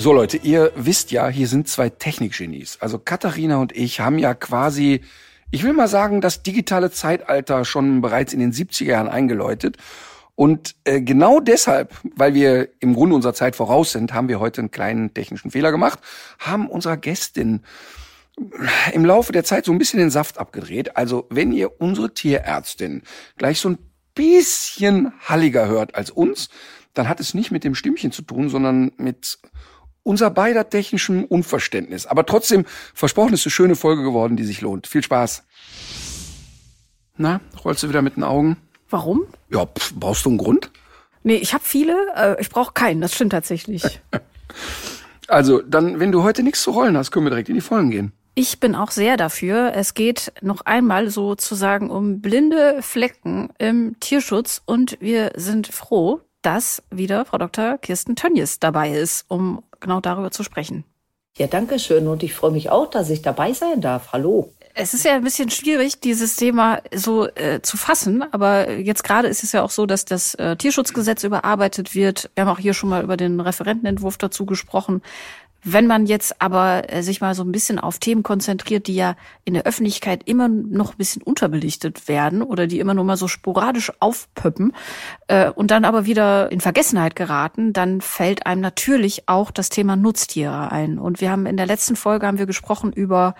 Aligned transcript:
So 0.00 0.14
Leute, 0.14 0.38
ihr 0.38 0.72
wisst 0.76 1.10
ja, 1.10 1.28
hier 1.28 1.46
sind 1.46 1.68
zwei 1.68 1.90
Technikgenies. 1.90 2.78
Also 2.80 2.98
Katharina 2.98 3.58
und 3.58 3.76
ich 3.76 4.00
haben 4.00 4.18
ja 4.18 4.32
quasi, 4.32 5.02
ich 5.50 5.62
will 5.62 5.74
mal 5.74 5.88
sagen, 5.88 6.22
das 6.22 6.42
digitale 6.42 6.90
Zeitalter 6.90 7.66
schon 7.66 8.00
bereits 8.00 8.32
in 8.32 8.40
den 8.40 8.50
70er 8.50 8.86
Jahren 8.86 9.08
eingeläutet. 9.08 9.76
Und 10.36 10.74
äh, 10.84 11.02
genau 11.02 11.38
deshalb, 11.38 11.94
weil 12.16 12.32
wir 12.32 12.70
im 12.80 12.94
Grunde 12.94 13.14
unserer 13.14 13.34
Zeit 13.34 13.56
voraus 13.56 13.92
sind, 13.92 14.14
haben 14.14 14.28
wir 14.28 14.40
heute 14.40 14.62
einen 14.62 14.70
kleinen 14.70 15.12
technischen 15.12 15.50
Fehler 15.50 15.70
gemacht, 15.70 15.98
haben 16.38 16.70
unserer 16.70 16.96
Gästin 16.96 17.60
im 18.94 19.04
Laufe 19.04 19.32
der 19.32 19.44
Zeit 19.44 19.66
so 19.66 19.72
ein 19.72 19.78
bisschen 19.78 20.00
den 20.00 20.08
Saft 20.08 20.38
abgedreht. 20.38 20.96
Also 20.96 21.26
wenn 21.28 21.52
ihr 21.52 21.78
unsere 21.78 22.14
Tierärztin 22.14 23.02
gleich 23.36 23.60
so 23.60 23.68
ein 23.68 23.78
bisschen 24.14 25.12
halliger 25.20 25.68
hört 25.68 25.94
als 25.94 26.10
uns, 26.10 26.48
dann 26.94 27.06
hat 27.06 27.20
es 27.20 27.34
nicht 27.34 27.50
mit 27.50 27.64
dem 27.64 27.74
Stimmchen 27.74 28.12
zu 28.12 28.22
tun, 28.22 28.48
sondern 28.48 28.92
mit 28.96 29.38
unser 30.02 30.30
beider 30.30 30.68
technischem 30.68 31.24
Unverständnis. 31.24 32.06
Aber 32.06 32.26
trotzdem, 32.26 32.64
versprochen 32.94 33.34
ist 33.34 33.46
eine 33.46 33.52
schöne 33.52 33.76
Folge 33.76 34.02
geworden, 34.02 34.36
die 34.36 34.44
sich 34.44 34.60
lohnt. 34.60 34.86
Viel 34.86 35.02
Spaß. 35.02 35.44
Na, 37.16 37.40
rollst 37.64 37.82
du 37.82 37.88
wieder 37.88 38.02
mit 38.02 38.16
den 38.16 38.24
Augen? 38.24 38.56
Warum? 38.88 39.26
Ja, 39.50 39.66
pff, 39.66 39.94
brauchst 39.94 40.24
du 40.24 40.30
einen 40.30 40.38
Grund? 40.38 40.70
Nee, 41.22 41.36
ich 41.36 41.52
habe 41.52 41.64
viele, 41.64 41.94
äh, 42.16 42.40
ich 42.40 42.48
brauche 42.48 42.72
keinen, 42.72 43.00
das 43.00 43.14
stimmt 43.14 43.32
tatsächlich. 43.32 43.82
Also, 45.28 45.62
dann, 45.62 46.00
wenn 46.00 46.10
du 46.10 46.24
heute 46.24 46.42
nichts 46.42 46.60
zu 46.62 46.72
rollen 46.72 46.96
hast, 46.96 47.12
können 47.12 47.24
wir 47.24 47.30
direkt 47.30 47.48
in 47.48 47.54
die 47.54 47.60
Vollen 47.60 47.90
gehen. 47.90 48.12
Ich 48.34 48.58
bin 48.58 48.74
auch 48.74 48.90
sehr 48.90 49.16
dafür. 49.16 49.72
Es 49.74 49.94
geht 49.94 50.32
noch 50.40 50.62
einmal 50.62 51.08
sozusagen 51.08 51.88
um 51.88 52.20
blinde 52.20 52.78
Flecken 52.80 53.50
im 53.58 53.94
Tierschutz 54.00 54.60
und 54.66 54.96
wir 55.00 55.30
sind 55.36 55.68
froh, 55.68 56.20
dass 56.42 56.82
wieder 56.90 57.24
Frau 57.24 57.38
Dr. 57.38 57.78
Kirsten 57.78 58.16
Tönjes 58.16 58.58
dabei 58.58 58.90
ist, 58.90 59.24
um 59.28 59.62
genau 59.80 60.00
darüber 60.00 60.30
zu 60.30 60.42
sprechen. 60.42 60.84
Ja, 61.36 61.46
danke 61.46 61.78
schön 61.78 62.08
und 62.08 62.22
ich 62.22 62.34
freue 62.34 62.50
mich 62.50 62.70
auch, 62.70 62.90
dass 62.90 63.08
ich 63.08 63.22
dabei 63.22 63.52
sein 63.52 63.80
darf. 63.80 64.12
Hallo. 64.12 64.52
Es 64.74 64.94
ist 64.94 65.04
ja 65.04 65.14
ein 65.14 65.24
bisschen 65.24 65.50
schwierig, 65.50 66.00
dieses 66.00 66.36
Thema 66.36 66.80
so 66.94 67.26
äh, 67.26 67.60
zu 67.62 67.76
fassen, 67.76 68.22
aber 68.32 68.70
jetzt 68.70 69.04
gerade 69.04 69.28
ist 69.28 69.42
es 69.42 69.52
ja 69.52 69.62
auch 69.62 69.70
so, 69.70 69.86
dass 69.86 70.04
das 70.04 70.34
äh, 70.34 70.56
Tierschutzgesetz 70.56 71.24
überarbeitet 71.24 71.94
wird. 71.94 72.30
Wir 72.34 72.44
haben 72.44 72.52
auch 72.52 72.58
hier 72.58 72.74
schon 72.74 72.88
mal 72.88 73.02
über 73.02 73.16
den 73.16 73.40
Referentenentwurf 73.40 74.16
dazu 74.16 74.46
gesprochen. 74.46 75.02
Wenn 75.62 75.86
man 75.86 76.06
jetzt 76.06 76.40
aber 76.40 76.92
äh, 76.92 77.02
sich 77.02 77.20
mal 77.20 77.34
so 77.34 77.42
ein 77.42 77.52
bisschen 77.52 77.78
auf 77.78 77.98
Themen 77.98 78.22
konzentriert, 78.22 78.86
die 78.86 78.94
ja 78.94 79.16
in 79.44 79.54
der 79.54 79.64
Öffentlichkeit 79.64 80.22
immer 80.24 80.48
noch 80.48 80.92
ein 80.92 80.98
bisschen 80.98 81.22
unterbelichtet 81.22 82.08
werden 82.08 82.42
oder 82.42 82.66
die 82.66 82.78
immer 82.78 82.94
nur 82.94 83.04
mal 83.04 83.16
so 83.16 83.28
sporadisch 83.28 83.92
aufpöppen 84.00 84.72
äh, 85.28 85.50
und 85.50 85.70
dann 85.70 85.84
aber 85.84 86.06
wieder 86.06 86.50
in 86.50 86.60
Vergessenheit 86.60 87.16
geraten, 87.16 87.72
dann 87.72 88.00
fällt 88.00 88.46
einem 88.46 88.60
natürlich 88.62 89.28
auch 89.28 89.50
das 89.50 89.68
Thema 89.68 89.96
Nutztiere 89.96 90.72
ein. 90.72 90.98
Und 90.98 91.20
wir 91.20 91.30
haben 91.30 91.46
in 91.46 91.56
der 91.56 91.66
letzten 91.66 91.96
Folge 91.96 92.26
haben 92.26 92.38
wir 92.38 92.46
gesprochen 92.46 92.92
über 92.92 93.34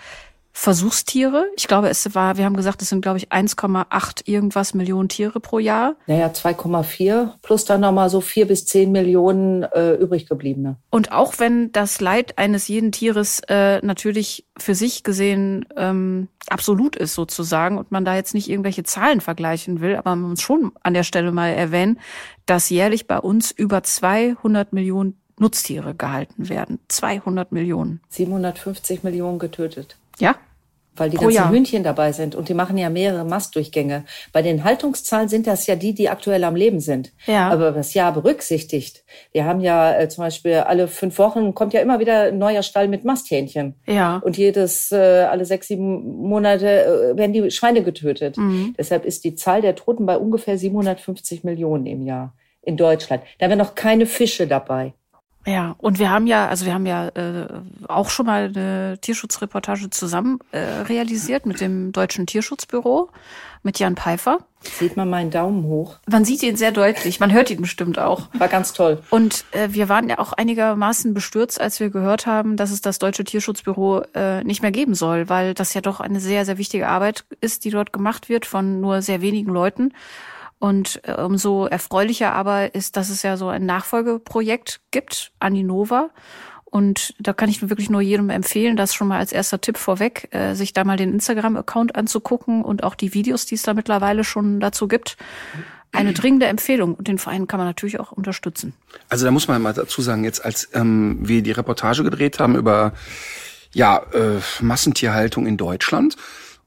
Versuchstiere. 0.60 1.46
Ich 1.56 1.68
glaube, 1.68 1.88
es 1.88 2.14
war, 2.14 2.36
wir 2.36 2.44
haben 2.44 2.54
gesagt, 2.54 2.82
es 2.82 2.90
sind, 2.90 3.00
glaube 3.00 3.16
ich, 3.16 3.32
1,8 3.32 4.28
irgendwas 4.28 4.74
Millionen 4.74 5.08
Tiere 5.08 5.40
pro 5.40 5.58
Jahr. 5.58 5.96
Naja, 6.06 6.26
2,4 6.26 7.30
plus 7.40 7.64
dann 7.64 7.80
nochmal 7.80 8.10
so 8.10 8.20
vier 8.20 8.46
bis 8.46 8.66
zehn 8.66 8.92
Millionen 8.92 9.62
äh, 9.62 9.94
übrig 9.94 10.26
gebliebene. 10.26 10.76
Und 10.90 11.12
auch 11.12 11.38
wenn 11.38 11.72
das 11.72 12.02
Leid 12.02 12.36
eines 12.36 12.68
jeden 12.68 12.92
Tieres 12.92 13.40
äh, 13.48 13.80
natürlich 13.82 14.44
für 14.58 14.74
sich 14.74 15.02
gesehen 15.02 15.64
ähm, 15.78 16.28
absolut 16.48 16.94
ist 16.94 17.14
sozusagen 17.14 17.78
und 17.78 17.90
man 17.90 18.04
da 18.04 18.14
jetzt 18.14 18.34
nicht 18.34 18.50
irgendwelche 18.50 18.82
Zahlen 18.82 19.22
vergleichen 19.22 19.80
will, 19.80 19.96
aber 19.96 20.14
man 20.14 20.28
muss 20.28 20.42
schon 20.42 20.72
an 20.82 20.92
der 20.92 21.04
Stelle 21.04 21.32
mal 21.32 21.48
erwähnen, 21.48 21.98
dass 22.44 22.68
jährlich 22.68 23.06
bei 23.06 23.18
uns 23.18 23.50
über 23.50 23.82
200 23.82 24.74
Millionen 24.74 25.18
Nutztiere 25.38 25.94
gehalten 25.94 26.50
werden. 26.50 26.80
200 26.88 27.50
Millionen. 27.50 28.02
750 28.10 29.04
Millionen 29.04 29.38
getötet. 29.38 29.96
Ja, 30.18 30.36
Weil 31.00 31.10
die 31.10 31.16
Pro 31.16 31.24
ganzen 31.24 31.36
Jahr. 31.36 31.50
Hühnchen 31.50 31.82
dabei 31.82 32.12
sind 32.12 32.34
und 32.34 32.50
die 32.50 32.54
machen 32.54 32.76
ja 32.76 32.90
mehrere 32.90 33.24
Mastdurchgänge. 33.24 34.04
Bei 34.32 34.42
den 34.42 34.64
Haltungszahlen 34.64 35.30
sind 35.30 35.46
das 35.46 35.66
ja 35.66 35.74
die, 35.74 35.94
die 35.94 36.10
aktuell 36.10 36.44
am 36.44 36.54
Leben 36.54 36.80
sind. 36.80 37.12
Ja. 37.26 37.48
Aber 37.48 37.72
das 37.72 37.94
Jahr 37.94 38.12
berücksichtigt. 38.12 39.02
Wir 39.32 39.46
haben 39.46 39.60
ja 39.60 39.98
äh, 39.98 40.08
zum 40.10 40.24
Beispiel 40.24 40.56
alle 40.56 40.88
fünf 40.88 41.18
Wochen 41.18 41.54
kommt 41.54 41.72
ja 41.72 41.80
immer 41.80 42.00
wieder 42.00 42.24
ein 42.24 42.38
neuer 42.38 42.62
Stall 42.62 42.88
mit 42.88 43.04
Masthähnchen. 43.04 43.76
ja. 43.86 44.18
Und 44.18 44.36
jedes, 44.36 44.92
äh, 44.92 44.96
alle 45.30 45.46
sechs, 45.46 45.68
sieben 45.68 46.18
Monate 46.18 46.84
äh, 47.14 47.16
werden 47.16 47.32
die 47.32 47.50
Schweine 47.50 47.82
getötet. 47.82 48.36
Mhm. 48.36 48.74
Deshalb 48.76 49.06
ist 49.06 49.24
die 49.24 49.34
Zahl 49.34 49.62
der 49.62 49.76
Toten 49.76 50.04
bei 50.04 50.18
ungefähr 50.18 50.58
750 50.58 51.44
Millionen 51.44 51.86
im 51.86 52.02
Jahr 52.02 52.34
in 52.62 52.76
Deutschland. 52.76 53.22
Da 53.38 53.48
wären 53.48 53.58
noch 53.58 53.74
keine 53.74 54.04
Fische 54.04 54.46
dabei. 54.46 54.92
Ja, 55.46 55.74
und 55.78 55.98
wir 55.98 56.10
haben 56.10 56.26
ja, 56.26 56.48
also 56.48 56.66
wir 56.66 56.74
haben 56.74 56.84
ja 56.84 57.08
äh, 57.08 57.48
auch 57.88 58.10
schon 58.10 58.26
mal 58.26 58.52
eine 58.54 58.98
Tierschutzreportage 59.00 59.88
zusammen 59.88 60.38
äh, 60.52 60.58
realisiert 60.58 61.46
mit 61.46 61.60
dem 61.60 61.92
Deutschen 61.92 62.26
Tierschutzbüro, 62.26 63.08
mit 63.62 63.78
Jan 63.78 63.96
Pfeiffer. 63.96 64.40
Sieht 64.62 64.98
man 64.98 65.08
meinen 65.08 65.30
Daumen 65.30 65.64
hoch. 65.64 65.96
Man 66.06 66.26
sieht 66.26 66.42
ihn 66.42 66.56
sehr 66.56 66.72
deutlich, 66.72 67.20
man 67.20 67.32
hört 67.32 67.50
ihn 67.50 67.62
bestimmt 67.62 67.98
auch. 67.98 68.28
War 68.34 68.48
ganz 68.48 68.74
toll. 68.74 69.02
Und 69.08 69.46
äh, 69.52 69.68
wir 69.70 69.88
waren 69.88 70.10
ja 70.10 70.18
auch 70.18 70.34
einigermaßen 70.34 71.14
bestürzt, 71.14 71.58
als 71.58 71.80
wir 71.80 71.88
gehört 71.88 72.26
haben, 72.26 72.58
dass 72.58 72.70
es 72.70 72.82
das 72.82 72.98
Deutsche 72.98 73.24
Tierschutzbüro 73.24 74.02
äh, 74.14 74.44
nicht 74.44 74.60
mehr 74.60 74.72
geben 74.72 74.94
soll, 74.94 75.30
weil 75.30 75.54
das 75.54 75.72
ja 75.72 75.80
doch 75.80 76.00
eine 76.00 76.20
sehr, 76.20 76.44
sehr 76.44 76.58
wichtige 76.58 76.88
Arbeit 76.88 77.24
ist, 77.40 77.64
die 77.64 77.70
dort 77.70 77.94
gemacht 77.94 78.28
wird 78.28 78.44
von 78.44 78.82
nur 78.82 79.00
sehr 79.00 79.22
wenigen 79.22 79.50
Leuten. 79.50 79.94
Und 80.60 81.00
äh, 81.04 81.14
umso 81.14 81.64
erfreulicher 81.64 82.34
aber 82.34 82.74
ist, 82.74 82.96
dass 82.96 83.08
es 83.08 83.22
ja 83.22 83.36
so 83.36 83.48
ein 83.48 83.66
Nachfolgeprojekt 83.66 84.80
gibt, 84.90 85.32
Aninova. 85.40 86.10
Und 86.66 87.14
da 87.18 87.32
kann 87.32 87.48
ich 87.48 87.68
wirklich 87.68 87.90
nur 87.90 88.02
jedem 88.02 88.30
empfehlen, 88.30 88.76
das 88.76 88.94
schon 88.94 89.08
mal 89.08 89.18
als 89.18 89.32
erster 89.32 89.60
Tipp 89.60 89.76
vorweg, 89.76 90.28
äh, 90.30 90.54
sich 90.54 90.72
da 90.72 90.84
mal 90.84 90.98
den 90.98 91.12
Instagram-Account 91.14 91.96
anzugucken 91.96 92.62
und 92.62 92.84
auch 92.84 92.94
die 92.94 93.14
Videos, 93.14 93.46
die 93.46 93.56
es 93.56 93.62
da 93.62 93.74
mittlerweile 93.74 94.22
schon 94.22 94.60
dazu 94.60 94.86
gibt. 94.86 95.16
Eine 95.92 96.12
dringende 96.12 96.46
Empfehlung. 96.46 96.94
Und 96.94 97.08
den 97.08 97.18
Verein 97.18 97.48
kann 97.48 97.58
man 97.58 97.66
natürlich 97.66 97.98
auch 97.98 98.12
unterstützen. 98.12 98.74
Also 99.08 99.24
da 99.24 99.32
muss 99.32 99.48
man 99.48 99.60
mal 99.60 99.72
dazu 99.72 100.02
sagen, 100.02 100.22
jetzt 100.22 100.44
als 100.44 100.68
ähm, 100.74 101.18
wir 101.20 101.42
die 101.42 101.50
Reportage 101.50 102.04
gedreht 102.04 102.38
haben 102.38 102.54
über 102.54 102.92
ja 103.72 104.02
äh, 104.12 104.40
Massentierhaltung 104.60 105.46
in 105.46 105.56
Deutschland 105.56 106.16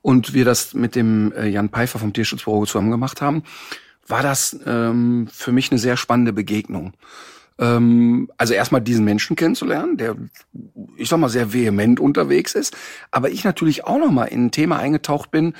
und 0.02 0.34
wir 0.34 0.46
das 0.46 0.74
mit 0.74 0.96
dem 0.96 1.32
äh, 1.34 1.48
Jan 1.48 1.70
Pfeiffer 1.70 2.00
vom 2.00 2.12
Tierschutzbüro 2.12 2.66
zusammen 2.66 2.92
gemacht 2.92 3.22
haben, 3.22 3.44
war 4.08 4.24
das 4.24 4.60
ähm, 4.66 5.28
für 5.32 5.52
mich 5.52 5.72
eine 5.72 5.80
sehr 5.80 5.98
spannende 5.98 6.34
Begegnung. 6.34 6.94
Ähm, 7.60 8.30
also 8.38 8.54
erstmal 8.54 8.82
diesen 8.82 9.06
Menschen 9.06 9.36
kennenzulernen, 9.36 9.98
der, 9.98 10.16
ich 10.98 11.10
sag 11.10 11.20
mal, 11.20 11.30
sehr 11.30 11.54
vehement 11.54 12.00
unterwegs 12.00 12.56
ist, 12.56 12.76
aber 13.12 13.30
ich 13.30 13.44
natürlich 13.44 13.86
auch 13.86 14.00
noch 14.00 14.12
mal 14.12 14.26
in 14.26 14.46
ein 14.46 14.52
Thema 14.52 14.78
eingetaucht 14.78 15.32
bin, 15.32 15.54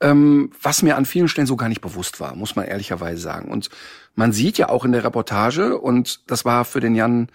ähm, 0.00 0.50
was 0.60 0.82
mir 0.82 0.96
an 0.96 1.06
vielen 1.06 1.28
Stellen 1.28 1.46
so 1.46 1.56
gar 1.56 1.68
nicht 1.68 1.80
bewusst 1.80 2.20
war, 2.20 2.34
muss 2.34 2.56
man 2.56 2.66
ehrlicherweise 2.66 3.20
sagen. 3.20 3.50
Und 3.50 3.70
man 4.14 4.32
sieht 4.32 4.58
ja 4.58 4.68
auch 4.68 4.84
in 4.84 4.92
der 4.92 5.04
Reportage, 5.04 5.78
und 5.78 6.30
das 6.30 6.44
war 6.44 6.64
für 6.64 6.80
den 6.80 6.94
Jan 6.94 7.28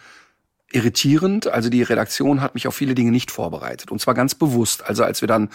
irritierend. 0.71 1.47
Also 1.47 1.69
die 1.69 1.83
Redaktion 1.83 2.41
hat 2.41 2.53
mich 2.53 2.67
auf 2.67 2.75
viele 2.75 2.95
Dinge 2.95 3.11
nicht 3.11 3.31
vorbereitet. 3.31 3.91
Und 3.91 3.99
zwar 3.99 4.13
ganz 4.13 4.35
bewusst. 4.35 4.85
Also 4.87 5.03
als 5.03 5.21
wir 5.21 5.27
dann 5.27 5.49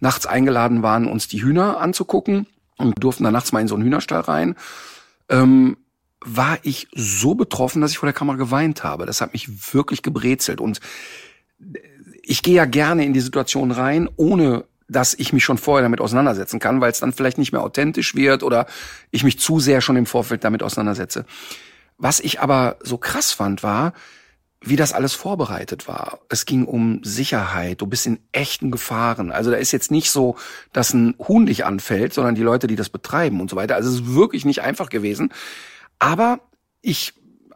nachts 0.00 0.24
eingeladen 0.24 0.82
waren, 0.82 1.06
uns 1.06 1.28
die 1.28 1.42
Hühner 1.42 1.78
anzugucken 1.78 2.46
und 2.82 3.02
durften 3.02 3.24
dann 3.24 3.32
nachts 3.32 3.52
mal 3.52 3.60
in 3.60 3.68
so 3.68 3.74
einen 3.74 3.84
Hühnerstall 3.84 4.20
rein, 4.20 4.56
ähm, 5.28 5.76
war 6.24 6.58
ich 6.62 6.88
so 6.94 7.34
betroffen, 7.34 7.80
dass 7.80 7.92
ich 7.92 7.98
vor 7.98 8.06
der 8.06 8.14
Kamera 8.14 8.36
geweint 8.36 8.84
habe. 8.84 9.06
Das 9.06 9.20
hat 9.20 9.32
mich 9.32 9.74
wirklich 9.74 10.02
gebrezelt. 10.02 10.60
Und 10.60 10.80
ich 12.22 12.42
gehe 12.42 12.54
ja 12.54 12.64
gerne 12.64 13.04
in 13.04 13.12
die 13.12 13.20
Situation 13.20 13.70
rein, 13.70 14.08
ohne 14.16 14.64
dass 14.88 15.14
ich 15.14 15.32
mich 15.32 15.44
schon 15.44 15.58
vorher 15.58 15.82
damit 15.82 16.00
auseinandersetzen 16.00 16.60
kann, 16.60 16.80
weil 16.80 16.90
es 16.90 17.00
dann 17.00 17.12
vielleicht 17.12 17.38
nicht 17.38 17.52
mehr 17.52 17.62
authentisch 17.62 18.14
wird 18.14 18.42
oder 18.42 18.66
ich 19.10 19.24
mich 19.24 19.38
zu 19.38 19.58
sehr 19.58 19.80
schon 19.80 19.96
im 19.96 20.06
Vorfeld 20.06 20.44
damit 20.44 20.62
auseinandersetze. 20.62 21.24
Was 21.98 22.20
ich 22.20 22.40
aber 22.40 22.76
so 22.82 22.98
krass 22.98 23.32
fand, 23.32 23.62
war, 23.62 23.92
wie 24.64 24.76
das 24.76 24.92
alles 24.92 25.14
vorbereitet 25.14 25.88
war. 25.88 26.20
Es 26.28 26.46
ging 26.46 26.64
um 26.64 27.02
Sicherheit, 27.02 27.80
du 27.80 27.86
bist 27.86 28.06
in 28.06 28.20
echten 28.30 28.70
Gefahren. 28.70 29.32
Also 29.32 29.50
da 29.50 29.56
ist 29.56 29.72
jetzt 29.72 29.90
nicht 29.90 30.10
so, 30.10 30.36
dass 30.72 30.94
ein 30.94 31.14
Huhn 31.18 31.46
dich 31.46 31.64
anfällt, 31.64 32.14
sondern 32.14 32.34
die 32.34 32.42
Leute, 32.42 32.68
die 32.68 32.76
das 32.76 32.88
betreiben 32.88 33.40
und 33.40 33.50
so 33.50 33.56
weiter. 33.56 33.74
Also 33.74 33.90
es 33.90 33.96
ist 33.96 34.14
wirklich 34.14 34.44
nicht 34.44 34.62
einfach 34.62 34.88
gewesen. 34.88 35.32
Aber 35.98 36.40
ich 36.80 37.14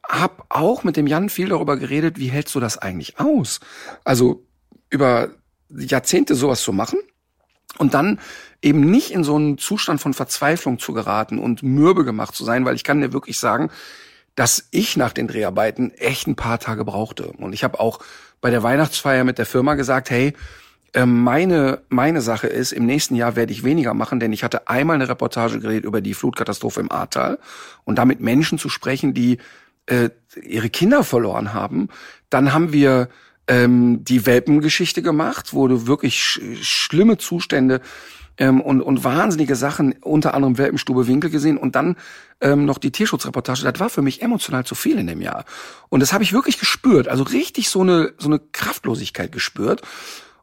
habe 0.09 0.45
auch 0.49 0.85
mit 0.85 0.97
dem 0.97 1.07
Jan 1.07 1.29
viel 1.29 1.49
darüber 1.49 1.77
geredet, 1.77 2.19
wie 2.19 2.29
hältst 2.29 2.55
du 2.55 2.61
das 2.61 2.79
eigentlich 2.79 3.19
aus? 3.19 3.61
Also 4.05 4.45
über 4.91 5.31
Jahrzehnte 5.69 6.35
sowas 6.35 6.63
zu 6.63 6.73
machen 6.73 6.99
und 7.79 7.95
dann 7.95 8.21
eben 8.63 8.81
nicht 8.81 9.11
in 9.11 9.25
so 9.25 9.37
einen 9.37 9.59
Zustand 9.59 10.01
von 10.01 10.15
Verzweiflung 10.15 10.79
zu 10.79 10.93
geraten 10.93 11.39
und 11.39 11.63
mürbe 11.63 12.05
gemacht 12.05 12.35
zu 12.35 12.45
sein, 12.45 12.65
weil 12.65 12.77
ich 12.77 12.85
kann 12.85 13.01
dir 13.01 13.13
wirklich 13.13 13.39
sagen, 13.39 13.71
dass 14.37 14.69
ich 14.71 14.97
nach 14.97 15.13
den 15.13 15.27
Dreharbeiten 15.27 15.91
echt 15.93 16.29
ein 16.29 16.37
paar 16.37 16.61
Tage 16.61 16.85
brauchte. 16.85 17.29
Und 17.29 17.53
ich 17.53 17.65
habe 17.65 17.81
auch 17.81 17.99
bei 18.41 18.51
der 18.51 18.63
Weihnachtsfeier 18.63 19.25
mit 19.25 19.39
der 19.39 19.47
Firma 19.47 19.75
gesagt, 19.75 20.11
hey, 20.11 20.35
ähm, 20.95 21.23
meine, 21.25 21.83
meine 21.89 22.21
Sache 22.21 22.47
ist, 22.47 22.73
im 22.73 22.87
nächsten 22.87 23.17
Jahr 23.17 23.35
werde 23.35 23.53
ich 23.53 23.65
weniger 23.65 23.93
machen, 23.95 24.21
denn 24.21 24.33
ich 24.33 24.45
hatte 24.45 24.69
einmal 24.69 24.97
eine 24.97 25.09
Reportage 25.09 25.59
geredet 25.59 25.85
über 25.85 26.01
die 26.01 26.15
Flutkatastrophe 26.15 26.81
im 26.81 26.93
Ahrtal 26.93 27.39
und 27.85 27.97
damit 27.97 28.21
Menschen 28.21 28.59
zu 28.59 28.69
sprechen, 28.69 29.13
die 29.13 29.39
äh, 29.87 30.11
ihre 30.43 30.71
Kinder 30.71 31.03
verloren 31.03 31.53
haben. 31.55 31.89
Dann 32.31 32.53
haben 32.53 32.73
wir 32.73 33.09
ähm, 33.49 34.05
die 34.05 34.27
Welpengeschichte 34.27 35.03
gemacht, 35.03 35.53
wo 35.53 35.69
du 35.69 35.87
wirklich 35.87 36.23
sch 36.23 36.41
schlimme 36.63 37.19
Zustände 37.19 37.81
ähm, 38.39 38.61
und, 38.61 38.81
und 38.81 39.05
wahnsinnige 39.05 39.57
Sachen, 39.57 39.95
unter 40.03 40.35
anderem 40.35 40.59
Welpenstube 40.59 41.07
Winkel 41.07 41.31
gesehen 41.31 41.59
und 41.59 41.75
dann 41.75 41.97
ähm, 42.41 42.65
noch 42.65 42.79
die 42.79 42.91
Tierschutzreportage. 42.91 43.63
Das 43.63 43.81
war 43.81 43.91
für 43.91 44.03
mich 44.03 44.23
emotional 44.23 44.65
zu 44.65 44.75
viel 44.75 44.99
in 44.99 45.07
dem 45.07 45.21
Jahr. 45.21 45.45
Und 45.89 46.01
das 46.01 46.13
habe 46.13 46.25
ich 46.25 46.33
wirklich 46.33 46.59
gespürt, 46.59 47.09
also 47.09 47.25
richtig 47.25 47.69
so 47.69 47.83
eine, 47.83 48.13
so 48.19 48.29
eine 48.29 48.39
Kraftlosigkeit 48.39 49.33
gespürt. 49.33 49.83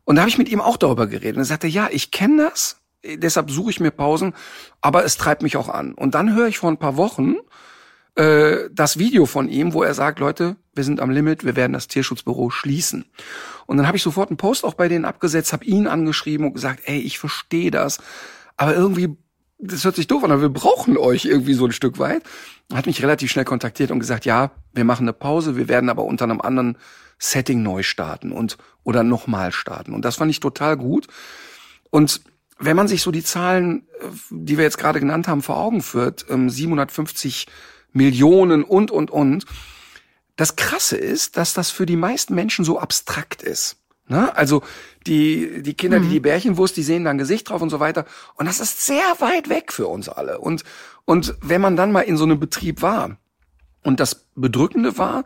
Und 0.05 0.15
da 0.15 0.21
habe 0.21 0.29
ich 0.29 0.37
mit 0.37 0.49
ihm 0.49 0.61
auch 0.61 0.77
darüber 0.77 1.07
geredet. 1.07 1.35
Und 1.35 1.43
er 1.43 1.45
sagte, 1.45 1.67
ja, 1.67 1.87
ich 1.91 2.11
kenne 2.11 2.49
das, 2.49 2.77
deshalb 3.03 3.51
suche 3.51 3.71
ich 3.71 3.79
mir 3.79 3.91
Pausen, 3.91 4.33
aber 4.81 5.05
es 5.05 5.17
treibt 5.17 5.43
mich 5.43 5.57
auch 5.57 5.69
an. 5.69 5.93
Und 5.93 6.15
dann 6.15 6.33
höre 6.35 6.47
ich 6.47 6.57
vor 6.57 6.71
ein 6.71 6.77
paar 6.77 6.97
Wochen, 6.97 7.35
äh, 8.15 8.69
das 8.71 8.99
Video 8.99 9.25
von 9.25 9.49
ihm, 9.49 9.73
wo 9.73 9.83
er 9.83 9.93
sagt, 9.93 10.19
Leute, 10.19 10.55
wir 10.73 10.83
sind 10.83 10.99
am 10.99 11.09
Limit, 11.09 11.45
wir 11.45 11.55
werden 11.55 11.73
das 11.73 11.87
Tierschutzbüro 11.87 12.49
schließen. 12.49 13.05
Und 13.65 13.77
dann 13.77 13.87
habe 13.87 13.97
ich 13.97 14.03
sofort 14.03 14.29
einen 14.29 14.37
Post 14.37 14.65
auch 14.65 14.75
bei 14.75 14.87
denen 14.87 15.05
abgesetzt, 15.05 15.53
habe 15.53 15.65
ihn 15.65 15.87
angeschrieben 15.87 16.45
und 16.47 16.53
gesagt, 16.53 16.81
ey, 16.85 16.99
ich 16.99 17.17
verstehe 17.17 17.71
das, 17.71 17.99
aber 18.57 18.75
irgendwie, 18.75 19.17
das 19.57 19.83
hört 19.83 19.95
sich 19.95 20.07
doof 20.07 20.23
an, 20.23 20.31
aber 20.31 20.41
wir 20.41 20.49
brauchen 20.49 20.97
euch 20.97 21.25
irgendwie 21.25 21.53
so 21.53 21.65
ein 21.65 21.71
Stück 21.71 21.97
weit. 21.97 22.23
Hat 22.73 22.85
mich 22.85 23.01
relativ 23.01 23.31
schnell 23.31 23.45
kontaktiert 23.45 23.91
und 23.91 23.99
gesagt, 23.99 24.25
ja, 24.25 24.51
wir 24.73 24.83
machen 24.83 25.03
eine 25.03 25.13
Pause, 25.13 25.55
wir 25.55 25.67
werden 25.67 25.89
aber 25.89 26.03
unter 26.03 26.25
einem 26.25 26.41
anderen 26.41 26.77
Setting 27.17 27.63
neu 27.63 27.83
starten 27.83 28.31
und 28.31 28.57
oder 28.83 29.03
nochmal 29.03 29.51
starten. 29.51 29.93
Und 29.93 30.05
das 30.05 30.17
fand 30.17 30.29
ich 30.29 30.39
total 30.39 30.77
gut. 30.77 31.07
Und 31.89 32.21
wenn 32.59 32.75
man 32.75 32.87
sich 32.87 33.01
so 33.01 33.11
die 33.11 33.23
Zahlen, 33.23 33.87
äh, 33.99 34.05
die 34.29 34.57
wir 34.57 34.63
jetzt 34.63 34.77
gerade 34.77 34.99
genannt 34.99 35.27
haben, 35.27 35.41
vor 35.41 35.57
Augen 35.57 35.81
führt, 35.81 36.25
750 36.27 37.47
ähm, 37.47 37.53
Millionen 37.93 38.63
und, 38.63 38.91
und, 38.91 39.11
und. 39.11 39.45
Das 40.35 40.55
Krasse 40.55 40.97
ist, 40.97 41.37
dass 41.37 41.53
das 41.53 41.69
für 41.69 41.85
die 41.85 41.95
meisten 41.95 42.35
Menschen 42.35 42.65
so 42.65 42.79
abstrakt 42.79 43.43
ist. 43.43 43.77
Ne? 44.07 44.35
Also 44.35 44.63
die, 45.07 45.61
die 45.61 45.75
Kinder, 45.75 45.99
mhm. 45.99 46.03
die 46.03 46.09
die 46.09 46.19
Bärchenwurst, 46.19 46.75
die 46.75 46.83
sehen 46.83 47.05
da 47.05 47.11
ein 47.11 47.17
Gesicht 47.17 47.49
drauf 47.49 47.61
und 47.61 47.69
so 47.69 47.79
weiter. 47.79 48.05
Und 48.35 48.47
das 48.47 48.59
ist 48.59 48.85
sehr 48.85 49.15
weit 49.19 49.49
weg 49.49 49.71
für 49.71 49.87
uns 49.87 50.09
alle. 50.09 50.39
Und, 50.39 50.63
und 51.05 51.35
wenn 51.41 51.61
man 51.61 51.75
dann 51.75 51.91
mal 51.91 52.01
in 52.01 52.17
so 52.17 52.25
einem 52.25 52.39
Betrieb 52.39 52.81
war, 52.81 53.17
und 53.83 53.99
das 53.99 54.25
Bedrückende 54.35 54.97
war, 54.97 55.25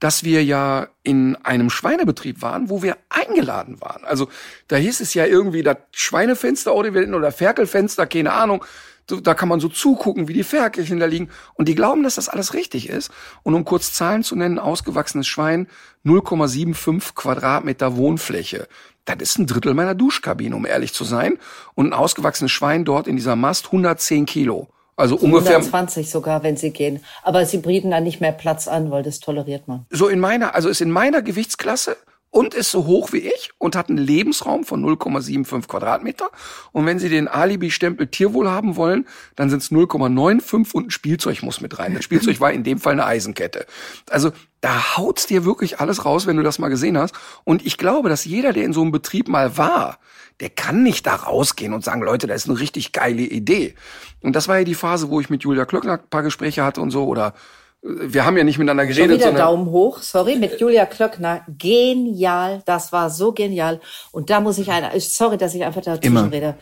dass 0.00 0.24
wir 0.24 0.44
ja 0.44 0.88
in 1.02 1.36
einem 1.36 1.70
Schweinebetrieb 1.70 2.40
waren, 2.40 2.70
wo 2.70 2.82
wir 2.82 2.96
eingeladen 3.08 3.80
waren. 3.80 4.04
Also 4.04 4.28
da 4.68 4.76
hieß 4.76 5.00
es 5.00 5.14
ja 5.14 5.26
irgendwie 5.26 5.62
das 5.62 5.76
Schweinefenster 5.92 6.74
oder 6.74 7.32
Ferkelfenster, 7.32 8.06
keine 8.06 8.32
Ahnung 8.32 8.64
da 9.08 9.34
kann 9.34 9.48
man 9.48 9.60
so 9.60 9.68
zugucken, 9.68 10.28
wie 10.28 10.34
die 10.34 10.44
Ferkelchen 10.44 11.00
da 11.00 11.06
liegen. 11.06 11.30
Und 11.54 11.68
die 11.68 11.74
glauben, 11.74 12.02
dass 12.02 12.16
das 12.16 12.28
alles 12.28 12.54
richtig 12.54 12.88
ist. 12.88 13.10
Und 13.42 13.54
um 13.54 13.64
kurz 13.64 13.92
Zahlen 13.92 14.22
zu 14.22 14.36
nennen, 14.36 14.58
ausgewachsenes 14.58 15.26
Schwein, 15.26 15.66
0,75 16.04 17.14
Quadratmeter 17.14 17.96
Wohnfläche. 17.96 18.68
Das 19.04 19.16
ist 19.20 19.38
ein 19.38 19.46
Drittel 19.46 19.74
meiner 19.74 19.94
Duschkabine, 19.94 20.54
um 20.54 20.66
ehrlich 20.66 20.92
zu 20.92 21.04
sein. 21.04 21.38
Und 21.74 21.86
ein 21.86 21.92
ausgewachsenes 21.92 22.52
Schwein 22.52 22.84
dort 22.84 23.06
in 23.06 23.16
dieser 23.16 23.36
Mast 23.36 23.66
110 23.66 24.26
Kilo. 24.26 24.68
Also 24.96 25.14
ungefähr 25.14 25.56
120 25.56 26.10
sogar, 26.10 26.42
wenn 26.42 26.56
sie 26.56 26.70
gehen. 26.70 27.04
Aber 27.22 27.46
sie 27.46 27.58
bieten 27.58 27.92
dann 27.92 28.02
nicht 28.02 28.20
mehr 28.20 28.32
Platz 28.32 28.66
an, 28.66 28.90
weil 28.90 29.04
das 29.04 29.20
toleriert 29.20 29.68
man. 29.68 29.86
So 29.90 30.08
in 30.08 30.18
meiner, 30.18 30.56
also 30.56 30.68
ist 30.68 30.80
in 30.80 30.90
meiner 30.90 31.22
Gewichtsklasse 31.22 31.96
und 32.30 32.54
ist 32.54 32.70
so 32.70 32.86
hoch 32.86 33.12
wie 33.12 33.18
ich 33.18 33.50
und 33.58 33.74
hat 33.74 33.88
einen 33.88 33.98
Lebensraum 33.98 34.64
von 34.64 34.84
0,75 34.84 35.66
Quadratmeter. 35.66 36.30
Und 36.72 36.86
wenn 36.86 36.98
Sie 36.98 37.08
den 37.08 37.28
Alibi-Stempel 37.28 38.08
Tierwohl 38.08 38.50
haben 38.50 38.76
wollen, 38.76 39.06
dann 39.36 39.50
sind 39.50 39.62
es 39.62 39.70
0,95 39.70 40.72
und 40.72 40.86
ein 40.86 40.90
Spielzeug 40.90 41.42
muss 41.42 41.60
mit 41.60 41.78
rein. 41.78 41.94
Das 41.94 42.04
Spielzeug 42.04 42.40
war 42.40 42.52
in 42.52 42.64
dem 42.64 42.78
Fall 42.78 42.92
eine 42.92 43.06
Eisenkette. 43.06 43.66
Also 44.10 44.32
da 44.60 44.96
haut's 44.96 45.26
dir 45.26 45.44
wirklich 45.44 45.80
alles 45.80 46.04
raus, 46.04 46.26
wenn 46.26 46.36
du 46.36 46.42
das 46.42 46.58
mal 46.58 46.68
gesehen 46.68 46.98
hast. 46.98 47.14
Und 47.44 47.64
ich 47.64 47.78
glaube, 47.78 48.08
dass 48.08 48.24
jeder, 48.24 48.52
der 48.52 48.64
in 48.64 48.72
so 48.72 48.82
einem 48.82 48.92
Betrieb 48.92 49.28
mal 49.28 49.56
war, 49.56 49.98
der 50.40 50.50
kann 50.50 50.82
nicht 50.82 51.06
da 51.06 51.14
rausgehen 51.14 51.72
und 51.72 51.84
sagen, 51.84 52.02
Leute, 52.02 52.26
das 52.26 52.44
ist 52.44 52.50
eine 52.50 52.60
richtig 52.60 52.92
geile 52.92 53.22
Idee. 53.22 53.74
Und 54.20 54.36
das 54.36 54.48
war 54.48 54.58
ja 54.58 54.64
die 54.64 54.74
Phase, 54.74 55.10
wo 55.10 55.20
ich 55.20 55.30
mit 55.30 55.42
Julia 55.42 55.64
Klöckner 55.64 55.94
ein 55.94 56.10
paar 56.10 56.22
Gespräche 56.22 56.64
hatte 56.64 56.80
und 56.80 56.90
so 56.90 57.06
oder 57.06 57.34
wir 57.82 58.24
haben 58.24 58.36
ja 58.36 58.44
nicht 58.44 58.58
miteinander 58.58 58.86
geredet. 58.86 59.22
Schon 59.22 59.30
wieder 59.30 59.44
Daumen 59.44 59.70
hoch, 59.70 59.98
sorry, 60.02 60.36
mit 60.36 60.60
Julia 60.60 60.84
Klöckner. 60.86 61.44
Genial, 61.46 62.62
das 62.66 62.92
war 62.92 63.08
so 63.10 63.32
genial. 63.32 63.80
Und 64.10 64.30
da 64.30 64.40
muss 64.40 64.58
ich 64.58 64.70
ein, 64.70 64.88
sorry, 65.00 65.36
dass 65.36 65.54
ich 65.54 65.64
einfach 65.64 65.82
dazwischen 65.82 66.16
Immer. 66.16 66.32
rede. 66.32 66.56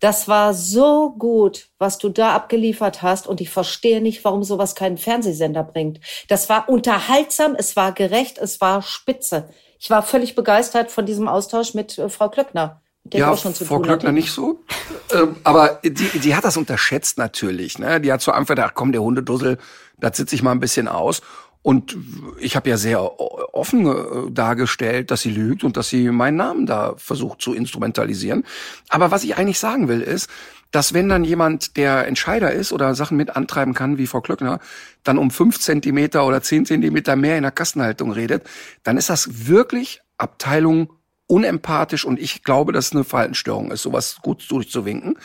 Das 0.00 0.28
war 0.28 0.52
so 0.52 1.14
gut, 1.18 1.68
was 1.78 1.98
du 1.98 2.10
da 2.10 2.34
abgeliefert 2.34 3.02
hast. 3.02 3.26
Und 3.26 3.40
ich 3.40 3.48
verstehe 3.48 4.02
nicht, 4.02 4.24
warum 4.24 4.42
sowas 4.42 4.74
keinen 4.74 4.98
Fernsehsender 4.98 5.62
bringt. 5.62 6.00
Das 6.28 6.48
war 6.48 6.68
unterhaltsam, 6.68 7.54
es 7.56 7.76
war 7.76 7.92
gerecht, 7.92 8.38
es 8.38 8.60
war 8.60 8.82
spitze. 8.82 9.48
Ich 9.78 9.88
war 9.88 10.02
völlig 10.02 10.34
begeistert 10.34 10.90
von 10.90 11.06
diesem 11.06 11.28
Austausch 11.28 11.74
mit 11.74 11.96
äh, 11.98 12.08
Frau 12.08 12.28
Klöckner. 12.28 12.82
Ja, 13.12 13.34
Frau 13.34 13.80
Klöckner 13.80 14.12
nicht 14.12 14.32
so. 14.32 14.64
ähm, 15.12 15.36
aber 15.44 15.80
die, 15.84 16.18
die 16.18 16.34
hat 16.34 16.44
das 16.44 16.56
unterschätzt 16.56 17.18
natürlich. 17.18 17.78
Ne? 17.78 18.00
Die 18.00 18.12
hat 18.12 18.20
so 18.22 18.32
einfach 18.32 18.54
gedacht, 18.54 18.74
komm, 18.74 18.92
der 18.92 19.02
Hundedussel, 19.02 19.58
das 19.98 20.16
sitze 20.16 20.34
ich 20.34 20.42
mal 20.42 20.52
ein 20.52 20.60
bisschen 20.60 20.88
aus. 20.88 21.22
Und 21.62 21.96
ich 22.38 22.54
habe 22.54 22.70
ja 22.70 22.76
sehr 22.76 23.02
offen 23.20 23.86
äh, 23.86 24.30
dargestellt, 24.30 25.10
dass 25.10 25.22
sie 25.22 25.32
lügt 25.32 25.64
und 25.64 25.76
dass 25.76 25.88
sie 25.88 26.10
meinen 26.10 26.36
Namen 26.36 26.64
da 26.64 26.94
versucht 26.96 27.40
zu 27.40 27.54
instrumentalisieren. 27.54 28.44
Aber 28.88 29.10
was 29.10 29.24
ich 29.24 29.36
eigentlich 29.36 29.58
sagen 29.58 29.88
will, 29.88 30.00
ist, 30.00 30.30
dass 30.70 30.94
wenn 30.94 31.08
dann 31.08 31.24
jemand, 31.24 31.76
der 31.76 32.06
Entscheider 32.06 32.52
ist 32.52 32.72
oder 32.72 32.94
Sachen 32.94 33.16
mit 33.16 33.34
antreiben 33.34 33.74
kann, 33.74 33.98
wie 33.98 34.06
Frau 34.06 34.20
Klöckner, 34.20 34.60
dann 35.02 35.18
um 35.18 35.32
fünf 35.32 35.58
Zentimeter 35.58 36.24
oder 36.24 36.40
zehn 36.40 36.66
Zentimeter 36.66 37.16
mehr 37.16 37.36
in 37.36 37.42
der 37.42 37.50
Kastenhaltung 37.50 38.12
redet, 38.12 38.44
dann 38.84 38.96
ist 38.96 39.10
das 39.10 39.48
wirklich 39.48 40.02
Abteilung 40.18 40.92
unempathisch 41.26 42.04
und 42.04 42.20
ich 42.20 42.42
glaube, 42.42 42.72
dass 42.72 42.86
es 42.86 42.92
eine 42.92 43.04
Verhaltensstörung 43.04 43.70
ist, 43.70 43.82
sowas 43.82 44.18
gut 44.22 44.44
durchzuwinken. 44.50 45.18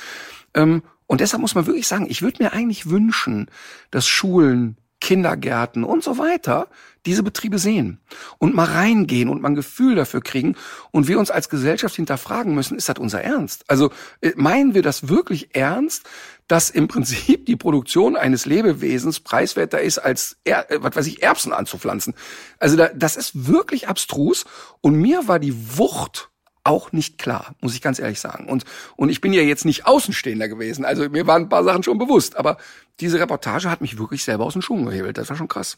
Ähm, 0.53 0.83
und 1.07 1.21
deshalb 1.21 1.41
muss 1.41 1.55
man 1.55 1.67
wirklich 1.67 1.87
sagen, 1.87 2.07
ich 2.09 2.21
würde 2.21 2.41
mir 2.41 2.53
eigentlich 2.53 2.89
wünschen, 2.89 3.49
dass 3.91 4.07
Schulen, 4.07 4.77
Kindergärten 5.01 5.83
und 5.83 6.03
so 6.03 6.17
weiter 6.17 6.69
diese 7.05 7.23
Betriebe 7.23 7.57
sehen 7.57 7.99
und 8.37 8.53
mal 8.53 8.65
reingehen 8.65 9.27
und 9.27 9.41
mal 9.41 9.49
ein 9.49 9.55
Gefühl 9.55 9.95
dafür 9.95 10.21
kriegen 10.21 10.55
und 10.91 11.07
wir 11.07 11.19
uns 11.19 11.31
als 11.31 11.49
Gesellschaft 11.49 11.95
hinterfragen 11.95 12.53
müssen, 12.53 12.77
ist 12.77 12.87
das 12.87 12.99
unser 12.99 13.21
Ernst? 13.21 13.65
Also 13.67 13.91
äh, 14.21 14.31
meinen 14.35 14.75
wir 14.75 14.83
das 14.83 15.09
wirklich 15.09 15.55
ernst, 15.55 16.03
dass 16.47 16.69
im 16.69 16.87
Prinzip 16.87 17.45
die 17.47 17.55
Produktion 17.55 18.15
eines 18.15 18.45
Lebewesens 18.45 19.19
preiswerter 19.19 19.81
ist 19.81 19.97
als, 19.97 20.37
er, 20.43 20.69
äh, 20.71 20.83
was 20.83 20.95
weiß 20.95 21.07
ich, 21.07 21.23
Erbsen 21.23 21.53
anzupflanzen? 21.53 22.13
Also 22.59 22.77
da, 22.77 22.89
das 22.89 23.17
ist 23.17 23.47
wirklich 23.47 23.87
abstrus 23.87 24.45
und 24.81 24.95
mir 24.95 25.27
war 25.27 25.39
die 25.39 25.77
Wucht 25.77 26.30
auch 26.63 26.91
nicht 26.91 27.17
klar, 27.17 27.55
muss 27.59 27.73
ich 27.73 27.81
ganz 27.81 27.99
ehrlich 27.99 28.19
sagen. 28.19 28.47
Und, 28.47 28.65
und 28.95 29.09
ich 29.09 29.21
bin 29.21 29.33
ja 29.33 29.41
jetzt 29.41 29.65
nicht 29.65 29.87
Außenstehender 29.87 30.47
gewesen. 30.47 30.85
Also 30.85 31.09
mir 31.09 31.25
waren 31.27 31.43
ein 31.43 31.49
paar 31.49 31.63
Sachen 31.63 31.83
schon 31.83 31.97
bewusst. 31.97 32.37
Aber 32.37 32.57
diese 32.99 33.19
Reportage 33.19 33.69
hat 33.69 33.81
mich 33.81 33.97
wirklich 33.97 34.23
selber 34.23 34.45
aus 34.45 34.53
den 34.53 34.61
Schuhen 34.61 34.85
gehebelt. 34.85 35.17
Das 35.17 35.29
war 35.29 35.35
schon 35.35 35.47
krass. 35.47 35.77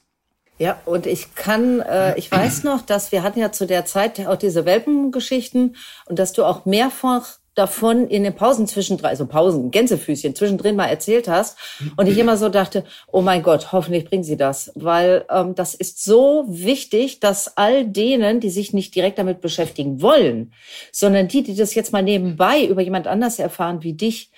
Ja, 0.59 0.79
und 0.85 1.07
ich 1.07 1.33
kann, 1.35 1.79
äh, 1.79 2.17
ich 2.17 2.31
weiß 2.31 2.63
noch, 2.63 2.81
dass 2.83 3.11
wir 3.11 3.23
hatten 3.23 3.39
ja 3.39 3.51
zu 3.51 3.65
der 3.65 3.85
Zeit 3.85 4.19
auch 4.27 4.35
diese 4.35 4.65
Welpengeschichten 4.65 5.75
und 6.05 6.19
dass 6.19 6.33
du 6.33 6.45
auch 6.45 6.65
mehrfach 6.65 7.39
davon 7.55 8.07
in 8.07 8.23
den 8.23 8.35
Pausen 8.35 8.67
zwischendrin, 8.67 9.09
also 9.09 9.25
Pausen, 9.25 9.71
Gänsefüßchen 9.71 10.35
zwischendrin 10.35 10.75
mal 10.75 10.87
erzählt 10.87 11.27
hast. 11.27 11.57
Und 11.97 12.07
ich 12.07 12.17
immer 12.17 12.37
so 12.37 12.49
dachte, 12.49 12.83
oh 13.11 13.21
mein 13.21 13.43
Gott, 13.43 13.71
hoffentlich 13.71 14.05
bringen 14.05 14.23
sie 14.23 14.37
das. 14.37 14.71
Weil 14.75 15.25
ähm, 15.29 15.53
das 15.55 15.75
ist 15.75 16.03
so 16.03 16.45
wichtig, 16.47 17.19
dass 17.19 17.57
all 17.57 17.85
denen, 17.85 18.39
die 18.39 18.49
sich 18.49 18.73
nicht 18.73 18.95
direkt 18.95 19.19
damit 19.19 19.41
beschäftigen 19.41 20.01
wollen, 20.01 20.53
sondern 20.91 21.27
die, 21.27 21.43
die 21.43 21.55
das 21.55 21.75
jetzt 21.75 21.93
mal 21.93 22.03
nebenbei 22.03 22.65
über 22.65 22.81
jemand 22.81 23.07
anders 23.07 23.39
erfahren 23.39 23.83
wie 23.83 23.93
dich, 23.93 24.31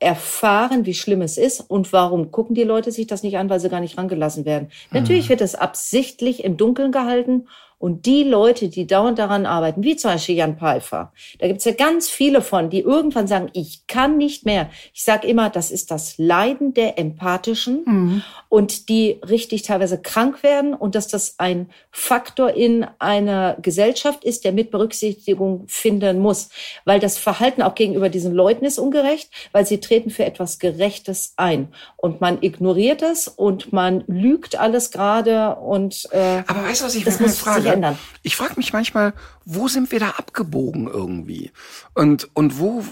erfahren, 0.00 0.86
wie 0.86 0.94
schlimm 0.94 1.22
es 1.22 1.38
ist 1.38 1.60
und 1.60 1.92
warum 1.92 2.30
gucken 2.30 2.54
die 2.54 2.64
Leute 2.64 2.92
sich 2.92 3.06
das 3.06 3.22
nicht 3.22 3.38
an, 3.38 3.48
weil 3.48 3.60
sie 3.60 3.68
gar 3.68 3.80
nicht 3.80 3.96
rangelassen 3.96 4.44
werden. 4.44 4.68
Mhm. 4.90 5.00
Natürlich 5.00 5.28
wird 5.28 5.40
es 5.40 5.54
absichtlich 5.54 6.44
im 6.44 6.56
Dunkeln 6.56 6.92
gehalten 6.92 7.46
Und 7.78 8.06
die 8.06 8.22
Leute, 8.24 8.68
die 8.68 8.86
dauernd 8.86 9.18
daran 9.18 9.46
arbeiten, 9.46 9.82
wie 9.82 9.96
zum 9.96 10.12
Beispiel 10.12 10.36
Jan 10.36 10.56
Pfeiffer, 10.56 11.12
da 11.38 11.48
gibt's 11.48 11.64
ja 11.64 11.72
ganz 11.72 12.08
viele 12.08 12.40
von, 12.40 12.70
die 12.70 12.80
irgendwann 12.80 13.26
sagen, 13.26 13.50
ich 13.52 13.86
kann 13.86 14.16
nicht 14.16 14.46
mehr. 14.46 14.70
Ich 14.92 15.04
sage 15.04 15.26
immer, 15.26 15.50
das 15.50 15.70
ist 15.70 15.90
das 15.90 16.16
Leiden 16.16 16.74
der 16.74 16.98
Empathischen 16.98 17.82
mhm. 17.84 18.22
und 18.48 18.88
die 18.88 19.20
richtig 19.28 19.62
teilweise 19.62 20.00
krank 20.00 20.42
werden 20.42 20.74
und 20.74 20.94
dass 20.94 21.08
das 21.08 21.34
ein 21.38 21.68
Faktor 21.90 22.54
in 22.54 22.86
einer 22.98 23.56
Gesellschaft 23.60 24.24
ist, 24.24 24.44
der 24.44 24.52
mit 24.52 24.70
Berücksichtigung 24.70 25.64
finden 25.66 26.20
muss. 26.20 26.48
Weil 26.84 27.00
das 27.00 27.18
Verhalten 27.18 27.62
auch 27.62 27.74
gegenüber 27.74 28.08
diesen 28.08 28.32
Leuten 28.32 28.64
ist 28.64 28.78
ungerecht, 28.78 29.30
weil 29.52 29.66
sie 29.66 29.80
treten 29.80 30.10
für 30.10 30.24
etwas 30.24 30.58
Gerechtes 30.58 31.34
ein. 31.36 31.68
Und 31.96 32.20
man 32.20 32.38
ignoriert 32.42 33.02
es 33.02 33.28
und 33.28 33.72
man 33.72 34.04
lügt 34.06 34.58
alles 34.58 34.90
gerade 34.90 35.56
und 35.56 36.08
äh, 36.12 36.42
Aber 36.46 36.64
weißt 36.64 36.80
du, 36.80 36.86
was 36.86 36.94
ich 36.94 37.04
mir 37.04 37.28
frage? 37.28 37.73
Ändern. 37.74 37.98
Ich 38.22 38.36
frage 38.36 38.54
mich 38.56 38.72
manchmal, 38.72 39.12
wo 39.44 39.68
sind 39.68 39.92
wir 39.92 40.00
da 40.00 40.10
abgebogen 40.10 40.86
irgendwie? 40.86 41.52
Und, 41.94 42.28
und 42.34 42.58
wo, 42.58 42.84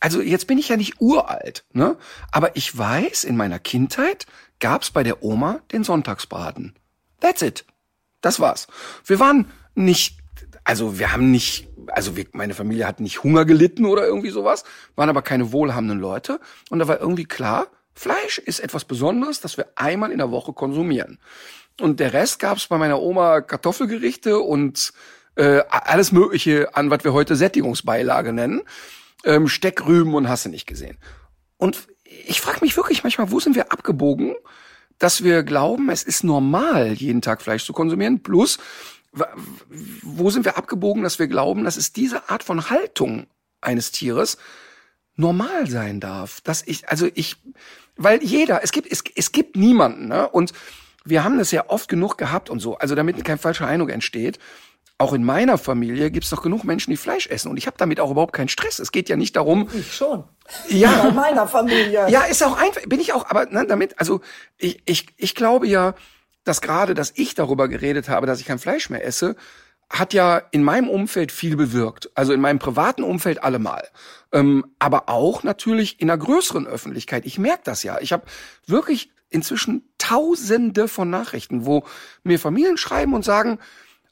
also 0.00 0.20
jetzt 0.20 0.46
bin 0.46 0.58
ich 0.58 0.68
ja 0.68 0.76
nicht 0.76 1.00
uralt, 1.00 1.64
ne? 1.72 1.96
Aber 2.32 2.56
ich 2.56 2.76
weiß, 2.76 3.24
in 3.24 3.36
meiner 3.36 3.58
Kindheit 3.58 4.26
gab's 4.60 4.90
bei 4.90 5.02
der 5.02 5.22
Oma 5.22 5.60
den 5.72 5.84
Sonntagsbraten. 5.84 6.74
That's 7.20 7.42
it. 7.42 7.64
Das 8.20 8.40
war's. 8.40 8.66
Wir 9.04 9.20
waren 9.20 9.50
nicht, 9.74 10.18
also 10.64 10.98
wir 10.98 11.12
haben 11.12 11.30
nicht, 11.30 11.68
also 11.88 12.16
wir, 12.16 12.26
meine 12.32 12.54
Familie 12.54 12.86
hat 12.86 13.00
nicht 13.00 13.22
Hunger 13.22 13.44
gelitten 13.44 13.84
oder 13.84 14.06
irgendwie 14.06 14.30
sowas, 14.30 14.64
waren 14.96 15.08
aber 15.08 15.22
keine 15.22 15.52
wohlhabenden 15.52 16.00
Leute. 16.00 16.40
Und 16.70 16.78
da 16.80 16.88
war 16.88 17.00
irgendwie 17.00 17.24
klar, 17.24 17.68
Fleisch 17.98 18.38
ist 18.38 18.60
etwas 18.60 18.84
Besonderes, 18.84 19.40
das 19.40 19.56
wir 19.56 19.66
einmal 19.74 20.12
in 20.12 20.18
der 20.18 20.30
Woche 20.30 20.52
konsumieren. 20.52 21.18
Und 21.80 21.98
der 21.98 22.12
Rest 22.12 22.38
gab's 22.38 22.68
bei 22.68 22.78
meiner 22.78 23.00
Oma 23.00 23.40
Kartoffelgerichte 23.40 24.38
und 24.38 24.92
äh, 25.34 25.62
alles 25.68 26.12
Mögliche 26.12 26.76
an, 26.76 26.90
was 26.90 27.02
wir 27.02 27.12
heute 27.12 27.34
Sättigungsbeilage 27.34 28.32
nennen. 28.32 28.62
Ähm, 29.24 29.48
Steckrüben 29.48 30.14
und 30.14 30.28
hast 30.28 30.44
du 30.44 30.48
nicht 30.48 30.66
gesehen. 30.66 30.96
Und 31.56 31.88
ich 32.04 32.40
frage 32.40 32.60
mich 32.62 32.76
wirklich 32.76 33.02
manchmal, 33.02 33.32
wo 33.32 33.40
sind 33.40 33.56
wir 33.56 33.72
abgebogen, 33.72 34.36
dass 34.98 35.24
wir 35.24 35.42
glauben, 35.42 35.90
es 35.90 36.04
ist 36.04 36.22
normal, 36.22 36.92
jeden 36.92 37.20
Tag 37.20 37.42
Fleisch 37.42 37.64
zu 37.64 37.72
konsumieren. 37.72 38.22
Plus, 38.22 38.58
wo 40.02 40.30
sind 40.30 40.44
wir 40.44 40.56
abgebogen, 40.56 41.02
dass 41.02 41.18
wir 41.18 41.26
glauben, 41.26 41.64
dass 41.64 41.76
es 41.76 41.92
diese 41.92 42.28
Art 42.28 42.44
von 42.44 42.70
Haltung 42.70 43.26
eines 43.60 43.90
Tieres 43.90 44.38
normal 45.18 45.68
sein 45.68 46.00
darf. 46.00 46.40
Dass 46.40 46.62
ich, 46.64 46.88
also 46.88 47.08
ich, 47.14 47.36
weil 47.96 48.22
jeder, 48.22 48.62
es 48.62 48.72
gibt, 48.72 48.90
es, 48.90 49.02
es 49.14 49.32
gibt 49.32 49.56
niemanden, 49.56 50.08
ne? 50.08 50.28
Und 50.28 50.52
wir 51.04 51.24
haben 51.24 51.38
das 51.38 51.50
ja 51.50 51.68
oft 51.68 51.88
genug 51.88 52.16
gehabt 52.18 52.50
und 52.50 52.60
so, 52.60 52.76
also 52.78 52.94
damit 52.94 53.22
kein 53.24 53.38
falscher 53.38 53.66
Eindruck 53.66 53.90
entsteht. 53.90 54.38
Auch 55.00 55.12
in 55.12 55.24
meiner 55.24 55.58
Familie 55.58 56.10
gibt's 56.10 56.30
doch 56.30 56.42
genug 56.42 56.64
Menschen, 56.64 56.90
die 56.90 56.96
Fleisch 56.96 57.28
essen. 57.28 57.50
Und 57.50 57.56
ich 57.56 57.68
habe 57.68 57.76
damit 57.78 58.00
auch 58.00 58.10
überhaupt 58.10 58.32
keinen 58.32 58.48
Stress. 58.48 58.80
Es 58.80 58.90
geht 58.90 59.08
ja 59.08 59.16
nicht 59.16 59.36
darum. 59.36 59.68
Ich 59.72 59.94
schon. 59.94 60.24
Ja. 60.68 61.08
In 61.08 61.14
meiner 61.14 61.46
Familie. 61.46 62.10
Ja, 62.10 62.22
ist 62.22 62.42
auch 62.42 62.60
einfach, 62.60 62.82
bin 62.86 62.98
ich 62.98 63.12
auch, 63.12 63.30
aber 63.30 63.46
ne, 63.46 63.64
damit, 63.66 63.98
also 64.00 64.20
ich, 64.56 64.82
ich, 64.86 65.06
ich 65.16 65.36
glaube 65.36 65.68
ja, 65.68 65.94
dass 66.42 66.60
gerade, 66.60 66.94
dass 66.94 67.12
ich 67.14 67.34
darüber 67.34 67.68
geredet 67.68 68.08
habe, 68.08 68.26
dass 68.26 68.40
ich 68.40 68.46
kein 68.46 68.58
Fleisch 68.58 68.90
mehr 68.90 69.04
esse, 69.04 69.36
hat 69.88 70.14
ja 70.14 70.42
in 70.50 70.64
meinem 70.64 70.88
Umfeld 70.88 71.30
viel 71.30 71.56
bewirkt. 71.56 72.10
Also 72.14 72.32
in 72.32 72.40
meinem 72.40 72.58
privaten 72.58 73.04
Umfeld 73.04 73.42
allemal. 73.42 73.88
Ähm, 74.32 74.66
aber 74.78 75.08
auch 75.08 75.42
natürlich 75.42 76.00
in 76.00 76.10
einer 76.10 76.18
größeren 76.18 76.66
Öffentlichkeit. 76.66 77.24
Ich 77.24 77.38
merke 77.38 77.62
das 77.64 77.82
ja. 77.82 77.98
Ich 78.00 78.12
habe 78.12 78.24
wirklich 78.66 79.10
inzwischen 79.30 79.88
tausende 79.98 80.88
von 80.88 81.10
Nachrichten, 81.10 81.66
wo 81.66 81.84
mir 82.22 82.38
Familien 82.38 82.76
schreiben 82.76 83.14
und 83.14 83.24
sagen, 83.24 83.58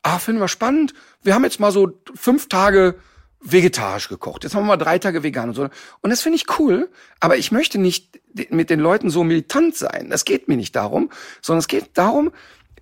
ah, 0.03 0.19
finden 0.19 0.41
wir 0.41 0.49
spannend, 0.49 0.95
wir 1.23 1.35
haben 1.35 1.45
jetzt 1.45 1.61
mal 1.61 1.73
so 1.73 2.01
fünf 2.15 2.49
Tage 2.49 2.97
vegetarisch 3.41 4.09
gekocht. 4.09 4.45
Jetzt 4.45 4.55
haben 4.55 4.63
wir 4.63 4.69
mal 4.69 4.77
drei 4.77 4.99
Tage 4.99 5.23
vegan 5.23 5.51
und 5.51 5.55
so. 5.55 5.69
Und 6.01 6.11
das 6.11 6.23
finde 6.23 6.37
ich 6.37 6.59
cool, 6.59 6.91
aber 7.21 7.37
ich 7.37 7.53
möchte 7.53 7.79
nicht 7.79 8.21
mit 8.51 8.71
den 8.71 8.81
Leuten 8.81 9.11
so 9.11 9.25
militant 9.25 9.77
sein. 9.77 10.09
Das 10.11 10.25
geht 10.25 10.49
mir 10.49 10.57
nicht 10.57 10.75
darum, 10.77 11.11
sondern 11.43 11.61
es 11.61 11.69
geht 11.69 11.91
darum, 11.95 12.33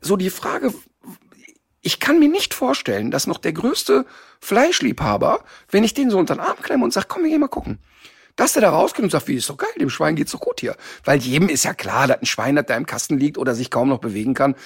so 0.00 0.16
die 0.16 0.30
Frage, 0.30 0.72
ich 1.84 2.00
kann 2.00 2.18
mir 2.18 2.28
nicht 2.28 2.54
vorstellen, 2.54 3.10
dass 3.10 3.26
noch 3.26 3.38
der 3.38 3.52
größte 3.52 4.06
Fleischliebhaber, 4.40 5.44
wenn 5.70 5.84
ich 5.84 5.94
den 5.94 6.10
so 6.10 6.18
unter 6.18 6.34
den 6.34 6.40
Arm 6.40 6.56
klemme 6.62 6.82
und 6.82 6.92
sage, 6.92 7.06
komm, 7.08 7.22
wir 7.22 7.30
gehen 7.30 7.40
mal 7.40 7.48
gucken, 7.48 7.78
dass 8.36 8.54
der 8.54 8.62
da 8.62 8.70
rausgeht 8.70 9.04
und 9.04 9.10
sagt, 9.10 9.28
wie 9.28 9.34
ist 9.34 9.48
doch 9.48 9.58
geil, 9.58 9.68
dem 9.78 9.90
Schwein 9.90 10.16
geht's 10.16 10.32
doch 10.32 10.40
gut 10.40 10.60
hier. 10.60 10.76
Weil 11.04 11.18
jedem 11.18 11.48
ist 11.48 11.64
ja 11.64 11.74
klar, 11.74 12.06
dass 12.06 12.20
ein 12.20 12.26
Schwein, 12.26 12.56
das 12.56 12.66
da 12.66 12.76
im 12.76 12.86
Kasten 12.86 13.18
liegt 13.18 13.38
oder 13.38 13.54
sich 13.54 13.70
kaum 13.70 13.90
noch 13.90 13.98
bewegen 13.98 14.34
kann, 14.34 14.56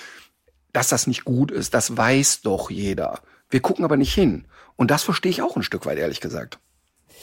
dass 0.73 0.89
das 0.89 1.07
nicht 1.07 1.25
gut 1.25 1.51
ist. 1.51 1.75
Das 1.75 1.97
weiß 1.97 2.43
doch 2.43 2.71
jeder. 2.71 3.21
Wir 3.51 3.61
gucken 3.61 3.85
aber 3.85 3.97
nicht 3.97 4.15
hin. 4.15 4.47
Und 4.77 4.91
das 4.91 5.03
verstehe 5.03 5.31
ich 5.31 5.43
auch 5.43 5.57
ein 5.57 5.63
Stück 5.63 5.87
weit, 5.87 5.99
ehrlich 5.99 6.21
gesagt. 6.21 6.61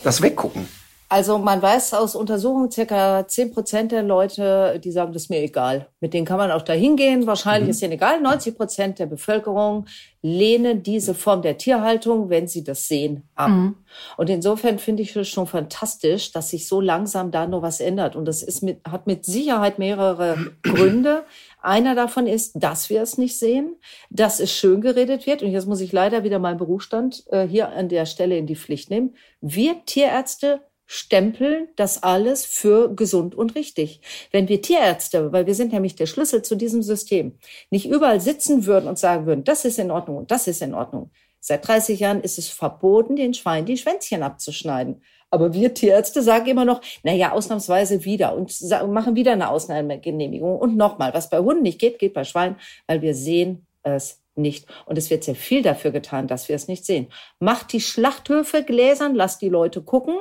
Das 0.03 0.21
Weggucken. 0.21 0.67
Also 1.07 1.37
man 1.37 1.61
weiß 1.61 1.93
aus 1.93 2.15
Untersuchungen, 2.15 2.71
circa 2.71 3.27
zehn 3.27 3.51
Prozent 3.53 3.91
der 3.91 4.01
Leute, 4.01 4.79
die 4.83 4.91
sagen, 4.91 5.13
das 5.13 5.23
ist 5.23 5.29
mir 5.29 5.41
egal. 5.41 5.87
Mit 5.99 6.15
denen 6.15 6.25
kann 6.25 6.37
man 6.37 6.49
auch 6.49 6.63
da 6.63 6.73
hingehen. 6.73 7.27
Wahrscheinlich 7.27 7.65
mhm. 7.65 7.71
ist 7.71 7.81
denen 7.83 7.93
egal. 7.93 8.21
90 8.21 8.57
Prozent 8.57 8.99
der 8.99 9.05
Bevölkerung 9.05 9.85
lehnen 10.23 10.81
diese 10.81 11.13
Form 11.13 11.43
der 11.43 11.59
Tierhaltung, 11.59 12.29
wenn 12.29 12.47
sie 12.47 12.63
das 12.63 12.87
sehen, 12.87 13.29
ab. 13.35 13.49
Mhm. 13.49 13.75
Und 14.17 14.31
insofern 14.31 14.79
finde 14.79 15.03
ich 15.03 15.15
es 15.15 15.27
schon 15.27 15.45
fantastisch, 15.45 16.31
dass 16.31 16.49
sich 16.49 16.67
so 16.67 16.81
langsam 16.81 17.29
da 17.29 17.45
noch 17.45 17.61
was 17.61 17.79
ändert. 17.79 18.15
Und 18.15 18.25
das 18.25 18.41
ist 18.41 18.63
mit, 18.63 18.81
hat 18.89 19.05
mit 19.05 19.25
Sicherheit 19.25 19.77
mehrere 19.77 20.53
Gründe. 20.63 21.23
Einer 21.61 21.93
davon 21.93 22.25
ist, 22.25 22.53
dass 22.55 22.89
wir 22.89 23.03
es 23.03 23.19
nicht 23.19 23.37
sehen, 23.37 23.75
dass 24.09 24.39
es 24.39 24.51
schön 24.51 24.81
geredet 24.81 25.27
wird. 25.27 25.43
Und 25.43 25.51
jetzt 25.51 25.67
muss 25.67 25.81
ich 25.81 25.91
leider 25.91 26.23
wieder 26.23 26.39
meinen 26.39 26.57
Berufsstand 26.57 27.23
äh, 27.29 27.47
hier 27.47 27.69
an 27.69 27.89
der 27.89 28.07
Stelle 28.07 28.37
in 28.37 28.47
die 28.47 28.55
Pflicht 28.55 28.89
nehmen. 28.89 29.15
Wir 29.41 29.85
Tierärzte 29.85 30.61
stempeln 30.85 31.67
das 31.75 32.03
alles 32.03 32.45
für 32.45 32.93
gesund 32.93 33.35
und 33.35 33.55
richtig. 33.55 34.01
Wenn 34.31 34.47
wir 34.47 34.61
Tierärzte, 34.61 35.31
weil 35.31 35.47
wir 35.47 35.55
sind 35.55 35.73
nämlich 35.73 35.95
der 35.95 36.05
Schlüssel 36.05 36.41
zu 36.41 36.55
diesem 36.55 36.83
System, 36.83 37.37
nicht 37.69 37.87
überall 37.87 38.21
sitzen 38.21 38.65
würden 38.65 38.87
und 38.87 38.99
sagen 38.99 39.25
würden, 39.25 39.43
das 39.43 39.65
ist 39.65 39.79
in 39.79 39.91
Ordnung 39.91 40.17
und 40.17 40.31
das 40.31 40.47
ist 40.47 40.61
in 40.61 40.73
Ordnung. 40.73 41.11
Seit 41.39 41.67
30 41.67 41.99
Jahren 41.99 42.21
ist 42.21 42.39
es 42.39 42.49
verboten, 42.49 43.15
den 43.15 43.33
Schweinen 43.33 43.65
die 43.65 43.77
Schwänzchen 43.77 44.23
abzuschneiden. 44.23 45.03
Aber 45.29 45.53
wir 45.53 45.73
Tierärzte 45.73 46.21
sagen 46.21 46.47
immer 46.47 46.65
noch, 46.65 46.81
na 47.03 47.13
ja, 47.13 47.31
ausnahmsweise 47.31 48.05
wieder 48.05 48.35
und 48.35 48.51
machen 48.87 49.15
wieder 49.15 49.33
eine 49.33 49.49
Ausnahmegenehmigung. 49.49 50.57
Und 50.57 50.77
nochmal, 50.77 51.13
was 51.13 51.29
bei 51.29 51.39
Hunden 51.39 51.63
nicht 51.63 51.79
geht, 51.79 51.99
geht 51.99 52.13
bei 52.13 52.23
Schweinen, 52.23 52.55
weil 52.87 53.01
wir 53.01 53.13
sehen 53.13 53.67
es 53.83 54.23
nicht. 54.35 54.65
Und 54.85 54.97
es 54.97 55.09
wird 55.09 55.23
sehr 55.23 55.35
viel 55.35 55.61
dafür 55.61 55.91
getan, 55.91 56.27
dass 56.27 56.49
wir 56.49 56.55
es 56.55 56.67
nicht 56.67 56.85
sehen. 56.85 57.07
Macht 57.39 57.73
die 57.73 57.81
Schlachthöfe 57.81 58.63
gläsern, 58.63 59.15
lasst 59.15 59.41
die 59.41 59.49
Leute 59.49 59.81
gucken 59.81 60.17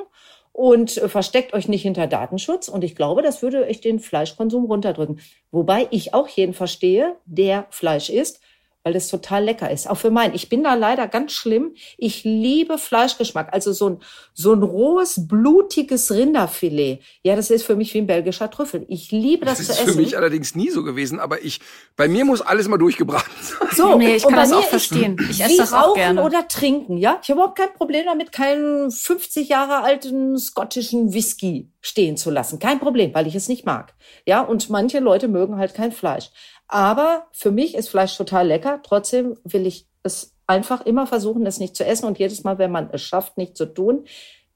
und 0.55 0.95
äh, 0.97 1.09
versteckt 1.09 1.53
euch 1.53 1.67
nicht 1.67 1.81
hinter 1.81 2.07
Datenschutz. 2.07 2.69
Und 2.69 2.85
ich 2.85 2.95
glaube, 2.95 3.21
das 3.21 3.41
würde 3.41 3.65
euch 3.65 3.81
den 3.81 3.99
Fleischkonsum 3.99 4.65
runterdrücken. 4.65 5.19
Wobei 5.51 5.87
ich 5.91 6.13
auch 6.13 6.29
jeden 6.29 6.53
verstehe, 6.53 7.17
der 7.25 7.67
Fleisch 7.71 8.09
isst, 8.09 8.39
weil 8.85 8.93
das 8.93 9.07
total 9.07 9.43
lecker 9.43 9.71
ist. 9.71 9.89
Auch 9.89 9.97
für 9.97 10.11
meinen. 10.11 10.35
Ich 10.35 10.47
bin 10.47 10.63
da 10.63 10.75
leider 10.75 11.07
ganz 11.07 11.31
schlimm. 11.31 11.73
Ich 11.97 12.23
liebe 12.23 12.77
Fleischgeschmack. 12.77 13.51
Also 13.51 13.73
so 13.73 13.89
ein, 13.89 13.97
so 14.35 14.53
ein 14.53 14.61
rohes, 14.61 15.27
blutiges 15.27 16.11
Rinderfilet. 16.11 16.99
Ja, 17.23 17.35
das 17.35 17.49
ist 17.49 17.65
für 17.65 17.75
mich 17.75 17.95
wie 17.95 17.97
ein 17.97 18.05
belgischer 18.05 18.51
Trüffel. 18.51 18.85
Ich 18.87 19.11
liebe 19.11 19.43
das, 19.43 19.57
das 19.57 19.65
zu 19.65 19.71
essen. 19.71 19.81
Das 19.81 19.89
ist 19.89 19.95
für 19.95 20.01
mich 20.01 20.17
allerdings 20.17 20.53
nie 20.53 20.69
so 20.69 20.83
gewesen. 20.83 21.19
Aber 21.19 21.43
ich, 21.43 21.61
bei 21.95 22.07
mir 22.07 22.25
muss 22.25 22.41
alles 22.41 22.67
mal 22.67 22.77
durchgebraten 22.77 23.33
sein. 23.41 23.69
So, 23.71 23.97
nee, 23.97 24.17
ich 24.17 24.23
kann 24.23 24.35
das 24.35 24.53
auch 24.53 24.63
verstehen. 24.63 25.17
Ich 25.31 25.43
esse 25.43 25.57
das 25.57 25.73
auch 25.73 25.87
rauchen 25.87 25.95
gerne. 25.95 26.23
oder 26.23 26.47
trinken, 26.47 26.97
ja. 26.97 27.17
Ich 27.23 27.29
habe 27.29 27.39
überhaupt 27.39 27.57
kein 27.57 27.73
Problem 27.73 28.05
damit, 28.05 28.31
keinen 28.31 28.91
50 28.91 29.49
Jahre 29.49 29.81
alten 29.81 30.37
schottischen 30.37 31.11
Whisky 31.11 31.71
stehen 31.81 32.17
zu 32.17 32.29
lassen. 32.29 32.59
Kein 32.59 32.79
Problem, 32.79 33.15
weil 33.15 33.25
ich 33.25 33.33
es 33.33 33.47
nicht 33.47 33.65
mag. 33.65 33.95
Ja, 34.27 34.41
und 34.41 34.69
manche 34.69 34.99
Leute 34.99 35.27
mögen 35.27 35.57
halt 35.57 35.73
kein 35.73 35.91
Fleisch. 35.91 36.29
Aber 36.67 37.27
für 37.31 37.51
mich 37.51 37.75
ist 37.75 37.89
Fleisch 37.89 38.17
total 38.17 38.47
lecker. 38.47 38.81
Trotzdem 38.83 39.37
will 39.43 39.67
ich 39.67 39.87
es 40.03 40.33
einfach 40.47 40.85
immer 40.85 41.07
versuchen, 41.07 41.45
es 41.45 41.59
nicht 41.59 41.75
zu 41.75 41.85
essen. 41.85 42.05
Und 42.05 42.19
jedes 42.19 42.43
Mal, 42.43 42.57
wenn 42.57 42.71
man 42.71 42.89
es 42.91 43.01
schafft, 43.01 43.37
nicht 43.37 43.57
zu 43.57 43.65
tun, 43.65 44.05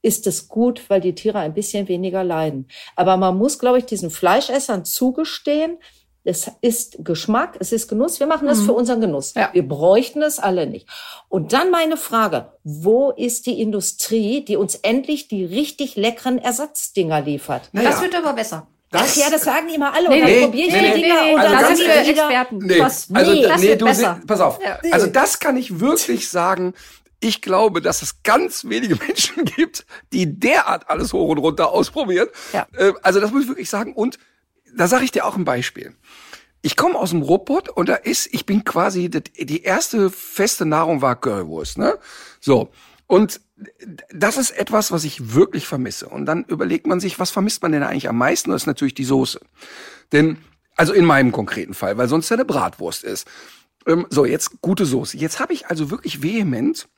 ist 0.02 0.26
es 0.26 0.48
gut, 0.48 0.88
weil 0.88 1.00
die 1.00 1.14
Tiere 1.14 1.38
ein 1.38 1.54
bisschen 1.54 1.88
weniger 1.88 2.24
leiden. 2.24 2.68
Aber 2.96 3.16
man 3.16 3.36
muss, 3.36 3.58
glaube 3.58 3.78
ich, 3.78 3.84
diesen 3.84 4.10
Fleischessern 4.10 4.84
zugestehen, 4.84 5.78
es 6.22 6.50
ist 6.60 7.02
Geschmack, 7.02 7.56
es 7.60 7.72
ist 7.72 7.88
Genuss. 7.88 8.20
Wir 8.20 8.26
machen 8.26 8.46
das 8.46 8.58
mhm. 8.60 8.66
für 8.66 8.72
unseren 8.74 9.00
Genuss. 9.00 9.32
Ja. 9.34 9.50
Wir 9.52 9.66
bräuchten 9.66 10.20
es 10.20 10.38
alle 10.38 10.66
nicht. 10.66 10.86
Und 11.28 11.54
dann 11.54 11.70
meine 11.70 11.96
Frage, 11.96 12.52
wo 12.62 13.10
ist 13.10 13.46
die 13.46 13.60
Industrie, 13.60 14.44
die 14.44 14.56
uns 14.56 14.74
endlich 14.74 15.28
die 15.28 15.44
richtig 15.44 15.96
leckeren 15.96 16.38
Ersatzdinger 16.38 17.22
liefert? 17.22 17.70
Naja. 17.72 17.90
Das 17.90 18.02
wird 18.02 18.14
aber 18.14 18.34
besser. 18.34 18.66
Das, 18.90 19.14
ja, 19.14 19.30
das 19.30 19.42
sagen 19.42 19.68
immer 19.68 19.94
alle. 19.94 20.08
Nee, 20.08 20.14
und 20.16 20.20
dann 20.20 20.30
nee, 20.30 20.44
probiere 20.44 20.66
ich 20.66 20.72
nee, 20.72 20.94
die 20.94 21.02
Dinger 21.02 21.22
nee, 21.22 21.34
und 21.34 21.40
also 21.40 21.54
dann 21.54 21.64
sagen 21.64 21.76
die 21.76 21.82
wieder, 21.82 22.24
Experten. 22.24 22.58
Nee, 22.58 22.80
Was? 22.80 23.08
also 23.12 23.32
nee, 23.32 23.42
das 23.42 23.60
nee, 23.60 23.76
du, 23.76 23.84
besser. 23.84 24.20
pass 24.26 24.40
auf. 24.40 24.58
Ja. 24.60 24.80
Also 24.90 25.06
das 25.06 25.38
kann 25.38 25.56
ich 25.56 25.78
wirklich 25.78 26.28
sagen. 26.28 26.74
Ich 27.20 27.42
glaube, 27.42 27.82
dass 27.82 28.02
es 28.02 28.22
ganz 28.22 28.64
wenige 28.64 28.96
Menschen 29.06 29.44
gibt, 29.44 29.86
die 30.12 30.40
derart 30.40 30.90
alles 30.90 31.12
hoch 31.12 31.28
und 31.28 31.38
runter 31.38 31.70
ausprobieren. 31.70 32.28
Ja. 32.52 32.66
Äh, 32.76 32.92
also 33.02 33.20
das 33.20 33.30
muss 33.30 33.42
ich 33.42 33.48
wirklich 33.48 33.70
sagen. 33.70 33.92
Und 33.92 34.18
da 34.76 34.88
sage 34.88 35.04
ich 35.04 35.12
dir 35.12 35.24
auch 35.24 35.36
ein 35.36 35.44
Beispiel. 35.44 35.94
Ich 36.62 36.76
komme 36.76 36.98
aus 36.98 37.10
dem 37.10 37.22
Ruhrpott 37.22 37.68
und 37.68 37.88
da 37.88 37.94
ist, 37.94 38.28
ich 38.32 38.44
bin 38.44 38.64
quasi, 38.64 39.08
die 39.08 39.62
erste 39.62 40.10
feste 40.10 40.66
Nahrung 40.66 41.00
war 41.00 41.18
Currywurst, 41.18 41.78
ne? 41.78 41.98
So. 42.40 42.70
Und 43.10 43.40
das 44.12 44.36
ist 44.36 44.52
etwas, 44.52 44.92
was 44.92 45.02
ich 45.02 45.34
wirklich 45.34 45.66
vermisse. 45.66 46.08
Und 46.08 46.26
dann 46.26 46.44
überlegt 46.44 46.86
man 46.86 47.00
sich, 47.00 47.18
was 47.18 47.32
vermisst 47.32 47.60
man 47.60 47.72
denn 47.72 47.82
eigentlich 47.82 48.08
am 48.08 48.16
meisten? 48.16 48.52
Das 48.52 48.62
ist 48.62 48.66
natürlich 48.66 48.94
die 48.94 49.04
Soße. 49.04 49.40
Denn, 50.12 50.38
also 50.76 50.92
in 50.92 51.04
meinem 51.04 51.32
konkreten 51.32 51.74
Fall, 51.74 51.98
weil 51.98 52.08
sonst 52.08 52.28
ja 52.28 52.36
eine 52.36 52.44
Bratwurst 52.44 53.02
ist. 53.02 53.26
Ähm, 53.84 54.06
so, 54.10 54.24
jetzt 54.24 54.60
gute 54.60 54.86
Soße. 54.86 55.16
Jetzt 55.16 55.40
habe 55.40 55.52
ich 55.52 55.66
also 55.66 55.90
wirklich 55.90 56.22
vehement 56.22 56.88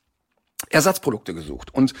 Ersatzprodukte 0.69 1.33
gesucht. 1.33 1.73
Und 1.73 1.95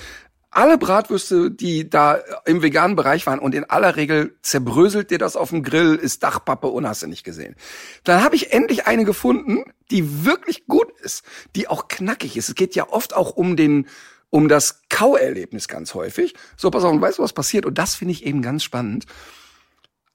alle 0.55 0.77
Bratwürste, 0.77 1.51
die 1.51 1.89
da 1.89 2.19
im 2.45 2.61
veganen 2.61 2.95
Bereich 2.95 3.25
waren 3.25 3.39
und 3.39 3.55
in 3.55 3.69
aller 3.69 3.95
Regel 3.95 4.35
zerbröselt 4.41 5.11
dir 5.11 5.17
das 5.17 5.35
auf 5.35 5.49
dem 5.49 5.63
Grill, 5.63 5.95
ist 5.95 6.23
Dachpappe 6.23 6.67
und 6.67 6.87
hast 6.87 7.03
du 7.03 7.07
nicht 7.07 7.23
gesehen. 7.23 7.55
Dann 8.03 8.23
habe 8.23 8.35
ich 8.35 8.53
endlich 8.53 8.87
eine 8.87 9.05
gefunden, 9.05 9.63
die 9.91 10.25
wirklich 10.25 10.67
gut 10.67 10.91
ist, 11.01 11.23
die 11.55 11.67
auch 11.67 11.87
knackig 11.87 12.37
ist. 12.37 12.49
Es 12.49 12.55
geht 12.55 12.75
ja 12.75 12.89
oft 12.89 13.15
auch 13.15 13.31
um 13.31 13.55
den 13.55 13.87
um 14.29 14.47
das 14.47 14.81
Kauerlebnis 14.89 15.67
ganz 15.67 15.93
häufig. 15.93 16.33
So, 16.57 16.71
pass 16.71 16.83
auf, 16.83 16.91
und 16.91 17.01
weißt 17.01 17.19
du, 17.19 17.23
was 17.23 17.33
passiert? 17.33 17.67
Und 17.67 17.77
das 17.77 17.93
finde 17.93 18.13
ich 18.13 18.25
eben 18.25 18.41
ganz 18.41 18.63
spannend. 18.63 19.05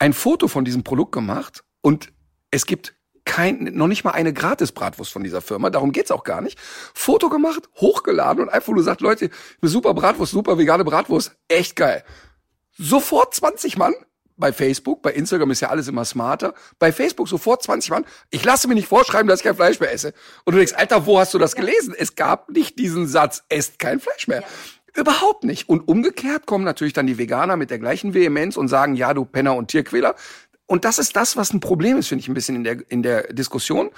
Ein 0.00 0.12
Foto 0.12 0.49
von 0.49 0.64
diesem 0.64 0.83
Produkt 0.83 1.12
gemacht 1.12 1.62
und 1.83 2.12
es 2.50 2.66
gibt 2.66 2.95
kein, 3.28 3.70
noch 3.75 3.87
nicht 3.87 4.04
mal 4.04 4.12
eine 4.12 4.32
Gratis-Bratwurst 4.32 5.12
von 5.12 5.23
dieser 5.23 5.42
Firma, 5.42 5.68
darum 5.68 5.92
geht's 5.92 6.11
auch 6.11 6.25
gar 6.25 6.40
nicht. 6.40 6.58
Foto 6.94 7.28
gemacht, 7.28 7.68
hochgeladen 7.76 8.42
und 8.42 8.49
einfach 8.49 8.73
nur 8.73 8.82
sagt, 8.82 9.02
Leute, 9.02 9.30
eine 9.61 9.70
super 9.70 9.92
Bratwurst, 9.92 10.32
super 10.32 10.56
vegane 10.56 10.82
Bratwurst, 10.82 11.37
echt 11.47 11.76
geil. 11.76 12.02
Sofort 12.78 13.35
20 13.35 13.76
Mann 13.76 13.92
bei 14.38 14.52
Facebook, 14.52 15.02
bei 15.02 15.12
Instagram 15.12 15.50
ist 15.50 15.61
ja 15.61 15.68
alles 15.68 15.88
immer 15.88 16.04
smarter. 16.04 16.54
Bei 16.78 16.90
Facebook 16.90 17.28
sofort 17.28 17.62
20 17.62 17.90
Mann. 17.90 18.06
Ich 18.30 18.44
lasse 18.44 18.66
mir 18.66 18.75
nicht 18.75 18.88
vorschreiben, 18.88 19.28
dass 19.28 19.40
ich 19.40 19.44
kein 19.44 19.56
Fleisch 19.56 19.78
mehr 19.80 19.92
esse. 19.92 20.14
Und 20.44 20.54
du 20.54 20.58
denkst, 20.58 20.75
Alter, 20.75 21.06
wo 21.06 21.18
hast 21.18 21.35
du 21.35 21.38
das 21.38 21.54
gelesen? 21.54 21.94
Es 21.97 22.14
gab 22.14 22.49
nicht 22.49 22.78
diesen 22.78 23.06
Satz, 23.08 23.44
esst 23.49 23.78
kein 23.78 24.00
Fleisch 24.00 24.26
mehr. 24.26 24.40
Ja. 24.40 24.47
Überhaupt 24.94 25.44
nicht. 25.44 25.68
Und 25.68 25.87
umgekehrt 25.87 26.47
kommen 26.47 26.64
natürlich 26.64 26.92
dann 26.92 27.06
die 27.06 27.18
Veganer 27.18 27.56
mit 27.56 27.70
der 27.70 27.78
gleichen 27.78 28.14
Vehemenz 28.14 28.56
und 28.56 28.68
sagen, 28.68 28.94
ja, 28.94 29.12
du 29.12 29.25
Penner 29.25 29.54
und 29.54 29.68
Tierquäler. 29.68 30.14
Und 30.69 30.85
das 30.85 30.99
ist 30.99 31.17
das, 31.17 31.37
was 31.37 31.53
ein 31.53 31.61
Problem 31.61 31.97
ist, 31.97 32.09
finde 32.09 32.21
ich, 32.21 32.29
ein 32.29 32.35
bisschen 32.35 32.55
in 32.55 32.65
der, 32.65 32.91
in 32.91 33.03
der 33.03 33.33
Diskussion. 33.33 33.91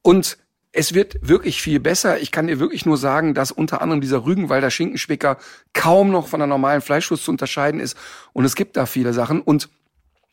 Und 0.00 0.38
es 0.70 0.94
wird 0.94 1.16
wirklich 1.20 1.60
viel 1.60 1.80
besser. 1.80 2.20
Ich 2.20 2.30
kann 2.30 2.46
dir 2.46 2.60
wirklich 2.60 2.86
nur 2.86 2.96
sagen, 2.96 3.34
dass 3.34 3.50
unter 3.50 3.82
anderem 3.82 4.00
dieser 4.00 4.24
Rügenwalder 4.24 4.70
Schinkenspicker 4.70 5.36
kaum 5.74 6.10
noch 6.10 6.28
von 6.28 6.40
einer 6.40 6.48
normalen 6.48 6.80
Fleischwurst 6.80 7.24
zu 7.24 7.32
unterscheiden 7.32 7.80
ist. 7.80 7.96
Und 8.32 8.44
es 8.44 8.54
gibt 8.54 8.76
da 8.76 8.86
viele 8.86 9.12
Sachen. 9.12 9.42
Und 9.42 9.68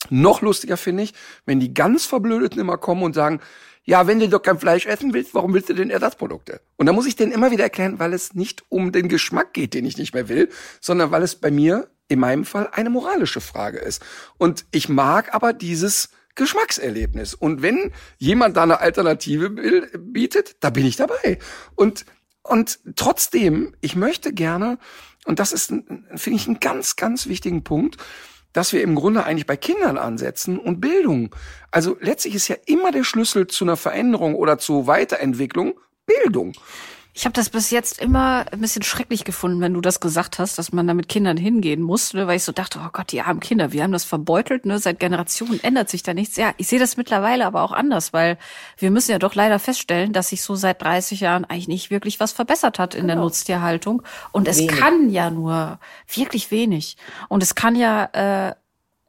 noch 0.09 0.41
lustiger 0.41 0.77
finde 0.77 1.03
ich, 1.03 1.13
wenn 1.45 1.59
die 1.59 1.73
ganz 1.73 2.05
Verblödeten 2.05 2.61
immer 2.61 2.77
kommen 2.77 3.03
und 3.03 3.13
sagen, 3.13 3.41
ja, 3.83 4.05
wenn 4.05 4.19
du 4.19 4.29
doch 4.29 4.43
kein 4.43 4.59
Fleisch 4.59 4.85
essen 4.85 5.13
willst, 5.13 5.33
warum 5.33 5.55
willst 5.55 5.69
du 5.69 5.73
denn 5.73 5.89
Ersatzprodukte? 5.89 6.61
Und 6.77 6.85
da 6.85 6.93
muss 6.93 7.07
ich 7.07 7.15
denen 7.15 7.31
immer 7.31 7.49
wieder 7.49 7.63
erklären, 7.63 7.97
weil 7.97 8.13
es 8.13 8.35
nicht 8.35 8.63
um 8.69 8.91
den 8.91 9.09
Geschmack 9.09 9.53
geht, 9.53 9.73
den 9.73 9.83
ich 9.83 9.97
nicht 9.97 10.13
mehr 10.13 10.29
will, 10.29 10.49
sondern 10.79 11.09
weil 11.09 11.23
es 11.23 11.35
bei 11.35 11.49
mir 11.49 11.89
in 12.09 12.19
meinem 12.19 12.43
Fall 12.43 12.69
eine 12.73 12.89
moralische 12.89 13.39
Frage 13.39 13.77
ist. 13.77 14.03
Und 14.37 14.65
ich 14.71 14.89
mag 14.89 15.33
aber 15.33 15.53
dieses 15.53 16.09
Geschmackserlebnis. 16.35 17.33
Und 17.33 17.61
wenn 17.61 17.91
jemand 18.17 18.57
da 18.57 18.63
eine 18.63 18.79
Alternative 18.79 19.49
bietet, 19.97 20.57
da 20.59 20.69
bin 20.69 20.85
ich 20.85 20.97
dabei. 20.97 21.39
Und, 21.75 22.05
und 22.43 22.79
trotzdem, 22.95 23.75
ich 23.79 23.95
möchte 23.95 24.33
gerne, 24.33 24.79
und 25.25 25.39
das 25.39 25.53
ist, 25.53 25.67
finde 25.67 26.39
ich, 26.39 26.47
einen 26.47 26.59
ganz, 26.59 26.95
ganz 26.95 27.27
wichtigen 27.27 27.63
Punkt, 27.63 27.97
dass 28.53 28.73
wir 28.73 28.81
im 28.81 28.95
Grunde 28.95 29.25
eigentlich 29.25 29.45
bei 29.45 29.57
Kindern 29.57 29.97
ansetzen 29.97 30.57
und 30.57 30.81
Bildung. 30.81 31.35
Also 31.69 31.97
letztlich 32.01 32.33
ist 32.35 32.47
ja 32.47 32.55
immer 32.65 32.91
der 32.91 33.03
Schlüssel 33.03 33.47
zu 33.47 33.63
einer 33.63 33.77
Veränderung 33.77 34.33
oder 34.33 34.57
zu 34.57 34.87
Weiterentwicklung 34.87 35.79
Bildung. 36.05 36.53
Ich 37.19 37.25
habe 37.25 37.33
das 37.33 37.49
bis 37.49 37.69
jetzt 37.69 37.99
immer 37.99 38.45
ein 38.49 38.61
bisschen 38.61 38.81
schrecklich 38.81 39.25
gefunden, 39.25 39.59
wenn 39.59 39.73
du 39.73 39.81
das 39.81 39.99
gesagt 39.99 40.39
hast, 40.39 40.57
dass 40.57 40.71
man 40.71 40.87
da 40.87 40.93
mit 40.93 41.09
Kindern 41.09 41.35
hingehen 41.35 41.81
muss, 41.81 42.13
ne, 42.13 42.27
weil 42.27 42.37
ich 42.37 42.45
so 42.45 42.53
dachte, 42.53 42.79
oh 42.81 42.87
Gott, 42.93 43.11
die 43.11 43.19
armen 43.19 43.41
Kinder, 43.41 43.73
wir 43.73 43.83
haben 43.83 43.91
das 43.91 44.05
verbeutelt, 44.05 44.65
ne, 44.65 44.79
seit 44.79 45.01
Generationen 45.01 45.61
ändert 45.61 45.89
sich 45.89 46.01
da 46.01 46.13
nichts. 46.13 46.37
Ja, 46.37 46.53
ich 46.55 46.69
sehe 46.69 46.79
das 46.79 46.95
mittlerweile 46.95 47.45
aber 47.45 47.63
auch 47.63 47.73
anders, 47.73 48.13
weil 48.13 48.37
wir 48.77 48.89
müssen 48.89 49.11
ja 49.11 49.19
doch 49.19 49.35
leider 49.35 49.59
feststellen, 49.59 50.13
dass 50.13 50.29
sich 50.29 50.41
so 50.41 50.55
seit 50.55 50.81
30 50.81 51.19
Jahren 51.19 51.43
eigentlich 51.43 51.67
nicht 51.67 51.91
wirklich 51.91 52.21
was 52.21 52.31
verbessert 52.31 52.79
hat 52.79 52.95
in 52.95 53.01
genau. 53.01 53.15
der 53.15 53.23
Nutztierhaltung. 53.23 54.01
Und 54.31 54.47
es 54.47 54.59
wenig. 54.59 54.77
kann 54.77 55.09
ja 55.09 55.29
nur 55.29 55.77
wirklich 56.07 56.51
wenig. 56.51 56.95
Und 57.27 57.43
es 57.43 57.53
kann 57.53 57.75
ja 57.75 58.05
äh, 58.13 58.55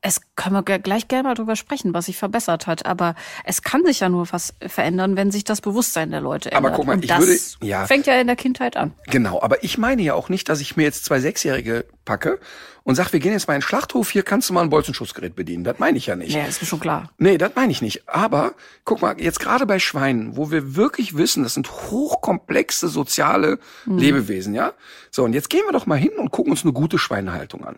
es 0.02 0.20
können 0.34 0.54
wir 0.54 0.62
gleich 0.62 1.08
gerne 1.08 1.28
mal 1.28 1.34
drüber 1.34 1.56
sprechen, 1.56 1.92
was 1.92 2.06
sich 2.06 2.16
verbessert 2.16 2.66
hat. 2.66 2.86
Aber 2.86 3.14
es 3.44 3.62
kann 3.62 3.84
sich 3.84 4.00
ja 4.00 4.08
nur 4.08 4.26
was 4.32 4.54
verändern, 4.66 5.16
wenn 5.16 5.30
sich 5.30 5.44
das 5.44 5.60
Bewusstsein 5.60 6.10
der 6.10 6.20
Leute 6.20 6.50
ändert. 6.50 6.64
Aber 6.64 6.76
guck 6.76 6.86
mal, 6.86 6.94
Und 6.94 7.04
ich 7.04 7.10
das 7.10 7.20
würde, 7.20 7.66
ja. 7.66 7.86
fängt 7.86 8.06
ja 8.06 8.18
in 8.18 8.26
der 8.26 8.36
Kindheit 8.36 8.76
an. 8.76 8.92
Genau, 9.06 9.42
aber 9.42 9.62
ich 9.62 9.76
meine 9.76 10.02
ja 10.02 10.14
auch 10.14 10.28
nicht, 10.28 10.48
dass 10.48 10.60
ich 10.60 10.76
mir 10.76 10.84
jetzt 10.84 11.04
zwei 11.04 11.20
Sechsjährige 11.20 11.84
packe 12.06 12.40
und 12.82 12.94
sag, 12.94 13.12
wir 13.12 13.20
gehen 13.20 13.32
jetzt 13.32 13.46
mal 13.46 13.54
in 13.54 13.60
den 13.60 13.66
Schlachthof, 13.66 14.10
hier 14.10 14.22
kannst 14.22 14.48
du 14.48 14.54
mal 14.54 14.62
ein 14.62 14.70
Bolzenschussgerät 14.70 15.36
bedienen. 15.36 15.64
Das 15.64 15.78
meine 15.78 15.98
ich 15.98 16.06
ja 16.06 16.16
nicht. 16.16 16.34
Ja, 16.34 16.44
ist 16.44 16.62
mir 16.62 16.66
schon 16.66 16.80
klar. 16.80 17.10
Nee, 17.18 17.36
das 17.36 17.52
meine 17.54 17.70
ich 17.70 17.82
nicht. 17.82 18.08
Aber 18.08 18.54
guck 18.84 19.02
mal, 19.02 19.20
jetzt 19.20 19.38
gerade 19.38 19.66
bei 19.66 19.78
Schweinen, 19.78 20.36
wo 20.36 20.50
wir 20.50 20.76
wirklich 20.76 21.16
wissen, 21.16 21.42
das 21.42 21.54
sind 21.54 21.70
hochkomplexe 21.70 22.88
soziale 22.88 23.58
hm. 23.84 23.98
Lebewesen, 23.98 24.54
ja? 24.54 24.72
So, 25.10 25.24
und 25.24 25.34
jetzt 25.34 25.50
gehen 25.50 25.62
wir 25.66 25.72
doch 25.72 25.86
mal 25.86 25.98
hin 25.98 26.12
und 26.16 26.30
gucken 26.30 26.52
uns 26.52 26.62
eine 26.62 26.72
gute 26.72 26.98
Schweinehaltung 26.98 27.64
an. 27.64 27.76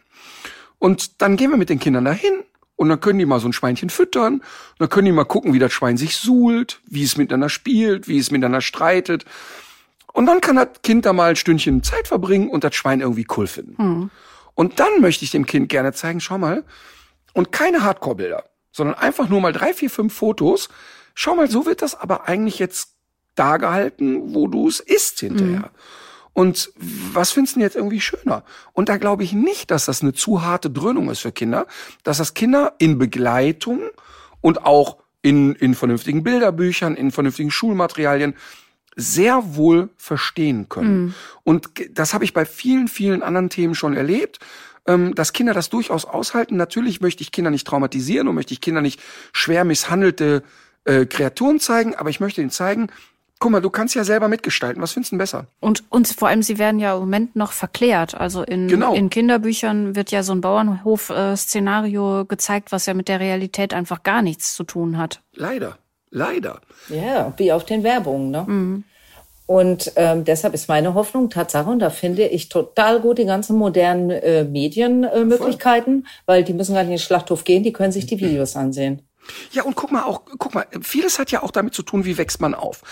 Und 0.83 1.23
dann 1.23 1.37
gehen 1.37 1.53
wir 1.53 1.57
mit 1.57 1.69
den 1.69 1.79
Kindern 1.79 2.05
dahin 2.05 2.43
und 2.75 2.89
dann 2.89 2.99
können 2.99 3.21
die 3.21 3.25
mal 3.25 3.39
so 3.39 3.47
ein 3.47 3.53
Schweinchen 3.53 3.89
füttern. 3.89 4.35
Und 4.35 4.81
dann 4.81 4.89
können 4.89 5.05
die 5.05 5.13
mal 5.13 5.23
gucken, 5.23 5.53
wie 5.53 5.61
das 5.61 5.73
Schwein 5.73 5.97
sich 5.97 6.17
suhlt, 6.17 6.81
wie 6.89 7.05
es 7.05 7.17
miteinander 7.17 7.51
spielt, 7.51 8.09
wie 8.09 8.19
es 8.19 8.33
miteinander 8.33 8.61
streitet. 8.61 9.25
Und 10.13 10.27
dann 10.27 10.41
kann 10.41 10.57
das 10.57 10.71
Kind 10.83 11.07
da 11.07 11.13
mal 11.13 11.31
ein 11.31 11.37
Stündchen 11.37 11.85
Zeit 11.85 12.09
verbringen 12.09 12.51
und 12.51 12.65
das 12.65 12.75
Schwein 12.75 13.01
irgendwie 13.01 13.29
cool 13.37 13.47
finden. 13.47 13.81
Mhm. 13.81 14.11
Und 14.55 14.81
dann 14.81 15.01
möchte 15.01 15.25
ich 15.25 15.31
dem 15.31 15.47
Kind 15.47 15.69
gerne 15.69 15.93
zeigen, 15.93 16.19
schau 16.19 16.37
mal, 16.37 16.65
und 17.33 17.53
keine 17.53 17.85
Hardcore-Bilder, 17.85 18.43
sondern 18.73 18.97
einfach 18.97 19.29
nur 19.29 19.41
mal 19.41 19.53
drei, 19.53 19.75
vier, 19.75 19.89
fünf 19.89 20.13
Fotos. 20.13 20.69
Schau 21.15 21.37
mal, 21.37 21.49
so 21.49 21.65
wird 21.65 21.81
das 21.81 21.95
aber 21.95 22.27
eigentlich 22.27 22.59
jetzt 22.59 22.97
dargehalten, 23.37 24.35
wo 24.35 24.49
du 24.49 24.67
es 24.67 24.81
isst 24.81 25.21
hinterher. 25.21 25.61
Mhm. 25.61 26.02
Und 26.35 26.73
was 26.79 27.33
findest 27.33 27.57
du 27.57 27.61
jetzt 27.61 27.77
irgendwie 27.77 28.01
schöner? 28.01 28.45
Und 28.73 28.89
da 28.89 28.97
glaube 28.97 29.23
ich 29.23 29.33
nicht, 29.33 29.71
dass 29.71 29.85
das 29.87 30.03
eine 30.03 30.13
zu 30.13 30.43
harte 30.43 30.71
Dröhnung 30.71 31.11
ist 31.11 31.21
für 31.21 31.33
Kinder, 31.33 31.67
dass 32.05 32.19
das 32.19 32.35
Kinder 32.35 32.75
in 32.79 32.99
Begleitung 32.99 33.81
und 34.41 34.65
auch 34.65 34.97
in, 35.21 35.55
in 35.55 35.75
vernünftigen 35.75 36.23
Bilderbüchern, 36.23 36.95
in 36.97 37.11
vernünftigen 37.11 37.51
Schulmaterialien 37.51 38.35
sehr 38.97 39.57
wohl 39.57 39.91
verstehen 39.97 40.69
können. 40.69 41.03
Mhm. 41.03 41.15
Und 41.45 41.71
das 41.91 42.15
habe 42.15 42.25
ich 42.25 42.33
bei 42.33 42.45
vielen, 42.45 42.89
vielen 42.89 43.23
anderen 43.23 43.51
Themen 43.51 43.75
schon 43.75 43.95
erlebt 43.95 44.39
ähm, 44.87 45.15
dass 45.15 45.33
Kinder 45.33 45.55
das 45.55 45.71
durchaus 45.71 46.05
aushalten. 46.05 46.57
Natürlich 46.57 47.01
möchte 47.01 47.23
ich 47.23 47.33
Kinder 47.33 47.51
nicht 47.51 47.67
traumatisieren 47.67 48.29
und 48.29 48.35
möchte 48.35 48.53
ich 48.53 48.61
Kinder 48.61 48.81
nicht 48.81 49.01
schwer 49.33 49.65
misshandelte 49.65 50.43
äh, 50.85 51.07
Kreaturen 51.07 51.61
zeigen, 51.61 51.95
aber 51.95 52.11
ich 52.11 52.21
möchte 52.21 52.41
ihnen 52.41 52.51
zeigen, 52.51 52.89
Guck 53.43 53.51
mal, 53.51 53.61
du 53.61 53.71
kannst 53.71 53.97
ja 53.97 54.05
selber 54.05 54.29
mitgestalten. 54.29 54.81
Was 54.81 54.93
findest 54.93 55.11
du 55.11 55.17
denn 55.17 55.19
besser? 55.19 55.47
Und, 55.59 55.83
und 55.91 56.07
vor 56.07 56.29
allem, 56.29 56.43
sie 56.43 56.59
werden 56.59 56.79
ja 56.79 56.95
im 56.95 57.01
Moment 57.01 57.35
noch 57.35 57.51
verklärt. 57.51 58.15
Also 58.15 58.45
in, 58.45 58.69
genau. 58.69 58.95
in 58.95 59.11
Kinderbüchern 59.11 59.97
wird 59.97 60.13
ja 60.13 60.23
so 60.23 60.33
ein 60.33 60.41
Bauernhof-Szenario 60.41 62.25
gezeigt, 62.27 62.71
was 62.71 62.87
ja 62.87 62.95
mit 62.95 63.09
der 63.09 63.19
Realität 63.19 63.75
einfach 63.75 64.05
gar 64.05 64.23
nichts 64.23 64.55
zu 64.55 64.63
tun 64.63 64.97
hat. 64.97 65.23
Leider. 65.35 65.77
Leider. 66.11 66.61
Ja, 66.89 67.33
wie 67.37 67.51
auf 67.51 67.65
den 67.65 67.83
Werbungen, 67.83 68.31
ne? 68.31 68.45
Mhm. 68.47 68.85
Und 69.47 69.91
ähm, 69.97 70.25
deshalb 70.25 70.55
ist 70.55 70.69
meine 70.69 70.95
Hoffnung 70.95 71.29
Tatsache, 71.29 71.69
und 71.69 71.81
da 71.81 71.91
finde 71.91 72.29
ich 72.29 72.49
total 72.49 73.01
gut 73.01 73.19
die 73.19 73.25
ganzen 73.25 73.57
modernen 73.57 74.11
äh, 74.11 74.45
Medienmöglichkeiten, 74.45 76.05
äh, 76.05 76.09
weil 76.27 76.45
die 76.45 76.53
müssen 76.53 76.75
gar 76.75 76.83
nicht 76.83 76.91
in 76.91 76.97
den 76.97 77.01
Schlachthof 77.01 77.43
gehen, 77.43 77.65
die 77.65 77.73
können 77.73 77.91
sich 77.91 78.07
die 78.07 78.21
Videos 78.21 78.55
ansehen. 78.55 79.03
Ja, 79.53 79.63
und 79.63 79.77
guck 79.77 79.93
mal 79.93 80.03
auch, 80.03 80.23
guck 80.39 80.55
mal, 80.55 80.67
vieles 80.81 81.19
hat 81.19 81.31
ja 81.31 81.43
auch 81.43 81.51
damit 81.51 81.75
zu 81.75 81.83
tun, 81.83 82.05
wie 82.05 82.19
wächst 82.19 82.41
man 82.41 82.55
auf. 82.55 82.83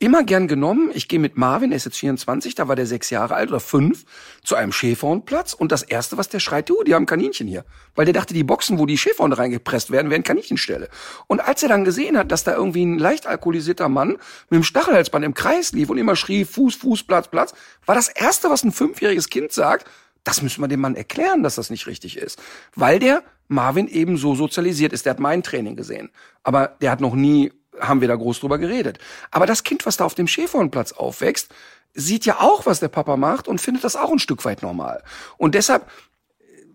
Immer 0.00 0.22
gern 0.22 0.46
genommen, 0.46 0.90
ich 0.94 1.08
gehe 1.08 1.18
mit 1.18 1.36
Marvin, 1.36 1.72
er 1.72 1.76
ist 1.76 1.84
jetzt 1.84 1.98
24, 1.98 2.54
da 2.54 2.68
war 2.68 2.76
der 2.76 2.86
sechs 2.86 3.10
Jahre 3.10 3.34
alt 3.34 3.48
oder 3.48 3.58
fünf, 3.58 4.04
zu 4.44 4.54
einem 4.54 4.70
Schäferhundplatz 4.70 5.54
und 5.54 5.72
das 5.72 5.82
erste, 5.82 6.16
was 6.16 6.28
der 6.28 6.38
schreit, 6.38 6.68
du, 6.68 6.84
die 6.84 6.94
haben 6.94 7.06
Kaninchen 7.06 7.48
hier. 7.48 7.64
Weil 7.96 8.04
der 8.04 8.14
dachte, 8.14 8.32
die 8.32 8.44
Boxen, 8.44 8.78
wo 8.78 8.86
die 8.86 8.96
Schäferhunde 8.96 9.38
reingepresst 9.38 9.90
werden, 9.90 10.10
wären 10.10 10.22
Kaninchenställe. 10.22 10.88
Und 11.26 11.40
als 11.40 11.64
er 11.64 11.68
dann 11.68 11.84
gesehen 11.84 12.16
hat, 12.16 12.30
dass 12.30 12.44
da 12.44 12.54
irgendwie 12.54 12.84
ein 12.84 12.98
leicht 12.98 13.26
alkoholisierter 13.26 13.88
Mann 13.88 14.18
mit 14.50 14.58
dem 14.58 14.64
Stachelhalsband 14.64 15.24
im 15.24 15.34
Kreis 15.34 15.72
lief 15.72 15.90
und 15.90 15.98
immer 15.98 16.14
schrie, 16.14 16.44
Fuß, 16.44 16.76
Fuß, 16.76 17.02
Platz, 17.02 17.28
Platz, 17.28 17.52
war 17.84 17.96
das 17.96 18.08
erste, 18.08 18.50
was 18.50 18.62
ein 18.62 18.72
fünfjähriges 18.72 19.30
Kind 19.30 19.52
sagt, 19.52 19.86
das 20.22 20.42
müssen 20.42 20.60
wir 20.60 20.68
dem 20.68 20.80
Mann 20.80 20.94
erklären, 20.94 21.42
dass 21.42 21.56
das 21.56 21.70
nicht 21.70 21.86
richtig 21.86 22.18
ist. 22.18 22.38
Weil 22.74 22.98
der 22.98 23.24
Marvin 23.48 23.88
eben 23.88 24.16
so 24.16 24.34
sozialisiert 24.34 24.92
ist. 24.92 25.06
Der 25.06 25.10
hat 25.10 25.20
mein 25.20 25.42
Training 25.42 25.76
gesehen. 25.76 26.10
Aber 26.42 26.76
der 26.80 26.90
hat 26.90 27.00
noch 27.00 27.14
nie, 27.14 27.52
haben 27.80 28.00
wir 28.00 28.08
da 28.08 28.14
groß 28.14 28.40
drüber 28.40 28.58
geredet. 28.58 28.98
Aber 29.30 29.46
das 29.46 29.64
Kind, 29.64 29.86
was 29.86 29.96
da 29.96 30.04
auf 30.04 30.14
dem 30.14 30.28
Schäferhundplatz 30.28 30.92
aufwächst, 30.92 31.52
sieht 31.94 32.26
ja 32.26 32.40
auch, 32.40 32.66
was 32.66 32.80
der 32.80 32.88
Papa 32.88 33.16
macht 33.16 33.48
und 33.48 33.60
findet 33.60 33.84
das 33.84 33.96
auch 33.96 34.12
ein 34.12 34.18
Stück 34.18 34.44
weit 34.44 34.62
normal. 34.62 35.02
Und 35.36 35.54
deshalb 35.54 35.90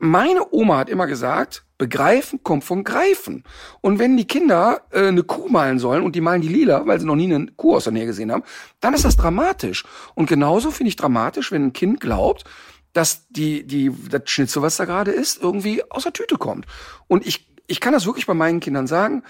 meine 0.03 0.53
Oma 0.53 0.79
hat 0.79 0.89
immer 0.89 1.07
gesagt, 1.07 1.63
begreifen 1.77 2.43
kommt 2.43 2.65
von 2.65 2.83
greifen. 2.83 3.45
Und 3.79 3.99
wenn 3.99 4.17
die 4.17 4.27
Kinder 4.27 4.81
äh, 4.91 5.07
eine 5.07 5.23
Kuh 5.23 5.47
malen 5.47 5.79
sollen 5.79 6.03
und 6.03 6.13
die 6.15 6.19
malen 6.19 6.41
die 6.41 6.49
lila, 6.49 6.85
weil 6.85 6.99
sie 6.99 7.05
noch 7.05 7.15
nie 7.15 7.33
eine 7.33 7.47
Kuh 7.55 7.75
aus 7.75 7.85
der 7.85 7.93
Nähe 7.93 8.05
gesehen 8.05 8.29
haben, 8.29 8.43
dann 8.81 8.93
ist 8.93 9.05
das 9.05 9.15
dramatisch. 9.15 9.85
Und 10.13 10.27
genauso 10.27 10.71
finde 10.71 10.89
ich 10.89 10.97
dramatisch, 10.97 11.53
wenn 11.53 11.67
ein 11.67 11.73
Kind 11.73 12.01
glaubt, 12.01 12.43
dass 12.93 13.27
die, 13.29 13.65
die, 13.65 13.91
das 14.09 14.23
Schnitzel, 14.25 14.61
was 14.61 14.77
da 14.77 14.85
gerade 14.85 15.11
ist, 15.11 15.41
irgendwie 15.41 15.83
aus 15.91 16.03
der 16.03 16.13
Tüte 16.13 16.37
kommt. 16.37 16.65
Und 17.07 17.25
ich, 17.25 17.47
ich 17.67 17.79
kann 17.79 17.93
das 17.93 18.05
wirklich 18.05 18.27
bei 18.27 18.35
meinen 18.35 18.59
Kindern 18.59 18.87
sagen, 18.87 19.23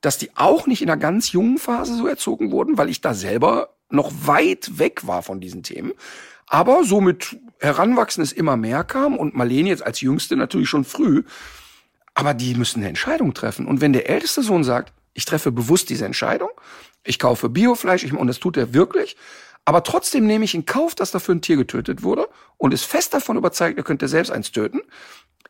dass 0.00 0.18
die 0.18 0.30
auch 0.36 0.66
nicht 0.66 0.82
in 0.82 0.90
einer 0.90 1.00
ganz 1.00 1.32
jungen 1.32 1.58
Phase 1.58 1.94
so 1.96 2.06
erzogen 2.06 2.50
wurden, 2.52 2.78
weil 2.78 2.88
ich 2.88 3.00
da 3.00 3.14
selber 3.14 3.76
noch 3.90 4.12
weit 4.24 4.78
weg 4.78 5.06
war 5.06 5.22
von 5.22 5.40
diesen 5.40 5.62
Themen. 5.62 5.92
Aber 6.46 6.84
so 6.84 7.00
mit 7.00 7.38
Heranwachsen 7.60 8.24
immer 8.34 8.56
mehr 8.56 8.84
kam 8.84 9.16
und 9.16 9.34
Marlene 9.34 9.68
jetzt 9.68 9.84
als 9.84 10.00
Jüngste 10.00 10.36
natürlich 10.36 10.68
schon 10.68 10.84
früh. 10.84 11.24
Aber 12.14 12.34
die 12.34 12.54
müssen 12.54 12.80
eine 12.80 12.88
Entscheidung 12.88 13.34
treffen. 13.34 13.66
Und 13.66 13.80
wenn 13.80 13.92
der 13.92 14.08
älteste 14.08 14.42
Sohn 14.42 14.64
sagt, 14.64 14.92
ich 15.12 15.24
treffe 15.24 15.50
bewusst 15.50 15.90
diese 15.90 16.06
Entscheidung, 16.06 16.50
ich 17.04 17.18
kaufe 17.18 17.48
Biofleisch, 17.48 18.04
ich, 18.04 18.12
und 18.12 18.26
das 18.26 18.38
tut 18.38 18.56
er 18.56 18.74
wirklich, 18.74 19.16
aber 19.66 19.82
trotzdem 19.82 20.26
nehme 20.26 20.46
ich 20.46 20.54
in 20.54 20.64
Kauf, 20.64 20.94
dass 20.94 21.10
dafür 21.10 21.34
ein 21.34 21.42
Tier 21.42 21.56
getötet 21.56 22.02
wurde 22.02 22.28
und 22.56 22.72
ist 22.72 22.84
fest 22.84 23.12
davon 23.12 23.36
überzeugt, 23.36 23.76
er 23.76 23.84
könnte 23.84 24.08
selbst 24.08 24.30
eins 24.30 24.52
töten. 24.52 24.80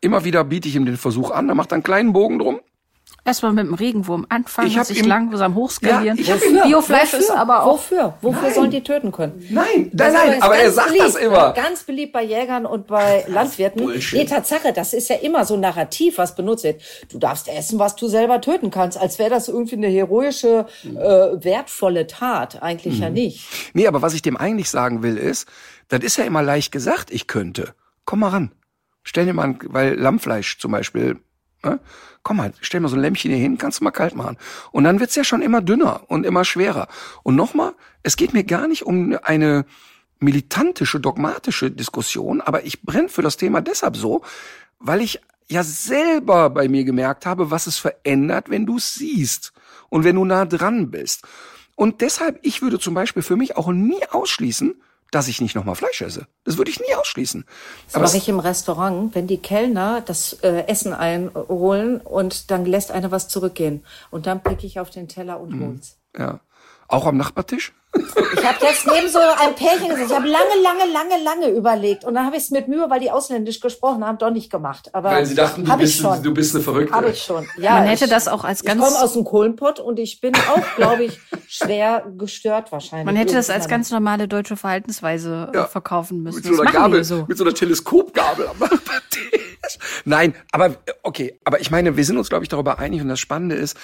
Immer 0.00 0.24
wieder 0.24 0.42
biete 0.42 0.68
ich 0.68 0.74
ihm 0.74 0.87
den 0.87 0.96
Versuch 0.96 1.31
an, 1.31 1.48
er 1.48 1.55
macht 1.55 1.72
einen 1.72 1.85
kleinen 1.85 2.12
Bogen 2.12 2.40
drum 2.40 2.61
Erstmal 3.27 3.53
mit 3.53 3.67
dem 3.67 3.75
Regenwurm 3.75 4.25
anfangen, 4.29 4.69
Ich 4.69 4.81
sich 4.85 5.01
ihm- 5.01 5.07
langsam 5.09 5.55
hochskalieren. 5.57 6.17
Ja, 6.23 6.37
Biofleisch 6.65 7.12
ist 7.15 7.31
aber 7.31 7.65
auch 7.65 7.75
Wofür? 7.77 8.15
Wofür 8.23 8.43
Nein. 8.43 8.55
sollen 8.55 8.71
die 8.71 8.83
töten 8.83 9.11
können? 9.12 9.45
Nein, 9.51 9.91
nein, 9.93 10.12
nein, 10.12 10.43
aber 10.43 10.57
er 10.57 10.71
sagt 10.71 10.89
beliebt, 10.89 11.05
das 11.05 11.17
immer. 11.17 11.49
ne? 11.49 11.53
Ganz 11.57 11.83
beliebt 11.83 12.12
bei 12.12 12.23
Jägern 12.23 12.65
und 12.67 12.87
bei 12.87 13.25
Landwirten. 13.27 13.83
Bullshit. 13.83 14.19
Nee, 14.21 14.25
Tatsache, 14.27 14.73
das 14.73 14.93
ist 14.95 15.09
ja 15.09 15.17
immer 15.17 15.45
so 15.45 15.55
ein 15.55 15.61
Narrativ, 15.61 16.19
was 16.19 16.35
benutzt 16.37 16.65
wird. 16.65 16.81
Du 17.11 17.19
darfst 17.19 17.49
essen, 17.49 17.79
was 17.79 17.97
du 17.97 18.07
selber 18.09 18.41
töten 18.41 18.71
kannst, 18.71 18.97
als 18.99 19.19
wäre 19.19 19.31
das 19.31 19.49
irgendwie 19.49 19.77
eine 19.77 19.89
heroische, 19.89 20.67
äh, 20.85 20.91
wertvolle 21.45 22.07
Tat. 22.07 22.62
Eigentlich 22.62 22.95
Mhm. 22.97 23.03
ja 23.03 23.11
nicht. 23.11 23.49
Nee, 23.75 23.87
aber 23.89 24.03
was 24.03 24.15
ich 24.15 24.23
dem 24.23 24.37
eigentlich 24.37 24.71
sagen 24.71 25.03
will, 25.03 25.17
ist, 25.17 25.49
das 25.89 26.01
ist 26.01 26.17
ja 26.17 26.25
immer 26.25 26.43
leicht 26.43 26.71
gesagt, 26.73 27.11
ich 27.11 27.27
könnte. 27.27 27.75
Komm 28.05 28.21
mal 28.21 28.29
ran. 28.29 28.53
Stell 29.03 29.27
dir 29.27 29.35
mal, 29.35 29.45
ein, 29.45 29.59
weil 29.65 29.95
Lammfleisch 29.95 30.59
zum 30.59 30.73
Beispiel, 30.73 31.19
ne? 31.65 31.79
Komm 32.27 32.39
mal, 32.39 32.53
stell 32.61 32.81
mal 32.81 32.89
so 32.89 32.97
ein 32.97 33.03
Lämpchen 33.03 33.31
hier 33.31 33.39
hin, 33.39 33.57
kannst 33.57 33.79
du 33.79 33.85
mal 33.85 33.93
kalt 33.93 34.17
machen. 34.17 34.37
Und 34.73 34.83
dann 34.83 34.99
wird's 34.99 35.15
ja 35.15 35.23
schon 35.23 35.43
immer 35.43 35.62
dünner 35.62 36.03
und 36.09 36.27
immer 36.27 36.45
schwerer. 36.45 36.89
Und 37.23 37.37
nochmal, 37.37 37.73
es 38.03 38.17
geht 38.17 38.33
mir 38.33 38.43
gar 38.43 38.67
nicht 38.67 38.85
um 38.85 39.17
eine 39.23 39.65
militantische, 40.19 40.99
dogmatische 40.99 41.71
Diskussion, 41.71 42.41
aber 42.41 42.65
ich 42.65 42.83
brenne 42.83 43.09
für 43.09 43.23
das 43.23 43.37
Thema 43.37 43.61
deshalb 43.61 43.97
so, 43.97 44.23
weil 44.81 45.03
ich 45.03 45.21
ja 45.47 45.62
selber 45.62 46.51
bei 46.51 46.67
mir 46.69 46.83
gemerkt 46.83 47.27
habe, 47.27 47.53
was 47.53 47.69
es 47.69 47.79
verändert, 47.79 48.51
wenn 48.51 48.67
du 48.67 48.79
es 48.79 48.97
siehst 48.97 49.53
und 49.89 50.03
wenn 50.03 50.17
du 50.17 50.25
nah 50.25 50.47
dran 50.47 50.91
bist. 50.91 51.23
Und 51.77 52.01
deshalb, 52.01 52.41
ich 52.43 52.61
würde 52.61 52.81
zum 52.81 52.95
Beispiel 52.95 53.23
für 53.23 53.37
mich 53.37 53.57
auch 53.57 53.69
nie 53.69 54.05
ausschließen, 54.11 54.75
dass 55.11 55.29
ich 55.29 55.40
nicht 55.40 55.55
nochmal 55.55 55.75
Fleisch 55.75 56.03
esse. 56.03 56.27
Das 56.45 56.57
würde 56.59 56.71
ich 56.71 56.81
nie 56.81 56.95
ausschließen. 56.95 57.45
Das 57.92 58.01
mache 58.01 58.16
ich 58.16 58.29
im 58.29 58.40
Restaurant, 58.40 59.14
wenn 59.14 59.27
die 59.27 59.38
Kellner 59.38 60.03
das 60.05 60.35
äh, 60.42 60.64
Essen 60.66 60.92
einholen 60.92 62.01
und 62.01 62.51
dann 62.51 62.66
lässt 62.66 62.90
einer 62.90 63.11
was 63.11 63.29
zurückgehen. 63.29 63.85
Und 64.11 64.27
dann 64.27 64.40
blicke 64.40 64.66
ich 64.66 64.81
auf 64.81 64.90
den 64.90 65.09
Teller 65.09 65.40
und 65.40 65.61
hol's. 65.61 65.97
ja. 66.19 66.40
Auch 66.88 67.07
am 67.07 67.16
Nachbartisch? 67.16 67.72
Ich 67.94 68.44
habe 68.44 68.59
jetzt 68.61 68.87
neben 68.87 69.09
so 69.09 69.18
ein 69.18 69.55
Pärchen 69.55 69.88
gesessen. 69.88 70.11
Ich 70.11 70.14
habe 70.14 70.27
lange, 70.29 70.61
lange, 70.62 70.92
lange, 70.92 71.22
lange 71.25 71.49
überlegt. 71.49 72.05
Und 72.05 72.14
dann 72.14 72.27
habe 72.27 72.37
ich 72.37 72.42
es 72.42 72.51
mit 72.51 72.68
Mühe, 72.68 72.90
weil 72.90 73.01
die 73.01 73.11
ausländisch 73.11 73.61
gesprochen 73.61 74.05
haben, 74.05 74.18
doch 74.18 74.31
nicht 74.31 74.51
gemacht. 74.51 74.90
Aber 74.92 75.11
Weil 75.11 75.25
sie 75.25 75.35
dachten, 75.35 75.64
du 75.64 75.77
bist, 75.79 75.94
ich 75.94 76.01
schon. 76.03 76.22
du 76.22 76.35
bist 76.35 76.55
eine 76.55 76.62
Verrückte. 76.62 76.94
Habe 76.94 77.09
ich 77.11 77.22
schon. 77.22 77.46
Ja, 77.57 77.72
Man 77.77 77.85
hätte 77.85 78.05
ich, 78.05 78.11
das 78.11 78.29
auch 78.29 78.44
als 78.44 78.61
Ich 78.61 78.66
ganz 78.66 78.83
komme 78.85 79.01
aus 79.03 79.14
dem 79.14 79.25
Kohlenpott 79.25 79.81
und 79.81 79.99
ich 79.99 80.20
bin 80.20 80.35
auch, 80.37 80.77
glaube 80.77 81.05
ich, 81.05 81.18
schwer 81.49 82.05
gestört 82.18 82.70
wahrscheinlich. 82.70 83.07
man 83.07 83.16
hätte 83.16 83.35
das 83.35 83.49
als 83.49 83.66
ganz 83.66 83.90
normale 83.90 84.29
deutsche 84.29 84.57
Verhaltensweise 84.59 85.51
Ja. 85.55 85.64
verkaufen 85.66 86.22
müssen. 86.22 86.42
mit 86.44 86.55
so 86.55 86.61
einer 86.62 86.70
Gabel, 86.72 87.03
so. 87.03 87.25
mit 87.27 87.38
so 87.38 87.44
einer 87.44 87.55
Teleskopgabel 87.55 88.46
am 88.49 88.59
Nachbartisch. 88.59 89.79
Nein, 90.05 90.35
aber 90.53 90.77
okay, 91.03 91.40
aber 91.44 91.61
ich 91.61 91.70
meine, 91.70 91.96
wir 91.96 92.05
sind 92.05 92.18
uns 92.18 92.29
glaube 92.29 92.44
ich 92.44 92.49
darüber 92.49 92.79
einig 92.79 93.01
und 93.01 93.09
das 93.09 93.18
Spannende 93.20 93.57
ist, 93.57 93.77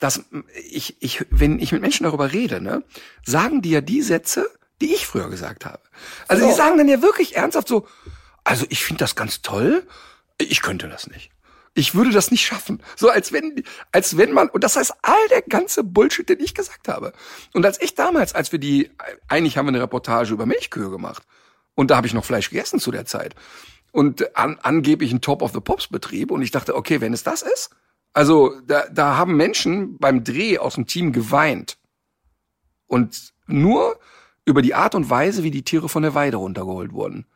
dass 0.00 0.24
ich 0.68 1.00
ich 1.00 1.24
wenn 1.30 1.60
ich 1.60 1.70
mit 1.70 1.82
Menschen 1.82 2.04
darüber 2.04 2.32
rede, 2.32 2.60
ne, 2.60 2.82
sagen 3.24 3.62
die 3.62 3.70
ja 3.70 3.80
die 3.80 4.02
Sätze, 4.02 4.50
die 4.80 4.94
ich 4.94 5.06
früher 5.06 5.30
gesagt 5.30 5.64
habe. 5.64 5.82
Also 6.26 6.46
die 6.46 6.52
sagen 6.52 6.78
dann 6.78 6.88
ja 6.88 7.02
wirklich 7.02 7.36
ernsthaft 7.36 7.68
so, 7.68 7.86
also 8.42 8.66
ich 8.70 8.82
finde 8.82 9.00
das 9.00 9.14
ganz 9.14 9.42
toll, 9.42 9.86
ich 10.38 10.62
könnte 10.62 10.88
das 10.88 11.06
nicht. 11.06 11.30
Ich 11.74 11.94
würde 11.94 12.10
das 12.10 12.30
nicht 12.30 12.44
schaffen. 12.44 12.82
So 12.96 13.10
als 13.10 13.32
wenn, 13.32 13.62
als 13.92 14.16
wenn 14.16 14.32
man, 14.32 14.48
und 14.48 14.64
das 14.64 14.74
heißt 14.74 14.92
all 15.02 15.28
der 15.28 15.42
ganze 15.42 15.84
Bullshit, 15.84 16.28
den 16.28 16.40
ich 16.40 16.54
gesagt 16.54 16.88
habe. 16.88 17.12
Und 17.52 17.64
als 17.64 17.80
ich 17.80 17.94
damals, 17.94 18.34
als 18.34 18.50
wir 18.50 18.58
die, 18.58 18.90
eigentlich 19.28 19.56
haben 19.56 19.66
wir 19.66 19.70
eine 19.70 19.82
Reportage 19.82 20.32
über 20.32 20.46
Milchkühe 20.46 20.90
gemacht. 20.90 21.22
Und 21.76 21.90
da 21.90 21.96
habe 21.96 22.08
ich 22.08 22.14
noch 22.14 22.24
Fleisch 22.24 22.50
gegessen 22.50 22.80
zu 22.80 22.90
der 22.90 23.06
Zeit. 23.06 23.36
Und 23.92 24.36
an, 24.36 24.58
angeblich 24.62 25.12
ein 25.12 25.20
Top 25.20 25.42
of 25.42 25.52
the 25.52 25.60
Pops 25.60 25.86
Betrieb. 25.86 26.32
Und 26.32 26.42
ich 26.42 26.50
dachte, 26.50 26.74
okay, 26.74 27.00
wenn 27.00 27.12
es 27.12 27.22
das 27.22 27.42
ist, 27.42 27.70
also 28.12 28.60
da, 28.66 28.84
da 28.92 29.16
haben 29.16 29.36
Menschen 29.36 29.98
beim 29.98 30.24
Dreh 30.24 30.58
aus 30.58 30.74
dem 30.74 30.86
Team 30.86 31.12
geweint. 31.12 31.78
Und 32.86 33.32
nur 33.46 33.98
über 34.44 34.62
die 34.62 34.74
Art 34.74 34.94
und 34.94 35.10
Weise, 35.10 35.42
wie 35.42 35.50
die 35.50 35.62
Tiere 35.62 35.88
von 35.88 36.02
der 36.02 36.14
Weide 36.14 36.38
runtergeholt 36.38 36.92
wurden. 36.92 37.26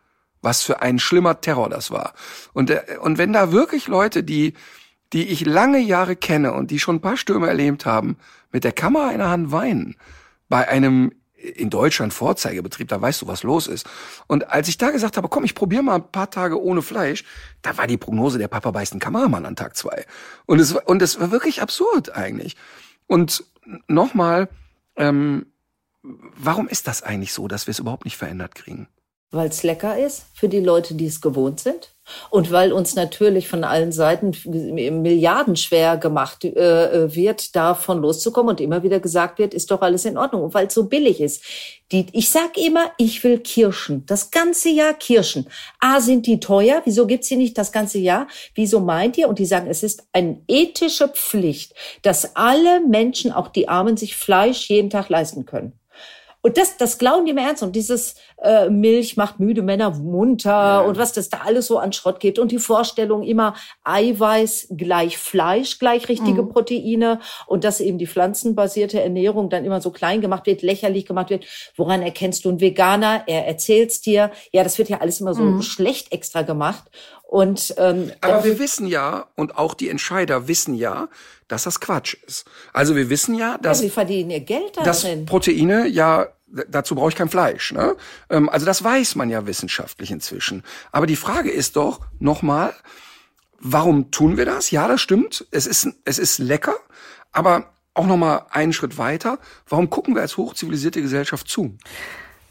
Was 0.43 0.63
für 0.63 0.83
ein 0.83 0.99
schlimmer 0.99 1.41
Terror 1.41 1.69
das 1.69 1.91
war. 1.91 2.15
Und, 2.53 2.71
äh, 2.71 2.83
und 3.01 3.19
wenn 3.19 3.33
da 3.33 3.53
wirklich 3.53 3.87
Leute, 3.87 4.23
die, 4.25 4.55
die 5.13 5.29
ich 5.29 5.47
lange 5.47 5.79
Jahre 5.79 6.17
kenne 6.17 6.53
und 6.53 6.71
die 6.71 6.81
schon 6.81 6.97
ein 6.97 7.01
paar 7.01 7.17
Stürme 7.17 7.47
erlebt 7.47 7.87
haben, 7.87 8.17
mit 8.53 8.65
der 8.65 8.73
Kamera 8.73 9.13
in 9.13 9.19
der 9.19 9.31
Hand 9.31 9.53
weinen, 9.53 9.97
bei 10.49 10.69
einem 10.69 11.13
in 11.45 11.71
Deutschland 11.71 12.13
Vorzeigebetrieb, 12.15 12.89
da 12.89 13.01
weißt 13.01 13.23
du, 13.23 13.27
was 13.27 13.43
los 13.43 13.67
ist. 13.67 13.87
Und 14.27 14.49
als 14.51 14.69
ich 14.69 14.79
da 14.79 14.91
gesagt 14.91 15.17
habe, 15.17 15.29
komm, 15.29 15.45
ich 15.45 15.55
probiere 15.55 15.83
mal 15.83 15.97
ein 15.97 16.11
paar 16.11 16.31
Tage 16.31 16.61
ohne 16.61 16.83
Fleisch, 16.83 17.25
da 17.63 17.77
war 17.77 17.87
die 17.87 17.97
Prognose, 17.97 18.39
der 18.39 18.49
Papa 18.49 18.71
beißt 18.71 18.93
einen 18.93 19.01
Kameramann 19.01 19.47
an 19.47 19.57
Tag 19.57 19.77
zwei. 19.77 20.05
Und 20.47 20.59
es, 20.61 20.75
war- 20.75 20.89
und 20.89 21.03
es 21.03 21.21
war 21.21 21.31
wirklich 21.31 21.63
absurd 21.63 22.15
eigentlich. 22.15 22.57
Und 23.07 23.45
nochmal, 23.87 24.49
ähm, 24.97 25.47
warum 26.03 26.69
ist 26.69 26.89
das 26.89 27.03
eigentlich 27.03 27.33
so, 27.33 27.49
dass 27.49 27.67
wir 27.67 27.73
es 27.73 27.79
überhaupt 27.79 28.05
nicht 28.05 28.17
verändert 28.17 28.55
kriegen? 28.55 28.89
Weil 29.31 29.49
es 29.49 29.63
lecker 29.63 29.99
ist 29.99 30.27
für 30.35 30.49
die 30.49 30.61
Leute, 30.61 30.95
die 30.95 31.07
es 31.07 31.21
gewohnt 31.21 31.61
sind. 31.61 31.94
Und 32.31 32.53
weil 32.53 32.73
uns 32.73 32.95
natürlich 32.95 33.49
von 33.49 33.65
allen 33.65 33.93
Seiten 33.93 34.33
milliardenschwer 34.45 35.97
gemacht 35.97 36.45
äh, 36.45 37.15
wird, 37.15 37.57
davon 37.57 38.01
loszukommen 38.01 38.51
und 38.51 38.61
immer 38.61 38.83
wieder 38.83 39.01
gesagt 39.01 39.39
wird, 39.39 39.55
ist 39.55 39.71
doch 39.71 39.81
alles 39.81 40.05
in 40.05 40.19
Ordnung. 40.19 40.43
Und 40.43 40.55
weil 40.55 40.67
es 40.67 40.75
so 40.75 40.85
billig 40.85 41.21
ist. 41.21 41.43
Die, 41.93 42.07
ich 42.13 42.31
sag 42.31 42.57
immer, 42.57 42.91
ich 42.99 43.23
will 43.25 43.39
Kirschen. 43.39 44.05
Das 44.07 44.31
ganze 44.31 44.71
Jahr 44.71 44.95
Kirschen. 44.95 45.47
A, 45.81 46.01
sind 46.01 46.27
die 46.27 46.41
teuer. 46.41 46.83
Wieso 46.85 47.07
gibt's 47.07 47.29
sie 47.29 47.37
nicht 47.37 47.57
das 47.57 47.73
ganze 47.73 47.99
Jahr? 47.99 48.27
Wieso 48.55 48.81
meint 48.81 49.17
ihr? 49.19 49.29
Und 49.29 49.39
die 49.39 49.47
sagen, 49.47 49.69
es 49.69 49.83
ist 49.83 50.03
eine 50.13 50.41
ethische 50.49 51.09
Pflicht, 51.09 51.75
dass 52.03 52.37
alle 52.37 52.81
Menschen, 52.81 53.33
auch 53.33 53.49
die 53.49 53.69
Armen, 53.69 53.97
sich 53.97 54.17
Fleisch 54.17 54.69
jeden 54.69 54.91
Tag 54.91 55.09
leisten 55.09 55.47
können. 55.47 55.73
Und 56.45 56.59
das, 56.59 56.77
das 56.77 56.99
glauben 56.99 57.25
die 57.25 57.33
mir 57.33 57.41
ernst. 57.41 57.63
Und 57.63 57.75
dieses 57.75 58.17
äh, 58.43 58.69
Milch 58.69 59.17
macht 59.17 59.41
müde 59.41 59.63
Männer 59.63 59.93
munter 59.93 60.85
und 60.85 60.99
was 60.99 61.15
das 61.15 61.31
da 61.31 61.39
alles 61.39 61.69
so 61.69 61.79
an 61.79 61.95
Schrott 61.95 62.21
gibt. 62.21 62.39
Und 62.39 62.53
die 62.53 62.59
Vorstellung 62.59 63.23
immer 63.23 63.55
Eiweiß 63.83 64.69
gleich 64.77 65.17
Fleisch, 65.17 65.79
gleich 65.79 66.07
richtige 66.11 66.43
Proteine. 66.45 67.21
Und 67.47 67.65
dass 67.65 67.81
eben 67.81 67.97
die 67.97 68.07
pflanzenbasierte 68.07 69.01
Ernährung 69.01 69.49
dann 69.49 69.65
immer 69.65 69.81
so 69.81 69.91
klein 69.91 70.21
gemacht 70.21 70.45
wird, 70.45 70.61
lächerlich 70.61 71.07
gemacht 71.07 71.31
wird. 71.31 71.47
Woran 71.77 72.03
erkennst 72.03 72.45
du 72.45 72.51
einen 72.51 72.61
Veganer? 72.61 73.23
Er 73.27 73.47
erzählt's 73.47 74.03
dir. 74.03 74.31
Ja, 74.53 74.63
das 74.65 74.77
wird 74.77 74.91
ja 74.91 75.01
alles 75.01 75.23
immer 75.23 75.33
so 75.33 75.63
schlecht 75.63 76.13
extra 76.13 76.43
gemacht. 76.43 76.85
Und 77.29 77.75
ähm, 77.79 78.13
Aber 78.21 78.45
wir 78.45 78.59
wissen 78.59 78.87
ja, 78.87 79.27
und 79.35 79.59
auch 79.59 79.75
die 79.75 79.89
Entscheider 79.89 80.47
wissen 80.47 80.75
ja, 80.75 81.09
dass 81.49 81.65
das 81.65 81.81
Quatsch 81.81 82.15
ist. 82.27 82.45
Also 82.73 82.95
wir 82.95 83.11
wissen 83.11 83.35
ja, 83.35 83.53
ja, 83.53 83.59
dass 83.59 83.81
sie 83.81 83.91
verdienen 83.91 84.31
ihr 84.31 84.41
Geld 84.41 84.77
dass 84.77 85.03
darin. 85.03 85.27
Proteine 85.27 85.87
ja 85.89 86.29
dazu 86.69 86.95
brauche 86.95 87.09
ich 87.09 87.17
kein 87.17 87.29
Fleisch. 87.29 87.73
Ne? 87.73 87.97
Ähm, 88.31 88.49
Also 88.49 88.67
das 88.67 88.83
weiß 88.83 89.17
man 89.17 89.31
ja 89.31 89.47
wissenschaftlich 89.47 90.11
inzwischen. 90.11 90.63
Aber 90.93 91.07
die 91.07 91.17
Frage 91.17 91.51
ist 91.51 91.77
doch 91.77 92.01
nochmal, 92.19 92.75
warum 93.59 94.11
tun 94.11 94.37
wir 94.37 94.45
das? 94.45 94.71
Ja, 94.71 94.89
das 94.89 95.01
stimmt. 95.01 95.47
Es 95.51 95.67
ist 95.67 95.89
es 96.05 96.19
ist 96.19 96.39
lecker, 96.39 96.77
aber 97.33 97.73
auch 97.95 98.07
nochmal 98.07 98.47
einen 98.51 98.73
Schritt 98.73 98.99
weiter. 98.99 99.39
Warum 99.69 99.91
gucken 99.91 100.15
wir 100.15 100.23
als 100.23 100.37
hochzivilisierte 100.37 101.01
Gesellschaft 101.01 101.49
zu? 101.49 101.77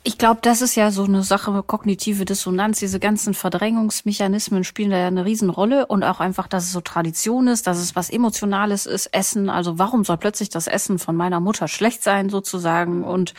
Ich 0.06 0.18
glaube, 0.18 0.42
das 0.42 0.62
ist 0.62 0.76
ja 0.76 0.92
so 0.92 1.06
eine 1.06 1.24
Sache, 1.24 1.64
kognitive 1.66 2.26
Dissonanz. 2.26 2.80
Diese 2.80 3.00
ganzen 3.00 3.34
Verdrängungsmechanismen 3.34 4.66
spielen 4.66 4.90
da 4.90 4.98
ja 4.98 5.08
eine 5.08 5.24
Riesenrolle 5.24 5.86
und 5.86 6.04
auch 6.04 6.20
einfach, 6.20 6.50
dass 6.50 6.66
es 6.66 6.74
so 6.74 6.82
Tradition 6.82 7.48
ist, 7.48 7.68
dass 7.68 7.78
es 7.78 7.96
was 7.96 8.10
Emotionales 8.10 8.86
ist, 8.86 9.08
Essen. 9.14 9.50
Also 9.50 9.80
warum 9.80 10.04
soll 10.04 10.18
plötzlich 10.18 10.50
das 10.50 10.68
Essen 10.68 11.00
von 11.00 11.16
meiner 11.16 11.40
Mutter 11.40 11.70
schlecht 11.70 12.04
sein 12.04 12.30
sozusagen? 12.30 13.06
Und 13.06 13.34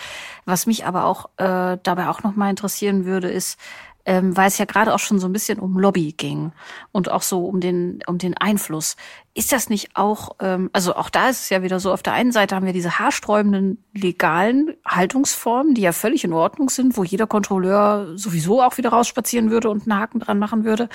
was 0.46 0.64
mich 0.64 0.87
aber 0.87 1.05
auch 1.05 1.27
äh, 1.37 1.77
dabei 1.83 2.09
auch 2.09 2.22
noch 2.22 2.35
mal 2.35 2.48
interessieren 2.48 3.05
würde, 3.05 3.29
ist, 3.29 3.59
ähm, 4.06 4.36
weil 4.36 4.48
es 4.48 4.58
ja 4.58 4.64
gerade 4.64 4.94
auch 4.94 4.98
schon 4.98 5.18
so 5.18 5.26
ein 5.26 5.32
bisschen 5.32 5.58
um 5.58 5.78
Lobby 5.78 6.12
ging 6.12 6.52
und 6.92 7.10
auch 7.10 7.22
so 7.22 7.46
um 7.46 7.60
den, 7.60 8.00
um 8.06 8.18
den 8.18 8.36
Einfluss. 8.36 8.96
Ist 9.36 9.50
das 9.50 9.68
nicht 9.68 9.96
auch, 9.96 10.36
ähm, 10.40 10.70
also 10.72 10.94
auch 10.94 11.10
da 11.10 11.28
ist 11.28 11.44
es 11.44 11.50
ja 11.50 11.62
wieder 11.62 11.80
so, 11.80 11.92
auf 11.92 12.02
der 12.02 12.12
einen 12.12 12.30
Seite 12.30 12.54
haben 12.54 12.66
wir 12.66 12.72
diese 12.72 12.98
haarsträubenden 12.98 13.82
legalen 13.92 14.74
Haltungsformen, 14.86 15.74
die 15.74 15.80
ja 15.80 15.92
völlig 15.92 16.22
in 16.22 16.32
Ordnung 16.32 16.68
sind, 16.68 16.96
wo 16.96 17.02
jeder 17.02 17.26
Kontrolleur 17.26 18.16
sowieso 18.16 18.62
auch 18.62 18.76
wieder 18.76 18.90
rausspazieren 18.90 19.50
würde 19.50 19.70
und 19.70 19.82
einen 19.90 19.98
Haken 19.98 20.20
dran 20.20 20.38
machen 20.38 20.64
würde. 20.64 20.88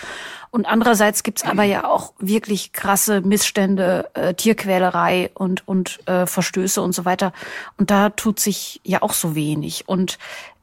Und 0.52 0.65
andererseits 0.67 1.24
gibt's 1.24 1.43
aber 1.43 1.63
ja 1.63 1.86
auch 1.86 2.13
wirklich 2.19 2.72
krasse 2.72 3.22
Missstände, 3.22 4.10
äh, 4.13 4.34
Tierquälerei 4.34 5.32
und, 5.34 5.67
und 5.67 6.00
äh, 6.08 6.26
Verstöße 6.26 6.82
und 6.82 6.93
so 6.93 7.06
weiter. 7.06 7.34
Und 7.78 7.91
da 7.91 8.10
tut 8.10 8.39
sich 8.39 8.80
ja 8.84 9.02
auch 9.02 9.13
so 9.13 9.36
wenig. 9.36 9.88
Und 9.88 10.17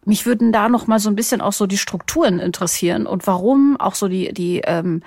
mich 0.07 0.25
würden 0.25 0.53
da 0.53 0.69
noch 0.69 0.87
mal 0.87 0.99
so 0.99 1.11
ein 1.11 1.17
bisschen 1.17 1.41
auch 1.41 1.53
so 1.53 1.67
die 1.67 1.79
Strukturen 1.79 2.39
interessieren 2.39 3.07
und 3.07 3.27
warum 3.27 3.77
auch 3.79 3.95
so 3.95 4.09
die 4.09 4.33
die 4.33 4.63
ähm, 4.65 5.03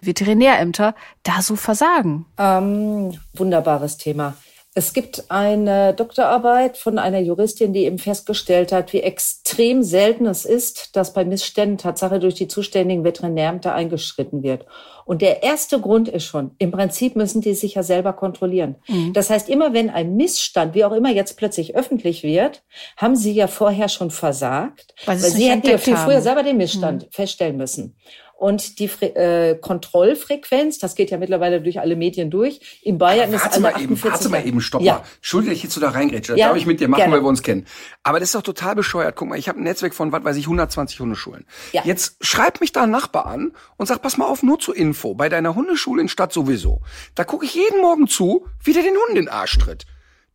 Veterinärämter 0.00 0.94
da 1.22 1.42
so 1.42 1.56
versagen. 1.56 2.26
Ähm, 2.38 3.18
wunderbares 3.34 3.98
Thema. 3.98 4.34
Es 4.76 4.92
gibt 4.92 5.26
eine 5.28 5.94
Doktorarbeit 5.94 6.76
von 6.76 6.98
einer 6.98 7.20
Juristin, 7.20 7.72
die 7.72 7.84
eben 7.84 7.98
festgestellt 7.98 8.72
hat, 8.72 8.92
wie 8.92 9.02
extrem 9.02 9.84
selten 9.84 10.26
es 10.26 10.44
ist, 10.44 10.96
dass 10.96 11.12
bei 11.12 11.24
Missständen 11.24 11.78
Tatsache 11.78 12.18
durch 12.18 12.34
die 12.34 12.48
zuständigen 12.48 13.04
Veterinärämter 13.04 13.72
eingeschritten 13.72 14.42
wird. 14.42 14.66
Und 15.04 15.22
der 15.22 15.44
erste 15.44 15.80
Grund 15.80 16.08
ist 16.08 16.24
schon, 16.24 16.56
im 16.58 16.72
Prinzip 16.72 17.14
müssen 17.14 17.40
die 17.40 17.54
sich 17.54 17.74
ja 17.74 17.84
selber 17.84 18.14
kontrollieren. 18.14 18.74
Mhm. 18.88 19.12
Das 19.12 19.30
heißt, 19.30 19.48
immer 19.48 19.74
wenn 19.74 19.90
ein 19.90 20.16
Missstand, 20.16 20.74
wie 20.74 20.84
auch 20.84 20.92
immer 20.92 21.12
jetzt 21.12 21.36
plötzlich 21.36 21.76
öffentlich 21.76 22.24
wird, 22.24 22.64
haben 22.96 23.14
sie 23.14 23.32
ja 23.32 23.46
vorher 23.46 23.88
schon 23.88 24.10
versagt, 24.10 24.94
weil, 25.04 25.22
weil 25.22 25.30
sie 25.30 25.50
hätten 25.50 25.68
ja 25.68 25.78
viel 25.78 25.96
früher 25.96 26.20
selber 26.20 26.42
den 26.42 26.56
Missstand 26.56 27.04
mhm. 27.04 27.08
feststellen 27.12 27.56
müssen. 27.56 27.94
Und 28.36 28.78
die 28.78 28.88
Fre 28.88 29.14
äh, 29.14 29.58
Kontrollfrequenz, 29.58 30.78
das 30.78 30.94
geht 30.96 31.10
ja 31.10 31.18
mittlerweile 31.18 31.62
durch 31.62 31.80
alle 31.80 31.96
Medien 31.96 32.30
durch. 32.30 32.80
In 32.82 32.98
Bayern 32.98 33.32
ist 33.32 33.46
alle 33.46 33.60
mal 33.60 33.80
eben, 33.80 34.02
Warte 34.02 34.28
mal 34.28 34.46
eben, 34.46 34.60
stopp 34.60 34.82
ja. 34.82 34.94
mal. 34.94 35.02
Entschuldige, 35.16 35.54
ich 35.54 35.62
jetzt 35.62 35.74
so 35.74 35.80
da 35.80 35.90
reingrätsche. 35.90 36.32
Das 36.32 36.40
ja, 36.40 36.48
darf 36.48 36.56
ich 36.56 36.66
mit 36.66 36.80
dir 36.80 36.88
machen, 36.88 36.98
gerne. 36.98 37.14
weil 37.14 37.22
wir 37.22 37.28
uns 37.28 37.42
kennen. 37.42 37.66
Aber 38.02 38.18
das 38.18 38.28
ist 38.28 38.34
doch 38.34 38.42
total 38.42 38.74
bescheuert. 38.74 39.16
Guck 39.16 39.28
mal, 39.28 39.38
ich 39.38 39.48
habe 39.48 39.60
ein 39.60 39.62
Netzwerk 39.62 39.94
von, 39.94 40.12
was 40.12 40.24
weiß 40.24 40.36
ich, 40.36 40.44
120 40.44 41.00
Hundeschulen. 41.00 41.46
Ja. 41.72 41.82
Jetzt 41.84 42.16
schreibt 42.20 42.60
mich 42.60 42.72
da 42.72 42.82
ein 42.82 42.90
Nachbar 42.90 43.26
an 43.26 43.52
und 43.76 43.86
sagt, 43.86 44.02
pass 44.02 44.16
mal 44.16 44.26
auf, 44.26 44.42
nur 44.42 44.58
zur 44.58 44.76
Info, 44.76 45.14
bei 45.14 45.28
deiner 45.28 45.54
Hundeschule 45.54 46.02
in 46.02 46.08
Stadt 46.08 46.32
sowieso. 46.32 46.80
Da 47.14 47.24
gucke 47.24 47.46
ich 47.46 47.54
jeden 47.54 47.80
Morgen 47.80 48.08
zu, 48.08 48.46
wie 48.62 48.72
der 48.72 48.82
den 48.82 48.94
Hund 48.94 49.10
in 49.10 49.14
den 49.16 49.28
Arsch 49.28 49.58
tritt. 49.58 49.86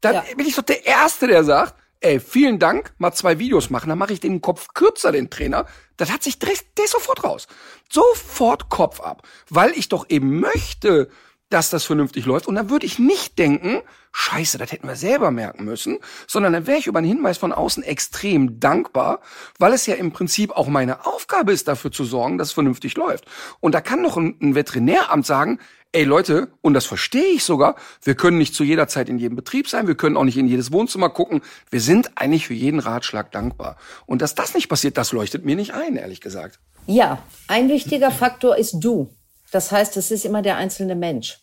Dann 0.01 0.15
ja. 0.15 0.23
bin 0.37 0.47
ich 0.47 0.55
doch 0.55 0.63
der 0.63 0.85
Erste, 0.85 1.27
der 1.27 1.43
sagt, 1.43 1.75
ey, 2.01 2.19
vielen 2.19 2.59
Dank, 2.59 2.93
mal 2.97 3.11
zwei 3.13 3.39
Videos 3.39 3.69
machen, 3.69 3.89
dann 3.89 3.97
mache 3.97 4.13
ich 4.13 4.19
den 4.19 4.41
Kopf 4.41 4.69
kürzer, 4.73 5.11
den 5.11 5.29
Trainer. 5.29 5.65
Das 5.97 6.11
hat 6.11 6.23
sich, 6.23 6.39
der 6.39 6.51
ist 6.51 6.65
sofort 6.91 7.23
raus. 7.23 7.47
Sofort 7.91 8.69
Kopf 8.69 9.01
ab. 9.01 9.27
Weil 9.49 9.71
ich 9.71 9.89
doch 9.89 10.05
eben 10.09 10.39
möchte, 10.39 11.09
dass 11.49 11.71
das 11.71 11.83
vernünftig 11.83 12.25
läuft. 12.25 12.47
Und 12.47 12.55
dann 12.55 12.69
würde 12.69 12.85
ich 12.85 12.99
nicht 12.99 13.39
denken, 13.39 13.81
scheiße, 14.11 14.57
das 14.57 14.71
hätten 14.71 14.87
wir 14.87 14.95
selber 14.95 15.31
merken 15.31 15.65
müssen, 15.65 15.97
sondern 16.27 16.53
dann 16.53 16.67
wäre 16.67 16.77
ich 16.77 16.87
über 16.87 16.99
einen 16.99 17.07
Hinweis 17.07 17.37
von 17.37 17.51
außen 17.51 17.83
extrem 17.83 18.59
dankbar, 18.59 19.19
weil 19.57 19.73
es 19.73 19.85
ja 19.87 19.95
im 19.95 20.11
Prinzip 20.11 20.51
auch 20.51 20.67
meine 20.67 21.05
Aufgabe 21.05 21.51
ist, 21.51 21.67
dafür 21.67 21.91
zu 21.91 22.05
sorgen, 22.05 22.37
dass 22.37 22.49
es 22.49 22.53
vernünftig 22.53 22.95
läuft. 22.95 23.25
Und 23.59 23.73
da 23.73 23.81
kann 23.81 24.03
doch 24.03 24.17
ein, 24.17 24.37
ein 24.41 24.55
Veterinäramt 24.55 25.25
sagen, 25.25 25.59
ey 25.91 26.03
Leute, 26.03 26.49
und 26.61 26.73
das 26.73 26.85
verstehe 26.85 27.33
ich 27.33 27.43
sogar, 27.43 27.75
wir 28.03 28.15
können 28.15 28.37
nicht 28.37 28.53
zu 28.53 28.63
jeder 28.63 28.87
Zeit 28.87 29.09
in 29.09 29.17
jedem 29.17 29.35
Betrieb 29.35 29.67
sein, 29.67 29.87
wir 29.87 29.95
können 29.95 30.17
auch 30.17 30.23
nicht 30.23 30.37
in 30.37 30.47
jedes 30.47 30.71
Wohnzimmer 30.71 31.09
gucken. 31.09 31.41
Wir 31.69 31.81
sind 31.81 32.11
eigentlich 32.15 32.47
für 32.47 32.53
jeden 32.53 32.79
Ratschlag 32.79 33.31
dankbar. 33.31 33.77
Und 34.05 34.21
dass 34.21 34.35
das 34.35 34.53
nicht 34.53 34.69
passiert, 34.69 34.97
das 34.97 35.11
leuchtet 35.11 35.45
mir 35.45 35.55
nicht 35.55 35.73
ein, 35.73 35.95
ehrlich 35.95 36.21
gesagt. 36.21 36.59
Ja, 36.85 37.23
ein 37.47 37.69
wichtiger 37.69 38.11
Faktor 38.11 38.57
ist 38.57 38.75
du. 38.79 39.09
Das 39.51 39.71
heißt, 39.71 39.97
es 39.97 40.11
ist 40.11 40.25
immer 40.25 40.41
der 40.41 40.57
einzelne 40.57 40.95
Mensch. 40.95 41.39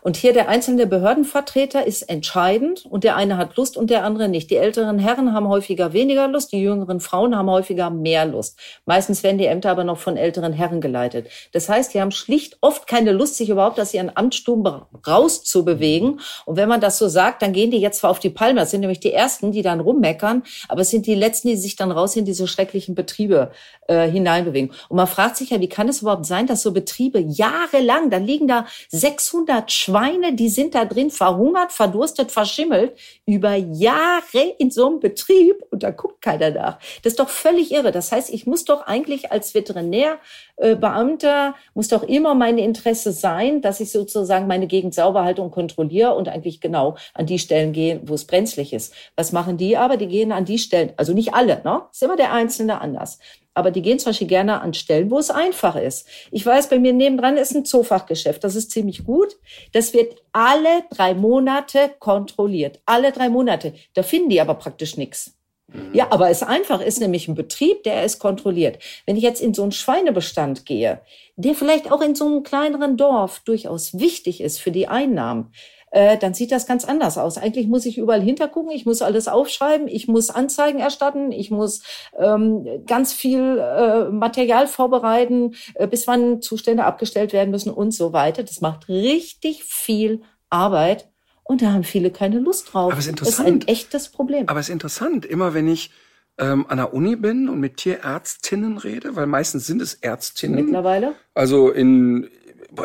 Und 0.00 0.16
hier 0.16 0.32
der 0.32 0.48
einzelne 0.48 0.86
Behördenvertreter 0.86 1.86
ist 1.86 2.02
entscheidend 2.02 2.84
und 2.86 3.04
der 3.04 3.16
eine 3.16 3.36
hat 3.36 3.56
Lust 3.56 3.76
und 3.76 3.90
der 3.90 4.04
andere 4.04 4.28
nicht. 4.28 4.50
Die 4.50 4.56
älteren 4.56 4.98
Herren 4.98 5.32
haben 5.32 5.48
häufiger 5.48 5.92
weniger 5.92 6.28
Lust, 6.28 6.52
die 6.52 6.60
jüngeren 6.60 7.00
Frauen 7.00 7.36
haben 7.36 7.50
häufiger 7.50 7.90
mehr 7.90 8.26
Lust. 8.26 8.58
Meistens 8.86 9.22
werden 9.22 9.38
die 9.38 9.46
Ämter 9.46 9.70
aber 9.70 9.84
noch 9.84 9.98
von 9.98 10.16
älteren 10.16 10.52
Herren 10.52 10.80
geleitet. 10.80 11.28
Das 11.52 11.68
heißt, 11.68 11.94
die 11.94 12.00
haben 12.00 12.10
schlicht 12.10 12.58
oft 12.60 12.86
keine 12.86 13.12
Lust, 13.12 13.36
sich 13.36 13.50
überhaupt 13.50 13.80
aus 13.80 13.94
ihren 13.94 14.16
Amtsstuben 14.16 14.82
rauszubewegen. 15.06 16.20
Und 16.44 16.56
wenn 16.56 16.68
man 16.68 16.80
das 16.80 16.98
so 16.98 17.08
sagt, 17.08 17.42
dann 17.42 17.52
gehen 17.52 17.70
die 17.70 17.80
jetzt 17.80 18.00
zwar 18.00 18.10
auf 18.10 18.18
die 18.18 18.30
Palme. 18.30 18.60
Das 18.60 18.70
sind 18.70 18.80
nämlich 18.80 19.00
die 19.00 19.12
Ersten, 19.12 19.52
die 19.52 19.62
dann 19.62 19.80
rummeckern, 19.80 20.42
aber 20.68 20.82
es 20.82 20.90
sind 20.90 21.06
die 21.06 21.14
Letzten, 21.14 21.48
die 21.48 21.56
sich 21.56 21.76
dann 21.76 21.90
raus 21.90 22.16
in 22.16 22.24
diese 22.24 22.46
schrecklichen 22.46 22.94
Betriebe 22.94 23.50
äh, 23.86 24.08
hineinbewegen. 24.08 24.72
Und 24.88 24.96
man 24.96 25.06
fragt 25.06 25.36
sich 25.36 25.50
ja, 25.50 25.60
wie 25.60 25.68
kann 25.68 25.88
es 25.88 26.02
überhaupt 26.02 26.26
sein, 26.26 26.46
dass 26.46 26.62
so 26.62 26.72
Betriebe 26.72 27.20
jahrelang, 27.20 28.10
da 28.10 28.18
liegen 28.18 28.48
da 28.48 28.66
600 28.90 29.70
Schweine, 29.78 30.34
die 30.34 30.48
sind 30.48 30.74
da 30.74 30.84
drin 30.84 31.10
verhungert, 31.10 31.72
verdurstet, 31.72 32.32
verschimmelt, 32.32 32.98
über 33.26 33.54
Jahre 33.54 34.56
in 34.58 34.72
so 34.72 34.88
einem 34.88 34.98
Betrieb 34.98 35.62
und 35.70 35.84
da 35.84 35.90
guckt 35.90 36.20
keiner 36.20 36.50
nach. 36.50 36.78
Das 37.02 37.12
ist 37.12 37.20
doch 37.20 37.28
völlig 37.28 37.70
irre. 37.70 37.92
Das 37.92 38.10
heißt, 38.10 38.30
ich 38.30 38.44
muss 38.46 38.64
doch 38.64 38.86
eigentlich 38.86 39.30
als 39.30 39.54
Veterinärbeamter, 39.54 41.54
muss 41.74 41.86
doch 41.88 42.02
immer 42.02 42.34
mein 42.34 42.58
Interesse 42.58 43.12
sein, 43.12 43.62
dass 43.62 43.78
ich 43.80 43.92
sozusagen 43.92 44.48
meine 44.48 44.66
Gegend 44.66 44.94
sauber 44.94 45.24
halte 45.24 45.42
und 45.42 45.52
kontrolliere 45.52 46.14
und 46.14 46.28
eigentlich 46.28 46.60
genau 46.60 46.96
an 47.14 47.26
die 47.26 47.38
Stellen 47.38 47.72
gehe, 47.72 48.00
wo 48.04 48.14
es 48.14 48.26
brenzlig 48.26 48.72
ist. 48.72 48.92
Was 49.14 49.30
machen 49.32 49.58
die 49.58 49.76
aber? 49.76 49.96
Die 49.96 50.08
gehen 50.08 50.32
an 50.32 50.44
die 50.44 50.58
Stellen, 50.58 50.92
also 50.96 51.12
nicht 51.12 51.34
alle, 51.34 51.62
ne? 51.64 51.82
Ist 51.92 52.02
immer 52.02 52.16
der 52.16 52.32
Einzelne 52.32 52.80
anders 52.80 53.20
aber 53.58 53.72
die 53.72 53.82
gehen 53.82 53.98
zum 53.98 54.10
Beispiel 54.10 54.28
gerne 54.28 54.60
an 54.60 54.72
Stellen, 54.72 55.10
wo 55.10 55.18
es 55.18 55.30
einfach 55.30 55.74
ist. 55.74 56.06
Ich 56.30 56.46
weiß, 56.46 56.68
bei 56.68 56.78
mir 56.78 56.92
nebendran 56.92 57.36
ist 57.36 57.56
ein 57.56 57.64
Zoofachgeschäft. 57.64 58.44
Das 58.44 58.54
ist 58.54 58.70
ziemlich 58.70 59.04
gut. 59.04 59.36
Das 59.72 59.92
wird 59.92 60.14
alle 60.32 60.84
drei 60.90 61.12
Monate 61.12 61.90
kontrolliert. 61.98 62.80
Alle 62.86 63.10
drei 63.10 63.28
Monate. 63.28 63.74
Da 63.94 64.04
finden 64.04 64.30
die 64.30 64.40
aber 64.40 64.54
praktisch 64.54 64.96
nichts. 64.96 65.34
Mhm. 65.72 65.90
Ja, 65.92 66.06
aber 66.10 66.30
es 66.30 66.44
einfach 66.44 66.80
ist 66.80 67.00
nämlich 67.00 67.26
ein 67.26 67.34
Betrieb, 67.34 67.82
der 67.82 68.04
ist 68.04 68.20
kontrolliert. 68.20 68.78
Wenn 69.06 69.16
ich 69.16 69.24
jetzt 69.24 69.40
in 69.40 69.54
so 69.54 69.62
einen 69.62 69.72
Schweinebestand 69.72 70.64
gehe, 70.64 71.00
der 71.34 71.54
vielleicht 71.56 71.90
auch 71.90 72.00
in 72.00 72.14
so 72.14 72.26
einem 72.26 72.44
kleineren 72.44 72.96
Dorf 72.96 73.40
durchaus 73.44 73.98
wichtig 73.98 74.40
ist 74.40 74.60
für 74.60 74.70
die 74.70 74.86
Einnahmen, 74.86 75.52
äh, 75.90 76.18
dann 76.18 76.34
sieht 76.34 76.52
das 76.52 76.66
ganz 76.66 76.84
anders 76.84 77.18
aus. 77.18 77.38
Eigentlich 77.38 77.68
muss 77.68 77.86
ich 77.86 77.98
überall 77.98 78.22
hintergucken, 78.22 78.70
ich 78.70 78.86
muss 78.86 79.02
alles 79.02 79.28
aufschreiben, 79.28 79.88
ich 79.88 80.08
muss 80.08 80.30
Anzeigen 80.30 80.78
erstatten, 80.78 81.32
ich 81.32 81.50
muss 81.50 81.82
ähm, 82.18 82.66
ganz 82.86 83.12
viel 83.12 83.58
äh, 83.58 84.10
Material 84.10 84.66
vorbereiten, 84.66 85.54
äh, 85.74 85.86
bis 85.86 86.06
wann 86.06 86.42
Zustände 86.42 86.84
abgestellt 86.84 87.32
werden 87.32 87.50
müssen 87.50 87.70
und 87.70 87.92
so 87.92 88.12
weiter. 88.12 88.42
Das 88.42 88.60
macht 88.60 88.88
richtig 88.88 89.64
viel 89.64 90.22
Arbeit. 90.50 91.08
Und 91.44 91.62
da 91.62 91.72
haben 91.72 91.84
viele 91.84 92.10
keine 92.10 92.40
Lust 92.40 92.74
drauf. 92.74 92.92
Aber 92.92 92.98
es 92.98 93.06
ist 93.06 93.10
interessant. 93.10 93.38
Das 93.38 93.46
ist 93.46 93.62
ein 93.62 93.68
echtes 93.68 94.08
Problem. 94.10 94.48
Aber 94.48 94.60
es 94.60 94.68
ist 94.68 94.72
interessant, 94.72 95.24
immer 95.24 95.54
wenn 95.54 95.66
ich 95.66 95.90
ähm, 96.36 96.66
an 96.68 96.76
der 96.76 96.92
Uni 96.92 97.16
bin 97.16 97.48
und 97.48 97.58
mit 97.58 97.78
Tierärztinnen 97.78 98.76
rede, 98.76 99.16
weil 99.16 99.26
meistens 99.26 99.66
sind 99.66 99.80
es 99.80 99.94
Ärztinnen. 99.94 100.66
Mittlerweile? 100.66 101.14
Also 101.34 101.70
in, 101.70 102.28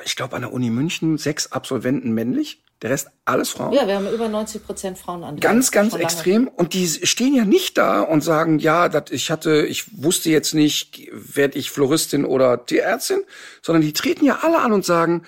ich 0.05 0.15
glaube, 0.15 0.35
an 0.37 0.43
der 0.43 0.53
Uni 0.53 0.69
München 0.69 1.17
sechs 1.17 1.51
Absolventen 1.51 2.13
männlich. 2.13 2.62
Der 2.83 2.89
Rest 2.89 3.07
alles 3.23 3.49
Frauen. 3.49 3.71
Ja, 3.71 3.87
wir 3.87 3.95
haben 3.95 4.11
über 4.11 4.27
90 4.27 4.65
Prozent 4.65 4.97
Frauenanteil. 4.97 5.39
Ganz, 5.39 5.71
ganz 5.71 5.93
extrem. 5.93 6.49
Und 6.49 6.73
die 6.73 6.85
stehen 6.85 7.33
ja 7.33 7.45
nicht 7.45 7.77
da 7.77 8.01
und 8.01 8.21
sagen, 8.21 8.59
ja, 8.59 8.89
dat, 8.89 9.09
ich 9.09 9.31
hatte, 9.31 9.65
ich 9.65 10.03
wusste 10.03 10.29
jetzt 10.29 10.53
nicht, 10.53 11.09
werde 11.13 11.57
ich 11.57 11.71
Floristin 11.71 12.25
oder 12.25 12.65
Tierärztin, 12.65 13.21
sondern 13.61 13.83
die 13.83 13.93
treten 13.93 14.25
ja 14.25 14.39
alle 14.41 14.59
an 14.59 14.73
und 14.73 14.83
sagen, 14.83 15.23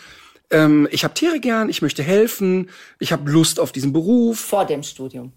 ähm, 0.51 0.85
ich 0.91 1.05
habe 1.05 1.13
Tiere 1.13 1.39
gern, 1.39 1.69
ich 1.69 1.81
möchte 1.81 2.03
helfen, 2.03 2.69
ich 2.99 3.13
habe 3.13 3.31
Lust 3.31 3.61
auf 3.61 3.71
diesen 3.71 3.93
Beruf. 3.93 4.37
Vor 4.37 4.65
dem 4.65 4.83
Studium. 4.83 5.31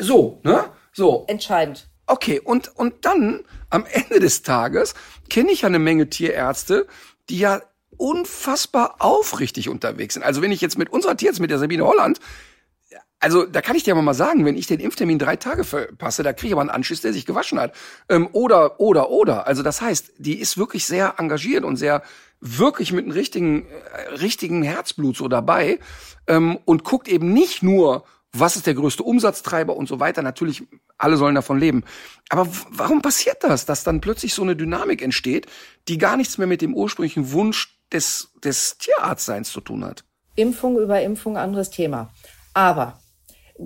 So, 0.00 0.40
ne? 0.42 0.64
So. 0.92 1.24
Entscheidend. 1.28 1.88
Okay, 2.06 2.40
und, 2.40 2.76
und 2.76 3.04
dann 3.04 3.44
am 3.70 3.86
Ende 3.86 4.18
des 4.18 4.42
Tages 4.42 4.94
kenne 5.28 5.52
ich 5.52 5.60
ja 5.60 5.68
eine 5.68 5.78
Menge 5.78 6.10
Tierärzte, 6.10 6.88
die 7.28 7.38
ja 7.38 7.62
unfassbar 8.00 8.96
aufrichtig 8.98 9.68
unterwegs 9.68 10.14
sind. 10.14 10.22
Also 10.22 10.40
wenn 10.40 10.52
ich 10.52 10.60
jetzt 10.60 10.78
mit 10.78 10.90
unserer 10.90 11.16
Tierarzt, 11.16 11.40
mit 11.40 11.50
der 11.50 11.58
Sabine 11.58 11.84
Holland, 11.84 12.18
also 13.22 13.44
da 13.44 13.60
kann 13.60 13.76
ich 13.76 13.82
dir 13.82 13.94
mal 13.94 14.14
sagen, 14.14 14.46
wenn 14.46 14.56
ich 14.56 14.66
den 14.66 14.80
Impftermin 14.80 15.18
drei 15.18 15.36
Tage 15.36 15.64
verpasse, 15.64 16.22
da 16.22 16.32
kriege 16.32 16.48
ich 16.48 16.52
aber 16.54 16.62
einen 16.62 16.70
Anschiss, 16.70 17.02
der 17.02 17.12
sich 17.12 17.26
gewaschen 17.26 17.60
hat. 17.60 17.74
Ähm, 18.08 18.30
oder, 18.32 18.80
oder, 18.80 19.10
oder. 19.10 19.46
Also 19.46 19.62
das 19.62 19.82
heißt, 19.82 20.14
die 20.16 20.40
ist 20.40 20.56
wirklich 20.56 20.86
sehr 20.86 21.16
engagiert 21.18 21.64
und 21.64 21.76
sehr 21.76 22.02
wirklich 22.40 22.92
mit 22.92 23.04
einem 23.04 23.12
richtigen, 23.12 23.66
äh, 23.66 24.14
richtigen 24.14 24.62
Herzblut 24.62 25.18
so 25.18 25.28
dabei 25.28 25.78
ähm, 26.26 26.58
und 26.64 26.82
guckt 26.82 27.06
eben 27.08 27.34
nicht 27.34 27.62
nur, 27.62 28.04
was 28.32 28.56
ist 28.56 28.66
der 28.66 28.74
größte 28.74 29.02
Umsatztreiber 29.02 29.76
und 29.76 29.86
so 29.86 30.00
weiter. 30.00 30.22
Natürlich, 30.22 30.62
alle 30.96 31.18
sollen 31.18 31.34
davon 31.34 31.58
leben. 31.58 31.84
Aber 32.30 32.48
warum 32.70 33.02
passiert 33.02 33.44
das, 33.44 33.66
dass 33.66 33.84
dann 33.84 34.00
plötzlich 34.00 34.32
so 34.32 34.40
eine 34.40 34.56
Dynamik 34.56 35.02
entsteht, 35.02 35.46
die 35.88 35.98
gar 35.98 36.16
nichts 36.16 36.38
mehr 36.38 36.46
mit 36.46 36.62
dem 36.62 36.74
ursprünglichen 36.74 37.32
Wunsch 37.32 37.79
des, 37.92 38.28
des 38.42 38.78
Tierarztseins 38.78 39.50
zu 39.50 39.60
tun 39.60 39.84
hat. 39.84 40.04
Impfung 40.36 40.78
über 40.78 41.00
Impfung, 41.02 41.36
anderes 41.36 41.70
Thema. 41.70 42.12
Aber 42.54 43.00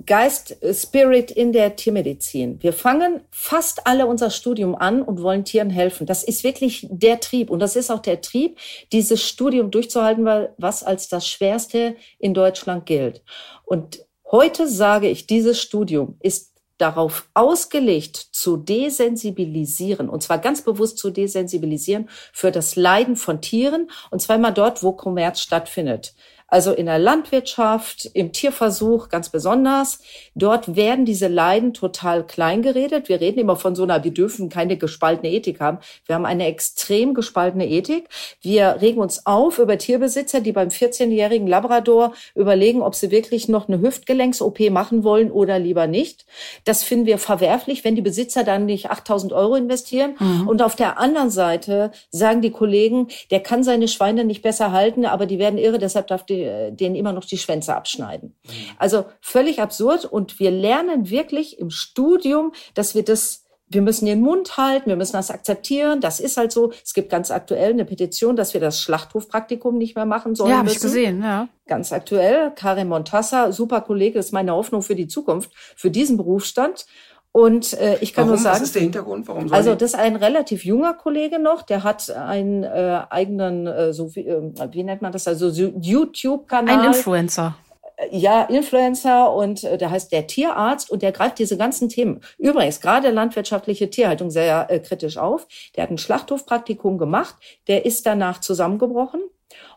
Geist, 0.05 0.61
äh, 0.61 0.73
Spirit 0.73 1.31
in 1.31 1.53
der 1.53 1.75
Tiermedizin. 1.75 2.61
Wir 2.61 2.73
fangen 2.73 3.21
fast 3.31 3.87
alle 3.87 4.07
unser 4.07 4.29
Studium 4.29 4.75
an 4.75 5.01
und 5.01 5.21
wollen 5.21 5.45
Tieren 5.45 5.69
helfen. 5.69 6.05
Das 6.05 6.23
ist 6.23 6.43
wirklich 6.43 6.85
der 6.89 7.21
Trieb. 7.21 7.49
Und 7.49 7.59
das 7.59 7.75
ist 7.77 7.89
auch 7.89 8.01
der 8.01 8.21
Trieb, 8.21 8.57
dieses 8.91 9.23
Studium 9.23 9.71
durchzuhalten, 9.71 10.25
weil 10.25 10.53
was 10.57 10.83
als 10.83 11.07
das 11.07 11.27
Schwerste 11.27 11.95
in 12.19 12.33
Deutschland 12.33 12.85
gilt. 12.85 13.23
Und 13.63 14.05
heute 14.29 14.67
sage 14.67 15.07
ich, 15.07 15.27
dieses 15.27 15.61
Studium 15.61 16.17
ist 16.19 16.54
darauf 16.77 17.27
ausgelegt 17.33 18.17
zu 18.17 18.57
desensibilisieren, 18.57 20.09
und 20.09 20.23
zwar 20.23 20.39
ganz 20.39 20.61
bewusst 20.61 20.97
zu 20.97 21.09
desensibilisieren 21.09 22.09
für 22.33 22.51
das 22.51 22.75
Leiden 22.75 23.15
von 23.15 23.41
Tieren, 23.41 23.89
und 24.11 24.21
zwar 24.21 24.35
immer 24.35 24.51
dort, 24.51 24.83
wo 24.83 24.91
Kommerz 24.91 25.39
stattfindet. 25.39 26.13
Also 26.55 26.71
in 26.71 26.85
der 26.85 26.99
Landwirtschaft, 26.99 28.09
im 28.13 28.31
Tierversuch 28.31 29.09
ganz 29.09 29.27
besonders. 29.27 29.99
Dort 30.35 30.77
werden 30.77 31.03
diese 31.03 31.27
Leiden 31.27 31.73
total 31.73 32.25
klein 32.25 32.61
geredet. 32.61 33.09
Wir 33.09 33.19
reden 33.19 33.39
immer 33.39 33.57
von 33.57 33.75
so 33.75 33.83
einer, 33.83 34.05
wir 34.05 34.13
dürfen 34.13 34.47
keine 34.47 34.77
gespaltene 34.77 35.33
Ethik 35.33 35.59
haben. 35.59 35.79
Wir 36.05 36.15
haben 36.15 36.25
eine 36.25 36.45
extrem 36.45 37.13
gespaltene 37.13 37.67
Ethik. 37.67 38.07
Wir 38.39 38.77
regen 38.79 39.01
uns 39.01 39.25
auf 39.25 39.59
über 39.59 39.77
Tierbesitzer, 39.77 40.39
die 40.39 40.53
beim 40.53 40.69
14-jährigen 40.69 41.45
Labrador 41.45 42.13
überlegen, 42.35 42.81
ob 42.81 42.95
sie 42.95 43.11
wirklich 43.11 43.49
noch 43.49 43.67
eine 43.67 43.81
Hüftgelenks-OP 43.81 44.69
machen 44.69 45.03
wollen 45.03 45.31
oder 45.31 45.59
lieber 45.59 45.87
nicht. 45.87 46.25
Das 46.63 46.85
finden 46.85 47.05
wir 47.05 47.17
verwerflich, 47.17 47.83
wenn 47.83 47.97
die 47.97 48.01
Besitzer 48.01 48.45
dann 48.45 48.65
nicht 48.65 48.89
8000 48.89 49.33
Euro 49.33 49.55
investieren. 49.55 50.15
Mhm. 50.19 50.47
Und 50.47 50.61
auf 50.61 50.77
der 50.77 51.01
anderen 51.01 51.31
Seite 51.31 51.91
sagen 52.11 52.41
die 52.41 52.51
Kollegen, 52.51 53.09
der 53.29 53.41
kann 53.41 53.61
seine 53.65 53.89
Schweine 53.89 54.23
nicht 54.23 54.41
besser 54.41 54.71
halten, 54.71 55.05
aber 55.05 55.25
die 55.25 55.37
werden 55.37 55.59
irre, 55.59 55.79
deshalb 55.79 56.07
darf 56.07 56.25
die 56.25 56.44
die, 56.45 56.75
denen 56.75 56.95
immer 56.95 57.13
noch 57.13 57.25
die 57.25 57.37
Schwänze 57.37 57.75
abschneiden. 57.75 58.35
Also 58.77 59.05
völlig 59.21 59.61
absurd. 59.61 60.05
Und 60.05 60.39
wir 60.39 60.51
lernen 60.51 61.09
wirklich 61.09 61.59
im 61.59 61.69
Studium, 61.69 62.53
dass 62.73 62.95
wir 62.95 63.03
das 63.03 63.45
wir 63.67 63.81
müssen 63.81 64.05
den 64.05 64.21
Mund 64.21 64.57
halten, 64.57 64.89
wir 64.89 64.95
müssen 64.95 65.13
das 65.13 65.31
akzeptieren. 65.31 65.99
Das 65.99 66.19
ist 66.19 66.37
halt 66.37 66.51
so. 66.51 66.71
Es 66.83 66.93
gibt 66.93 67.09
ganz 67.09 67.31
aktuell 67.31 67.71
eine 67.71 67.85
Petition, 67.85 68.35
dass 68.35 68.53
wir 68.53 68.61
das 68.61 68.79
Schlachthofpraktikum 68.79 69.77
nicht 69.77 69.95
mehr 69.95 70.05
machen 70.05 70.35
sollen. 70.35 70.51
Ja, 70.51 70.57
habe 70.59 70.69
ich 70.69 70.79
gesehen, 70.79 71.21
ja. 71.21 71.47
Ganz 71.65 71.91
aktuell. 71.91 72.51
Karin 72.55 72.87
Montassa, 72.87 73.51
super 73.51 73.81
Kollege, 73.81 74.19
ist 74.19 74.33
meine 74.33 74.53
Hoffnung 74.53 74.83
für 74.83 74.95
die 74.95 75.07
Zukunft, 75.07 75.51
für 75.75 75.89
diesen 75.89 76.15
Berufsstand. 76.15 76.85
Und 77.35 77.73
äh, 77.73 77.97
ich 77.99 78.13
kann 78.13 78.27
Warum? 78.27 78.35
nur 78.35 78.37
sagen, 78.37 78.55
was 78.55 78.61
ist 78.61 78.75
der 78.75 78.83
Hintergrund? 78.83 79.27
Warum 79.27 79.51
also 79.51 79.75
das 79.75 79.89
ist 79.89 79.99
ein 79.99 80.15
relativ 80.15 80.63
junger 80.63 80.93
Kollege 80.93 81.37
noch, 81.37 81.63
der 81.63 81.83
hat 81.83 82.09
einen 82.09 82.63
äh, 82.63 83.01
eigenen, 83.09 83.67
äh, 83.67 83.91
so 83.91 84.15
wie, 84.15 84.25
äh, 84.25 84.53
wie 84.71 84.83
nennt 84.83 85.01
man 85.01 85.11
das, 85.11 85.27
also 85.27 85.49
YouTube-Kanal. 85.49 86.79
Ein 86.79 86.85
Influencer 86.93 87.57
äh, 87.97 88.17
ja, 88.17 88.43
Influencer 88.43 89.33
und 89.33 89.65
äh, 89.65 89.77
der 89.77 89.91
heißt 89.91 90.13
der 90.13 90.27
Tierarzt 90.27 90.89
und 90.89 91.01
der 91.01 91.11
greift 91.11 91.37
diese 91.37 91.57
ganzen 91.57 91.89
Themen. 91.89 92.21
Übrigens, 92.37 92.79
gerade 92.79 93.09
landwirtschaftliche 93.09 93.89
Tierhaltung 93.89 94.31
sehr 94.31 94.71
äh, 94.71 94.79
kritisch 94.79 95.17
auf. 95.17 95.45
Der 95.75 95.83
hat 95.83 95.91
ein 95.91 95.97
Schlachthofpraktikum 95.97 96.97
gemacht, 96.97 97.35
der 97.67 97.85
ist 97.85 98.05
danach 98.05 98.39
zusammengebrochen. 98.39 99.19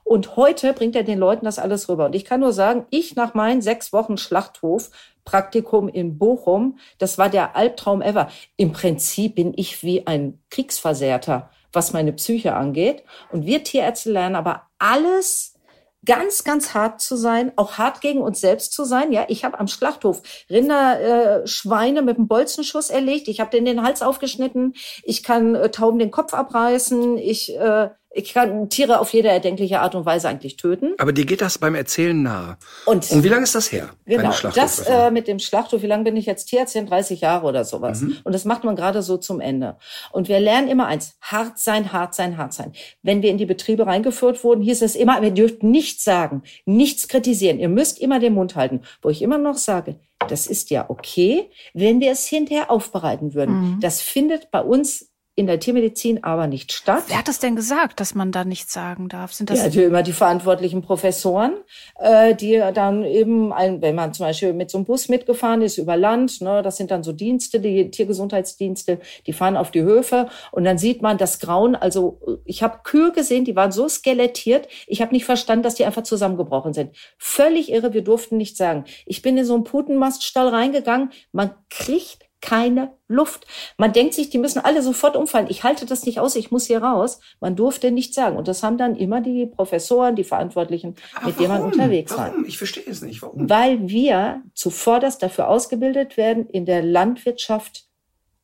Und 0.04 0.36
heute 0.36 0.72
bringt 0.72 0.96
er 0.96 1.02
den 1.02 1.18
Leuten 1.18 1.44
das 1.44 1.58
alles 1.58 1.88
rüber. 1.88 2.06
Und 2.06 2.14
ich 2.14 2.24
kann 2.24 2.40
nur 2.40 2.52
sagen, 2.52 2.86
ich 2.90 3.16
nach 3.16 3.34
meinen 3.34 3.60
sechs 3.62 3.92
Wochen 3.92 4.16
Schlachthof 4.16 4.90
Praktikum 5.28 5.90
in 5.90 6.16
Bochum. 6.16 6.78
Das 6.96 7.18
war 7.18 7.28
der 7.28 7.54
Albtraum 7.54 8.00
ever. 8.00 8.30
Im 8.56 8.72
Prinzip 8.72 9.34
bin 9.34 9.52
ich 9.56 9.82
wie 9.82 10.06
ein 10.06 10.40
Kriegsversehrter, 10.48 11.50
was 11.70 11.92
meine 11.92 12.14
Psyche 12.14 12.54
angeht. 12.54 13.02
Und 13.30 13.44
wir 13.44 13.62
Tierärzte 13.62 14.10
lernen 14.10 14.36
aber 14.36 14.62
alles 14.78 15.58
ganz, 16.06 16.44
ganz 16.44 16.72
hart 16.72 17.02
zu 17.02 17.16
sein, 17.16 17.52
auch 17.56 17.76
hart 17.76 18.00
gegen 18.00 18.22
uns 18.22 18.40
selbst 18.40 18.72
zu 18.72 18.84
sein. 18.84 19.12
Ja, 19.12 19.26
ich 19.28 19.44
habe 19.44 19.60
am 19.60 19.68
Schlachthof 19.68 20.22
Rinder, 20.48 21.42
äh, 21.42 21.46
Schweine 21.46 22.00
mit 22.00 22.16
einem 22.16 22.26
Bolzenschuss 22.26 22.88
erlegt. 22.88 23.28
Ich 23.28 23.40
habe 23.40 23.50
denen 23.50 23.66
den 23.66 23.82
Hals 23.82 24.00
aufgeschnitten. 24.00 24.72
Ich 25.02 25.22
kann 25.22 25.54
äh, 25.54 25.70
Tauben 25.70 25.98
den 25.98 26.10
Kopf 26.10 26.32
abreißen. 26.32 27.18
Ich 27.18 27.54
äh, 27.54 27.90
ich 28.10 28.32
kann 28.32 28.70
Tiere 28.70 29.00
auf 29.00 29.12
jede 29.12 29.28
erdenkliche 29.28 29.80
Art 29.80 29.94
und 29.94 30.06
Weise 30.06 30.28
eigentlich 30.28 30.56
töten. 30.56 30.94
Aber 30.98 31.12
dir 31.12 31.26
geht 31.26 31.42
das 31.42 31.58
beim 31.58 31.74
Erzählen 31.74 32.22
nahe. 32.22 32.56
Und, 32.86 33.10
und 33.10 33.22
wie 33.22 33.28
lange 33.28 33.42
ist 33.42 33.54
das 33.54 33.70
her? 33.70 33.90
Genau, 34.06 34.32
das 34.54 34.80
äh, 34.80 35.10
mit 35.10 35.28
dem 35.28 35.38
Schlachthof, 35.38 35.82
wie 35.82 35.86
lange 35.86 36.04
bin 36.04 36.16
ich 36.16 36.24
jetzt 36.24 36.46
Tierärztin? 36.46 36.86
30 36.86 37.20
Jahre 37.20 37.46
oder 37.46 37.64
sowas. 37.64 38.00
Mhm. 38.00 38.16
Und 38.24 38.34
das 38.34 38.44
macht 38.46 38.64
man 38.64 38.76
gerade 38.76 39.02
so 39.02 39.18
zum 39.18 39.40
Ende. 39.40 39.76
Und 40.10 40.28
wir 40.28 40.40
lernen 40.40 40.68
immer 40.68 40.86
eins, 40.86 41.16
hart 41.20 41.58
sein, 41.58 41.92
hart 41.92 42.14
sein, 42.14 42.38
hart 42.38 42.54
sein. 42.54 42.72
Wenn 43.02 43.22
wir 43.22 43.30
in 43.30 43.38
die 43.38 43.46
Betriebe 43.46 43.86
reingeführt 43.86 44.42
wurden, 44.42 44.62
hieß 44.62 44.82
es 44.82 44.96
immer, 44.96 45.20
wir 45.20 45.30
dürfen 45.30 45.70
nichts 45.70 46.02
sagen, 46.02 46.42
nichts 46.64 47.08
kritisieren. 47.08 47.58
Ihr 47.58 47.68
müsst 47.68 48.00
immer 48.00 48.20
den 48.20 48.34
Mund 48.34 48.56
halten. 48.56 48.80
Wo 49.02 49.10
ich 49.10 49.20
immer 49.20 49.38
noch 49.38 49.56
sage, 49.56 50.00
das 50.28 50.46
ist 50.46 50.70
ja 50.70 50.88
okay, 50.88 51.50
wenn 51.74 52.00
wir 52.00 52.10
es 52.10 52.26
hinterher 52.26 52.70
aufbereiten 52.70 53.34
würden. 53.34 53.74
Mhm. 53.74 53.80
Das 53.80 54.00
findet 54.00 54.50
bei 54.50 54.60
uns 54.60 55.10
in 55.38 55.46
der 55.46 55.60
Tiermedizin 55.60 56.24
aber 56.24 56.48
nicht 56.48 56.72
statt. 56.72 57.04
Wer 57.06 57.18
hat 57.18 57.28
das 57.28 57.38
denn 57.38 57.54
gesagt, 57.54 58.00
dass 58.00 58.16
man 58.16 58.32
da 58.32 58.44
nichts 58.44 58.72
sagen 58.72 59.08
darf? 59.08 59.32
Sind 59.32 59.50
das 59.50 59.60
ja, 59.60 59.68
die, 59.68 59.84
immer 59.84 60.02
die 60.02 60.12
verantwortlichen 60.12 60.82
Professoren, 60.82 61.52
äh, 62.00 62.34
die 62.34 62.60
dann 62.74 63.04
eben, 63.04 63.52
ein, 63.52 63.80
wenn 63.80 63.94
man 63.94 64.12
zum 64.12 64.26
Beispiel 64.26 64.52
mit 64.52 64.68
so 64.68 64.78
einem 64.78 64.84
Bus 64.84 65.08
mitgefahren 65.08 65.62
ist 65.62 65.78
über 65.78 65.96
Land, 65.96 66.40
ne, 66.40 66.60
das 66.62 66.76
sind 66.76 66.90
dann 66.90 67.04
so 67.04 67.12
Dienste, 67.12 67.60
die 67.60 67.88
Tiergesundheitsdienste, 67.88 68.98
die 69.28 69.32
fahren 69.32 69.56
auf 69.56 69.70
die 69.70 69.82
Höfe 69.82 70.28
und 70.50 70.64
dann 70.64 70.76
sieht 70.76 71.02
man 71.02 71.18
das 71.18 71.38
Grauen. 71.38 71.76
Also 71.76 72.20
ich 72.44 72.64
habe 72.64 72.80
Kühe 72.82 73.12
gesehen, 73.12 73.44
die 73.44 73.54
waren 73.54 73.70
so 73.70 73.88
skelettiert, 73.88 74.66
ich 74.88 75.00
habe 75.00 75.14
nicht 75.14 75.24
verstanden, 75.24 75.62
dass 75.62 75.76
die 75.76 75.84
einfach 75.84 76.02
zusammengebrochen 76.02 76.72
sind. 76.72 76.96
Völlig 77.16 77.70
irre, 77.70 77.92
wir 77.92 78.02
durften 78.02 78.38
nichts 78.38 78.58
sagen. 78.58 78.86
Ich 79.06 79.22
bin 79.22 79.38
in 79.38 79.44
so 79.44 79.54
einen 79.54 79.62
Putenmaststall 79.62 80.48
reingegangen, 80.48 81.12
man 81.30 81.52
kriegt 81.70 82.27
keine 82.40 82.92
Luft. 83.08 83.46
Man 83.76 83.92
denkt 83.92 84.14
sich, 84.14 84.30
die 84.30 84.38
müssen 84.38 84.64
alle 84.64 84.82
sofort 84.82 85.16
umfallen. 85.16 85.46
Ich 85.48 85.64
halte 85.64 85.86
das 85.86 86.06
nicht 86.06 86.20
aus, 86.20 86.36
ich 86.36 86.50
muss 86.50 86.66
hier 86.66 86.82
raus. 86.82 87.20
Man 87.40 87.56
durfte 87.56 87.90
nichts 87.90 88.14
sagen. 88.14 88.36
Und 88.36 88.48
das 88.48 88.62
haben 88.62 88.78
dann 88.78 88.96
immer 88.96 89.20
die 89.20 89.46
Professoren, 89.46 90.14
die 90.14 90.24
Verantwortlichen, 90.24 90.94
Aber 91.14 91.26
mit 91.26 91.40
denen 91.40 91.48
man 91.48 91.62
unterwegs 91.62 92.12
war. 92.12 92.28
Warum? 92.28 92.42
War. 92.42 92.48
Ich 92.48 92.58
verstehe 92.58 92.84
es 92.86 93.02
nicht. 93.02 93.22
Warum? 93.22 93.50
Weil 93.50 93.88
wir 93.88 94.42
zuvorderst 94.54 95.22
dafür 95.22 95.48
ausgebildet 95.48 96.16
werden, 96.16 96.48
in 96.48 96.64
der 96.64 96.82
Landwirtschaft 96.82 97.86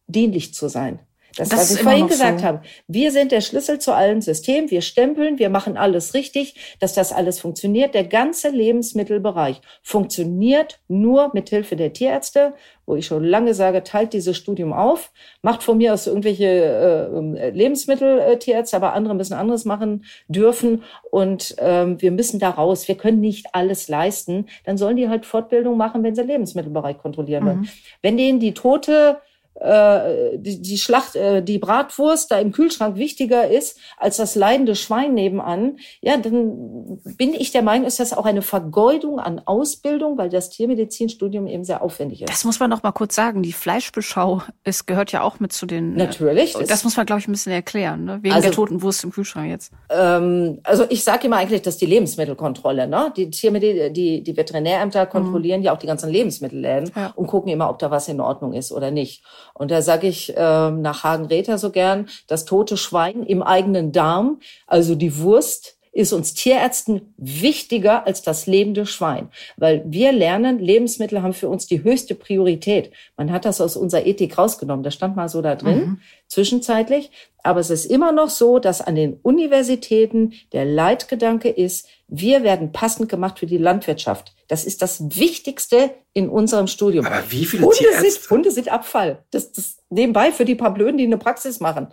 dienlich 0.06 0.54
zu 0.54 0.68
sein. 0.68 1.00
Das, 1.36 1.48
das 1.48 1.60
was 1.60 1.74
ich 1.74 1.82
vorhin 1.82 2.06
gesagt 2.06 2.40
so. 2.40 2.46
habe. 2.46 2.62
Wir 2.86 3.10
sind 3.10 3.32
der 3.32 3.40
Schlüssel 3.40 3.80
zu 3.80 3.92
allen 3.92 4.20
Systemen. 4.20 4.70
Wir 4.70 4.82
stempeln, 4.82 5.38
wir 5.38 5.50
machen 5.50 5.76
alles 5.76 6.14
richtig, 6.14 6.76
dass 6.78 6.94
das 6.94 7.12
alles 7.12 7.40
funktioniert. 7.40 7.94
Der 7.94 8.04
ganze 8.04 8.50
Lebensmittelbereich 8.50 9.60
funktioniert 9.82 10.80
nur 10.86 11.30
mit 11.34 11.50
Hilfe 11.50 11.76
der 11.76 11.92
Tierärzte, 11.92 12.54
wo 12.86 12.96
ich 12.96 13.06
schon 13.06 13.24
lange 13.24 13.54
sage, 13.54 13.82
teilt 13.82 14.12
dieses 14.12 14.36
Studium 14.36 14.72
auf, 14.72 15.12
macht 15.42 15.62
von 15.62 15.78
mir 15.78 15.94
aus 15.94 16.06
irgendwelche 16.06 16.44
äh, 16.44 17.50
Lebensmitteltierärzte, 17.50 18.76
aber 18.76 18.92
andere 18.92 19.14
müssen 19.14 19.34
anderes 19.34 19.64
machen 19.64 20.04
dürfen. 20.28 20.82
Und 21.10 21.54
ähm, 21.58 22.00
wir 22.00 22.10
müssen 22.10 22.38
da 22.38 22.50
raus. 22.50 22.86
Wir 22.88 22.96
können 22.96 23.20
nicht 23.20 23.46
alles 23.52 23.88
leisten. 23.88 24.46
Dann 24.64 24.76
sollen 24.76 24.96
die 24.96 25.08
halt 25.08 25.26
Fortbildung 25.26 25.76
machen, 25.76 26.02
wenn 26.02 26.14
sie 26.14 26.22
Lebensmittelbereich 26.22 26.98
kontrollieren 26.98 27.46
wollen. 27.46 27.60
Mhm. 27.60 27.68
Wenn 28.02 28.16
denen 28.16 28.40
die 28.40 28.54
tote 28.54 29.18
äh, 29.60 30.36
die, 30.38 30.60
die 30.60 30.78
Schlacht, 30.78 31.14
äh, 31.16 31.42
die 31.42 31.58
Bratwurst 31.58 32.30
da 32.30 32.38
im 32.38 32.52
Kühlschrank 32.52 32.96
wichtiger 32.96 33.48
ist 33.48 33.78
als 33.96 34.16
das 34.16 34.34
leidende 34.34 34.74
Schwein 34.74 35.14
nebenan, 35.14 35.78
ja, 36.00 36.16
dann 36.16 37.00
bin 37.16 37.34
ich 37.34 37.52
der 37.52 37.62
Meinung, 37.62 37.86
ist 37.86 38.00
das 38.00 38.12
auch 38.12 38.26
eine 38.26 38.42
Vergeudung 38.42 39.20
an 39.20 39.40
Ausbildung, 39.44 40.18
weil 40.18 40.28
das 40.28 40.50
Tiermedizinstudium 40.50 41.46
eben 41.46 41.64
sehr 41.64 41.82
aufwendig 41.82 42.22
ist. 42.22 42.30
Das 42.30 42.44
muss 42.44 42.58
man 42.60 42.68
noch 42.70 42.82
mal 42.82 42.92
kurz 42.92 43.14
sagen. 43.14 43.42
Die 43.42 43.52
Fleischbeschau, 43.52 44.42
es 44.64 44.86
gehört 44.86 45.12
ja 45.12 45.22
auch 45.22 45.40
mit 45.40 45.52
zu 45.52 45.66
den. 45.66 45.94
Äh, 45.94 46.04
Natürlich. 46.04 46.54
Das, 46.54 46.68
das 46.68 46.84
muss 46.84 46.96
man, 46.96 47.06
glaube 47.06 47.20
ich, 47.20 47.28
ein 47.28 47.32
bisschen 47.32 47.52
erklären, 47.52 48.04
ne? 48.04 48.18
wegen 48.22 48.34
also, 48.34 48.48
der 48.48 48.52
toten 48.52 48.82
Wurst 48.82 49.04
im 49.04 49.12
Kühlschrank 49.12 49.50
jetzt. 49.50 49.72
Ähm, 49.88 50.60
also 50.64 50.84
ich 50.88 51.04
sage 51.04 51.26
immer 51.26 51.36
eigentlich, 51.36 51.62
dass 51.62 51.76
die 51.76 51.86
Lebensmittelkontrolle, 51.86 52.86
ne, 52.86 53.12
die 53.16 53.30
Tiermedi 53.30 53.92
die, 53.92 54.22
die 54.22 54.36
Veterinärämter 54.36 55.06
kontrollieren 55.06 55.60
mhm. 55.60 55.66
ja 55.66 55.72
auch 55.72 55.78
die 55.78 55.86
ganzen 55.86 56.10
Lebensmittelläden 56.10 56.90
ja. 56.94 57.12
und 57.14 57.26
gucken 57.26 57.52
immer, 57.52 57.70
ob 57.70 57.78
da 57.78 57.90
was 57.90 58.08
in 58.08 58.20
Ordnung 58.20 58.52
ist 58.52 58.72
oder 58.72 58.90
nicht. 58.90 59.22
Und 59.54 59.70
da 59.70 59.82
sage 59.82 60.08
ich 60.08 60.36
äh, 60.36 60.70
nach 60.70 61.04
Hagen-Räther 61.04 61.58
so 61.58 61.70
gern, 61.70 62.08
das 62.26 62.44
tote 62.44 62.76
Schwein 62.76 63.22
im 63.22 63.42
eigenen 63.42 63.92
Darm, 63.92 64.40
also 64.66 64.94
die 64.96 65.18
Wurst, 65.18 65.78
ist 65.94 66.12
uns 66.12 66.34
Tierärzten 66.34 67.14
wichtiger 67.16 68.06
als 68.06 68.22
das 68.22 68.46
lebende 68.46 68.84
Schwein, 68.84 69.28
weil 69.56 69.82
wir 69.86 70.12
lernen, 70.12 70.58
Lebensmittel 70.58 71.22
haben 71.22 71.32
für 71.32 71.48
uns 71.48 71.66
die 71.66 71.82
höchste 71.82 72.14
Priorität. 72.14 72.90
Man 73.16 73.30
hat 73.32 73.44
das 73.44 73.60
aus 73.60 73.76
unserer 73.76 74.04
Ethik 74.04 74.36
rausgenommen, 74.36 74.82
das 74.82 74.94
stand 74.94 75.16
mal 75.16 75.28
so 75.28 75.40
da 75.40 75.54
drin, 75.54 75.78
mhm. 75.78 76.00
zwischenzeitlich. 76.28 77.10
Aber 77.42 77.60
es 77.60 77.70
ist 77.70 77.84
immer 77.84 78.10
noch 78.10 78.30
so, 78.30 78.58
dass 78.58 78.80
an 78.80 78.96
den 78.96 79.18
Universitäten 79.22 80.32
der 80.52 80.64
Leitgedanke 80.64 81.48
ist, 81.48 81.86
wir 82.08 82.42
werden 82.42 82.72
passend 82.72 83.08
gemacht 83.08 83.38
für 83.38 83.46
die 83.46 83.58
Landwirtschaft. 83.58 84.34
Das 84.48 84.64
ist 84.64 84.82
das 84.82 85.16
Wichtigste 85.16 85.90
in 86.12 86.28
unserem 86.28 86.66
Studium. 86.66 87.06
Aber 87.06 87.22
wie 87.30 87.44
viele 87.44 87.64
Hunde 87.64 87.76
Tierärzte? 87.76 88.10
Sind, 88.10 88.30
Hunde 88.30 88.50
sind 88.50 88.68
Abfall. 88.68 89.24
Das, 89.30 89.52
das 89.52 89.78
nebenbei 89.90 90.32
für 90.32 90.44
die 90.44 90.54
paar 90.54 90.74
Blöden, 90.74 90.98
die 90.98 91.04
eine 91.04 91.18
Praxis 91.18 91.60
machen. 91.60 91.88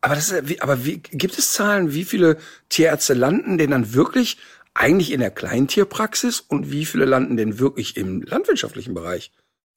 Aber 0.00 0.14
das 0.14 0.30
ist, 0.30 0.62
aber 0.62 0.84
wie, 0.84 0.98
gibt 0.98 1.38
es 1.38 1.52
Zahlen, 1.52 1.92
wie 1.92 2.04
viele 2.04 2.38
Tierärzte 2.68 3.14
landen, 3.14 3.58
denen 3.58 3.72
dann 3.72 3.94
wirklich 3.94 4.38
eigentlich 4.74 5.12
in 5.12 5.20
der 5.20 5.30
Kleintierpraxis 5.30 6.40
und 6.40 6.70
wie 6.70 6.86
viele 6.86 7.04
landen 7.04 7.36
denn 7.36 7.58
wirklich 7.58 7.96
im 7.96 8.22
landwirtschaftlichen 8.22 8.94
Bereich? 8.94 9.30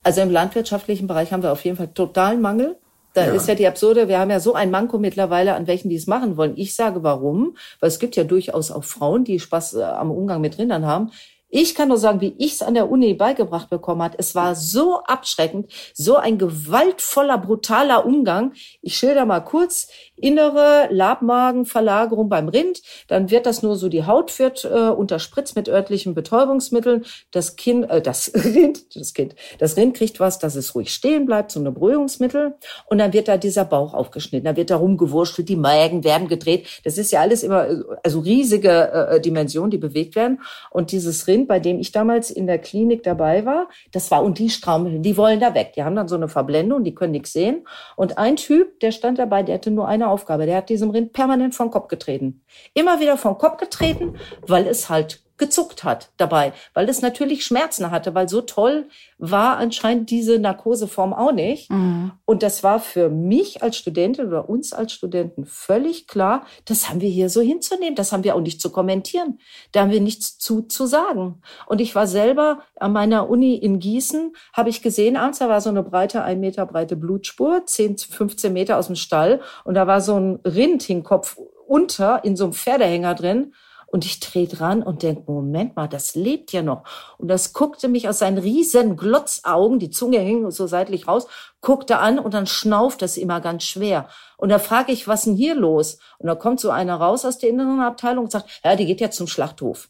Also 0.04 0.22
im 0.22 0.32
landwirtschaftlichen 0.32 1.08
Bereich 1.08 1.34
haben 1.34 1.44
wir 1.44 1.52
auf 1.52 1.64
jeden 1.64 1.78
Fall 1.78 1.94
totalen 1.94 2.42
Mangel. 2.42 2.78
Da 3.14 3.28
ja. 3.28 3.34
ist 3.34 3.48
ja 3.48 3.56
die 3.56 3.68
absurde, 3.68 4.08
wir 4.08 4.20
haben 4.20 4.32
ja 4.32 4.40
so 4.40 4.54
ein 4.56 4.72
Manko 4.72 4.98
mittlerweile, 4.98 5.54
an 5.54 5.68
welchen 5.68 5.90
die 5.90 5.96
es 5.96 6.08
machen 6.08 6.36
wollen. 6.36 6.54
Ich 6.58 6.76
sage 6.76 7.04
warum, 7.04 7.56
weil 7.80 7.90
es 7.90 8.00
gibt 8.00 8.16
ja 8.16 8.24
durchaus 8.24 8.72
auch 8.72 8.84
Frauen, 8.84 9.24
die 9.24 9.40
Spaß 9.40 9.76
äh, 9.76 9.84
am 9.84 10.10
Umgang 10.10 10.42
mit 10.42 10.58
Rindern 10.58 10.86
haben. 10.86 11.12
Ich 11.56 11.76
kann 11.76 11.90
nur 11.90 12.00
sagen, 12.00 12.20
wie 12.20 12.34
ich 12.40 12.54
es 12.54 12.62
an 12.64 12.74
der 12.74 12.90
Uni 12.90 13.14
beigebracht 13.14 13.70
bekommen 13.70 14.02
hat. 14.02 14.16
Es 14.18 14.34
war 14.34 14.56
so 14.56 15.04
abschreckend, 15.04 15.72
so 15.94 16.16
ein 16.16 16.40
gewaltvoller, 16.40 17.38
brutaler 17.38 18.08
Umgang. 18.08 18.54
Ich 18.82 18.98
schilder 18.98 19.26
mal 19.26 19.42
kurz 19.42 19.88
innere 20.16 20.88
Labmagenverlagerung 20.90 22.28
beim 22.28 22.50
Rind. 22.50 22.82
Dann 23.08 23.30
wird 23.30 23.46
das 23.46 23.62
nur 23.62 23.76
so, 23.76 23.88
die 23.88 24.06
Haut 24.06 24.40
wird 24.40 24.66
äh, 24.66 24.90
unterspritzt 24.90 25.56
mit 25.56 25.70
örtlichen 25.70 26.16
Betäubungsmitteln. 26.16 27.06
Das 27.30 27.56
Kind, 27.56 27.88
äh, 27.88 28.02
das 28.02 28.32
Rind, 28.44 28.96
das 28.96 29.14
Kind, 29.14 29.36
das 29.60 29.78
Rind 29.78 29.96
kriegt 29.96 30.20
was, 30.20 30.40
dass 30.40 30.56
es 30.56 30.74
ruhig 30.74 30.92
stehen 30.92 31.28
bleibt, 31.28 31.52
so 31.52 31.60
eine 31.60 31.72
Beruhigungsmittel. 31.72 32.56
Und 32.88 32.98
dann 32.98 33.14
wird 33.14 33.28
da 33.28 33.38
dieser 33.38 33.66
Bauch 33.66 33.94
aufgeschnitten. 33.94 34.46
Da 34.46 34.56
wird 34.56 34.72
da 34.72 34.78
rumgewurschtelt, 34.78 35.50
die 35.50 35.56
Mägen 35.56 36.04
werden 36.04 36.28
gedreht. 36.28 36.82
Das 36.84 36.98
ist 36.98 37.12
ja 37.12 37.22
alles 37.22 37.44
immer, 37.44 37.68
also 38.04 38.22
riesige 38.22 38.92
äh, 38.92 39.22
Dimensionen, 39.22 39.70
die 39.70 39.78
bewegt 39.78 40.16
werden. 40.16 40.42
Und 40.72 40.92
dieses 40.92 41.28
Rind, 41.28 41.43
bei 41.48 41.60
dem 41.60 41.80
ich 41.80 41.92
damals 41.92 42.32
in 42.32 42.48
der 42.48 42.60
Klinik 42.60 43.04
dabei 43.04 43.46
war, 43.46 43.70
das 43.92 44.12
war, 44.12 44.24
und 44.24 44.40
die 44.40 44.50
Straumeln, 44.50 45.02
die 45.02 45.18
wollen 45.18 45.40
da 45.40 45.54
weg. 45.54 45.74
Die 45.76 45.84
haben 45.84 45.96
dann 45.96 46.08
so 46.08 46.16
eine 46.16 46.28
Verblendung, 46.28 46.84
die 46.84 46.96
können 46.96 47.12
nichts 47.12 47.34
sehen. 47.34 47.68
Und 47.96 48.18
ein 48.18 48.36
Typ, 48.36 48.80
der 48.80 48.92
stand 48.92 49.20
dabei, 49.20 49.44
der 49.44 49.56
hatte 49.56 49.72
nur 49.72 49.88
eine 49.88 50.10
Aufgabe. 50.10 50.46
Der 50.46 50.58
hat 50.58 50.70
diesem 50.70 50.90
Rind 50.90 51.14
permanent 51.14 51.56
vom 51.56 51.72
Kopf 51.72 51.88
getreten. 51.88 52.44
Immer 52.74 53.00
wieder 53.00 53.18
vom 53.18 53.38
Kopf 53.38 53.58
getreten, 53.58 54.16
weil 54.42 54.68
es 54.68 54.90
halt 54.90 55.24
gezuckt 55.44 55.84
hat 55.84 56.10
dabei, 56.16 56.54
weil 56.74 56.88
es 56.88 57.02
natürlich 57.02 57.46
Schmerzen 57.46 57.92
hatte, 57.92 58.16
weil 58.16 58.30
so 58.30 58.40
toll 58.40 58.88
war 59.18 59.58
anscheinend 59.58 60.10
diese 60.10 60.40
Narkoseform 60.40 61.14
auch 61.14 61.34
nicht. 61.34 61.70
Mhm. 61.70 62.14
Und 62.24 62.44
das 62.44 62.64
war 62.64 62.80
für 62.80 63.10
mich 63.10 63.62
als 63.62 63.76
Studentin 63.76 64.28
oder 64.28 64.48
uns 64.48 64.72
als 64.72 64.94
Studenten 64.94 65.46
völlig 65.46 66.08
klar, 66.08 66.46
das 66.64 66.90
haben 66.90 67.02
wir 67.02 67.10
hier 67.10 67.30
so 67.30 67.42
hinzunehmen, 67.42 67.96
das 67.96 68.14
haben 68.14 68.24
wir 68.24 68.36
auch 68.36 68.42
nicht 68.42 68.62
zu 68.62 68.70
kommentieren, 68.70 69.40
da 69.74 69.82
haben 69.82 69.92
wir 69.92 70.00
nichts 70.00 70.38
zu, 70.38 70.62
zu 70.62 70.86
sagen. 70.86 71.42
Und 71.66 71.82
ich 71.82 71.94
war 71.94 72.08
selber 72.08 72.60
an 72.80 72.94
meiner 72.94 73.30
Uni 73.30 73.56
in 73.56 73.80
Gießen, 73.80 74.34
habe 74.54 74.70
ich 74.70 74.82
gesehen, 74.82 75.18
abends, 75.18 75.40
da 75.40 75.50
war 75.50 75.60
so 75.60 75.70
eine 75.70 75.84
breite, 75.84 76.24
ein 76.24 76.40
Meter 76.40 76.66
breite 76.66 76.96
Blutspur, 76.96 77.66
10, 77.66 77.98
15 77.98 78.54
Meter 78.54 78.78
aus 78.78 78.88
dem 78.88 78.96
Stall 78.96 79.42
und 79.66 79.74
da 79.74 79.88
war 79.88 80.00
so 80.00 80.16
ein 80.16 80.40
Rind 80.46 80.84
Kopf 81.04 81.38
unter 81.68 82.24
in 82.24 82.36
so 82.36 82.46
einem 82.46 82.54
Pferdehänger 82.54 83.16
drin. 83.16 83.54
Und 83.94 84.06
ich 84.06 84.20
drehe 84.20 84.48
dran 84.48 84.82
und 84.82 85.04
denke, 85.04 85.32
Moment 85.32 85.76
mal, 85.76 85.88
das 85.88 86.16
lebt 86.16 86.52
ja 86.52 86.64
noch. 86.64 86.84
Und 87.20 87.28
das 87.28 87.54
guckte 87.54 87.88
mich 87.88 88.10
aus 88.10 88.18
seinen 88.18 88.40
riesen 88.40 88.98
Glotzaugen, 88.98 89.78
die 89.78 89.92
Zunge 89.92 90.18
hing 90.18 90.50
so 90.50 90.66
seitlich 90.66 91.08
raus, 91.08 91.28
guckte 91.62 92.00
an 92.00 92.18
und 92.18 92.34
dann 92.34 92.48
schnauft 92.48 93.04
das 93.04 93.18
immer 93.18 93.40
ganz 93.40 93.66
schwer. 93.66 94.08
Und 94.38 94.50
da 94.50 94.58
frage 94.58 94.92
ich, 94.92 95.08
was 95.08 95.26
denn 95.26 95.36
hier 95.36 95.54
los? 95.54 96.00
Und 96.18 96.26
da 96.26 96.34
kommt 96.34 96.60
so 96.60 96.72
einer 96.72 96.96
raus 96.96 97.24
aus 97.24 97.38
der 97.38 97.50
inneren 97.50 97.82
Abteilung 97.82 98.24
und 98.24 98.32
sagt, 98.32 98.62
ja, 98.64 98.76
die 98.76 98.88
geht 98.88 99.00
jetzt 99.00 99.18
zum 99.18 99.28
Schlachthof. 99.28 99.90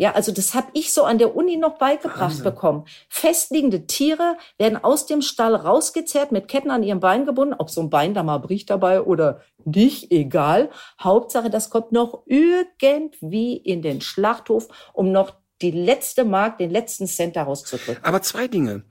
Ja, 0.00 0.12
also 0.12 0.32
das 0.32 0.54
habe 0.54 0.68
ich 0.72 0.94
so 0.94 1.04
an 1.04 1.18
der 1.18 1.36
Uni 1.36 1.58
noch 1.58 1.76
beigebracht 1.76 2.20
Wahnsinn. 2.20 2.44
bekommen. 2.44 2.86
Festliegende 3.10 3.86
Tiere 3.86 4.38
werden 4.56 4.82
aus 4.82 5.04
dem 5.04 5.20
Stall 5.20 5.54
rausgezerrt, 5.54 6.32
mit 6.32 6.48
Ketten 6.48 6.70
an 6.70 6.82
ihrem 6.82 7.00
Bein 7.00 7.26
gebunden, 7.26 7.52
ob 7.58 7.68
so 7.68 7.82
ein 7.82 7.90
Bein 7.90 8.14
da 8.14 8.22
mal 8.22 8.38
bricht 8.38 8.70
dabei 8.70 9.02
oder 9.02 9.42
nicht, 9.66 10.10
egal. 10.10 10.70
Hauptsache, 10.98 11.50
das 11.50 11.68
kommt 11.68 11.92
noch 11.92 12.22
irgendwie 12.24 13.58
in 13.58 13.82
den 13.82 14.00
Schlachthof, 14.00 14.68
um 14.94 15.12
noch 15.12 15.34
die 15.60 15.70
letzte 15.70 16.24
Mark, 16.24 16.56
den 16.56 16.70
letzten 16.70 17.06
Cent 17.06 17.36
daraus 17.36 17.64
zu 17.64 17.76
drücken. 17.76 18.02
Aber 18.02 18.22
zwei 18.22 18.48
Dinge. 18.48 18.84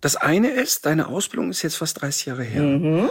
Das 0.00 0.16
eine 0.16 0.50
ist, 0.50 0.84
deine 0.84 1.06
Ausbildung 1.06 1.50
ist 1.50 1.62
jetzt 1.62 1.76
fast 1.76 2.02
30 2.02 2.26
Jahre 2.26 2.42
her. 2.42 2.62
Mhm. 2.62 3.10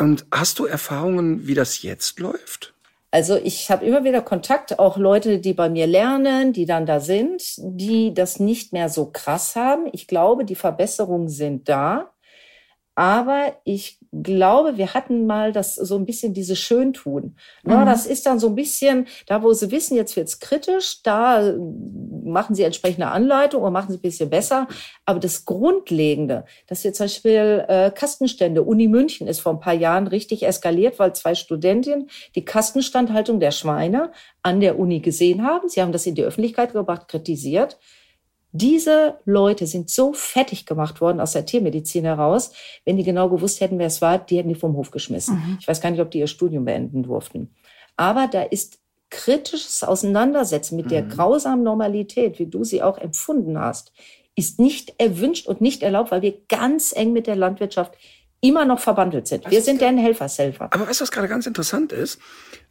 Und 0.00 0.24
hast 0.32 0.58
du 0.58 0.64
Erfahrungen, 0.64 1.46
wie 1.46 1.54
das 1.54 1.82
jetzt 1.82 2.18
läuft? 2.18 2.73
Also 3.14 3.36
ich 3.36 3.70
habe 3.70 3.86
immer 3.86 4.02
wieder 4.02 4.22
Kontakt, 4.22 4.80
auch 4.80 4.96
Leute, 4.96 5.38
die 5.38 5.52
bei 5.54 5.68
mir 5.68 5.86
lernen, 5.86 6.52
die 6.52 6.66
dann 6.66 6.84
da 6.84 6.98
sind, 6.98 7.44
die 7.58 8.12
das 8.12 8.40
nicht 8.40 8.72
mehr 8.72 8.88
so 8.88 9.12
krass 9.12 9.54
haben. 9.54 9.86
Ich 9.92 10.08
glaube, 10.08 10.44
die 10.44 10.56
Verbesserungen 10.56 11.28
sind 11.28 11.68
da. 11.68 12.10
Aber 12.96 13.56
ich 13.64 14.00
glaube, 14.22 14.76
wir 14.76 14.94
hatten 14.94 15.26
mal 15.26 15.52
das 15.52 15.74
so 15.74 15.96
ein 15.96 16.06
bisschen 16.06 16.34
diese 16.34 16.56
Schöntun. 16.56 17.36
Ja, 17.66 17.78
mhm. 17.78 17.86
Das 17.86 18.06
ist 18.06 18.26
dann 18.26 18.38
so 18.38 18.48
ein 18.48 18.54
bisschen, 18.54 19.06
da 19.26 19.42
wo 19.42 19.52
sie 19.52 19.70
wissen, 19.70 19.96
jetzt 19.96 20.16
wird's 20.16 20.40
kritisch, 20.40 21.02
da 21.02 21.54
machen 22.24 22.54
sie 22.54 22.62
entsprechende 22.62 23.08
Anleitung 23.08 23.62
oder 23.62 23.70
machen 23.70 23.90
sie 23.90 23.98
ein 23.98 24.02
bisschen 24.02 24.30
besser. 24.30 24.68
Aber 25.04 25.20
das 25.20 25.44
Grundlegende, 25.44 26.44
dass 26.66 26.84
wir 26.84 26.92
zum 26.92 27.04
Beispiel 27.04 27.64
äh, 27.68 27.90
Kastenstände, 27.90 28.62
Uni 28.62 28.88
München 28.88 29.26
ist 29.26 29.40
vor 29.40 29.52
ein 29.52 29.60
paar 29.60 29.74
Jahren 29.74 30.06
richtig 30.06 30.46
eskaliert, 30.46 30.98
weil 30.98 31.14
zwei 31.14 31.34
Studentinnen 31.34 32.08
die 32.34 32.44
Kastenstandhaltung 32.44 33.40
der 33.40 33.50
Schweine 33.50 34.12
an 34.42 34.60
der 34.60 34.78
Uni 34.78 35.00
gesehen 35.00 35.44
haben. 35.44 35.68
Sie 35.68 35.80
haben 35.80 35.92
das 35.92 36.06
in 36.06 36.14
die 36.14 36.24
Öffentlichkeit 36.24 36.72
gebracht, 36.72 37.08
kritisiert. 37.08 37.78
Diese 38.56 39.18
Leute 39.24 39.66
sind 39.66 39.90
so 39.90 40.12
fettig 40.12 40.64
gemacht 40.64 41.00
worden 41.00 41.20
aus 41.20 41.32
der 41.32 41.44
Tiermedizin 41.44 42.04
heraus. 42.04 42.52
Wenn 42.84 42.96
die 42.96 43.02
genau 43.02 43.28
gewusst 43.28 43.60
hätten, 43.60 43.80
wer 43.80 43.88
es 43.88 44.00
war, 44.00 44.16
die 44.18 44.38
hätten 44.38 44.48
die 44.48 44.54
vom 44.54 44.76
Hof 44.76 44.92
geschmissen. 44.92 45.34
Mhm. 45.34 45.58
Ich 45.60 45.66
weiß 45.66 45.80
gar 45.80 45.90
nicht, 45.90 46.00
ob 46.00 46.12
die 46.12 46.20
ihr 46.20 46.28
Studium 46.28 46.64
beenden 46.64 47.02
durften. 47.02 47.52
Aber 47.96 48.28
da 48.28 48.42
ist 48.42 48.78
kritisches 49.10 49.82
Auseinandersetzen 49.82 50.76
mit 50.76 50.86
mhm. 50.86 50.90
der 50.90 51.02
grausamen 51.02 51.64
Normalität, 51.64 52.38
wie 52.38 52.46
du 52.46 52.62
sie 52.62 52.80
auch 52.80 52.96
empfunden 52.96 53.58
hast, 53.58 53.92
ist 54.36 54.60
nicht 54.60 54.94
erwünscht 54.98 55.48
und 55.48 55.60
nicht 55.60 55.82
erlaubt, 55.82 56.12
weil 56.12 56.22
wir 56.22 56.34
ganz 56.48 56.92
eng 56.94 57.12
mit 57.12 57.26
der 57.26 57.34
Landwirtschaft 57.34 57.94
immer 58.40 58.64
noch 58.64 58.78
verbandelt 58.78 59.26
sind. 59.26 59.50
Wir 59.50 59.62
sind 59.62 59.80
deren 59.80 59.98
Helfershelfer. 59.98 60.68
Aber 60.72 60.86
weißt 60.86 61.00
du, 61.00 61.02
was 61.02 61.10
gerade 61.10 61.26
ganz 61.26 61.46
interessant 61.46 61.90
ist? 61.90 62.20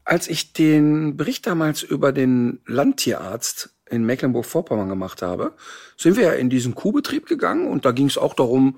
Als 0.06 0.30
ich 0.30 0.54
den 0.54 1.18
Bericht 1.18 1.46
damals 1.46 1.84
über 1.84 2.14
den 2.14 2.62
Landtierarzt 2.68 3.76
in 3.94 4.06
Mecklenburg-Vorpommern 4.06 4.90
gemacht 4.90 5.22
habe, 5.22 5.54
sind 5.98 6.18
wir 6.18 6.24
ja 6.24 6.34
in 6.34 6.50
diesen 6.50 6.76
Kuhbetrieb 6.76 7.26
gegangen 7.28 7.68
und 7.68 7.86
da 7.86 7.92
ging 7.92 8.08
es 8.08 8.18
auch 8.18 8.34
darum, 8.34 8.78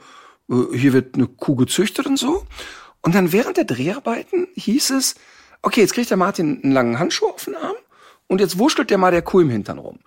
äh, 0.49 0.77
hier 0.77 0.93
wird 0.93 1.15
eine 1.15 1.27
Kuh 1.27 1.55
gezüchtet 1.55 2.05
und 2.05 2.17
so. 2.17 2.45
Und 3.01 3.15
dann 3.15 3.31
während 3.31 3.57
der 3.57 3.65
Dreharbeiten 3.65 4.47
hieß 4.55 4.91
es, 4.91 5.15
okay, 5.61 5.81
jetzt 5.81 5.93
kriegt 5.93 6.09
der 6.09 6.17
Martin 6.17 6.61
einen 6.63 6.73
langen 6.73 6.99
Handschuh 6.99 7.27
auf 7.27 7.45
den 7.45 7.55
Arm 7.55 7.75
und 8.27 8.41
jetzt 8.41 8.57
wurschtelt 8.57 8.89
der 8.89 8.97
mal 8.97 9.11
der 9.11 9.21
Kuh 9.21 9.41
im 9.41 9.49
Hintern 9.49 9.77
rum. 9.77 9.99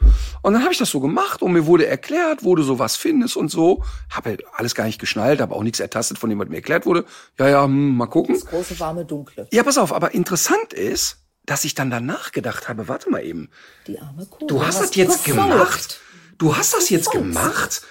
Und 0.43 0.53
dann 0.53 0.63
habe 0.63 0.73
ich 0.73 0.79
das 0.79 0.91
so 0.91 1.01
gemacht 1.01 1.43
und 1.43 1.53
mir 1.53 1.67
wurde 1.67 1.87
erklärt, 1.87 2.45
wo 2.45 2.55
du 2.55 2.63
sowas 2.63 2.97
findest 2.97 3.37
und 3.37 3.51
so. 3.51 3.85
Habe 4.11 4.31
halt 4.31 4.43
alles 4.53 4.75
gar 4.75 4.85
nicht 4.85 4.99
geschnallt, 4.99 5.41
habe 5.41 5.55
auch 5.55 5.63
nichts 5.63 5.81
ertastet, 5.81 6.19
von 6.19 6.31
dem 6.31 6.39
was 6.39 6.49
mir 6.49 6.57
erklärt 6.57 6.87
wurde. 6.87 7.05
Ja, 7.39 7.49
ja, 7.49 7.65
hm, 7.65 7.97
mal 7.97 8.07
gucken. 8.07 8.35
Das 8.35 8.47
große, 8.47 8.79
warme, 8.81 9.05
dunkle. 9.05 9.47
Ja, 9.53 9.63
pass 9.63 9.79
auf, 9.79 9.93
aber 9.93 10.15
interessant 10.15 10.73
ist, 10.73 11.19
dass 11.49 11.65
ich 11.65 11.75
dann 11.75 11.91
danach 11.91 12.33
gedacht 12.33 12.69
habe, 12.69 12.89
warte 12.89 13.11
mal 13.11 13.25
eben. 13.25 13.49
Die 13.87 13.99
arme 13.99 14.27
Kuh. 14.27 14.47
Du 14.47 14.65
hast 14.65 14.81
das 14.81 14.95
jetzt 14.95 15.25
gefolgt. 15.25 15.51
gemacht? 15.51 16.01
Du 16.37 16.57
hast 16.57 16.75
das 16.75 16.91
jetzt 16.91 17.11
gemacht? 17.11 17.83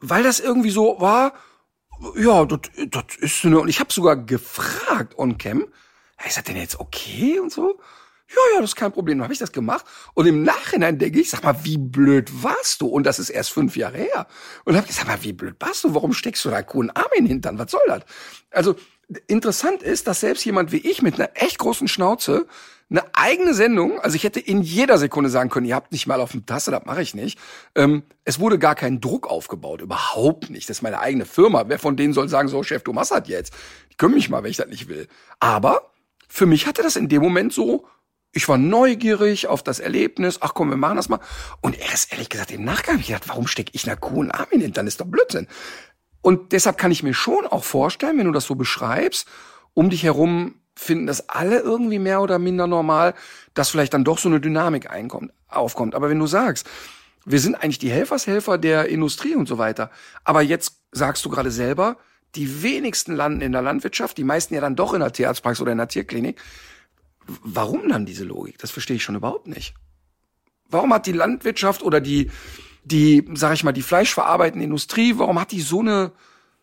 Weil 0.00 0.22
das 0.22 0.40
irgendwie 0.40 0.70
so 0.70 0.96
war, 1.00 1.34
ja, 2.16 2.44
das, 2.44 2.60
das 2.88 3.04
ist 3.18 3.40
so 3.40 3.48
eine, 3.48 3.60
und 3.60 3.68
ich 3.68 3.80
habe 3.80 3.92
sogar 3.92 4.16
gefragt 4.16 5.18
on 5.18 5.36
cam, 5.36 5.66
ist 6.26 6.36
das 6.36 6.44
denn 6.44 6.56
jetzt 6.56 6.78
okay 6.78 7.40
und 7.40 7.52
so? 7.52 7.80
Ja, 8.28 8.54
ja, 8.54 8.60
das 8.60 8.70
ist 8.70 8.76
kein 8.76 8.92
Problem. 8.92 9.18
Dann 9.18 9.24
habe 9.24 9.34
ich 9.34 9.40
das 9.40 9.52
gemacht. 9.52 9.84
Und 10.14 10.26
im 10.26 10.42
Nachhinein 10.42 10.98
denke 10.98 11.20
ich, 11.20 11.28
sag 11.28 11.42
mal, 11.42 11.64
wie 11.64 11.76
blöd 11.76 12.42
warst 12.42 12.80
du? 12.80 12.86
Und 12.86 13.04
das 13.04 13.18
ist 13.18 13.28
erst 13.28 13.50
fünf 13.50 13.76
Jahre 13.76 13.98
her. 13.98 14.26
Und 14.64 14.76
habe 14.76 14.86
gesagt, 14.86 15.06
sag 15.06 15.16
mal, 15.18 15.22
wie 15.22 15.34
blöd 15.34 15.56
warst 15.58 15.84
du? 15.84 15.94
Warum 15.94 16.14
steckst 16.14 16.44
du 16.44 16.50
da 16.50 16.62
coolen 16.62 16.90
Arm 16.90 17.08
in 17.14 17.24
den 17.24 17.32
Hintern? 17.32 17.58
Was 17.58 17.72
soll 17.72 17.82
das? 17.88 18.04
Also 18.50 18.76
interessant 19.26 19.82
ist, 19.82 20.06
dass 20.06 20.20
selbst 20.20 20.44
jemand 20.46 20.72
wie 20.72 20.78
ich 20.78 21.02
mit 21.02 21.16
einer 21.16 21.30
echt 21.34 21.58
großen 21.58 21.88
Schnauze 21.88 22.46
eine 22.90 23.04
eigene 23.14 23.54
Sendung, 23.54 23.98
also 24.00 24.16
ich 24.16 24.24
hätte 24.24 24.40
in 24.40 24.62
jeder 24.62 24.98
Sekunde 24.98 25.30
sagen 25.30 25.48
können, 25.48 25.66
ihr 25.66 25.74
habt 25.74 25.92
nicht 25.92 26.06
mal 26.06 26.20
auf 26.20 26.32
dem 26.32 26.44
Tasse, 26.44 26.70
das 26.70 26.84
mache 26.84 27.02
ich 27.02 27.14
nicht. 27.14 27.38
Ähm, 27.74 28.02
es 28.24 28.38
wurde 28.38 28.58
gar 28.58 28.74
kein 28.74 29.00
Druck 29.00 29.28
aufgebaut, 29.28 29.80
überhaupt 29.80 30.50
nicht. 30.50 30.68
Das 30.68 30.78
ist 30.78 30.82
meine 30.82 31.00
eigene 31.00 31.24
Firma. 31.24 31.64
Wer 31.68 31.78
von 31.78 31.96
denen 31.96 32.12
soll 32.12 32.28
sagen, 32.28 32.48
so 32.48 32.62
Chef, 32.62 32.82
du 32.82 32.92
machst 32.92 33.10
das 33.10 33.28
jetzt? 33.28 33.54
Ich 33.88 33.96
kümmere 33.96 34.16
mich 34.16 34.28
mal, 34.28 34.42
wenn 34.42 34.50
ich 34.50 34.58
das 34.58 34.68
nicht 34.68 34.88
will. 34.88 35.08
Aber 35.40 35.90
für 36.28 36.46
mich 36.46 36.66
hatte 36.66 36.82
das 36.82 36.96
in 36.96 37.08
dem 37.08 37.22
Moment 37.22 37.52
so, 37.52 37.86
ich 38.32 38.48
war 38.48 38.56
neugierig 38.56 39.46
auf 39.46 39.62
das 39.62 39.78
Erlebnis. 39.78 40.38
Ach 40.40 40.54
komm, 40.54 40.70
wir 40.70 40.76
machen 40.76 40.96
das 40.96 41.08
mal. 41.08 41.20
Und 41.60 41.78
erst 41.78 42.12
ehrlich 42.12 42.30
gesagt 42.30 42.50
im 42.50 42.64
Nachgang 42.64 42.98
ich 42.98 43.08
gedacht, 43.08 43.28
warum 43.28 43.46
stecke 43.46 43.72
ich 43.74 43.86
einer 43.86 43.96
Kuh 43.96 44.20
einen 44.20 44.30
Arm 44.30 44.48
in 44.50 44.60
den 44.60 44.72
Dann 44.72 44.86
ist 44.86 45.00
doch 45.00 45.06
Blödsinn. 45.06 45.48
Und 46.22 46.52
deshalb 46.52 46.78
kann 46.78 46.92
ich 46.92 47.02
mir 47.02 47.14
schon 47.14 47.46
auch 47.46 47.64
vorstellen, 47.64 48.16
wenn 48.18 48.26
du 48.26 48.32
das 48.32 48.46
so 48.46 48.54
beschreibst, 48.54 49.26
um 49.74 49.90
dich 49.90 50.02
herum 50.04 50.61
finden 50.74 51.06
das 51.06 51.28
alle 51.28 51.60
irgendwie 51.60 51.98
mehr 51.98 52.22
oder 52.22 52.38
minder 52.38 52.66
normal, 52.66 53.14
dass 53.54 53.70
vielleicht 53.70 53.94
dann 53.94 54.04
doch 54.04 54.18
so 54.18 54.28
eine 54.28 54.40
Dynamik 54.40 54.90
einkommt, 54.90 55.32
aufkommt. 55.48 55.94
Aber 55.94 56.08
wenn 56.08 56.18
du 56.18 56.26
sagst, 56.26 56.68
wir 57.24 57.40
sind 57.40 57.54
eigentlich 57.54 57.78
die 57.78 57.90
Helfershelfer 57.90 58.58
der 58.58 58.88
Industrie 58.88 59.34
und 59.34 59.46
so 59.46 59.58
weiter, 59.58 59.90
aber 60.24 60.42
jetzt 60.42 60.80
sagst 60.90 61.24
du 61.24 61.30
gerade 61.30 61.50
selber, 61.50 61.98
die 62.34 62.62
wenigsten 62.62 63.14
landen 63.14 63.42
in 63.42 63.52
der 63.52 63.62
Landwirtschaft, 63.62 64.16
die 64.16 64.24
meisten 64.24 64.54
ja 64.54 64.60
dann 64.60 64.76
doch 64.76 64.94
in 64.94 65.00
der 65.00 65.12
Tierarztpraxis 65.12 65.60
oder 65.60 65.72
in 65.72 65.78
der 65.78 65.88
Tierklinik. 65.88 66.40
Warum 67.26 67.88
dann 67.88 68.06
diese 68.06 68.24
Logik? 68.24 68.58
Das 68.58 68.70
verstehe 68.70 68.96
ich 68.96 69.04
schon 69.04 69.14
überhaupt 69.14 69.46
nicht. 69.46 69.74
warum 70.68 70.92
hat 70.94 71.06
die 71.06 71.12
Landwirtschaft 71.12 71.82
oder 71.82 72.00
die, 72.00 72.30
die, 72.84 73.28
sag 73.34 73.52
ich 73.52 73.62
mal, 73.62 73.72
die 73.72 73.82
fleischverarbeitende 73.82 74.64
Industrie, 74.64 75.18
warum 75.18 75.38
hat 75.38 75.52
die 75.52 75.60
so 75.60 75.80
eine, 75.80 76.12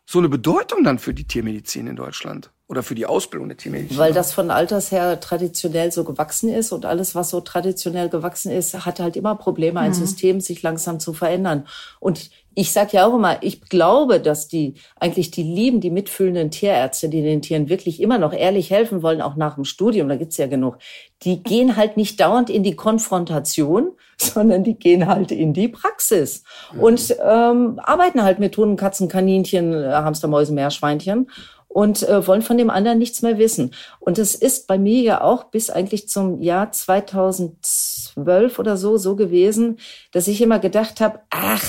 so 0.05 0.20
eine 0.20 0.30
Bedeutung 0.30 0.84
dann 0.84 0.99
für 0.99 1.14
die 1.14 1.26
Tiermedizin 1.26 1.88
in 1.88 1.95
Deutschland? 1.95 2.51
Oder 2.70 2.84
für 2.84 2.93
die 2.93 3.07
Ausbildung 3.07 3.49
der 3.49 3.57
Tiermedizin? 3.57 3.97
Weil 3.97 4.13
das 4.13 4.32
von 4.32 4.51
Alters 4.51 4.91
her 4.91 5.20
traditionell 5.20 5.91
so 5.91 6.03
gewachsen 6.03 6.49
ist 6.53 6.72
und 6.72 6.86
alles, 6.86 7.15
was 7.15 7.32
so 7.32 7.41
traditionell 7.41 8.09
gewachsen 8.09 8.51
ist, 8.51 8.86
hat 8.86 8.99
halt 8.99 9.17
immer 9.17 9.34
Probleme, 9.34 9.80
ein 9.80 9.89
mhm. 9.89 9.95
System 9.95 10.39
sich 10.39 10.61
langsam 10.61 10.99
zu 10.99 11.13
verändern. 11.13 11.65
Und 11.99 12.30
ich 12.53 12.72
sage 12.72 12.97
ja 12.97 13.07
auch 13.07 13.15
immer, 13.15 13.41
ich 13.41 13.61
glaube, 13.70 14.20
dass 14.20 14.49
die 14.49 14.76
eigentlich 14.99 15.32
die 15.32 15.41
lieben, 15.41 15.82
die 15.82 15.89
mitfühlenden 15.89 16.51
Tierärzte, 16.51 17.09
die 17.09 17.24
den 17.24 17.41
Tieren 17.41 17.70
wirklich 17.70 17.99
immer 18.01 18.20
noch 18.20 18.34
ehrlich 18.34 18.70
helfen 18.70 19.01
wollen, 19.01 19.22
auch 19.22 19.36
nach 19.36 19.55
dem 19.55 19.65
Studium, 19.65 20.07
da 20.07 20.15
gibt's 20.15 20.38
ja 20.38 20.45
genug, 20.45 20.78
die 21.24 21.41
gehen 21.41 21.76
halt 21.76 21.97
nicht 21.97 22.20
dauernd 22.20 22.51
in 22.51 22.61
die 22.61 22.76
Konfrontation, 22.76 23.93
sondern 24.17 24.63
die 24.63 24.76
gehen 24.76 25.07
halt 25.07 25.32
in 25.32 25.53
die 25.53 25.70
Praxis 25.70 26.43
mhm. 26.72 26.80
und 26.82 27.15
ähm, 27.20 27.80
arbeiten 27.82 28.22
halt 28.22 28.38
mit 28.38 28.55
Hunden, 28.57 28.76
Katzen, 28.76 29.07
Kaninchen, 29.07 29.74
Hamster, 29.74 30.28
Mäuse, 30.28 30.53
Meerschweinchen 30.53 31.28
und 31.70 32.03
äh, 32.03 32.28
wollen 32.28 32.41
von 32.41 32.57
dem 32.57 32.70
anderen 32.70 32.97
nichts 32.97 33.22
mehr 33.22 33.38
wissen. 33.38 33.74
Und 33.99 34.17
es 34.17 34.36
ist 34.36 34.67
bei 34.67 34.78
mir 34.78 35.01
ja 35.01 35.22
auch 35.22 35.45
bis 35.45 35.70
eigentlich 35.70 36.09
zum 36.09 36.41
Jahr 36.41 36.72
2012 36.72 38.59
oder 38.59 38.76
so 38.76 38.97
so 38.97 39.15
gewesen, 39.15 39.80
dass 40.11 40.28
ich 40.28 40.41
immer 40.41 40.59
gedacht 40.59 40.99
habe, 40.99 41.20
ach, 41.30 41.63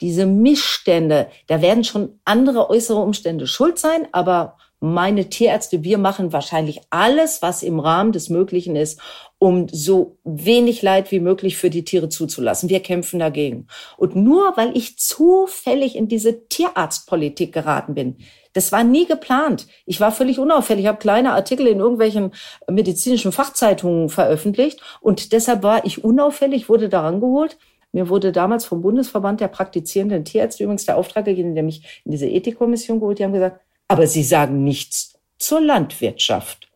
diese 0.00 0.26
Missstände, 0.26 1.28
da 1.46 1.62
werden 1.62 1.84
schon 1.84 2.20
andere 2.24 2.68
äußere 2.68 2.98
Umstände 2.98 3.46
schuld 3.46 3.78
sein, 3.78 4.08
aber 4.10 4.58
meine 4.84 5.30
Tierärzte, 5.30 5.82
wir 5.82 5.96
machen 5.96 6.32
wahrscheinlich 6.32 6.82
alles, 6.90 7.40
was 7.40 7.62
im 7.62 7.80
Rahmen 7.80 8.12
des 8.12 8.28
Möglichen 8.28 8.76
ist, 8.76 9.00
um 9.38 9.66
so 9.68 10.18
wenig 10.24 10.82
Leid 10.82 11.10
wie 11.10 11.20
möglich 11.20 11.56
für 11.56 11.70
die 11.70 11.84
Tiere 11.84 12.10
zuzulassen. 12.10 12.68
Wir 12.68 12.80
kämpfen 12.80 13.18
dagegen. 13.18 13.66
Und 13.96 14.14
nur 14.14 14.56
weil 14.56 14.76
ich 14.76 14.98
zufällig 14.98 15.96
in 15.96 16.08
diese 16.08 16.48
Tierarztpolitik 16.48 17.52
geraten 17.52 17.94
bin, 17.94 18.18
das 18.52 18.72
war 18.72 18.84
nie 18.84 19.06
geplant. 19.06 19.66
Ich 19.86 20.00
war 20.00 20.12
völlig 20.12 20.38
unauffällig, 20.38 20.86
habe 20.86 20.98
kleine 20.98 21.32
Artikel 21.32 21.66
in 21.66 21.80
irgendwelchen 21.80 22.32
medizinischen 22.70 23.32
Fachzeitungen 23.32 24.10
veröffentlicht 24.10 24.80
und 25.00 25.32
deshalb 25.32 25.62
war 25.62 25.86
ich 25.86 26.04
unauffällig, 26.04 26.68
wurde 26.68 26.90
daran 26.90 27.20
geholt. 27.20 27.56
Mir 27.92 28.10
wurde 28.10 28.32
damals 28.32 28.66
vom 28.66 28.82
Bundesverband 28.82 29.40
der 29.40 29.48
praktizierenden 29.48 30.24
Tierärzte 30.24 30.64
übrigens 30.64 30.84
der 30.84 30.98
Auftrag 30.98 31.24
gegeben, 31.24 31.54
der 31.54 31.64
mich 31.64 32.02
in 32.04 32.10
diese 32.10 32.26
Ethikkommission 32.26 33.00
geholt. 33.00 33.18
Die 33.18 33.24
haben 33.24 33.32
gesagt, 33.32 33.60
aber 33.88 34.06
Sie 34.06 34.22
sagen 34.22 34.64
nichts 34.64 35.14
zur 35.38 35.60
Landwirtschaft. 35.60 36.68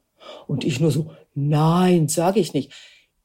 Und 0.47 0.65
ich 0.65 0.81
nur 0.81 0.91
so, 0.91 1.11
nein, 1.35 2.09
sage 2.09 2.41
ich 2.41 2.55
nicht. 2.55 2.73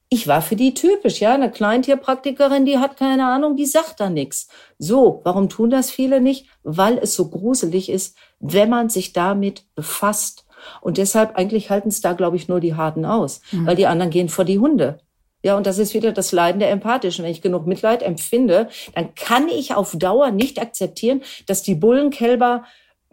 Ich 0.09 0.27
war 0.27 0.43
für 0.43 0.55
die 0.55 0.75
typisch, 0.75 1.19
ja, 1.21 1.33
eine 1.33 1.49
Kleintierpraktikerin, 1.49 2.65
die 2.65 2.77
hat 2.77 2.97
keine 2.97 3.25
Ahnung, 3.25 3.55
die 3.55 3.65
sagt 3.65 3.99
da 3.99 4.09
nichts. 4.09 4.47
So, 4.77 5.21
warum 5.23 5.49
tun 5.49 5.71
das 5.71 5.89
viele 5.89 6.21
nicht? 6.21 6.47
Weil 6.61 6.99
es 6.99 7.15
so 7.15 7.29
gruselig 7.29 7.89
ist, 7.89 8.15
wenn 8.39 8.69
man 8.69 8.89
sich 8.89 9.13
damit 9.13 9.65
befasst. 9.73 10.45
Und 10.81 10.97
deshalb 10.97 11.35
eigentlich 11.35 11.69
halten 11.69 11.89
es 11.89 12.01
da, 12.01 12.13
glaube 12.13 12.35
ich, 12.35 12.47
nur 12.47 12.59
die 12.59 12.75
Harten 12.75 13.05
aus, 13.05 13.41
mhm. 13.51 13.65
weil 13.65 13.75
die 13.75 13.87
anderen 13.87 14.11
gehen 14.11 14.29
vor 14.29 14.45
die 14.45 14.59
Hunde. 14.59 14.99
Ja, 15.41 15.57
und 15.57 15.67
das 15.67 15.77
ist 15.77 15.93
wieder 15.93 16.13
das 16.13 16.31
Leiden 16.31 16.59
der 16.59 16.71
Empathischen. 16.71 17.25
Wenn 17.25 17.31
ich 17.31 17.41
genug 17.41 17.67
Mitleid 17.67 18.01
empfinde, 18.01 18.69
dann 18.95 19.13
kann 19.13 19.49
ich 19.49 19.75
auf 19.75 19.95
Dauer 19.97 20.31
nicht 20.31 20.61
akzeptieren, 20.61 21.21
dass 21.47 21.63
die 21.63 21.75
Bullenkälber 21.75 22.63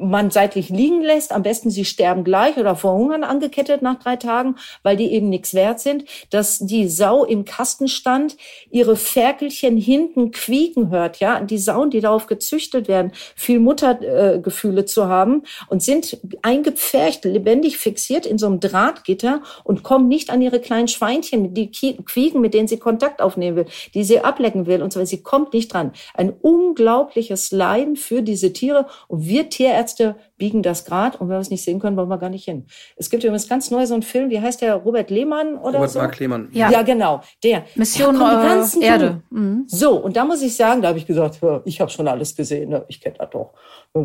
man 0.01 0.31
seitlich 0.31 0.71
liegen 0.71 1.03
lässt, 1.03 1.33
am 1.33 1.43
besten 1.43 1.71
sie 1.71 1.85
sterben 1.85 2.25
gleich 2.25 2.57
oder 2.57 2.75
verhungern 2.75 3.23
angekettet 3.23 3.83
nach 3.83 3.99
drei 3.99 4.17
Tagen, 4.17 4.57
weil 4.83 4.97
die 4.97 5.13
eben 5.13 5.29
nichts 5.29 5.55
wert 5.55 5.81
sind, 5.81 6.05
dass 6.31 6.59
die 6.59 6.89
Sau 6.89 7.25
im 7.25 7.45
Kasten 7.45 7.89
stand, 7.89 8.37
ihre 8.71 8.97
Ferkelchen 8.97 9.77
hinten 9.77 10.31
quieken 10.31 10.91
hört, 10.91 11.21
ja, 11.21 11.41
die 11.41 11.59
Sauen, 11.59 11.91
die 11.91 12.01
darauf 12.01 12.27
gezüchtet 12.27 12.89
werden, 12.89 13.13
viel 13.37 13.61
Muttergefühle 13.61 14.81
äh, 14.81 14.87
zu 14.87 15.07
haben 15.07 15.43
und 15.69 15.83
sind 15.83 16.19
eingepfercht, 16.43 17.25
lebendig 17.25 17.77
fixiert 17.77 18.27
in 18.27 18.39
so 18.39 18.47
einem 18.47 18.61
Drahtgitter 18.61 19.43
und 19.65 19.83
kommen 19.83 20.09
nicht 20.09 20.31
an 20.31 20.41
ihre 20.41 20.61
kleinen 20.61 20.89
Schweinchen, 20.89 21.55
die 21.55 21.71
quieken, 21.71 22.41
mit 22.41 22.55
denen 22.55 22.69
sie 22.69 22.79
Kontakt 22.79 23.21
aufnehmen 23.21 23.57
will, 23.57 23.67
die 23.95 24.05
sie 24.05 24.21
ablecken 24.21 24.67
will 24.67 24.83
und 24.83 24.93
so 24.93 24.99
weiter. 24.99 25.07
Sie 25.07 25.23
kommt 25.23 25.53
nicht 25.53 25.73
dran. 25.73 25.93
Ein 26.15 26.31
unglaubliches 26.31 27.53
Leiden 27.53 27.97
für 27.97 28.23
diese 28.23 28.53
Tiere 28.53 28.87
und 29.09 29.27
wir 29.27 29.49
Tierärzte 29.51 29.90
Ärzte 29.91 30.17
biegen 30.37 30.63
das 30.63 30.85
grad 30.85 31.21
und 31.21 31.29
wenn 31.29 31.37
wir 31.37 31.41
es 31.41 31.51
nicht 31.51 31.65
sehen 31.65 31.81
können, 31.81 31.97
wollen 31.97 32.09
wir 32.09 32.19
gar 32.19 32.31
nicht 32.31 32.45
hin. 32.45 32.67
Es 32.97 33.11
gibt 33.11 33.25
übrigens 33.25 33.49
ganz 33.49 33.71
neu 33.71 33.85
so 33.87 33.95
einen 33.95 34.03
Film, 34.03 34.31
wie 34.31 34.41
heißt 34.41 34.61
der? 34.61 34.77
Robert 34.77 35.11
Lehmann 35.11 35.57
oder 35.57 35.79
Robert 35.79 35.91
so? 35.91 35.99
Mark 35.99 36.19
Lehmann. 36.19 36.49
Ja. 36.53 36.71
ja, 36.71 36.83
genau. 36.83 37.21
Der. 37.43 37.65
Mission 37.75 38.15
ja, 38.17 38.63
äh, 38.63 38.85
Erde. 38.85 39.23
Mhm. 39.31 39.65
So, 39.67 39.97
und 39.97 40.17
da 40.17 40.25
muss 40.25 40.43
ich 40.43 40.57
sagen, 40.57 40.83
da 40.83 40.89
habe 40.89 40.99
ich 40.99 41.07
gesagt, 41.07 41.41
ich 41.65 41.81
habe 41.81 41.91
schon 41.91 42.09
alles 42.09 42.37
gesehen, 42.37 42.71
ne? 42.71 42.85
ich 42.89 43.01
kenne 43.01 43.17
das 43.19 43.31
doch. 43.31 43.53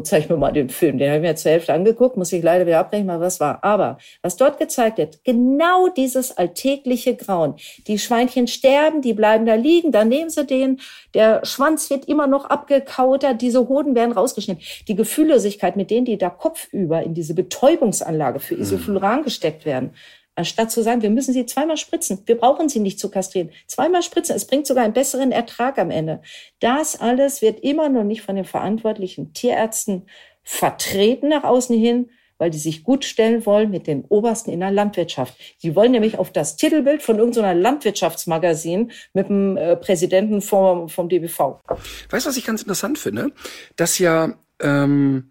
Zeig 0.02 0.32
mir 0.32 0.38
mal 0.38 0.52
den 0.52 0.70
Film. 0.70 0.98
Den 0.98 1.10
habe 1.10 1.18
ich 1.18 1.22
mir 1.22 1.36
zur 1.36 1.52
Hälfte 1.52 1.72
angeguckt, 1.72 2.18
muss 2.18 2.34
ich 2.34 2.42
leider 2.42 2.66
wieder 2.66 2.80
abbrechen, 2.80 3.06
mal 3.06 3.20
was 3.20 3.40
war. 3.40 3.64
Aber 3.64 4.00
was 4.24 4.36
dort 4.36 4.58
gezeigt 4.58 4.98
wird, 4.98 5.24
genau 5.24 5.90
dieses 5.90 6.36
alltägliche 6.36 7.16
Grauen. 7.16 7.54
Die 7.86 8.00
Schweinchen 8.00 8.48
sterben, 8.48 9.04
die 9.04 9.14
bleiben 9.14 9.46
da 9.46 9.54
liegen, 9.54 9.92
dann 9.92 10.08
nehmen 10.10 10.32
sie 10.32 10.44
den, 10.44 10.80
der 11.14 11.46
Schwanz 11.46 11.88
wird 11.92 12.06
immer 12.06 12.26
noch 12.26 12.46
abgekautert, 12.46 13.44
diese 13.44 13.70
Hoden 13.70 13.94
werden 13.94 14.14
rausgeschnitten. 14.14 14.64
Die 14.88 14.96
Gefühllosigkeit, 14.96 15.76
mit 15.76 15.92
denen 15.92 16.06
die 16.06 16.18
da 16.18 16.32
kopfüber 16.32 17.04
in 17.04 17.14
diese 17.14 17.36
Betäubungsanlage 17.36 18.40
für 18.40 18.56
Isofluran 18.56 19.22
gesteckt 19.22 19.66
werden, 19.66 19.92
Anstatt 20.36 20.70
zu 20.70 20.84
sagen, 20.84 21.02
wir 21.02 21.10
müssen 21.10 21.34
sie 21.34 21.46
zweimal 21.46 21.78
spritzen. 21.78 22.22
Wir 22.26 22.38
brauchen 22.38 22.68
sie 22.68 22.80
nicht 22.80 23.00
zu 23.00 23.10
kastrieren. 23.10 23.52
Zweimal 23.68 24.04
spritzen. 24.04 24.36
Es 24.36 24.46
bringt 24.46 24.68
sogar 24.68 24.84
einen 24.84 24.94
besseren 24.94 25.32
Ertrag 25.32 25.80
am 25.80 25.92
Ende. 25.92 26.22
Das 26.60 27.00
alles 27.00 27.42
wird 27.42 27.62
immer 27.62 27.88
noch 27.88 28.04
nicht 28.04 28.22
von 28.22 28.36
den 28.36 28.46
verantwortlichen 28.46 29.34
Tierärzten 29.34 30.08
vertreten 30.44 31.30
nach 31.30 31.44
außen 31.44 31.78
hin, 31.78 32.10
weil 32.38 32.50
die 32.50 32.58
sich 32.58 32.84
gut 32.84 33.06
stellen 33.06 33.46
wollen 33.46 33.72
mit 33.72 33.88
den 33.88 34.04
Obersten 34.06 34.52
in 34.52 34.60
der 34.60 34.72
Landwirtschaft. 34.72 35.36
Sie 35.58 35.76
wollen 35.76 35.92
nämlich 35.92 36.18
auf 36.20 36.32
das 36.32 36.58
Titelbild 36.58 37.02
von 37.02 37.18
irgendeiner 37.18 37.54
Landwirtschaftsmagazin 37.54 38.92
mit 39.14 39.30
dem 39.30 39.56
äh, 39.56 39.78
Präsidenten 39.78 40.42
vom, 40.42 40.90
vom 40.90 41.08
DBV. 41.08 41.62
Weißt 42.10 42.26
du, 42.26 42.30
was 42.30 42.38
ich 42.38 42.46
ganz 42.46 42.62
interessant 42.62 43.00
finde? 43.00 43.32
Dass 43.78 44.00
ja, 44.00 44.34
ähm, 44.60 45.30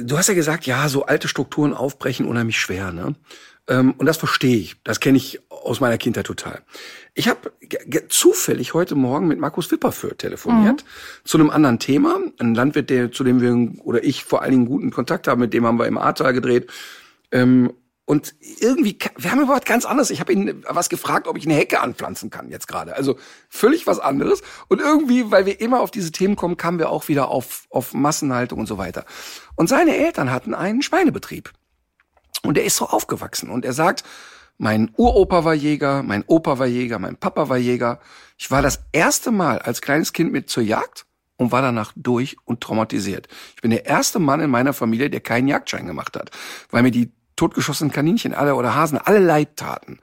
du 0.00 0.16
hast 0.16 0.28
ja 0.28 0.34
gesagt, 0.34 0.66
ja, 0.66 0.88
so 0.88 1.04
alte 1.04 1.28
Strukturen 1.28 1.74
aufbrechen 1.74 2.26
unheimlich 2.26 2.58
schwer, 2.58 2.92
ne? 2.92 3.14
Ähm, 3.70 3.94
und 3.96 4.06
das 4.06 4.18
verstehe 4.18 4.56
ich. 4.56 4.76
Das 4.82 5.00
kenne 5.00 5.16
ich 5.16 5.40
aus 5.48 5.80
meiner 5.80 5.96
Kindheit 5.96 6.26
total. 6.26 6.60
Ich 7.14 7.28
habe 7.28 7.52
zufällig 8.08 8.74
heute 8.74 8.96
Morgen 8.96 9.28
mit 9.28 9.38
Markus 9.38 9.70
Wipperfürth 9.70 10.18
telefoniert 10.18 10.82
mhm. 10.82 11.24
zu 11.24 11.38
einem 11.38 11.50
anderen 11.50 11.78
Thema. 11.78 12.18
Ein 12.38 12.54
Landwirt, 12.54 12.90
der, 12.90 13.12
zu 13.12 13.24
dem 13.24 13.40
wir 13.40 13.84
oder 13.84 14.02
ich 14.02 14.24
vor 14.24 14.42
allen 14.42 14.50
Dingen 14.50 14.66
guten 14.66 14.90
Kontakt 14.90 15.28
haben, 15.28 15.40
mit 15.40 15.54
dem 15.54 15.64
haben 15.64 15.78
wir 15.78 15.86
im 15.86 15.98
Ahrtal 15.98 16.32
gedreht. 16.32 16.70
Ähm, 17.30 17.72
und 18.06 18.34
irgendwie, 18.58 18.98
wir 19.16 19.30
haben 19.30 19.40
überhaupt 19.40 19.66
ganz 19.66 19.84
anderes. 19.84 20.10
Ich 20.10 20.18
habe 20.18 20.32
ihn 20.32 20.64
was 20.68 20.88
gefragt, 20.88 21.28
ob 21.28 21.38
ich 21.38 21.44
eine 21.44 21.54
Hecke 21.54 21.80
anpflanzen 21.80 22.28
kann 22.28 22.50
jetzt 22.50 22.66
gerade. 22.66 22.96
Also 22.96 23.16
völlig 23.48 23.86
was 23.86 24.00
anderes. 24.00 24.42
Und 24.66 24.80
irgendwie, 24.80 25.30
weil 25.30 25.46
wir 25.46 25.60
immer 25.60 25.78
auf 25.78 25.92
diese 25.92 26.10
Themen 26.10 26.34
kommen, 26.34 26.56
kamen 26.56 26.80
wir 26.80 26.90
auch 26.90 27.06
wieder 27.06 27.28
auf, 27.28 27.66
auf 27.70 27.94
Massenhaltung 27.94 28.58
und 28.58 28.66
so 28.66 28.78
weiter. 28.78 29.04
Und 29.54 29.68
seine 29.68 29.96
Eltern 29.96 30.32
hatten 30.32 30.54
einen 30.54 30.82
Schweinebetrieb. 30.82 31.52
Und 32.42 32.56
er 32.58 32.64
ist 32.64 32.76
so 32.76 32.86
aufgewachsen 32.86 33.50
und 33.50 33.64
er 33.64 33.72
sagt, 33.72 34.04
mein 34.56 34.90
Uropa 34.96 35.44
war 35.44 35.54
Jäger, 35.54 36.02
mein 36.02 36.22
Opa 36.26 36.58
war 36.58 36.66
Jäger, 36.66 36.98
mein 36.98 37.16
Papa 37.16 37.48
war 37.48 37.56
Jäger. 37.56 37.98
Ich 38.36 38.50
war 38.50 38.60
das 38.60 38.80
erste 38.92 39.30
Mal 39.30 39.58
als 39.58 39.80
kleines 39.80 40.12
Kind 40.12 40.32
mit 40.32 40.50
zur 40.50 40.62
Jagd 40.62 41.06
und 41.36 41.50
war 41.50 41.62
danach 41.62 41.92
durch 41.96 42.36
und 42.44 42.60
traumatisiert. 42.60 43.28
Ich 43.56 43.62
bin 43.62 43.70
der 43.70 43.86
erste 43.86 44.18
Mann 44.18 44.40
in 44.40 44.50
meiner 44.50 44.74
Familie, 44.74 45.08
der 45.08 45.20
keinen 45.20 45.48
Jagdschein 45.48 45.86
gemacht 45.86 46.14
hat, 46.14 46.30
weil 46.70 46.82
mir 46.82 46.90
die 46.90 47.10
totgeschossenen 47.36 47.90
Kaninchen 47.90 48.34
alle 48.34 48.54
oder 48.54 48.74
Hasen 48.74 48.98
alle 48.98 49.20
leid 49.20 49.56
taten. 49.56 49.98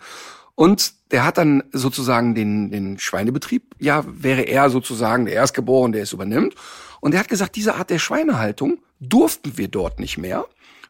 Und 0.55 1.11
der 1.11 1.23
hat 1.23 1.37
dann 1.37 1.63
sozusagen 1.71 2.33
den, 2.33 2.71
den 2.71 2.97
Schweinebetrieb, 2.97 3.75
ja, 3.77 4.03
wäre 4.07 4.41
er 4.41 4.71
sozusagen 4.71 5.25
der 5.25 5.35
Erstgeborene, 5.35 5.93
der 5.93 6.03
es 6.03 6.13
übernimmt. 6.13 6.55
Und 6.99 7.13
er 7.13 7.19
hat 7.19 7.29
gesagt, 7.29 7.55
diese 7.55 7.75
Art 7.75 7.91
der 7.91 7.99
Schweinehaltung 7.99 8.79
durften 8.99 9.59
wir 9.59 9.67
dort 9.67 9.99
nicht 9.99 10.17
mehr 10.17 10.47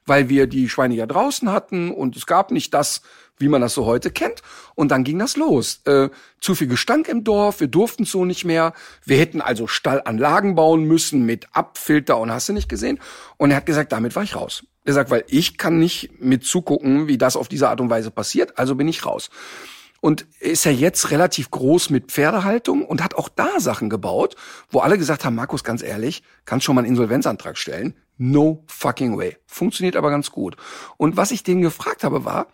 weil 0.07 0.29
wir 0.29 0.47
die 0.47 0.69
Schweine 0.69 0.95
ja 0.95 1.05
draußen 1.05 1.51
hatten 1.51 1.91
und 1.91 2.15
es 2.17 2.25
gab 2.25 2.51
nicht 2.51 2.73
das, 2.73 3.01
wie 3.37 3.49
man 3.49 3.61
das 3.61 3.73
so 3.73 3.85
heute 3.85 4.09
kennt. 4.09 4.41
Und 4.75 4.89
dann 4.89 5.03
ging 5.03 5.19
das 5.19 5.37
los. 5.37 5.81
Äh, 5.85 6.09
zu 6.39 6.55
viel 6.55 6.67
Gestank 6.67 7.07
im 7.07 7.23
Dorf, 7.23 7.59
wir 7.59 7.67
durften 7.67 8.05
so 8.05 8.25
nicht 8.25 8.45
mehr. 8.45 8.73
Wir 9.05 9.17
hätten 9.17 9.41
also 9.41 9.67
Stallanlagen 9.67 10.55
bauen 10.55 10.83
müssen 10.85 11.25
mit 11.25 11.47
Abfilter 11.51 12.17
und 12.17 12.31
hast 12.31 12.49
du 12.49 12.53
nicht 12.53 12.69
gesehen. 12.69 12.99
Und 13.37 13.51
er 13.51 13.57
hat 13.57 13.65
gesagt, 13.65 13.91
damit 13.91 14.15
war 14.15 14.23
ich 14.23 14.35
raus. 14.35 14.63
Er 14.85 14.93
sagt, 14.93 15.11
weil 15.11 15.25
ich 15.27 15.57
kann 15.57 15.79
nicht 15.79 16.21
mit 16.21 16.45
zugucken, 16.45 17.07
wie 17.07 17.17
das 17.17 17.35
auf 17.35 17.47
diese 17.47 17.69
Art 17.69 17.81
und 17.81 17.89
Weise 17.89 18.09
passiert, 18.09 18.57
also 18.57 18.75
bin 18.75 18.87
ich 18.87 19.05
raus. 19.05 19.29
Und 20.07 20.25
ist 20.39 20.63
ja 20.63 20.71
jetzt 20.71 21.11
relativ 21.11 21.51
groß 21.51 21.89
mit 21.89 22.13
Pferdehaltung 22.13 22.85
und 22.85 23.03
hat 23.03 23.15
auch 23.15 23.27
da 23.27 23.59
Sachen 23.59 23.89
gebaut, 23.89 24.37
wo 24.69 24.79
alle 24.79 24.97
gesagt 24.97 25.25
haben, 25.25 25.35
Markus, 25.35 25.65
ganz 25.65 25.83
ehrlich, 25.83 26.23
kannst 26.45 26.63
schon 26.63 26.75
mal 26.75 26.83
einen 26.83 26.91
Insolvenzantrag 26.91 27.57
stellen. 27.57 27.93
No 28.17 28.63
fucking 28.67 29.17
way. 29.17 29.35
Funktioniert 29.47 29.97
aber 29.97 30.09
ganz 30.09 30.31
gut. 30.31 30.55
Und 30.95 31.17
was 31.17 31.31
ich 31.31 31.43
den 31.43 31.61
gefragt 31.61 32.05
habe, 32.05 32.23
war, 32.23 32.47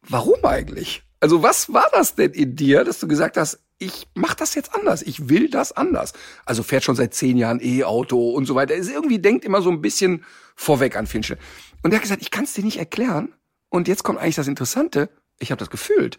warum 0.00 0.42
eigentlich? 0.46 1.02
Also 1.20 1.42
was 1.42 1.74
war 1.74 1.84
das 1.92 2.14
denn 2.14 2.30
in 2.30 2.56
dir, 2.56 2.84
dass 2.84 2.98
du 3.00 3.06
gesagt 3.06 3.36
hast, 3.36 3.58
ich 3.76 4.08
mach 4.14 4.32
das 4.32 4.54
jetzt 4.54 4.74
anders. 4.74 5.02
Ich 5.02 5.28
will 5.28 5.50
das 5.50 5.72
anders. 5.72 6.14
Also 6.46 6.62
fährt 6.62 6.84
schon 6.84 6.96
seit 6.96 7.12
zehn 7.12 7.36
Jahren 7.36 7.60
E-Auto 7.62 8.30
und 8.30 8.46
so 8.46 8.54
weiter. 8.54 8.72
Er 8.72 8.80
ist 8.80 8.90
irgendwie 8.90 9.18
denkt 9.18 9.44
immer 9.44 9.60
so 9.60 9.70
ein 9.70 9.82
bisschen 9.82 10.24
vorweg 10.56 10.96
an 10.96 11.06
Stellen. 11.06 11.38
Und 11.82 11.92
er 11.92 11.96
hat 11.96 12.02
gesagt, 12.04 12.22
ich 12.22 12.30
kann 12.30 12.44
es 12.44 12.54
dir 12.54 12.64
nicht 12.64 12.78
erklären. 12.78 13.34
Und 13.68 13.88
jetzt 13.88 14.04
kommt 14.04 14.20
eigentlich 14.20 14.36
das 14.36 14.48
Interessante. 14.48 15.10
Ich 15.38 15.50
habe 15.50 15.58
das 15.58 15.68
gefühlt. 15.68 16.18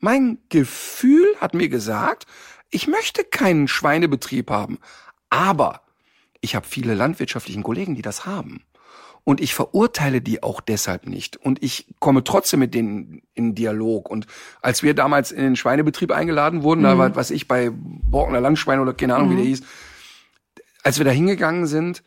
Mein 0.00 0.38
Gefühl 0.48 1.26
hat 1.38 1.54
mir 1.54 1.68
gesagt, 1.68 2.26
ich 2.70 2.88
möchte 2.88 3.24
keinen 3.24 3.68
Schweinebetrieb 3.68 4.50
haben. 4.50 4.78
Aber 5.28 5.82
ich 6.40 6.54
habe 6.54 6.66
viele 6.66 6.94
landwirtschaftlichen 6.94 7.62
Kollegen, 7.62 7.94
die 7.94 8.02
das 8.02 8.26
haben. 8.26 8.64
Und 9.22 9.40
ich 9.40 9.54
verurteile 9.54 10.22
die 10.22 10.42
auch 10.42 10.60
deshalb 10.60 11.06
nicht. 11.06 11.36
Und 11.36 11.62
ich 11.62 11.94
komme 11.98 12.24
trotzdem 12.24 12.60
mit 12.60 12.74
denen 12.74 13.22
in 13.34 13.54
Dialog. 13.54 14.08
Und 14.08 14.26
als 14.62 14.82
wir 14.82 14.94
damals 14.94 15.30
in 15.30 15.42
den 15.42 15.56
Schweinebetrieb 15.56 16.10
eingeladen 16.10 16.62
wurden, 16.62 16.80
mhm. 16.80 16.84
da 16.84 16.98
war, 16.98 17.16
was 17.16 17.30
ich, 17.30 17.46
bei 17.46 17.70
Borkener 17.72 18.40
Landschwein 18.40 18.80
oder 18.80 18.94
keine 18.94 19.14
Ahnung, 19.14 19.28
mhm. 19.28 19.32
wie 19.32 19.36
der 19.36 19.44
hieß, 19.46 19.62
als 20.82 20.98
wir 20.98 21.04
da 21.04 21.10
hingegangen 21.10 21.66
sind, 21.66 22.02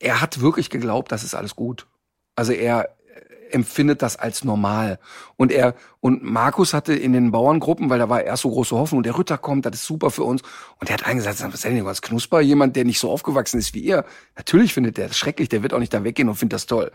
er 0.00 0.20
hat 0.20 0.40
wirklich 0.40 0.70
geglaubt, 0.70 1.12
das 1.12 1.24
ist 1.24 1.34
alles 1.34 1.56
gut. 1.56 1.86
Also 2.34 2.52
er, 2.52 2.96
empfindet 3.54 4.02
das 4.02 4.16
als 4.16 4.44
normal. 4.44 4.98
Und 5.36 5.52
er, 5.52 5.74
und 6.00 6.22
Markus 6.22 6.74
hatte 6.74 6.94
in 6.94 7.12
den 7.12 7.30
Bauerngruppen, 7.30 7.90
weil 7.90 7.98
da 7.98 8.08
war 8.08 8.22
erst 8.22 8.42
so 8.42 8.50
große 8.50 8.76
Hoffnung, 8.76 9.02
der 9.02 9.18
Ritter 9.18 9.38
kommt, 9.38 9.66
das 9.66 9.74
ist 9.74 9.86
super 9.86 10.10
für 10.10 10.24
uns. 10.24 10.42
Und 10.80 10.90
er 10.90 10.94
hat 10.94 11.06
eingesagt, 11.06 11.42
was 11.42 11.54
ist 11.54 11.64
denn 11.64 11.84
was 11.84 12.02
Knusper? 12.02 12.40
Jemand, 12.40 12.76
der 12.76 12.84
nicht 12.84 12.98
so 12.98 13.10
aufgewachsen 13.10 13.58
ist 13.58 13.74
wie 13.74 13.80
ihr. 13.80 14.04
Natürlich 14.36 14.74
findet 14.74 14.96
der 14.96 15.08
das 15.08 15.16
schrecklich, 15.16 15.48
der 15.48 15.62
wird 15.62 15.74
auch 15.74 15.78
nicht 15.78 15.94
da 15.94 16.04
weggehen 16.04 16.28
und 16.28 16.36
findet 16.36 16.54
das 16.54 16.66
toll. 16.66 16.90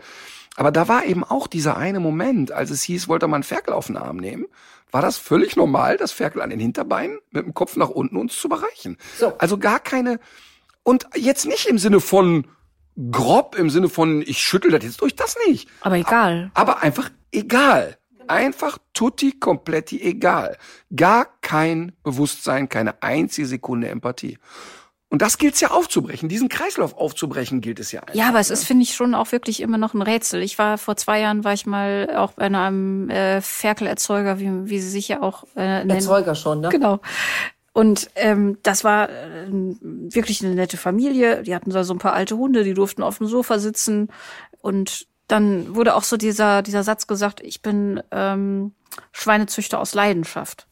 Aber 0.56 0.72
da 0.72 0.88
war 0.88 1.04
eben 1.04 1.22
auch 1.22 1.46
dieser 1.46 1.76
eine 1.76 2.00
Moment, 2.00 2.50
als 2.50 2.70
es 2.70 2.82
hieß, 2.82 3.08
wollte 3.08 3.28
man 3.28 3.44
Ferkel 3.44 3.74
auf 3.74 3.86
den 3.86 3.96
Arm 3.96 4.16
nehmen, 4.16 4.46
war 4.90 5.02
das 5.02 5.16
völlig 5.16 5.54
normal, 5.56 5.96
das 5.96 6.12
Ferkel 6.12 6.42
an 6.42 6.50
den 6.50 6.60
Hinterbeinen 6.60 7.18
mit 7.30 7.44
dem 7.44 7.54
Kopf 7.54 7.76
nach 7.76 7.90
unten 7.90 8.16
uns 8.16 8.40
zu 8.40 8.48
bereichen. 8.48 8.96
So. 9.18 9.34
Also 9.38 9.58
gar 9.58 9.78
keine, 9.78 10.18
und 10.82 11.06
jetzt 11.14 11.46
nicht 11.46 11.66
im 11.66 11.78
Sinne 11.78 12.00
von, 12.00 12.46
grob 13.10 13.56
im 13.56 13.70
Sinne 13.70 13.88
von, 13.88 14.22
ich 14.22 14.38
schüttel 14.38 14.70
das 14.70 14.84
jetzt 14.84 15.00
durch, 15.00 15.14
das 15.14 15.36
nicht. 15.46 15.68
Aber 15.80 15.96
egal. 15.96 16.50
Aber 16.54 16.82
einfach 16.82 17.10
egal. 17.32 17.96
Einfach 18.26 18.78
tutti 18.92 19.32
kompletti 19.32 20.02
egal. 20.02 20.58
Gar 20.94 21.26
kein 21.40 21.92
Bewusstsein, 22.02 22.68
keine 22.68 23.02
einzige 23.02 23.46
Sekunde 23.46 23.88
Empathie. 23.88 24.38
Und 25.10 25.22
das 25.22 25.38
gilt 25.38 25.54
es 25.54 25.60
ja 25.60 25.70
aufzubrechen. 25.70 26.28
Diesen 26.28 26.50
Kreislauf 26.50 26.94
aufzubrechen 26.94 27.62
gilt 27.62 27.80
es 27.80 27.92
ja. 27.92 28.00
Einfach, 28.00 28.14
ja, 28.14 28.28
aber 28.28 28.40
es 28.40 28.50
ne? 28.50 28.54
ist, 28.54 28.64
finde 28.64 28.82
ich, 28.82 28.94
schon 28.94 29.14
auch 29.14 29.32
wirklich 29.32 29.60
immer 29.60 29.78
noch 29.78 29.94
ein 29.94 30.02
Rätsel. 30.02 30.42
Ich 30.42 30.58
war 30.58 30.76
vor 30.76 30.96
zwei 30.96 31.20
Jahren, 31.20 31.44
war 31.44 31.54
ich 31.54 31.64
mal 31.64 32.14
auch 32.14 32.32
bei 32.32 32.44
einem 32.44 33.08
äh, 33.08 33.40
Ferkelerzeuger, 33.40 34.38
wie, 34.38 34.68
wie 34.68 34.80
sie 34.80 34.90
sich 34.90 35.08
ja 35.08 35.22
auch 35.22 35.44
äh, 35.56 35.78
nennen. 35.78 35.90
Erzeuger 35.90 36.34
schon, 36.34 36.60
ne? 36.60 36.68
Genau. 36.68 37.00
Und 37.78 38.10
ähm, 38.16 38.58
das 38.64 38.82
war 38.82 39.08
äh, 39.08 39.46
wirklich 39.50 40.44
eine 40.44 40.52
nette 40.56 40.76
Familie. 40.76 41.44
Die 41.44 41.54
hatten 41.54 41.70
da 41.70 41.84
so 41.84 41.94
ein 41.94 42.00
paar 42.00 42.12
alte 42.12 42.36
Hunde, 42.36 42.64
die 42.64 42.74
durften 42.74 43.04
auf 43.04 43.18
dem 43.18 43.28
Sofa 43.28 43.60
sitzen. 43.60 44.08
Und 44.60 45.06
dann 45.28 45.76
wurde 45.76 45.94
auch 45.94 46.02
so 46.02 46.16
dieser, 46.16 46.62
dieser 46.62 46.82
Satz 46.82 47.06
gesagt, 47.06 47.40
ich 47.40 47.62
bin 47.62 48.02
ähm, 48.10 48.72
Schweinezüchter 49.12 49.78
aus 49.78 49.94
Leidenschaft. 49.94 50.66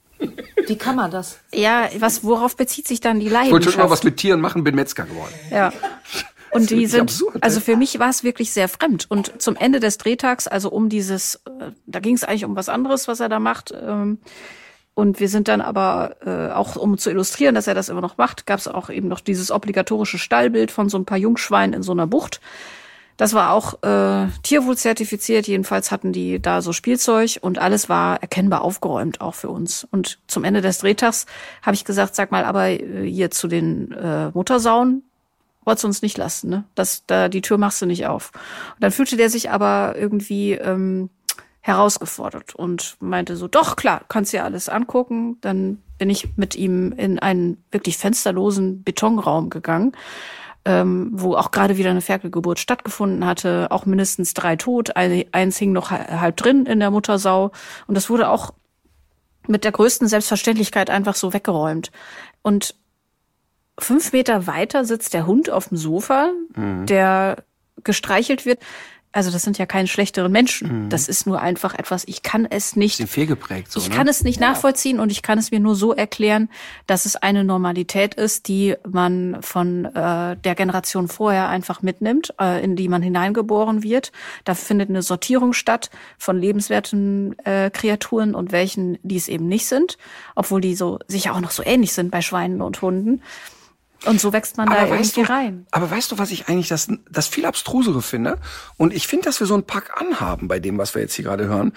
Wie 0.67 0.77
kann 0.77 0.97
man 0.97 1.13
das? 1.13 1.39
Ja, 1.55 1.89
was, 2.01 2.25
worauf 2.25 2.57
bezieht 2.57 2.89
sich 2.89 2.99
dann 2.99 3.21
die 3.21 3.29
Leidenschaft? 3.29 3.47
Ich 3.47 3.53
wollte 3.53 3.71
schon 3.71 3.83
mal 3.85 3.91
was 3.91 4.03
mit 4.03 4.17
Tieren 4.17 4.41
machen, 4.41 4.65
bin 4.65 4.75
Metzger 4.75 5.05
geworden. 5.05 5.33
Ja. 5.53 5.73
Und 6.51 6.71
die 6.71 6.87
sind, 6.87 7.03
absurd, 7.03 7.41
also 7.41 7.61
für 7.61 7.77
mich 7.77 8.01
war 8.01 8.09
es 8.09 8.25
wirklich 8.25 8.51
sehr 8.51 8.69
fremd. 8.69 9.07
Und 9.09 9.41
zum 9.41 9.55
Ende 9.55 9.79
des 9.79 9.99
Drehtags, 9.99 10.49
also 10.49 10.71
um 10.71 10.89
dieses, 10.89 11.37
äh, 11.45 11.71
da 11.87 12.01
ging 12.01 12.17
es 12.17 12.25
eigentlich 12.25 12.45
um 12.45 12.57
was 12.57 12.69
anderes, 12.69 13.07
was 13.07 13.21
er 13.21 13.29
da 13.29 13.39
macht. 13.39 13.73
Ähm, 13.81 14.19
und 14.97 15.21
wir 15.21 15.29
sind 15.29 15.49
dann 15.49 15.61
aber, 15.61 16.17
äh, 16.25 16.51
auch 16.55 16.75
um 16.75 16.97
zu 16.97 17.11
illustrieren, 17.11 17.55
dass 17.55 17.67
er 17.67 17.75
das 17.75 17.91
immer 17.91 18.01
noch 18.01 18.17
macht, 18.17 18.47
gab 18.47 18.59
es 18.59 18.67
auch 18.67 18.89
eben 18.89 19.09
noch 19.09 19.21
dieses 19.21 19.51
obligatorische 19.51 20.17
Stallbild 20.17 20.71
von 20.71 20.89
so 20.89 20.97
ein 20.97 21.05
paar 21.05 21.19
Jungschweinen 21.19 21.75
in 21.75 21.83
so 21.83 21.93
einer 21.93 22.07
Bucht. 22.07 22.41
Das 23.19 23.35
war 23.35 23.53
auch 23.53 23.83
äh, 23.83 24.29
Tierwohl 24.43 24.79
zertifiziert, 24.79 25.47
jedenfalls 25.47 25.91
hatten 25.91 26.13
die 26.13 26.41
da 26.41 26.63
so 26.63 26.73
Spielzeug 26.73 27.39
und 27.43 27.59
alles 27.59 27.91
war 27.91 28.23
erkennbar 28.23 28.63
aufgeräumt, 28.63 29.21
auch 29.21 29.35
für 29.35 29.51
uns. 29.51 29.87
Und 29.91 30.19
zum 30.29 30.45
Ende 30.45 30.63
des 30.63 30.79
Drehtags 30.79 31.27
habe 31.61 31.75
ich 31.75 31.85
gesagt, 31.85 32.15
sag 32.15 32.31
mal, 32.33 32.47
aber 32.47 32.69
äh, 32.69 33.07
hier 33.07 33.31
zu 33.31 33.49
den 33.49 33.93
äh, 33.93 34.31
Muttersauen 34.31 35.03
wolltest 35.67 35.85
du 35.85 35.89
uns 35.89 36.01
nicht 36.01 36.17
lassen, 36.17 36.49
ne? 36.49 36.65
Das, 36.75 37.05
da, 37.07 37.29
die 37.29 37.43
Tür 37.43 37.59
machst 37.59 37.83
du 37.83 37.87
nicht 37.87 38.07
auf. 38.07 38.31
Und 38.77 38.83
dann 38.83 38.93
fühlte 38.93 39.19
der 39.19 39.29
sich 39.29 39.51
aber 39.51 39.95
irgendwie 39.99 40.53
ähm, 40.53 41.11
herausgefordert 41.67 42.55
und 42.55 42.97
meinte 43.01 43.37
so, 43.37 43.49
doch 43.49 43.75
klar, 43.75 44.03
kannst 44.07 44.33
dir 44.33 44.45
alles 44.45 44.69
angucken. 44.69 45.39
Dann 45.41 45.83
bin 45.99 46.11
ich 46.11 46.37
mit 46.37 46.55
ihm 46.55 46.93
in 46.93 47.19
einen 47.19 47.65
wirklich 47.73 47.99
fensterlosen 47.99 48.85
Betonraum 48.85 49.51
gegangen, 49.51 49.91
ähm, 50.65 51.11
wo 51.13 51.35
auch 51.35 51.51
gerade 51.51 51.77
wieder 51.77 51.91
eine 51.91 52.03
Ferkelgeburt 52.03 52.61
stattgefunden 52.61 53.27
hatte, 53.27 53.67
auch 53.71 53.85
mindestens 53.85 54.33
drei 54.33 54.55
tot, 54.55 54.95
eins 54.95 55.57
hing 55.57 55.73
noch 55.73 55.91
halb 55.91 56.37
drin 56.37 56.67
in 56.67 56.79
der 56.79 56.93
Muttersau 56.93 57.51
und 57.89 57.97
das 57.97 58.09
wurde 58.11 58.29
auch 58.29 58.53
mit 59.49 59.65
der 59.65 59.73
größten 59.73 60.07
Selbstverständlichkeit 60.07 60.89
einfach 60.89 61.17
so 61.17 61.33
weggeräumt. 61.33 61.91
Und 62.43 62.77
fünf 63.77 64.13
Meter 64.13 64.47
weiter 64.47 64.85
sitzt 64.85 65.15
der 65.15 65.27
Hund 65.27 65.51
auf 65.51 65.69
dem 65.69 65.79
Sofa, 65.79 66.31
mhm. 66.55 66.87
der 66.87 67.45
gestreichelt 67.83 68.47
wird 68.47 68.61
also 69.17 69.31
das 69.31 69.43
sind 69.43 69.57
ja 69.57 69.65
keine 69.65 69.89
schlechteren 69.89 70.31
Menschen. 70.31 70.85
Mhm. 70.85 70.89
Das 70.91 71.09
ist 71.09 71.27
nur 71.27 71.41
einfach 71.41 71.75
etwas, 71.75 72.05
ich 72.07 72.23
kann 72.23 72.45
es 72.45 72.77
nicht. 72.77 72.99
Sind 72.99 73.09
fehlgeprägt 73.09 73.73
so, 73.73 73.81
Ich 73.81 73.89
ne? 73.89 73.95
kann 73.95 74.09
es 74.09 74.23
nicht 74.23 74.41
ja. 74.41 74.49
nachvollziehen 74.49 75.01
und 75.01 75.11
ich 75.11 75.23
kann 75.23 75.39
es 75.39 75.51
mir 75.51 75.59
nur 75.59 75.75
so 75.75 75.95
erklären, 75.95 76.51
dass 76.87 77.07
es 77.07 77.17
eine 77.17 77.43
Normalität 77.43 78.15
ist, 78.15 78.47
die 78.47 78.75
man 78.87 79.39
von 79.41 79.87
äh, 79.87 80.37
der 80.37 80.55
Generation 80.55 81.09
vorher 81.09 81.49
einfach 81.49 81.81
mitnimmt, 81.81 82.35
äh, 82.39 82.63
in 82.63 82.77
die 82.77 82.91
man 82.91 83.01
hineingeboren 83.01 83.83
wird. 83.83 84.13
Da 84.45 84.55
findet 84.55 84.91
eine 84.91 85.01
Sortierung 85.01 85.55
statt 85.55 85.89
von 86.19 86.39
lebenswerten 86.39 87.39
äh, 87.47 87.71
Kreaturen 87.71 88.35
und 88.35 88.53
welchen, 88.53 88.99
die 89.03 89.17
es 89.17 89.29
eben 89.29 89.49
nicht 89.49 89.67
sind, 89.67 89.97
obwohl 90.35 90.61
die 90.61 90.75
so 90.75 90.99
sicher 91.09 91.35
auch 91.35 91.41
noch 91.41 91.53
so 91.53 91.63
ähnlich 91.65 91.95
sind 91.95 92.11
bei 92.11 92.21
Schweinen 92.21 92.61
und 92.61 92.83
Hunden. 92.83 93.23
Und 94.07 94.21
so 94.21 94.33
wächst 94.33 94.57
man 94.57 94.69
aber 94.69 94.87
da 94.87 94.95
irgendwie 94.95 95.23
du, 95.23 95.29
rein. 95.29 95.67
Aber 95.71 95.91
weißt 95.91 96.13
du, 96.13 96.19
was 96.19 96.31
ich 96.31 96.49
eigentlich 96.49 96.69
das, 96.69 96.89
das 97.11 97.27
viel 97.27 97.45
abstrusere 97.45 98.03
finde? 98.03 98.39
Und 98.77 98.95
ich 98.95 99.07
finde, 99.07 99.27
dass 99.27 99.41
wir 99.41 99.47
so 99.47 99.55
einen 99.55 99.65
Pack 99.65 100.01
anhaben 100.01 100.49
bei 100.49 100.59
dem, 100.59 100.79
was 100.79 100.95
wir 100.95 101.03
jetzt 101.03 101.15
hier 101.15 101.25
gerade 101.25 101.47
hören. 101.47 101.73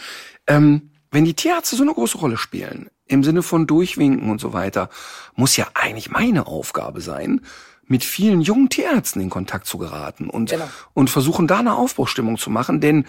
Ähm, 0.47 0.91
wenn 1.11 1.25
die 1.25 1.33
Tierärzte 1.33 1.75
so 1.75 1.83
eine 1.83 1.93
große 1.93 2.17
Rolle 2.19 2.37
spielen, 2.37 2.89
im 3.07 3.23
Sinne 3.23 3.41
von 3.41 3.65
Durchwinken 3.65 4.29
und 4.29 4.39
so 4.39 4.53
weiter, 4.53 4.89
muss 5.35 5.57
ja 5.57 5.67
eigentlich 5.73 6.11
meine 6.11 6.45
Aufgabe 6.45 7.01
sein, 7.01 7.41
mit 7.85 8.03
vielen 8.03 8.41
jungen 8.41 8.69
Tierärzten 8.69 9.21
in 9.21 9.31
Kontakt 9.31 9.65
zu 9.65 9.79
geraten 9.79 10.29
und, 10.29 10.51
genau. 10.51 10.69
und 10.93 11.09
versuchen 11.09 11.47
da 11.47 11.59
eine 11.59 11.75
Aufbruchstimmung 11.75 12.37
zu 12.37 12.51
machen, 12.51 12.79
denn 12.79 13.05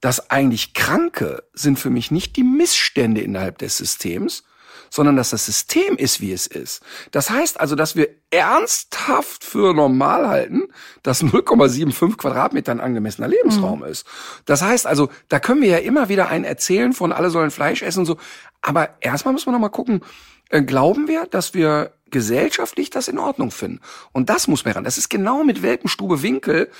das 0.00 0.30
eigentlich 0.30 0.74
Kranke 0.74 1.42
sind 1.54 1.78
für 1.78 1.90
mich 1.90 2.10
nicht 2.10 2.36
die 2.36 2.44
Missstände 2.44 3.22
innerhalb 3.22 3.58
des 3.58 3.78
Systems, 3.78 4.44
sondern 4.90 5.16
dass 5.16 5.30
das 5.30 5.46
System 5.46 5.96
ist, 5.96 6.20
wie 6.20 6.32
es 6.32 6.46
ist. 6.46 6.82
Das 7.10 7.30
heißt 7.30 7.60
also, 7.60 7.74
dass 7.74 7.96
wir 7.96 8.08
ernsthaft 8.30 9.44
für 9.44 9.74
normal 9.74 10.28
halten, 10.28 10.68
dass 11.02 11.22
0,75 11.22 12.16
Quadratmeter 12.16 12.72
ein 12.72 12.80
angemessener 12.80 13.28
Lebensraum 13.28 13.80
mhm. 13.80 13.86
ist. 13.86 14.06
Das 14.44 14.62
heißt 14.62 14.86
also, 14.86 15.08
da 15.28 15.40
können 15.40 15.62
wir 15.62 15.68
ja 15.68 15.78
immer 15.78 16.08
wieder 16.08 16.28
ein 16.28 16.44
erzählen 16.44 16.92
von 16.92 17.12
alle 17.12 17.30
sollen 17.30 17.50
Fleisch 17.50 17.82
essen 17.82 18.00
und 18.00 18.06
so. 18.06 18.16
Aber 18.60 18.90
erstmal 19.00 19.32
müssen 19.32 19.46
wir 19.46 19.52
noch 19.52 19.60
mal 19.60 19.68
gucken, 19.68 20.02
äh, 20.50 20.62
glauben 20.62 21.08
wir, 21.08 21.26
dass 21.26 21.54
wir 21.54 21.92
gesellschaftlich 22.10 22.90
das 22.90 23.08
in 23.08 23.18
Ordnung 23.18 23.50
finden? 23.50 23.80
Und 24.12 24.30
das 24.30 24.48
muss 24.48 24.64
man 24.64 24.74
ran. 24.74 24.84
Das 24.84 24.98
ist 24.98 25.08
genau 25.08 25.44
mit 25.44 25.62
Welpenstube 25.62 26.22
Winkel 26.22 26.70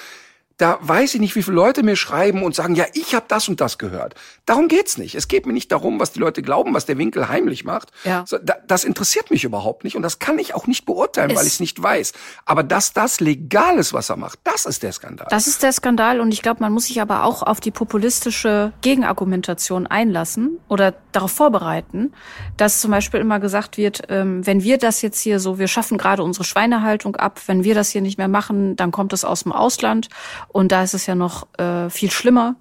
da 0.58 0.78
weiß 0.80 1.14
ich 1.14 1.20
nicht, 1.20 1.36
wie 1.36 1.42
viele 1.42 1.54
Leute 1.54 1.84
mir 1.84 1.94
schreiben 1.94 2.42
und 2.42 2.54
sagen, 2.54 2.74
ja, 2.74 2.84
ich 2.92 3.14
habe 3.14 3.26
das 3.28 3.48
und 3.48 3.60
das 3.60 3.78
gehört. 3.78 4.14
Darum 4.44 4.66
geht's 4.66 4.98
nicht. 4.98 5.14
Es 5.14 5.28
geht 5.28 5.46
mir 5.46 5.52
nicht 5.52 5.70
darum, 5.70 6.00
was 6.00 6.10
die 6.10 6.18
Leute 6.18 6.42
glauben, 6.42 6.74
was 6.74 6.84
der 6.84 6.98
Winkel 6.98 7.28
heimlich 7.28 7.64
macht. 7.64 7.92
Ja. 8.04 8.24
Das 8.66 8.82
interessiert 8.82 9.30
mich 9.30 9.44
überhaupt 9.44 9.84
nicht 9.84 9.94
und 9.96 10.02
das 10.02 10.18
kann 10.18 10.38
ich 10.38 10.54
auch 10.54 10.66
nicht 10.66 10.84
beurteilen, 10.84 11.30
es 11.30 11.36
weil 11.36 11.46
ich 11.46 11.54
es 11.54 11.60
nicht 11.60 11.80
weiß. 11.80 12.12
Aber 12.44 12.64
dass 12.64 12.92
das 12.92 13.20
legal 13.20 13.78
ist, 13.78 13.92
was 13.92 14.10
er 14.10 14.16
macht, 14.16 14.40
das 14.42 14.66
ist 14.66 14.82
der 14.82 14.90
Skandal. 14.90 15.28
Das 15.30 15.46
ist 15.46 15.62
der 15.62 15.72
Skandal 15.72 16.20
und 16.20 16.32
ich 16.32 16.42
glaube, 16.42 16.60
man 16.60 16.72
muss 16.72 16.86
sich 16.86 17.00
aber 17.00 17.22
auch 17.22 17.44
auf 17.44 17.60
die 17.60 17.70
populistische 17.70 18.72
Gegenargumentation 18.80 19.86
einlassen 19.86 20.58
oder 20.66 20.94
darauf 21.12 21.30
vorbereiten, 21.30 22.12
dass 22.56 22.80
zum 22.80 22.90
Beispiel 22.90 23.20
immer 23.20 23.38
gesagt 23.38 23.76
wird, 23.76 24.02
ähm, 24.08 24.44
wenn 24.44 24.64
wir 24.64 24.78
das 24.78 25.02
jetzt 25.02 25.20
hier 25.20 25.38
so, 25.38 25.60
wir 25.60 25.68
schaffen 25.68 25.98
gerade 25.98 26.24
unsere 26.24 26.44
Schweinehaltung 26.44 27.14
ab, 27.14 27.40
wenn 27.46 27.62
wir 27.62 27.76
das 27.76 27.90
hier 27.90 28.00
nicht 28.00 28.18
mehr 28.18 28.28
machen, 28.28 28.74
dann 28.74 28.90
kommt 28.90 29.12
es 29.12 29.24
aus 29.24 29.44
dem 29.44 29.52
Ausland 29.52 30.08
und 30.48 30.72
da 30.72 30.82
ist 30.82 30.94
es 30.94 31.06
ja 31.06 31.14
noch 31.14 31.46
äh, 31.58 31.90
viel 31.90 32.10
schlimmer. 32.10 32.56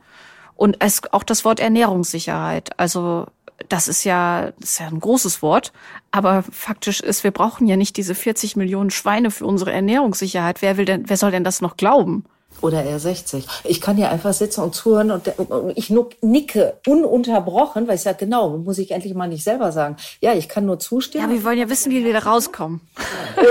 Und 0.56 0.78
es, 0.80 1.02
auch 1.12 1.24
das 1.24 1.46
Wort 1.46 1.60
Ernährungssicherheit. 1.60 2.72
Also 2.78 3.28
das 3.70 3.88
ist 3.88 4.04
ja, 4.04 4.52
das 4.60 4.72
ist 4.72 4.80
ja 4.80 4.88
ein 4.88 5.00
großes 5.00 5.42
Wort, 5.42 5.72
aber 6.12 6.44
faktisch 6.44 7.00
ist, 7.00 7.24
wir 7.24 7.32
brauchen 7.32 7.68
ja 7.68 7.76
nicht 7.76 7.98
diese 7.98 8.16
40 8.16 8.56
Millionen 8.56 8.92
Schweine 8.92 9.32
für 9.32 9.46
unsere 9.46 9.72
Ernährungssicherheit. 9.72 10.62
Wer 10.62 10.78
will 10.78 10.86
denn, 10.86 11.10
wer 11.10 11.18
soll 11.18 11.32
denn 11.32 11.44
das 11.44 11.62
noch 11.62 11.78
glauben? 11.78 12.26
Oder 12.62 12.84
eher 12.84 13.00
60. 13.00 13.46
Ich 13.66 13.82
kann 13.82 13.98
hier 13.98 14.10
einfach 14.10 14.34
sitzen 14.34 14.62
und 14.62 14.74
zuhören 14.74 15.12
und, 15.12 15.32
ich 15.76 15.94
nicke 16.22 16.74
ununterbrochen, 16.88 17.88
weil 17.88 17.96
ich 17.96 18.02
sage, 18.02 18.26
genau, 18.26 18.58
muss 18.58 18.78
ich 18.78 18.92
endlich 18.92 19.14
mal 19.14 19.28
nicht 19.28 19.44
selber 19.44 19.72
sagen. 19.72 19.98
Ja, 20.22 20.34
ich 20.34 20.50
kann 20.50 20.66
nur 20.66 20.80
zustimmen. 20.80 21.30
Ja, 21.30 21.36
wir 21.36 21.44
wollen 21.44 21.60
ja 21.60 21.70
wissen, 21.70 21.92
wie 21.92 22.04
wir 22.04 22.14
da 22.14 22.20
rauskommen. 22.20 22.82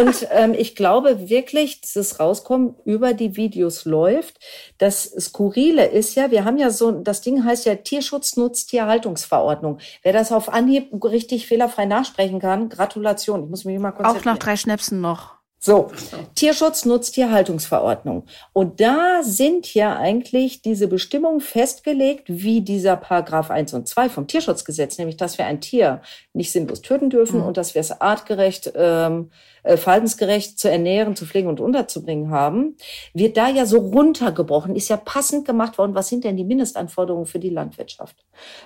Und 0.01 0.27
ähm, 0.33 0.55
ich 0.55 0.75
glaube 0.75 1.29
wirklich, 1.29 1.81
dieses 1.81 2.19
Rauskommen 2.19 2.75
über 2.85 3.15
die 3.15 3.37
Videos 3.37 3.85
läuft. 3.85 4.39
Das 4.79 5.05
Skurrile 5.05 5.87
ist 5.87 6.15
ja, 6.17 6.31
wir 6.31 6.45
haben 6.45 6.59
ja 6.59 6.71
so, 6.71 6.91
das 6.91 7.21
Ding 7.21 7.45
heißt 7.45 7.67
ja 7.67 7.77
Tierschutz 7.77 8.37
nutzt 8.37 8.71
Tierhaltungsverordnung. 8.71 9.79
Wer 10.03 10.13
das 10.13 10.33
auf 10.33 10.53
Anhieb 10.53 10.89
richtig 11.05 11.47
fehlerfrei 11.47 11.85
nachsprechen 11.87 12.41
kann, 12.41 12.69
Gratulation. 12.69 13.45
Ich 13.45 13.51
muss 13.51 13.65
mich 13.65 13.79
mal 13.79 13.93
konzentrieren. 13.93 14.21
Auch 14.21 14.25
nach 14.25 14.39
drei 14.39 14.57
Schnäpsen 14.57 15.01
noch. 15.01 15.36
So, 15.67 15.91
Tierschutz 16.37 16.85
nutzt 16.85 17.15
Tierhaltungsverordnung. 17.15 18.23
Und 18.53 18.81
da 18.81 19.25
sind 19.25 19.75
ja 19.75 19.97
eigentlich 19.97 20.63
diese 20.63 20.87
Bestimmungen 20.87 21.41
festgelegt, 21.41 22.27
wie 22.29 22.61
dieser 22.61 22.97
Paragraph 22.97 23.51
1 23.51 23.75
und 23.75 23.89
2 23.89 24.09
vom 24.09 24.29
Tierschutzgesetz, 24.29 24.97
nämlich 24.97 25.17
dass 25.17 25.39
wir 25.39 25.47
ein 25.47 25.61
Tier 25.61 26.03
nicht 26.37 26.53
sinnlos 26.53 26.83
töten 26.83 27.11
dürfen 27.11 27.41
mhm. 27.41 27.47
und 27.47 27.57
dass 27.57 27.75
wir 27.75 27.81
es 27.81 28.01
artgerecht 28.01 28.73
ähm, 28.77 29.31
äh, 29.67 29.77
verhaltensgerecht 29.77 30.59
zu 30.59 30.71
ernähren, 30.71 31.17
zu 31.17 31.27
pflegen 31.27 31.49
und 31.49 31.61
unterzubringen 31.61 32.31
haben, 32.31 32.77
wird 33.15 33.37
da 33.37 33.49
ja 33.49 33.67
so 33.67 33.79
runtergebrochen, 33.79 34.77
ist 34.77 34.89
ja 34.89 34.97
passend 34.97 35.45
gemacht 35.45 35.77
worden. 35.77 35.95
Was 35.95 36.09
sind 36.09 36.25
denn 36.25 36.37
die 36.37 36.45
Mindestanforderungen 36.45 37.27
für 37.27 37.41
die 37.41 37.51
Landwirtschaft? 37.51 38.17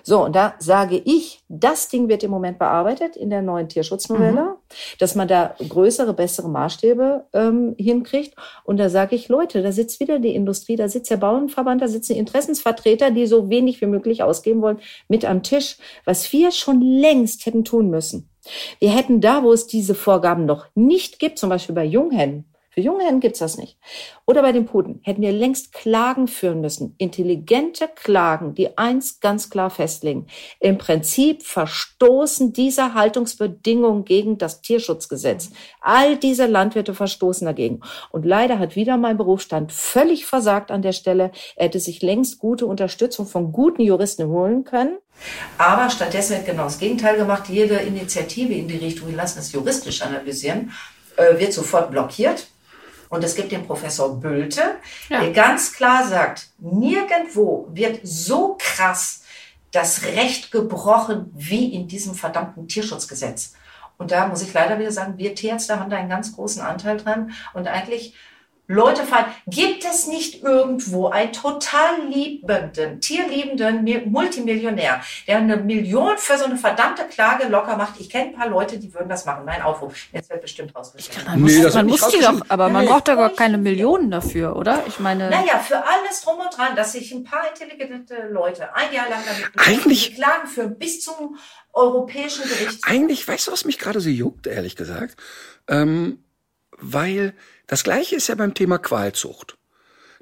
So, 0.03 0.25
und 0.25 0.37
da 0.37 0.55
sage 0.59 1.01
ich, 1.03 1.43
das 1.49 1.89
Ding 1.89 2.09
wird 2.09 2.23
im 2.23 2.31
Moment 2.31 2.59
bearbeitet 2.59 3.17
in 3.17 3.31
der 3.31 3.41
neuen 3.41 3.69
Tierschutznovelle, 3.69 4.43
mhm. 4.43 4.75
dass 4.99 5.15
man 5.15 5.27
da 5.27 5.55
größere, 5.67 6.13
bessere 6.13 6.49
Maßstäbe 6.49 7.25
ähm, 7.33 7.75
hinkriegt. 7.79 8.35
Und 8.65 8.77
da 8.77 8.91
sage 8.91 9.17
ich, 9.17 9.29
Leute, 9.29 9.63
da 9.63 9.73
sitzt 9.73 10.01
wieder 10.01 10.19
die 10.19 10.35
Industrie, 10.35 10.77
da 10.77 10.89
sitzt 10.89 11.11
der 11.11 11.17
Bauernverband, 11.17 11.81
da 11.81 11.89
sitzen 11.89 12.15
Interessensvertreter, 12.15 13.11
die 13.11 13.27
so 13.27 13.49
wenig 13.49 13.81
wie 13.81 13.87
möglich 13.87 14.23
ausgeben 14.23 14.61
wollen, 14.61 14.81
mit 15.09 15.25
am 15.25 15.43
Tisch, 15.43 15.77
was 16.05 16.31
wir 16.33 16.51
schon 16.51 16.83
längst 16.83 17.47
hätten 17.47 17.60
tun 17.65 17.91
müssen. 17.91 18.31
Wir 18.79 18.91
hätten 18.91 19.21
da, 19.21 19.43
wo 19.43 19.53
es 19.53 19.67
diese 19.67 19.95
Vorgaben 19.95 20.47
noch 20.47 20.67
nicht 20.75 21.19
gibt, 21.19 21.39
zum 21.39 21.51
Beispiel 21.51 21.75
bei 21.75 21.85
Junghennen, 21.85 22.50
für 22.81 22.87
Junghennen 22.87 23.21
gibt's 23.21 23.41
das 23.41 23.59
nicht. 23.59 23.77
Oder 24.25 24.43
bei 24.43 24.53
den 24.53 24.65
Puten 24.65 25.01
hätten 25.03 25.21
wir 25.21 25.33
längst 25.33 25.73
Klagen 25.73 26.29
führen 26.29 26.61
müssen. 26.61 26.95
Intelligente 26.97 27.89
Klagen, 27.95 28.55
die 28.55 28.79
eins 28.79 29.21
ganz 29.21 29.51
klar 29.51 29.69
festlegen. 29.69 30.27
Im 30.61 30.79
Prinzip 30.79 31.43
verstoßen 31.43 32.53
diese 32.53 32.95
Haltungsbedingungen 32.95 34.05
gegen 34.05 34.39
das 34.39 34.63
Tierschutzgesetz. 34.63 35.51
All 35.81 36.17
diese 36.17 36.47
Landwirte 36.47 36.95
verstoßen 36.95 37.45
dagegen. 37.45 37.81
Und 38.13 38.25
leider 38.25 38.59
hat 38.59 38.77
wieder 38.77 38.97
mein 38.97 39.19
Berufsstand 39.19 39.73
völlig 39.73 40.25
versagt 40.25 40.71
an 40.71 40.81
der 40.81 40.93
Stelle. 40.93 41.33
Er 41.57 41.67
hätte 41.67 41.81
sich 41.81 42.01
längst 42.01 42.39
gute 42.39 42.67
Unterstützung 42.67 43.27
von 43.27 43.53
guten 43.53 43.83
Juristen 43.83 44.29
holen 44.29 44.65
können. 44.65 44.97
Aber 45.59 45.91
stattdessen 45.91 46.37
wird 46.37 46.47
genau 46.47 46.65
das 46.65 46.79
Gegenteil 46.79 47.17
gemacht. 47.17 47.49
Jede 47.49 47.75
Initiative 47.77 48.55
in 48.55 48.69
die 48.69 48.79
Richtung, 48.79 49.09
wir 49.09 49.17
lassen 49.17 49.41
es 49.41 49.53
juristisch 49.53 50.01
analysieren, 50.01 50.73
äh, 51.17 51.39
wird 51.39 51.53
sofort 51.53 51.91
blockiert. 51.91 52.47
Und 53.11 53.25
es 53.25 53.35
gibt 53.35 53.53
den 53.53 53.67
Professor 53.67 54.19
Bölte, 54.19 54.77
ja. 55.09 55.21
der 55.21 55.33
ganz 55.33 55.75
klar 55.75 56.07
sagt, 56.07 56.49
nirgendwo 56.59 57.69
wird 57.73 58.01
so 58.05 58.57
krass 58.59 59.25
das 59.73 60.05
Recht 60.05 60.51
gebrochen 60.51 61.31
wie 61.35 61.75
in 61.75 61.89
diesem 61.89 62.15
verdammten 62.15 62.69
Tierschutzgesetz. 62.69 63.55
Und 63.99 64.13
da 64.13 64.29
muss 64.29 64.43
ich 64.43 64.55
leider 64.55 64.79
wieder 64.79 64.93
sagen, 64.93 65.19
wir 65.19 65.35
Tierärzte 65.35 65.79
haben 65.79 65.91
da 65.91 65.99
einen 65.99 66.09
ganz 66.09 66.35
großen 66.35 66.63
Anteil 66.63 66.97
dran. 66.97 67.33
Und 67.53 67.69
eigentlich 67.69 68.15
Leute 68.71 69.05
fragen, 69.05 69.33
gibt 69.49 69.85
es 69.85 70.07
nicht 70.07 70.45
irgendwo 70.45 71.09
einen 71.09 71.33
total 71.33 72.07
liebenden, 72.09 73.01
tierliebenden 73.01 74.11
Multimillionär, 74.11 75.03
der 75.27 75.39
eine 75.39 75.57
Million 75.57 76.17
für 76.19 76.39
so 76.39 76.45
eine 76.45 76.57
verdammte 76.57 77.05
Klage 77.05 77.49
locker 77.49 77.77
macht? 77.77 77.99
Ich 77.99 78.09
kenne 78.09 78.27
ein 78.27 78.35
paar 78.35 78.49
Leute, 78.49 78.79
die 78.79 78.95
würden 78.95 79.09
das 79.09 79.25
machen. 79.25 79.45
Mein 79.45 79.61
Aufruf. 79.63 79.95
Jetzt 80.13 80.31
wird 80.31 80.41
bestimmt 80.41 80.75
rausgeschrieben. 80.77 81.25
Man 81.27 81.41
muss, 81.41 81.53
nee, 81.53 81.69
man 81.69 81.87
muss 81.87 82.09
die 82.09 82.21
doch, 82.21 82.43
aber 82.49 82.69
man 82.69 82.87
braucht 82.87 83.09
da 83.09 83.17
gar 83.17 83.31
keine 83.31 83.59
Millionen 83.59 84.11
dafür, 84.11 84.55
oder? 84.55 84.85
Ich 84.87 85.01
meine. 85.01 85.29
Naja, 85.31 85.59
für 85.59 85.79
alles 85.79 86.23
drum 86.23 86.39
und 86.39 86.57
dran, 86.57 86.77
dass 86.77 86.93
sich 86.93 87.11
ein 87.13 87.25
paar 87.25 87.49
intelligente 87.49 88.29
Leute 88.31 88.75
ein 88.77 88.93
Jahr 88.93 89.09
lang 89.09 89.21
damit 89.27 89.51
Eigentlich 89.67 90.15
Klagen 90.15 90.47
führen 90.47 90.79
bis 90.79 91.03
zum 91.03 91.37
europäischen 91.73 92.45
Gericht. 92.45 92.85
Eigentlich, 92.85 93.27
weißt 93.27 93.49
du, 93.49 93.53
was 93.53 93.65
mich 93.65 93.79
gerade 93.79 94.01
so 94.01 94.11
juckt, 94.11 94.47
ehrlich 94.47 94.77
gesagt? 94.77 95.17
Ähm, 95.69 96.23
weil 96.79 97.35
das 97.71 97.85
gleiche 97.85 98.17
ist 98.17 98.27
ja 98.27 98.35
beim 98.35 98.53
Thema 98.53 98.79
Qualzucht. 98.79 99.57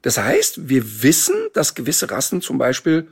Das 0.02 0.18
heißt, 0.18 0.68
wir 0.68 1.02
wissen, 1.02 1.34
dass 1.54 1.74
gewisse 1.74 2.10
Rassen 2.10 2.42
zum 2.42 2.58
Beispiel 2.58 3.08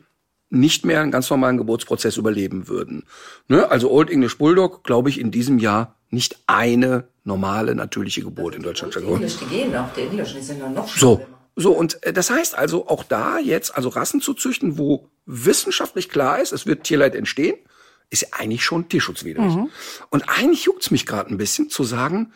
nicht 0.51 0.85
mehr 0.85 1.01
einen 1.01 1.11
ganz 1.11 1.31
normalen 1.31 1.57
Geburtsprozess 1.57 2.19
überleben 2.19 2.69
würden. 2.69 3.07
Ne? 3.49 3.71
Also 3.71 3.91
Old 3.91 4.11
English 4.11 4.37
Bulldog, 4.37 4.85
glaube 4.85 5.09
ich, 5.09 5.19
in 5.19 5.31
diesem 5.31 5.59
Jahr 5.59 5.97
nicht 6.11 6.39
eine 6.47 7.09
normale, 7.25 7.75
natürliche 7.75 8.21
Geburt 8.21 8.55
in 8.55 8.63
Deutschland. 8.63 8.95
Die 8.95 8.99
Englisch, 8.99 9.39
die 9.39 9.47
gehen 9.47 9.73
noch, 9.73 9.91
die 9.95 10.03
Englischen, 10.03 10.37
die 10.37 10.45
sind 10.45 10.61
dann 10.61 10.75
noch 10.75 10.87
So, 10.87 11.27
so, 11.55 11.73
und 11.73 12.03
äh, 12.03 12.13
das 12.13 12.29
heißt 12.29 12.59
also 12.59 12.89
auch 12.89 13.05
da 13.05 13.39
jetzt, 13.39 13.75
also 13.75 13.89
Rassen 13.89 14.21
zu 14.21 14.35
züchten, 14.35 14.77
wo 14.77 15.09
wissenschaftlich 15.25 16.11
klar 16.11 16.43
ist, 16.43 16.53
es 16.53 16.67
wird 16.67 16.85
Tierleid 16.85 17.15
entstehen, 17.15 17.57
ist 18.11 18.21
ja 18.21 18.29
eigentlich 18.33 18.65
schon 18.65 18.91
tierschutzwidrig. 18.91 19.55
Mhm. 19.55 19.71
Und 20.11 20.29
eigentlich 20.29 20.65
juckt's 20.65 20.91
mich 20.91 21.07
gerade 21.07 21.31
ein 21.31 21.39
bisschen 21.39 21.71
zu 21.71 21.85
sagen, 21.85 22.35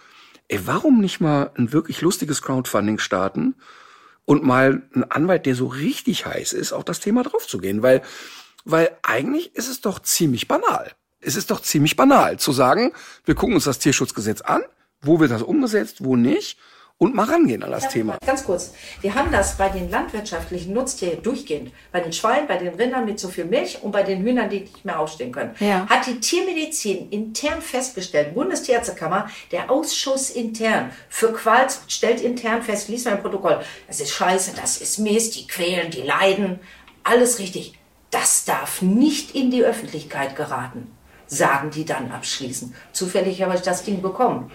ey, 0.51 0.61
warum 0.67 1.01
nicht 1.01 1.21
mal 1.21 1.53
ein 1.57 1.73
wirklich 1.73 2.01
lustiges 2.01 2.43
Crowdfunding 2.43 2.99
starten 2.99 3.55
und 4.25 4.43
mal 4.43 4.83
einen 4.95 5.05
Anwalt, 5.05 5.47
der 5.47 5.55
so 5.55 5.67
richtig 5.67 6.27
heiß 6.27 6.53
ist, 6.53 6.73
auf 6.73 6.85
das 6.85 7.01
Thema 7.01 7.23
draufzugehen? 7.23 7.83
Weil, 7.83 8.03
weil 8.65 8.91
eigentlich 9.03 9.55
ist 9.55 9.69
es 9.69 9.81
doch 9.81 10.01
ziemlich 10.01 10.49
banal. 10.49 10.93
Es 11.21 11.37
ist 11.37 11.51
doch 11.51 11.61
ziemlich 11.61 11.97
banal 11.97 12.39
zu 12.39 12.51
sagen, 12.53 12.93
wir 13.25 13.37
gucken 13.37 13.55
uns 13.55 13.65
das 13.65 13.79
Tierschutzgesetz 13.79 14.41
an, 14.41 14.63
wo 15.01 15.21
wird 15.21 15.31
das 15.31 15.43
umgesetzt, 15.43 16.03
wo 16.05 16.17
nicht 16.17 16.59
und 17.03 17.15
mal 17.15 17.25
rangehen 17.25 17.63
an 17.63 17.71
das 17.71 17.85
ja, 17.85 17.89
Thema. 17.89 18.19
Ganz 18.25 18.45
kurz. 18.45 18.75
Wir 19.01 19.15
haben 19.15 19.33
das 19.33 19.57
bei 19.57 19.71
den 19.71 19.91
landwirtschaftlichen 19.91 20.75
Nutztieren 20.75 21.23
durchgehend. 21.23 21.73
Bei 21.93 22.01
den 22.01 22.13
Schweinen, 22.13 22.47
bei 22.47 22.59
den 22.59 22.75
Rindern 22.75 23.07
mit 23.07 23.19
zu 23.19 23.31
viel 23.31 23.47
Milch 23.47 23.79
und 23.83 23.91
bei 23.91 24.03
den 24.03 24.23
Hühnern, 24.23 24.51
die 24.51 24.61
nicht 24.61 24.85
mehr 24.85 25.01
aufstehen 25.01 25.33
können. 25.33 25.55
Ja. 25.61 25.89
Hat 25.89 26.07
die 26.07 26.21
Tiermedizin 26.21 27.09
intern 27.09 27.63
festgestellt, 27.63 28.35
Bundestierärztekammer, 28.35 29.31
der 29.51 29.71
Ausschuss 29.71 30.29
intern 30.29 30.91
für 31.09 31.33
Qualzucht 31.33 31.91
stellt 31.91 32.21
intern 32.21 32.63
fest, 32.63 32.91
liest 32.91 33.07
mal 33.07 33.13
ein 33.13 33.23
Protokoll, 33.23 33.61
das 33.87 34.01
ist 34.01 34.13
scheiße, 34.13 34.53
das 34.61 34.77
ist 34.83 34.99
Mist, 34.99 35.37
die 35.37 35.47
quälen, 35.47 35.91
die 35.91 36.03
leiden, 36.03 36.61
alles 37.03 37.39
richtig. 37.39 37.79
Das 38.11 38.45
darf 38.45 38.83
nicht 38.83 39.35
in 39.35 39.51
die 39.51 39.65
Öffentlichkeit 39.65 40.37
geraten, 40.37 40.91
sagen 41.27 41.71
die 41.71 41.87
dann 41.87 42.13
abschließend. 42.13 42.75
Zufällig 42.93 43.41
habe 43.41 43.55
ich 43.55 43.63
das 43.63 43.85
Ding 43.85 44.03
bekommen. 44.03 44.51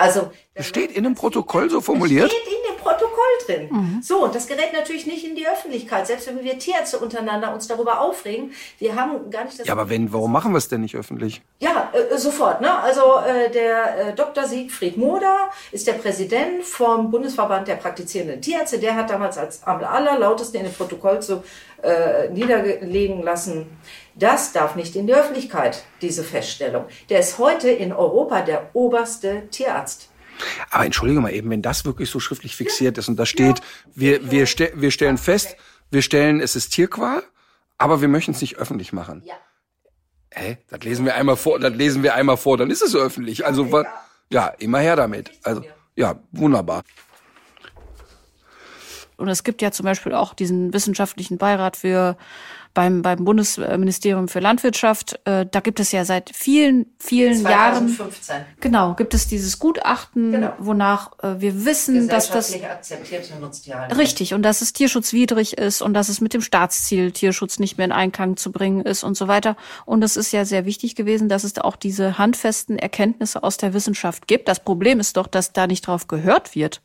Also 0.00 0.30
das 0.54 0.66
steht 0.66 0.92
in 0.92 1.04
dem 1.04 1.14
Protokoll 1.14 1.68
so 1.68 1.80
formuliert. 1.80 2.24
Das 2.24 2.32
steht 2.32 2.46
in 2.46 2.74
dem 2.74 2.82
Protokoll 2.82 3.10
drin. 3.46 3.68
Mhm. 3.70 4.02
So, 4.02 4.24
und 4.24 4.34
das 4.34 4.46
gerät 4.46 4.72
natürlich 4.72 5.06
nicht 5.06 5.24
in 5.26 5.36
die 5.36 5.46
Öffentlichkeit, 5.46 6.06
selbst 6.06 6.26
wenn 6.26 6.42
wir 6.42 6.58
Tierärzte 6.58 6.98
untereinander 6.98 7.52
uns 7.52 7.68
darüber 7.68 8.00
aufregen. 8.00 8.52
Wir 8.78 8.96
haben 8.96 9.30
gar 9.30 9.44
nicht 9.44 9.60
das. 9.60 9.66
Ja, 9.66 9.74
aber 9.74 9.90
wenn, 9.90 10.10
warum 10.12 10.32
machen 10.32 10.52
wir 10.52 10.58
es 10.58 10.68
denn 10.68 10.80
nicht 10.80 10.96
öffentlich? 10.96 11.42
Ja, 11.58 11.92
äh, 11.92 12.16
sofort. 12.16 12.62
Ne? 12.62 12.72
Also 12.78 13.02
äh, 13.18 13.50
der 13.50 14.08
äh, 14.08 14.14
Dr. 14.14 14.44
Siegfried 14.44 14.96
Moder 14.96 15.50
ist 15.70 15.86
der 15.86 15.94
Präsident 15.94 16.64
vom 16.64 17.10
Bundesverband 17.10 17.68
der 17.68 17.76
praktizierenden 17.76 18.40
Tierärzte. 18.40 18.78
Der 18.78 18.96
hat 18.96 19.10
damals 19.10 19.36
als 19.36 19.62
am 19.64 19.84
allerlautesten 19.84 20.60
in 20.60 20.66
dem 20.66 20.74
Protokoll 20.74 21.20
zu 21.20 21.42
äh, 21.82 22.28
niederlegen 22.30 23.22
lassen, 23.22 23.66
das 24.14 24.52
darf 24.52 24.76
nicht 24.76 24.96
in 24.96 25.06
die 25.06 25.14
Öffentlichkeit, 25.14 25.84
diese 26.00 26.24
Feststellung. 26.24 26.86
Der 27.08 27.20
ist 27.20 27.38
heute 27.38 27.70
in 27.70 27.92
Europa 27.92 28.42
der 28.42 28.70
oberste 28.74 29.48
Tierarzt. 29.50 30.08
Aber 30.70 30.84
entschuldige 30.84 31.20
mal 31.20 31.32
eben, 31.32 31.50
wenn 31.50 31.62
das 31.62 31.84
wirklich 31.84 32.10
so 32.10 32.20
schriftlich 32.20 32.56
fixiert 32.56 32.98
ist 32.98 33.08
und 33.08 33.16
da 33.16 33.26
steht, 33.26 33.60
wir, 33.94 34.30
wir, 34.30 34.46
ste 34.46 34.72
wir 34.74 34.90
stellen 34.90 35.18
fest, 35.18 35.56
wir 35.90 36.02
stellen, 36.02 36.40
es 36.40 36.56
ist 36.56 36.70
Tierqual, 36.70 37.22
aber 37.78 38.00
wir 38.00 38.08
möchten 38.08 38.32
es 38.32 38.40
nicht 38.40 38.56
öffentlich 38.56 38.92
machen. 38.92 39.22
Ja. 39.24 39.34
Hä? 40.32 40.58
Das 40.68 40.80
lesen 40.80 41.04
wir 41.04 41.14
einmal 41.14 41.36
vor, 41.36 41.58
das 41.58 41.74
lesen 41.74 42.02
wir 42.02 42.14
einmal 42.14 42.36
vor, 42.36 42.56
dann 42.56 42.70
ist 42.70 42.82
es 42.82 42.94
öffentlich. 42.94 43.44
Also, 43.44 43.84
ja, 44.30 44.46
immer 44.58 44.78
her 44.78 44.96
damit. 44.96 45.30
Also, 45.42 45.64
ja, 45.96 46.20
wunderbar. 46.30 46.82
Und 49.16 49.28
es 49.28 49.44
gibt 49.44 49.60
ja 49.60 49.70
zum 49.70 49.84
Beispiel 49.84 50.14
auch 50.14 50.32
diesen 50.32 50.72
wissenschaftlichen 50.72 51.36
Beirat 51.36 51.76
für 51.76 52.16
beim, 52.74 53.02
beim 53.02 53.24
Bundesministerium 53.24 54.28
für 54.28 54.40
Landwirtschaft. 54.40 55.18
Äh, 55.24 55.46
da 55.50 55.60
gibt 55.60 55.80
es 55.80 55.92
ja 55.92 56.04
seit 56.04 56.30
vielen, 56.34 56.86
vielen 56.98 57.36
2015. 57.36 58.34
Jahren. 58.36 58.46
Genau, 58.60 58.94
gibt 58.94 59.14
es 59.14 59.26
dieses 59.26 59.58
Gutachten, 59.58 60.32
genau. 60.32 60.52
wonach 60.58 61.12
äh, 61.22 61.40
wir 61.40 61.64
wissen, 61.64 62.08
dass 62.08 62.30
das. 62.30 62.54
akzeptierte 62.62 63.38
Nutztierhaltung. 63.40 63.98
Richtig, 63.98 64.34
und 64.34 64.42
dass 64.42 64.62
es 64.62 64.72
tierschutzwidrig 64.72 65.58
ist 65.58 65.82
und 65.82 65.94
dass 65.94 66.08
es 66.08 66.20
mit 66.20 66.34
dem 66.34 66.42
Staatsziel 66.42 67.12
Tierschutz 67.12 67.58
nicht 67.58 67.76
mehr 67.76 67.86
in 67.86 67.92
Einklang 67.92 68.36
zu 68.36 68.52
bringen 68.52 68.82
ist 68.82 69.02
und 69.02 69.16
so 69.16 69.26
weiter. 69.28 69.56
Und 69.84 70.04
es 70.04 70.16
ist 70.16 70.32
ja 70.32 70.44
sehr 70.44 70.64
wichtig 70.64 70.94
gewesen, 70.94 71.28
dass 71.28 71.44
es 71.44 71.54
da 71.54 71.62
auch 71.62 71.76
diese 71.76 72.18
handfesten 72.18 72.78
Erkenntnisse 72.78 73.42
aus 73.42 73.56
der 73.56 73.74
Wissenschaft 73.74 74.28
gibt. 74.28 74.48
Das 74.48 74.60
Problem 74.60 75.00
ist 75.00 75.16
doch, 75.16 75.26
dass 75.26 75.52
da 75.52 75.66
nicht 75.66 75.86
drauf 75.86 76.06
gehört 76.06 76.54
wird. 76.54 76.82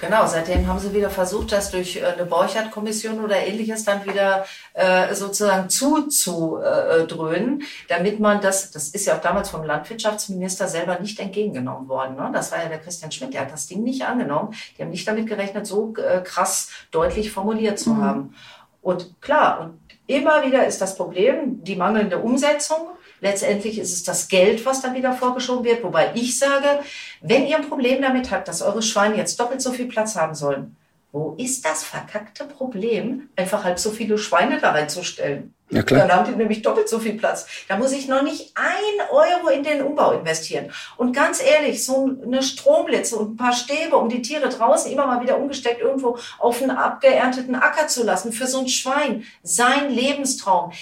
Genau, 0.00 0.26
seitdem 0.26 0.66
haben 0.68 0.78
sie 0.78 0.94
wieder 0.94 1.10
versucht, 1.10 1.50
das 1.50 1.70
durch 1.70 1.96
äh, 1.96 2.04
eine 2.04 2.24
Borchardt-Kommission 2.24 3.24
oder 3.24 3.36
ähnliches 3.36 3.84
dann 3.84 4.04
wieder 4.06 4.44
äh, 4.74 5.12
sozusagen 5.14 5.68
zuzudröhnen, 5.68 7.62
damit 7.88 8.20
man 8.20 8.40
das, 8.40 8.70
das 8.70 8.88
ist 8.88 9.06
ja 9.06 9.16
auch 9.16 9.20
damals 9.20 9.50
vom 9.50 9.64
Landwirtschaftsminister 9.64 10.68
selber 10.68 11.00
nicht 11.00 11.18
entgegengenommen 11.18 11.88
worden. 11.88 12.16
Ne? 12.16 12.30
Das 12.32 12.52
war 12.52 12.62
ja 12.62 12.68
der 12.68 12.78
Christian 12.78 13.10
Schmidt, 13.10 13.34
der 13.34 13.42
hat 13.42 13.52
das 13.52 13.66
Ding 13.66 13.82
nicht 13.82 14.02
angenommen. 14.02 14.54
Die 14.76 14.82
haben 14.82 14.90
nicht 14.90 15.08
damit 15.08 15.26
gerechnet, 15.26 15.66
so 15.66 15.94
äh, 15.96 16.20
krass 16.22 16.70
deutlich 16.92 17.32
formuliert 17.32 17.78
zu 17.78 17.90
mhm. 17.90 18.02
haben. 18.02 18.34
Und 18.80 19.20
klar, 19.20 19.60
und 19.60 19.80
immer 20.06 20.44
wieder 20.44 20.64
ist 20.66 20.80
das 20.80 20.96
Problem 20.96 21.62
die 21.64 21.76
mangelnde 21.76 22.18
Umsetzung 22.18 22.88
Letztendlich 23.20 23.78
ist 23.78 23.92
es 23.92 24.02
das 24.04 24.28
Geld, 24.28 24.64
was 24.66 24.82
dann 24.82 24.94
wieder 24.94 25.12
vorgeschoben 25.12 25.64
wird. 25.64 25.82
Wobei 25.82 26.12
ich 26.14 26.38
sage, 26.38 26.80
wenn 27.20 27.46
ihr 27.46 27.56
ein 27.56 27.68
Problem 27.68 28.02
damit 28.02 28.30
habt, 28.30 28.48
dass 28.48 28.62
eure 28.62 28.82
Schweine 28.82 29.16
jetzt 29.16 29.38
doppelt 29.40 29.60
so 29.60 29.72
viel 29.72 29.86
Platz 29.86 30.16
haben 30.16 30.34
sollen, 30.34 30.76
wo 31.10 31.34
ist 31.38 31.64
das 31.64 31.84
verkackte 31.84 32.44
Problem, 32.44 33.30
einfach 33.34 33.64
halb 33.64 33.78
so 33.78 33.90
viele 33.90 34.18
Schweine 34.18 34.60
da 34.60 34.72
reinzustellen? 34.72 35.54
Ja, 35.70 35.82
klar. 35.82 36.06
Dann 36.06 36.16
haben 36.16 36.30
die 36.30 36.36
nämlich 36.36 36.62
doppelt 36.62 36.88
so 36.88 36.98
viel 36.98 37.14
Platz. 37.14 37.46
Da 37.68 37.76
muss 37.76 37.92
ich 37.92 38.08
noch 38.08 38.22
nicht 38.22 38.52
ein 38.54 39.08
Euro 39.10 39.48
in 39.48 39.62
den 39.62 39.82
Umbau 39.82 40.12
investieren. 40.12 40.70
Und 40.96 41.14
ganz 41.14 41.42
ehrlich, 41.42 41.84
so 41.84 42.10
eine 42.22 42.42
Stromblitze 42.42 43.16
und 43.16 43.32
ein 43.32 43.36
paar 43.36 43.52
Stäbe, 43.52 43.96
um 43.96 44.08
die 44.08 44.22
Tiere 44.22 44.48
draußen 44.48 44.90
immer 44.90 45.06
mal 45.06 45.22
wieder 45.22 45.38
umgesteckt 45.38 45.80
irgendwo 45.80 46.18
auf 46.38 46.62
einen 46.62 46.70
abgeernteten 46.70 47.54
Acker 47.54 47.88
zu 47.88 48.04
lassen, 48.04 48.32
für 48.32 48.46
so 48.46 48.60
ein 48.60 48.68
Schwein, 48.68 49.24
sein 49.42 49.90
Lebenstraum. 49.90 50.72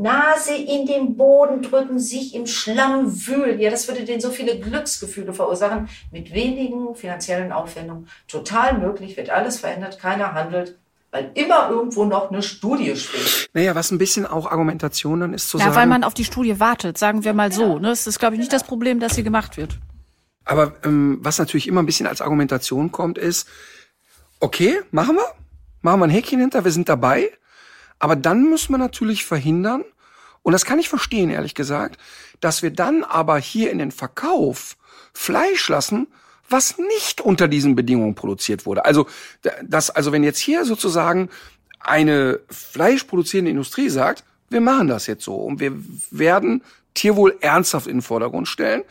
Nase 0.00 0.54
in 0.54 0.86
den 0.86 1.16
Boden 1.16 1.62
drücken, 1.62 1.98
sich 1.98 2.34
im 2.34 2.46
Schlamm 2.46 3.26
wühlen. 3.26 3.58
Ja, 3.60 3.70
das 3.70 3.88
würde 3.88 4.04
denen 4.04 4.20
so 4.20 4.30
viele 4.30 4.58
Glücksgefühle 4.58 5.32
verursachen. 5.32 5.88
Mit 6.12 6.32
wenigen 6.32 6.94
finanziellen 6.94 7.52
Aufwendungen. 7.52 8.08
Total 8.28 8.78
möglich, 8.78 9.16
wird 9.16 9.30
alles 9.30 9.58
verändert, 9.58 9.98
keiner 9.98 10.32
handelt. 10.32 10.78
Weil 11.10 11.30
immer 11.34 11.70
irgendwo 11.70 12.04
noch 12.04 12.30
eine 12.30 12.42
Studie 12.42 12.96
steht. 12.96 13.48
Naja, 13.54 13.74
was 13.74 13.90
ein 13.90 13.98
bisschen 13.98 14.26
auch 14.26 14.50
Argumentation 14.50 15.20
dann 15.20 15.34
ist 15.34 15.48
zu 15.48 15.58
ja, 15.58 15.64
sagen. 15.64 15.74
Ja, 15.74 15.80
weil 15.80 15.86
man 15.86 16.04
auf 16.04 16.14
die 16.14 16.24
Studie 16.24 16.60
wartet, 16.60 16.98
sagen 16.98 17.24
wir 17.24 17.32
mal 17.32 17.52
so. 17.52 17.78
Ne? 17.78 17.88
Das 17.88 18.06
ist, 18.06 18.18
glaube 18.18 18.34
ich, 18.34 18.40
nicht 18.40 18.52
das 18.52 18.64
Problem, 18.64 19.00
dass 19.00 19.14
sie 19.14 19.22
gemacht 19.22 19.56
wird. 19.56 19.78
Aber 20.44 20.74
ähm, 20.84 21.18
was 21.22 21.38
natürlich 21.38 21.66
immer 21.68 21.82
ein 21.82 21.86
bisschen 21.86 22.06
als 22.06 22.20
Argumentation 22.20 22.92
kommt, 22.92 23.18
ist, 23.18 23.48
okay, 24.40 24.80
machen 24.90 25.16
wir, 25.16 25.26
machen 25.82 26.00
wir 26.00 26.04
ein 26.04 26.10
Häkchen 26.10 26.40
hinter, 26.40 26.64
wir 26.64 26.70
sind 26.70 26.88
dabei. 26.88 27.30
Aber 27.98 28.16
dann 28.16 28.48
müssen 28.48 28.72
wir 28.72 28.78
natürlich 28.78 29.24
verhindern, 29.24 29.84
und 30.42 30.52
das 30.52 30.64
kann 30.64 30.78
ich 30.78 30.88
verstehen, 30.88 31.30
ehrlich 31.30 31.54
gesagt, 31.54 31.98
dass 32.40 32.62
wir 32.62 32.70
dann 32.70 33.02
aber 33.02 33.38
hier 33.38 33.70
in 33.70 33.78
den 33.78 33.90
Verkauf 33.90 34.76
Fleisch 35.12 35.68
lassen, 35.68 36.06
was 36.48 36.78
nicht 36.78 37.20
unter 37.20 37.48
diesen 37.48 37.74
Bedingungen 37.74 38.14
produziert 38.14 38.66
wurde. 38.66 38.84
Also, 38.84 39.06
das, 39.64 39.90
also 39.90 40.12
wenn 40.12 40.22
jetzt 40.22 40.38
hier 40.38 40.64
sozusagen 40.64 41.30
eine 41.80 42.40
fleischproduzierende 42.48 43.50
Industrie 43.50 43.88
sagt, 43.88 44.24
wir 44.48 44.60
machen 44.60 44.88
das 44.88 45.06
jetzt 45.06 45.24
so 45.24 45.34
und 45.34 45.60
wir 45.60 45.72
werden 46.10 46.62
Tierwohl 46.94 47.36
ernsthaft 47.40 47.86
in 47.86 47.96
den 47.96 48.02
Vordergrund 48.02 48.48
stellen, 48.48 48.82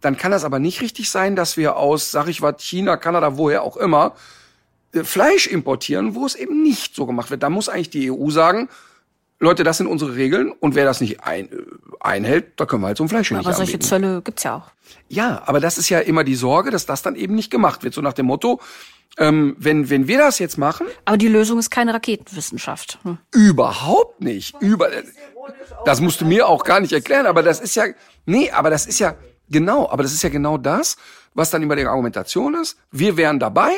dann 0.00 0.16
kann 0.16 0.32
das 0.32 0.44
aber 0.44 0.58
nicht 0.58 0.80
richtig 0.80 1.10
sein, 1.10 1.36
dass 1.36 1.56
wir 1.56 1.76
aus, 1.76 2.10
sag 2.10 2.28
ich 2.28 2.42
was, 2.42 2.62
China, 2.62 2.96
Kanada, 2.96 3.36
woher 3.36 3.62
auch 3.62 3.76
immer, 3.76 4.14
Fleisch 5.02 5.46
importieren, 5.46 6.14
wo 6.14 6.26
es 6.26 6.34
eben 6.34 6.62
nicht 6.62 6.94
so 6.94 7.06
gemacht 7.06 7.30
wird. 7.30 7.42
Da 7.42 7.50
muss 7.50 7.68
eigentlich 7.68 7.90
die 7.90 8.10
EU 8.10 8.30
sagen, 8.30 8.68
Leute, 9.42 9.64
das 9.64 9.78
sind 9.78 9.88
unsere 9.88 10.14
Regeln 10.14 10.52
und 10.52 10.76
wer 10.76 10.84
das 10.84 11.00
nicht 11.00 11.24
ein, 11.24 11.50
äh, 11.50 11.56
einhält, 12.00 12.60
da 12.60 12.64
können 12.64 12.82
wir 12.82 12.88
halt 12.88 12.98
so 12.98 13.04
ein 13.04 13.08
Fleisch 13.08 13.32
aber 13.32 13.38
nicht 13.38 13.46
Aber 13.48 13.56
solche 13.56 13.72
anbieten. 13.72 13.88
Zölle 13.88 14.22
gibt's 14.22 14.44
ja 14.44 14.56
auch. 14.56 14.70
Ja, 15.08 15.42
aber 15.46 15.58
das 15.58 15.78
ist 15.78 15.88
ja 15.88 15.98
immer 15.98 16.22
die 16.22 16.36
Sorge, 16.36 16.70
dass 16.70 16.86
das 16.86 17.02
dann 17.02 17.16
eben 17.16 17.34
nicht 17.34 17.50
gemacht 17.50 17.82
wird. 17.82 17.92
So 17.92 18.00
nach 18.02 18.12
dem 18.12 18.26
Motto, 18.26 18.60
ähm, 19.18 19.56
wenn, 19.58 19.90
wenn 19.90 20.06
wir 20.06 20.18
das 20.18 20.38
jetzt 20.38 20.58
machen. 20.58 20.86
Aber 21.04 21.16
die 21.16 21.28
Lösung 21.28 21.58
ist 21.58 21.70
keine 21.70 21.92
Raketenwissenschaft. 21.92 23.00
Hm. 23.02 23.18
Überhaupt 23.32 24.20
nicht. 24.20 24.54
Über, 24.60 24.90
das 25.84 26.00
musst 26.00 26.20
du 26.20 26.24
mir 26.24 26.46
auch 26.46 26.62
gar 26.62 26.78
nicht 26.78 26.92
erklären, 26.92 27.26
aber 27.26 27.42
das 27.42 27.60
ist 27.60 27.74
ja, 27.74 27.86
nee, 28.26 28.50
aber 28.50 28.70
das 28.70 28.86
ist 28.86 29.00
ja, 29.00 29.16
genau, 29.48 29.88
aber 29.90 30.04
das 30.04 30.12
ist 30.12 30.22
ja 30.22 30.28
genau 30.28 30.56
das, 30.56 30.96
was 31.34 31.50
dann 31.50 31.62
immer 31.62 31.74
die 31.74 31.84
Argumentation 31.84 32.54
ist. 32.54 32.76
Wir 32.92 33.16
wären 33.16 33.40
dabei, 33.40 33.72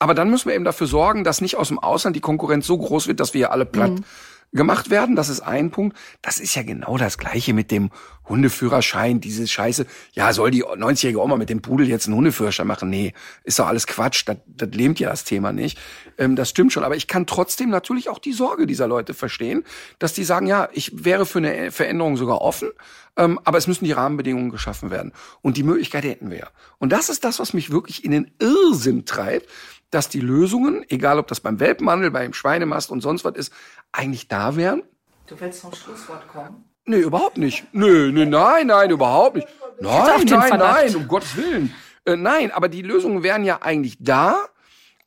aber 0.00 0.14
dann 0.14 0.30
müssen 0.30 0.48
wir 0.48 0.54
eben 0.54 0.64
dafür 0.64 0.86
sorgen, 0.86 1.24
dass 1.24 1.42
nicht 1.42 1.56
aus 1.56 1.68
dem 1.68 1.78
Ausland 1.78 2.16
die 2.16 2.20
Konkurrenz 2.20 2.66
so 2.66 2.76
groß 2.76 3.06
wird, 3.06 3.20
dass 3.20 3.34
wir 3.34 3.40
hier 3.40 3.52
alle 3.52 3.66
platt 3.66 3.90
mhm. 3.90 4.04
gemacht 4.50 4.88
werden. 4.88 5.14
Das 5.14 5.28
ist 5.28 5.42
ein 5.42 5.70
Punkt. 5.70 5.94
Das 6.22 6.40
ist 6.40 6.54
ja 6.54 6.62
genau 6.62 6.96
das 6.96 7.18
Gleiche 7.18 7.52
mit 7.52 7.70
dem 7.70 7.90
Hundeführerschein, 8.26 9.20
diese 9.20 9.46
Scheiße. 9.46 9.84
Ja, 10.14 10.32
soll 10.32 10.52
die 10.52 10.64
90-jährige 10.64 11.20
Oma 11.20 11.36
mit 11.36 11.50
dem 11.50 11.60
Pudel 11.60 11.86
jetzt 11.86 12.06
einen 12.06 12.16
Hundeführerschein 12.16 12.66
machen? 12.66 12.88
Nee, 12.88 13.12
ist 13.44 13.58
doch 13.58 13.66
alles 13.66 13.86
Quatsch. 13.86 14.22
Das, 14.24 14.38
das 14.46 14.70
lähmt 14.70 14.98
ja 15.00 15.10
das 15.10 15.24
Thema 15.24 15.52
nicht. 15.52 15.78
Ähm, 16.16 16.34
das 16.34 16.48
stimmt 16.48 16.72
schon. 16.72 16.84
Aber 16.84 16.96
ich 16.96 17.06
kann 17.06 17.26
trotzdem 17.26 17.68
natürlich 17.68 18.08
auch 18.08 18.18
die 18.18 18.32
Sorge 18.32 18.66
dieser 18.66 18.88
Leute 18.88 19.12
verstehen, 19.12 19.64
dass 19.98 20.14
die 20.14 20.24
sagen, 20.24 20.46
ja, 20.46 20.70
ich 20.72 21.04
wäre 21.04 21.26
für 21.26 21.40
eine 21.40 21.72
Veränderung 21.72 22.16
sogar 22.16 22.40
offen, 22.40 22.70
ähm, 23.18 23.38
aber 23.44 23.58
es 23.58 23.66
müssen 23.66 23.84
die 23.84 23.92
Rahmenbedingungen 23.92 24.50
geschaffen 24.50 24.90
werden. 24.90 25.12
Und 25.42 25.58
die 25.58 25.62
Möglichkeit 25.62 26.04
hätten 26.04 26.30
wir. 26.30 26.48
Und 26.78 26.90
das 26.90 27.10
ist 27.10 27.24
das, 27.24 27.38
was 27.38 27.52
mich 27.52 27.70
wirklich 27.70 28.02
in 28.02 28.12
den 28.12 28.30
Irrsinn 28.38 29.04
treibt, 29.04 29.46
dass 29.90 30.08
die 30.08 30.20
Lösungen, 30.20 30.84
egal 30.88 31.18
ob 31.18 31.26
das 31.26 31.40
beim 31.40 31.60
Welpenhandel, 31.60 32.10
beim 32.10 32.32
Schweinemast 32.32 32.90
und 32.90 33.00
sonst 33.00 33.24
was 33.24 33.34
ist, 33.36 33.52
eigentlich 33.92 34.28
da 34.28 34.56
wären. 34.56 34.82
Du 35.26 35.38
willst 35.40 35.60
zum 35.60 35.74
Schlusswort 35.74 36.26
kommen? 36.28 36.64
Nee, 36.86 37.00
überhaupt 37.00 37.38
nicht. 37.38 37.64
Nö, 37.72 38.10
nee, 38.12 38.24
nein, 38.24 38.68
nein, 38.68 38.90
überhaupt 38.90 39.36
nicht. 39.36 39.48
Nein, 39.80 40.24
nein, 40.26 40.58
nein, 40.58 40.96
um 40.96 41.08
Gottes 41.08 41.36
Willen. 41.36 41.74
Äh, 42.04 42.16
nein, 42.16 42.50
aber 42.50 42.68
die 42.68 42.82
Lösungen 42.82 43.22
wären 43.22 43.44
ja 43.44 43.62
eigentlich 43.62 43.96
da 44.00 44.46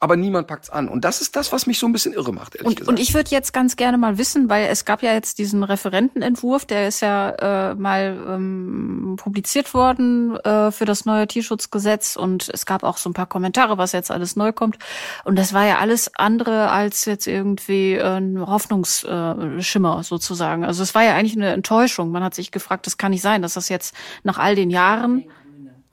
aber 0.03 0.17
niemand 0.17 0.47
packt's 0.47 0.69
an. 0.69 0.89
Und 0.89 1.05
das 1.05 1.21
ist 1.21 1.37
das, 1.37 1.53
was 1.53 1.65
mich 1.65 1.79
so 1.79 1.85
ein 1.85 1.93
bisschen 1.93 2.11
irre 2.11 2.33
macht, 2.33 2.55
ehrlich 2.55 2.67
und, 2.67 2.75
gesagt. 2.75 2.89
Und 2.89 2.99
ich 2.99 3.13
würde 3.13 3.31
jetzt 3.31 3.53
ganz 3.53 3.77
gerne 3.77 3.97
mal 3.97 4.17
wissen, 4.17 4.49
weil 4.49 4.65
es 4.65 4.83
gab 4.83 5.01
ja 5.01 5.13
jetzt 5.13 5.39
diesen 5.39 5.63
Referentenentwurf, 5.63 6.65
der 6.65 6.89
ist 6.89 6.99
ja 6.99 7.29
äh, 7.71 7.75
mal 7.75 8.21
ähm, 8.27 9.15
publiziert 9.15 9.73
worden 9.73 10.35
äh, 10.35 10.71
für 10.71 10.83
das 10.83 11.05
neue 11.05 11.25
Tierschutzgesetz 11.25 12.17
und 12.17 12.49
es 12.53 12.65
gab 12.65 12.83
auch 12.83 12.97
so 12.97 13.09
ein 13.09 13.13
paar 13.13 13.27
Kommentare, 13.27 13.77
was 13.77 13.93
jetzt 13.93 14.11
alles 14.11 14.35
neu 14.35 14.51
kommt. 14.51 14.77
Und 15.23 15.39
das 15.39 15.53
war 15.53 15.65
ja 15.65 15.77
alles 15.77 16.11
andere 16.15 16.69
als 16.69 17.05
jetzt 17.05 17.25
irgendwie 17.25 17.93
äh, 17.93 18.17
ein 18.17 18.45
Hoffnungsschimmer 18.45 20.03
sozusagen. 20.03 20.65
Also 20.65 20.83
es 20.83 20.93
war 20.93 21.05
ja 21.05 21.15
eigentlich 21.15 21.37
eine 21.37 21.53
Enttäuschung. 21.53 22.11
Man 22.11 22.25
hat 22.25 22.35
sich 22.35 22.51
gefragt, 22.51 22.87
das 22.87 22.97
kann 22.97 23.11
nicht 23.11 23.21
sein, 23.21 23.41
dass 23.41 23.53
das 23.53 23.69
jetzt 23.69 23.95
nach 24.23 24.37
all 24.37 24.55
den 24.55 24.69
Jahren 24.69 25.23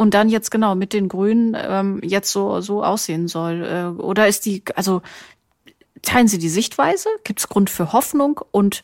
und 0.01 0.15
dann 0.15 0.31
jetzt 0.31 0.51
genau 0.51 0.75
mit 0.77 0.95
den 0.95 1.09
Grünen 1.09 1.55
ähm, 1.61 2.01
jetzt 2.03 2.33
so 2.33 2.63
so 2.63 2.83
aussehen 2.83 3.29
soll. 3.29 3.63
Äh, 3.63 4.01
oder 4.01 4.29
ist 4.29 4.47
die, 4.47 4.63
also 4.75 5.03
teilen 6.01 6.27
Sie 6.27 6.39
die 6.39 6.49
Sichtweise? 6.49 7.11
Gibt 7.23 7.41
es 7.41 7.51
Grund 7.51 7.69
für 7.69 7.93
Hoffnung? 7.93 8.41
Und 8.51 8.83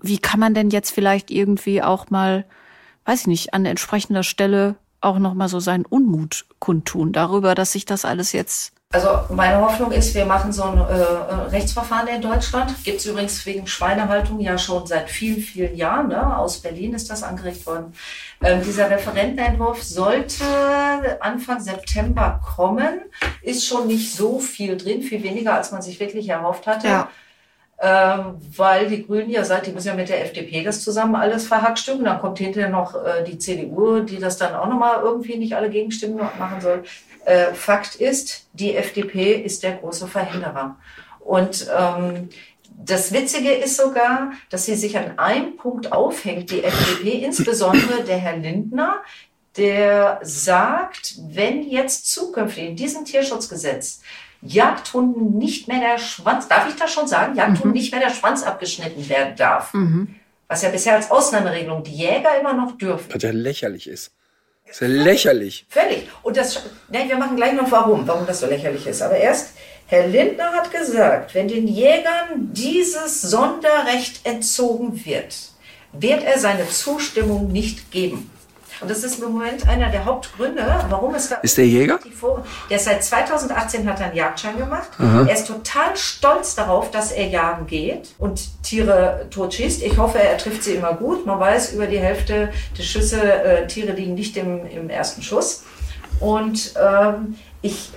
wie 0.00 0.16
kann 0.16 0.40
man 0.40 0.54
denn 0.54 0.70
jetzt 0.70 0.90
vielleicht 0.90 1.30
irgendwie 1.30 1.82
auch 1.82 2.08
mal, 2.08 2.46
weiß 3.04 3.20
ich 3.20 3.26
nicht, 3.26 3.52
an 3.52 3.66
entsprechender 3.66 4.22
Stelle 4.22 4.76
auch 5.02 5.18
noch 5.18 5.34
mal 5.34 5.48
so 5.48 5.60
seinen 5.60 5.84
Unmut 5.84 6.46
kundtun 6.60 7.12
darüber, 7.12 7.54
dass 7.54 7.72
sich 7.72 7.84
das 7.84 8.06
alles 8.06 8.32
jetzt 8.32 8.72
also 8.94 9.34
meine 9.34 9.60
Hoffnung 9.60 9.90
ist, 9.90 10.14
wir 10.14 10.24
machen 10.24 10.52
so 10.52 10.62
ein 10.62 10.78
äh, 10.78 10.82
Rechtsverfahren 11.50 12.06
in 12.06 12.22
Deutschland. 12.22 12.72
Gibt 12.84 13.00
es 13.00 13.06
übrigens 13.06 13.44
wegen 13.44 13.66
Schweinehaltung 13.66 14.38
ja 14.38 14.56
schon 14.56 14.86
seit 14.86 15.10
vielen, 15.10 15.40
vielen 15.40 15.74
Jahren. 15.74 16.08
Ne? 16.08 16.38
Aus 16.38 16.60
Berlin 16.60 16.94
ist 16.94 17.10
das 17.10 17.24
angeregt 17.24 17.66
worden. 17.66 17.92
Ähm, 18.40 18.62
dieser 18.62 18.88
Referentenentwurf 18.88 19.82
sollte 19.82 20.44
Anfang 21.18 21.58
September 21.58 22.40
kommen. 22.54 23.00
Ist 23.42 23.66
schon 23.66 23.88
nicht 23.88 24.14
so 24.14 24.38
viel 24.38 24.76
drin, 24.76 25.02
viel 25.02 25.24
weniger, 25.24 25.54
als 25.54 25.72
man 25.72 25.82
sich 25.82 25.98
wirklich 25.98 26.28
erhofft 26.28 26.68
hatte. 26.68 26.86
Ja. 26.86 27.08
Ähm, 27.80 28.36
weil 28.56 28.88
die 28.88 29.04
Grünen 29.04 29.30
ja 29.30 29.42
seit, 29.42 29.66
die 29.66 29.72
müssen 29.72 29.88
ja 29.88 29.94
mit 29.94 30.08
der 30.08 30.24
FDP 30.24 30.62
das 30.62 30.84
zusammen 30.84 31.16
alles 31.16 31.48
verhackstücken. 31.48 32.04
Dann 32.04 32.20
kommt 32.20 32.38
hinterher 32.38 32.68
noch 32.70 32.94
äh, 32.94 33.24
die 33.24 33.38
CDU, 33.38 34.00
die 34.00 34.20
das 34.20 34.38
dann 34.38 34.54
auch 34.54 34.68
nochmal 34.68 35.02
irgendwie 35.02 35.36
nicht 35.36 35.56
alle 35.56 35.68
Gegenstimmen 35.68 36.16
machen 36.16 36.60
soll. 36.60 36.84
Äh, 37.24 37.54
Fakt 37.54 37.96
ist, 37.96 38.46
die 38.52 38.74
FDP 38.74 39.34
ist 39.34 39.62
der 39.62 39.76
große 39.76 40.06
Verhinderer. 40.06 40.76
Und 41.20 41.66
ähm, 41.76 42.28
das 42.76 43.12
Witzige 43.12 43.52
ist 43.52 43.76
sogar, 43.76 44.32
dass 44.50 44.66
sie 44.66 44.74
sich 44.74 44.98
an 44.98 45.18
einem 45.18 45.56
Punkt 45.56 45.92
aufhängt, 45.92 46.50
die 46.50 46.64
FDP, 46.64 47.10
insbesondere 47.24 48.04
der 48.04 48.18
Herr 48.18 48.36
Lindner, 48.36 49.02
der 49.56 50.20
sagt, 50.22 51.14
wenn 51.28 51.62
jetzt 51.62 52.12
zukünftig 52.12 52.64
in 52.64 52.76
diesem 52.76 53.04
Tierschutzgesetz 53.04 54.00
Jagdhunden 54.42 55.38
nicht 55.38 55.68
mehr 55.68 55.80
der 55.80 55.98
Schwanz, 55.98 56.48
darf 56.48 56.68
ich 56.68 56.76
das 56.76 56.92
schon 56.92 57.06
sagen, 57.06 57.34
Jagdhunden 57.34 57.70
mhm. 57.70 57.76
nicht 57.76 57.92
mehr 57.92 58.00
der 58.00 58.10
Schwanz 58.10 58.42
abgeschnitten 58.42 59.08
werden 59.08 59.36
darf. 59.36 59.72
Mhm. 59.72 60.16
Was 60.48 60.62
ja 60.62 60.68
bisher 60.68 60.94
als 60.94 61.10
Ausnahmeregelung 61.10 61.82
die 61.82 61.96
Jäger 61.96 62.38
immer 62.38 62.52
noch 62.52 62.76
dürfen. 62.76 63.06
Was 63.12 63.22
ja 63.22 63.30
lächerlich 63.30 63.88
ist. 63.88 64.13
Das 64.66 64.80
ist 64.80 64.88
lächerlich. 64.88 65.66
Völlig. 65.68 66.08
Und 66.22 66.36
das, 66.36 66.62
nein, 66.88 67.08
wir 67.08 67.16
machen 67.16 67.36
gleich 67.36 67.52
noch 67.52 67.70
warum, 67.70 68.06
warum 68.06 68.26
das 68.26 68.40
so 68.40 68.46
lächerlich 68.46 68.86
ist. 68.86 69.02
Aber 69.02 69.16
erst, 69.16 69.50
Herr 69.86 70.06
Lindner 70.06 70.52
hat 70.52 70.72
gesagt, 70.72 71.34
wenn 71.34 71.48
den 71.48 71.68
Jägern 71.68 72.50
dieses 72.52 73.22
Sonderrecht 73.22 74.24
entzogen 74.24 75.04
wird, 75.04 75.36
wird 75.92 76.24
er 76.24 76.38
seine 76.38 76.68
Zustimmung 76.68 77.52
nicht 77.52 77.90
geben. 77.90 78.30
Und 78.80 78.90
das 78.90 79.04
ist 79.04 79.22
im 79.22 79.32
Moment 79.32 79.66
einer 79.68 79.88
der 79.90 80.04
Hauptgründe, 80.04 80.62
warum 80.88 81.14
es 81.14 81.28
da. 81.28 81.36
Ist 81.36 81.56
der 81.58 81.66
Jäger? 81.66 81.98
Der 82.68 82.76
ist 82.76 82.84
seit 82.84 83.04
2018 83.04 83.88
hat 83.88 84.00
er 84.00 84.06
einen 84.06 84.16
Jagdschein 84.16 84.56
gemacht. 84.56 84.88
Aha. 84.98 85.26
Er 85.26 85.34
ist 85.34 85.46
total 85.46 85.96
stolz 85.96 86.54
darauf, 86.54 86.90
dass 86.90 87.12
er 87.12 87.28
jagen 87.28 87.66
geht 87.66 88.14
und 88.18 88.62
Tiere 88.62 89.26
totschießt. 89.30 89.82
Ich 89.82 89.96
hoffe, 89.96 90.18
er 90.18 90.36
trifft 90.38 90.64
sie 90.64 90.74
immer 90.74 90.94
gut. 90.94 91.26
Man 91.26 91.38
weiß, 91.38 91.72
über 91.72 91.86
die 91.86 91.98
Hälfte 91.98 92.50
der 92.76 92.82
Schüsse, 92.82 93.20
äh, 93.22 93.66
Tiere 93.66 93.92
liegen 93.92 94.14
nicht 94.14 94.36
im, 94.36 94.66
im 94.66 94.90
ersten 94.90 95.22
Schuss. 95.22 95.64
Und 96.20 96.74
ähm, 96.80 97.36
ich, 97.62 97.90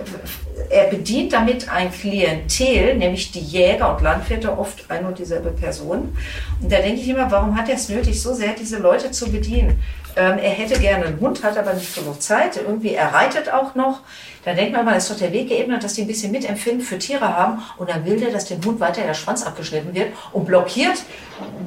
er 0.70 0.86
bedient 0.86 1.34
damit 1.34 1.70
ein 1.70 1.92
Klientel, 1.92 2.96
nämlich 2.96 3.32
die 3.32 3.40
Jäger 3.40 3.96
und 3.96 4.02
Landwirte, 4.02 4.58
oft 4.58 4.90
ein 4.90 5.06
und 5.06 5.20
dieselbe 5.20 5.52
Person. 5.52 6.16
Und 6.62 6.72
da 6.72 6.78
denke 6.78 7.02
ich 7.02 7.10
immer, 7.10 7.30
warum 7.30 7.58
hat 7.58 7.68
er 7.70 7.76
es 7.76 7.90
nötig, 7.90 8.22
so 8.22 8.34
sehr 8.34 8.54
diese 8.54 8.80
Leute 8.80 9.12
zu 9.12 9.30
bedienen? 9.30 9.80
Ähm, 10.18 10.39
er 10.39 10.49
hätte 10.49 10.80
gerne 10.80 11.05
einen 11.05 11.20
Hund, 11.20 11.43
hat 11.43 11.57
aber 11.57 11.74
nicht 11.74 11.93
genug 11.95 12.22
Zeit. 12.22 12.57
Irgendwie, 12.57 12.93
er 12.93 13.13
reitet 13.13 13.53
auch 13.53 13.76
noch. 13.76 14.01
Da 14.43 14.53
denkt 14.53 14.74
man 14.74 14.86
mal, 14.86 14.95
ist 14.95 15.11
doch 15.11 15.18
der 15.18 15.32
Weg 15.32 15.49
geebnet, 15.49 15.84
dass 15.84 15.93
die 15.93 16.01
ein 16.01 16.07
bisschen 16.07 16.32
Mitempfinden 16.32 16.82
für 16.82 16.97
Tiere 16.97 17.28
haben. 17.38 17.61
Und 17.78 17.89
dann 17.89 18.05
will 18.05 18.20
der, 18.20 18.32
dass 18.32 18.45
dem 18.45 18.63
Hund 18.63 18.80
weiter 18.80 19.03
der 19.03 19.13
Schwanz 19.13 19.43
abgeschnitten 19.43 19.93
wird 19.93 20.13
und 20.32 20.45
blockiert 20.45 21.03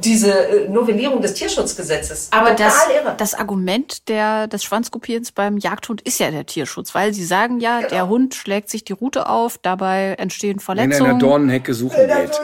diese 0.03 0.32
äh, 0.32 0.68
Novellierung 0.68 1.20
des 1.22 1.34
Tierschutzgesetzes. 1.34 2.28
Aber 2.32 2.55
das, 2.55 2.74
das 3.18 3.34
Argument 3.34 4.09
der, 4.09 4.48
des 4.48 4.64
Schwanzkopierens 4.64 5.32
beim 5.32 5.59
Jagdhund 5.59 6.01
ist 6.01 6.18
ja 6.18 6.30
der 6.30 6.46
Tierschutz, 6.46 6.94
weil 6.94 7.12
sie 7.14 7.24
sagen 7.24 7.61
ja, 7.61 7.78
genau. 7.78 7.88
der 7.90 8.09
Hund 8.09 8.34
schlägt 8.34 8.70
sich 8.70 8.82
die 8.82 8.94
Rute 8.94 9.28
auf, 9.28 9.59
dabei 9.59 10.14
entstehen 10.18 10.59
Verletzungen. 10.59 10.92
Wenn 10.92 11.07
er 11.07 11.12
in 11.12 11.18
der 11.18 11.28
Dornenhecke 11.28 11.74
suchen 11.74 11.96
geht. 11.96 12.40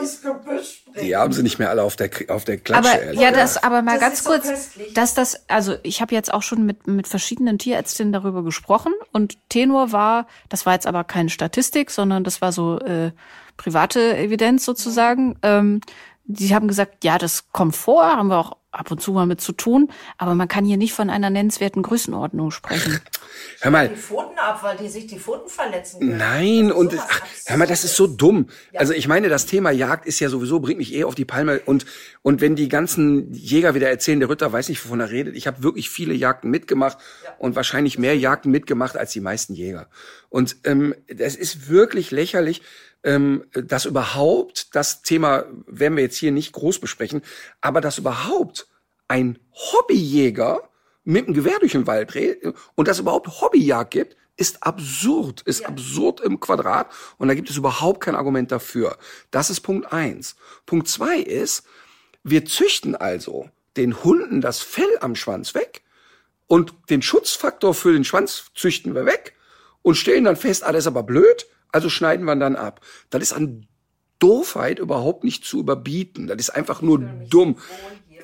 Die 1.01 1.15
haben 1.15 1.33
sie 1.33 1.43
nicht 1.43 1.59
mehr 1.59 1.69
alle 1.69 1.83
auf 1.83 1.95
der 1.95 2.09
auf 2.29 2.45
der 2.45 2.57
Klatsche. 2.57 2.89
Aber 2.89 3.13
ja, 3.13 3.31
das 3.31 3.61
aber 3.61 3.81
mal 3.81 3.99
das 3.99 4.01
ganz 4.01 4.23
kurz, 4.23 4.73
so 4.75 4.81
dass 4.93 5.13
das 5.13 5.49
also 5.49 5.75
ich 5.83 6.01
habe 6.01 6.13
jetzt 6.13 6.33
auch 6.33 6.43
schon 6.43 6.65
mit 6.65 6.87
mit 6.87 7.07
verschiedenen 7.07 7.57
Tierärztinnen 7.57 8.13
darüber 8.13 8.43
gesprochen 8.43 8.93
und 9.11 9.37
Tenor 9.49 9.91
war, 9.91 10.27
das 10.49 10.65
war 10.65 10.73
jetzt 10.73 10.87
aber 10.87 11.03
keine 11.03 11.29
Statistik, 11.29 11.91
sondern 11.91 12.23
das 12.23 12.41
war 12.41 12.51
so 12.51 12.79
äh, 12.79 13.11
private 13.57 14.17
Evidenz 14.17 14.65
sozusagen. 14.65 15.37
Ähm, 15.43 15.81
die 16.25 16.53
haben 16.53 16.67
gesagt, 16.67 17.03
ja, 17.03 17.17
das 17.17 17.51
kommt 17.51 17.75
vor, 17.75 18.03
haben 18.03 18.27
wir 18.27 18.37
auch 18.37 18.56
ab 18.71 18.91
und 18.91 19.01
zu 19.01 19.11
mal 19.11 19.25
mit 19.25 19.41
zu 19.41 19.53
tun, 19.53 19.91
aber 20.17 20.35
man 20.35 20.47
kann 20.47 20.65
hier 20.65 20.77
nicht 20.77 20.93
von 20.93 21.09
einer 21.09 21.29
nennenswerten 21.29 21.81
Größenordnung 21.81 22.51
sprechen. 22.51 22.99
Hör 23.61 23.71
mal. 23.71 23.89
Die 23.89 23.95
Pfoten 23.95 24.37
ab, 24.37 24.61
weil 24.61 24.77
die 24.77 24.89
sich 24.89 25.07
die 25.07 25.19
Pfoten 25.19 25.49
verletzen 25.49 25.99
können. 25.99 26.17
Nein, 26.17 26.71
und 26.71 26.93
ach, 26.97 27.21
hör 27.45 27.57
mal, 27.57 27.67
das 27.67 27.83
ist 27.83 27.95
so 27.95 28.07
dumm. 28.07 28.47
Ja. 28.71 28.79
Also 28.79 28.93
ich 28.93 29.07
meine, 29.07 29.29
das 29.29 29.45
Thema 29.45 29.71
Jagd 29.71 30.05
ist 30.05 30.19
ja 30.19 30.29
sowieso, 30.29 30.59
bringt 30.59 30.79
mich 30.79 30.93
eh 30.93 31.03
auf 31.03 31.15
die 31.15 31.25
Palme. 31.25 31.61
Und, 31.65 31.85
und 32.21 32.41
wenn 32.41 32.55
die 32.55 32.69
ganzen 32.69 33.33
Jäger 33.33 33.75
wieder 33.75 33.89
erzählen, 33.89 34.19
der 34.19 34.29
Ritter 34.29 34.51
weiß 34.51 34.69
nicht, 34.69 34.83
wovon 34.83 34.99
er 34.99 35.11
redet. 35.11 35.35
Ich 35.35 35.47
habe 35.47 35.63
wirklich 35.63 35.89
viele 35.89 36.13
Jagden 36.13 36.49
mitgemacht 36.49 36.97
ja. 37.23 37.33
und 37.37 37.55
wahrscheinlich 37.55 37.97
mehr 37.97 38.17
Jagden 38.17 38.51
mitgemacht 38.51 38.97
als 38.97 39.11
die 39.11 39.21
meisten 39.21 39.53
Jäger. 39.53 39.87
Und 40.29 40.57
ähm, 40.63 40.95
das 41.13 41.35
ist 41.35 41.69
wirklich 41.69 42.11
lächerlich 42.11 42.61
ähm, 43.03 43.45
dass 43.53 43.85
überhaupt, 43.85 44.75
das 44.75 45.01
Thema 45.01 45.45
werden 45.65 45.95
wir 45.95 46.03
jetzt 46.03 46.17
hier 46.17 46.31
nicht 46.31 46.53
groß 46.53 46.79
besprechen, 46.79 47.21
aber 47.61 47.81
dass 47.81 47.97
überhaupt 47.97 48.67
ein 49.07 49.39
Hobbyjäger 49.53 50.69
mit 51.03 51.25
einem 51.25 51.33
Gewehr 51.33 51.59
durch 51.59 51.71
den 51.71 51.87
Wald 51.87 52.13
dreht 52.13 52.41
und 52.75 52.87
dass 52.87 52.99
überhaupt 52.99 53.41
Hobbyjagd 53.41 53.91
gibt, 53.91 54.17
ist 54.35 54.61
absurd, 54.63 55.41
ist 55.41 55.61
ja. 55.61 55.67
absurd 55.67 56.21
im 56.21 56.39
Quadrat 56.39 56.91
und 57.17 57.27
da 57.27 57.33
gibt 57.33 57.49
es 57.49 57.57
überhaupt 57.57 58.01
kein 58.01 58.15
Argument 58.15 58.51
dafür. 58.51 58.97
Das 59.31 59.49
ist 59.49 59.61
Punkt 59.61 59.91
eins. 59.91 60.35
Punkt 60.65 60.87
zwei 60.87 61.17
ist, 61.17 61.65
wir 62.23 62.45
züchten 62.45 62.95
also 62.95 63.49
den 63.77 64.03
Hunden 64.03 64.41
das 64.41 64.59
Fell 64.59 64.97
am 65.01 65.15
Schwanz 65.15 65.55
weg 65.55 65.81
und 66.45 66.73
den 66.89 67.01
Schutzfaktor 67.01 67.73
für 67.73 67.93
den 67.93 68.03
Schwanz 68.03 68.51
züchten 68.53 68.93
wir 68.95 69.05
weg 69.05 69.35
und 69.81 69.95
stellen 69.95 70.25
dann 70.25 70.35
fest, 70.35 70.63
ah, 70.63 70.71
das 70.71 70.83
ist 70.83 70.87
aber 70.87 71.03
blöd, 71.03 71.47
also 71.71 71.89
schneiden 71.89 72.25
wir 72.25 72.35
dann 72.35 72.55
ab. 72.55 72.81
Das 73.09 73.21
ist 73.21 73.33
an 73.33 73.67
Doofheit 74.19 74.79
überhaupt 74.79 75.23
nicht 75.23 75.45
zu 75.45 75.59
überbieten. 75.59 76.27
Das 76.27 76.37
ist 76.37 76.49
einfach 76.49 76.81
nur 76.81 76.99
dumm. 76.99 77.57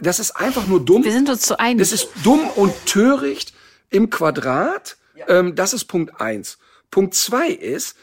Das 0.02 0.20
ist 0.20 0.32
einfach 0.32 0.68
nur 0.68 0.84
dumm. 0.84 1.04
Wir 1.04 1.12
sind 1.12 1.30
uns 1.30 1.42
zu 1.42 1.60
einig. 1.60 1.80
Das 1.80 1.92
ist 1.92 2.10
dumm 2.24 2.48
und 2.56 2.74
töricht 2.86 3.54
im 3.90 4.10
Quadrat. 4.10 4.98
Ähm, 5.28 5.56
das 5.56 5.74
ist 5.74 5.86
Punkt 5.86 6.20
eins. 6.20 6.58
Punkt 6.90 7.14
zwei 7.14 7.50
ist, 7.50 7.96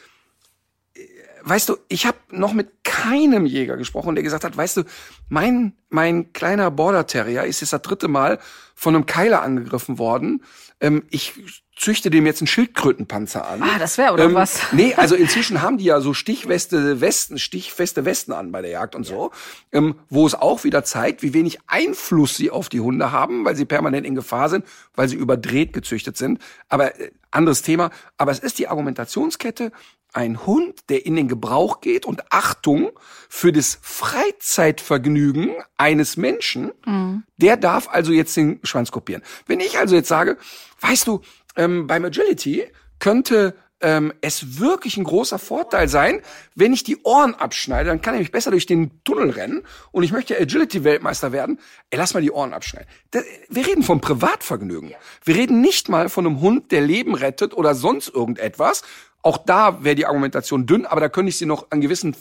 weißt 1.43 1.69
du, 1.69 1.77
ich 1.87 2.05
habe 2.05 2.17
noch 2.29 2.53
mit 2.53 2.83
keinem 2.83 3.45
Jäger 3.45 3.77
gesprochen, 3.77 4.15
der 4.15 4.23
gesagt 4.23 4.43
hat, 4.43 4.57
weißt 4.57 4.77
du, 4.77 4.83
mein 5.29 5.73
mein 5.91 6.33
kleiner 6.33 6.71
Border 6.71 7.05
Terrier 7.05 7.43
ist 7.43 7.61
jetzt 7.61 7.73
das 7.73 7.81
dritte 7.81 8.07
Mal 8.07 8.39
von 8.75 8.95
einem 8.95 9.05
Keiler 9.05 9.41
angegriffen 9.41 9.99
worden. 9.99 10.43
Ähm, 10.79 11.03
ich 11.11 11.33
züchte 11.75 12.09
dem 12.09 12.25
jetzt 12.25 12.41
einen 12.41 12.47
Schildkrötenpanzer 12.47 13.47
an. 13.47 13.61
Ah, 13.61 13.77
das 13.77 13.97
wäre 13.97 14.13
oder 14.13 14.25
ähm, 14.25 14.33
was? 14.33 14.61
Nee, 14.71 14.93
also 14.95 15.15
inzwischen 15.15 15.61
haben 15.61 15.77
die 15.77 15.85
ja 15.85 15.99
so 15.99 16.13
Stichweste 16.13 17.01
Westen, 17.01 17.39
stichfeste 17.39 18.05
Westen 18.05 18.31
an 18.31 18.51
bei 18.51 18.61
der 18.61 18.71
Jagd 18.71 18.95
und 18.95 19.03
so, 19.03 19.31
ähm, 19.71 19.95
wo 20.09 20.25
es 20.25 20.33
auch 20.33 20.63
wieder 20.63 20.83
zeigt, 20.83 21.23
wie 21.23 21.33
wenig 21.33 21.59
Einfluss 21.67 22.37
sie 22.37 22.51
auf 22.51 22.69
die 22.69 22.79
Hunde 22.79 23.11
haben, 23.11 23.45
weil 23.45 23.55
sie 23.55 23.65
permanent 23.65 24.07
in 24.07 24.15
Gefahr 24.15 24.49
sind, 24.49 24.65
weil 24.95 25.09
sie 25.09 25.15
überdreht 25.15 25.73
gezüchtet 25.73 26.17
sind. 26.17 26.39
Aber 26.69 26.99
äh, 26.99 27.11
anderes 27.31 27.61
Thema. 27.61 27.91
Aber 28.17 28.31
es 28.31 28.39
ist 28.39 28.59
die 28.59 28.67
Argumentationskette, 28.67 29.71
ein 30.13 30.45
Hund, 30.45 30.89
der 30.89 31.05
in 31.05 31.15
den 31.15 31.27
Gebrauch 31.27 31.81
geht 31.81 32.05
und 32.05 32.31
Achtung 32.31 32.91
für 33.29 33.51
das 33.51 33.79
Freizeitvergnügen 33.81 35.51
eines 35.77 36.17
Menschen, 36.17 36.71
mhm. 36.85 37.23
der 37.37 37.57
darf 37.57 37.87
also 37.89 38.11
jetzt 38.11 38.35
den 38.35 38.59
Schwanz 38.63 38.91
kopieren. 38.91 39.23
Wenn 39.47 39.59
ich 39.59 39.77
also 39.77 39.95
jetzt 39.95 40.09
sage, 40.09 40.37
weißt 40.81 41.07
du, 41.07 41.21
ähm, 41.55 41.87
beim 41.87 42.05
Agility 42.05 42.65
könnte 42.99 43.55
ähm, 43.81 44.13
es 44.21 44.59
wirklich 44.59 44.97
ein 44.97 45.03
großer 45.03 45.39
Vorteil 45.39 45.87
sein, 45.87 46.21
wenn 46.55 46.73
ich 46.73 46.83
die 46.83 47.01
Ohren 47.03 47.33
abschneide, 47.33 47.89
dann 47.89 48.01
kann 48.01 48.13
ich 48.15 48.21
mich 48.21 48.31
besser 48.31 48.51
durch 48.51 48.65
den 48.65 49.03
Tunnel 49.03 49.31
rennen 49.31 49.63
und 49.91 50.03
ich 50.03 50.11
möchte 50.11 50.39
Agility-Weltmeister 50.39 51.31
werden. 51.31 51.59
Ey, 51.89 51.97
lass 51.97 52.13
mal 52.13 52.21
die 52.21 52.31
Ohren 52.31 52.53
abschneiden. 52.53 52.87
Das, 53.11 53.23
wir 53.49 53.65
reden 53.65 53.83
vom 53.83 54.01
Privatvergnügen. 54.01 54.93
Wir 55.23 55.35
reden 55.35 55.61
nicht 55.61 55.89
mal 55.89 56.09
von 56.09 56.25
einem 56.25 56.41
Hund, 56.41 56.71
der 56.71 56.81
Leben 56.81 57.15
rettet 57.15 57.53
oder 57.53 57.75
sonst 57.75 58.09
irgendetwas. 58.09 58.83
Auch 59.23 59.37
da 59.37 59.83
wäre 59.83 59.95
die 59.95 60.05
Argumentation 60.05 60.65
dünn, 60.65 60.85
aber 60.85 61.01
da 61.01 61.09
könnte 61.09 61.29
ich 61.29 61.37
sie 61.37 61.45
noch 61.45 61.67
an 61.69 61.81
gewissen 61.81 62.15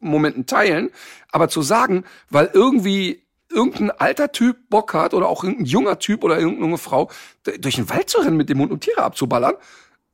Momenten 0.00 0.46
teilen. 0.46 0.90
Aber 1.30 1.48
zu 1.48 1.62
sagen, 1.62 2.04
weil 2.28 2.50
irgendwie 2.52 3.22
irgendein 3.50 3.90
alter 3.90 4.32
Typ 4.32 4.68
Bock 4.68 4.94
hat 4.94 5.14
oder 5.14 5.28
auch 5.28 5.44
irgendein 5.44 5.66
junger 5.66 5.98
Typ 5.98 6.24
oder 6.24 6.36
irgendeine 6.36 6.66
junge 6.66 6.78
Frau 6.78 7.10
durch 7.58 7.76
den 7.76 7.88
Wald 7.90 8.08
zu 8.08 8.18
rennen 8.18 8.36
mit 8.36 8.48
dem 8.48 8.60
Hund 8.60 8.72
und 8.72 8.80
Tiere 8.80 9.02
abzuballern, 9.02 9.54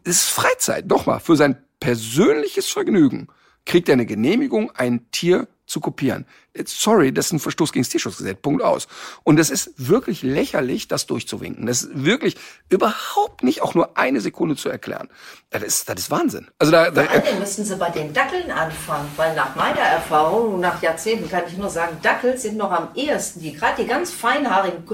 ist 0.05 0.29
Freizeit. 0.29 0.87
Nochmal, 0.87 1.21
für 1.21 1.37
sein 1.37 1.63
persönliches 1.81 2.69
Vergnügen 2.71 3.29
kriegt 3.65 3.89
er 3.89 3.95
eine 3.95 4.07
Genehmigung, 4.07 4.71
ein 4.75 5.11
Tier 5.11 5.49
zu 5.67 5.81
kopieren. 5.81 6.27
Sorry, 6.65 7.13
das 7.13 7.27
ist 7.27 7.33
ein 7.33 7.41
Verstoß 7.41 7.73
gegen 7.73 7.83
das 7.83 7.91
Tierschutzgesetz. 7.91 8.39
Punkt 8.41 8.63
aus. 8.63 8.89
Und 9.25 9.39
es 9.39 9.51
ist 9.51 9.73
wirklich 9.77 10.23
lächerlich, 10.23 10.89
das 10.89 11.07
durchzuwinken. 11.07 11.67
Das 11.67 11.83
ist 11.83 12.05
wirklich 12.05 12.37
überhaupt 12.69 13.43
nicht 13.43 13.63
auch 13.63 13.75
nur 13.75 13.97
eine 13.97 14.21
Sekunde 14.21 14.57
zu 14.57 14.69
erklären. 14.69 15.09
Das 15.51 15.63
ist, 15.63 15.89
das 15.89 16.01
ist 16.01 16.11
Wahnsinn. 16.11 16.49
Also 16.59 16.73
da, 16.73 16.91
da 16.91 17.05
Vor 17.05 17.13
allem 17.13 17.39
müssen 17.39 17.65
Sie 17.65 17.77
bei 17.77 17.91
den 17.91 18.13
Dackeln 18.13 18.51
anfangen, 18.51 19.09
weil 19.17 19.35
nach 19.35 19.55
meiner 19.55 19.81
Erfahrung, 19.81 20.61
nach 20.61 20.83
Jahrzehnten 20.83 21.31
kann 21.31 21.45
ich 21.47 21.57
nur 21.57 21.71
sagen, 21.71 21.99
Dackel 22.03 22.37
sind 22.37 22.57
noch 22.57 22.71
am 22.71 22.89
ehesten, 22.95 23.41
die 23.41 23.53
gerade 23.53 23.83
die 23.83 23.89
ganz 23.89 24.11
feinhaarigen 24.11 24.85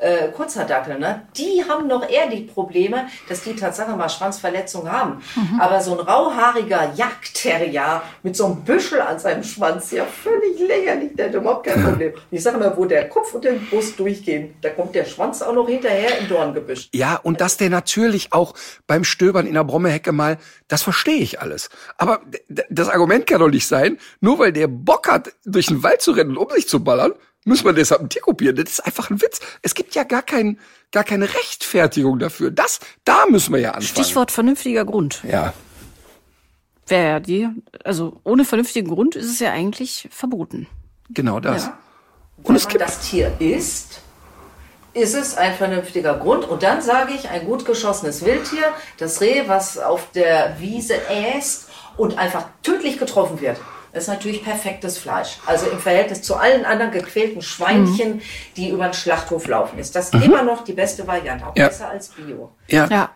äh, 0.00 0.28
Kurzhaardackel, 0.28 0.98
ne, 0.98 1.26
die 1.36 1.64
haben 1.68 1.86
noch 1.86 2.08
eher 2.08 2.28
die 2.28 2.42
Probleme, 2.42 3.06
dass 3.28 3.42
die 3.42 3.56
Tatsache 3.56 3.96
mal 3.96 4.08
Schwanzverletzungen 4.08 4.90
haben. 4.90 5.22
Mhm. 5.34 5.60
Aber 5.60 5.80
so 5.80 5.98
ein 5.98 6.06
rauhaariger 6.06 6.92
Jagdterrier 6.94 8.02
mit 8.22 8.36
so 8.36 8.46
einem 8.46 8.64
Büschel 8.64 9.00
an 9.00 9.18
seinem 9.18 9.44
Schwanz, 9.44 9.90
ja 9.90 10.04
völlig 10.04 10.58
lächerlich, 10.60 11.11
der 11.16 11.28
hat 11.28 11.34
überhaupt 11.34 11.66
kein 11.66 11.82
Problem. 11.82 12.12
Ich 12.30 12.42
sage 12.42 12.58
mal, 12.58 12.76
wo 12.76 12.84
der 12.84 13.08
Kopf 13.08 13.34
und 13.34 13.44
der 13.44 13.52
Brust 13.52 13.98
durchgehen, 13.98 14.54
da 14.62 14.70
kommt 14.70 14.94
der 14.94 15.04
Schwanz 15.04 15.42
auch 15.42 15.52
noch 15.52 15.68
hinterher 15.68 16.18
im 16.18 16.28
Dorngebüsch. 16.28 16.88
Ja, 16.94 17.16
und 17.16 17.40
dass 17.40 17.56
der 17.56 17.70
natürlich 17.70 18.32
auch 18.32 18.54
beim 18.86 19.04
Stöbern 19.04 19.46
in 19.46 19.54
der 19.54 19.64
Brommehecke 19.64 20.12
mal, 20.12 20.38
das 20.68 20.82
verstehe 20.82 21.18
ich 21.18 21.40
alles. 21.40 21.68
Aber 21.98 22.22
das 22.70 22.88
Argument 22.88 23.26
kann 23.26 23.40
doch 23.40 23.50
nicht 23.50 23.66
sein, 23.66 23.98
nur 24.20 24.38
weil 24.38 24.52
der 24.52 24.68
Bock 24.68 25.08
hat, 25.08 25.32
durch 25.44 25.66
den 25.66 25.82
Wald 25.82 26.00
zu 26.00 26.12
rennen 26.12 26.36
und 26.36 26.38
um 26.38 26.50
sich 26.54 26.68
zu 26.68 26.82
ballern, 26.82 27.12
muss 27.44 27.64
man 27.64 27.74
deshalb 27.74 28.00
ein 28.00 28.08
Tier 28.08 28.22
kopieren. 28.22 28.56
Das 28.56 28.70
ist 28.70 28.80
einfach 28.80 29.10
ein 29.10 29.20
Witz. 29.20 29.40
Es 29.62 29.74
gibt 29.74 29.94
ja 29.94 30.04
gar 30.04 30.22
kein, 30.22 30.58
gar 30.92 31.04
keine 31.04 31.28
Rechtfertigung 31.34 32.18
dafür. 32.18 32.50
Das, 32.50 32.80
da 33.04 33.26
müssen 33.28 33.52
wir 33.52 33.60
ja 33.60 33.70
anfangen. 33.70 34.04
Stichwort 34.04 34.30
vernünftiger 34.30 34.84
Grund. 34.84 35.22
Ja 35.28 35.52
wäre 36.92 37.08
ja 37.08 37.20
die, 37.20 37.48
also 37.84 38.20
ohne 38.22 38.44
vernünftigen 38.44 38.88
Grund 38.88 39.16
ist 39.16 39.26
es 39.26 39.40
ja 39.40 39.50
eigentlich 39.50 40.08
verboten. 40.10 40.68
Genau 41.14 41.40
das. 41.40 41.66
Ja. 41.66 41.78
Und 42.38 42.48
Wenn 42.48 42.56
es 42.56 42.66
man 42.66 42.78
das 42.78 43.00
Tier 43.00 43.32
isst, 43.38 44.00
ist 44.94 45.14
es 45.14 45.36
ein 45.36 45.54
vernünftiger 45.54 46.14
Grund. 46.14 46.44
Und 46.44 46.62
dann 46.62 46.82
sage 46.82 47.12
ich, 47.14 47.30
ein 47.30 47.46
gut 47.46 47.64
geschossenes 47.64 48.24
Wildtier, 48.24 48.72
das 48.98 49.20
Reh, 49.20 49.44
was 49.46 49.78
auf 49.78 50.10
der 50.12 50.56
Wiese 50.58 50.94
äst 51.08 51.68
und 51.96 52.18
einfach 52.18 52.44
tödlich 52.62 52.98
getroffen 52.98 53.40
wird. 53.40 53.58
Das 53.92 54.04
ist 54.04 54.08
natürlich 54.08 54.42
perfektes 54.42 54.96
Fleisch. 54.96 55.38
Also 55.44 55.66
im 55.66 55.78
Verhältnis 55.78 56.22
zu 56.22 56.36
allen 56.36 56.64
anderen 56.64 56.92
gequälten 56.92 57.42
Schweinchen, 57.42 58.16
mhm. 58.16 58.22
die 58.56 58.70
über 58.70 58.84
den 58.84 58.94
Schlachthof 58.94 59.46
laufen, 59.46 59.78
ist 59.78 59.94
das 59.94 60.12
mhm. 60.12 60.22
immer 60.22 60.42
noch 60.42 60.64
die 60.64 60.72
beste 60.72 61.06
Variante. 61.06 61.46
Auch 61.46 61.56
ja. 61.56 61.68
besser 61.68 61.90
als 61.90 62.08
Bio. 62.08 62.52
Ja. 62.68 62.86
ja. 62.86 63.10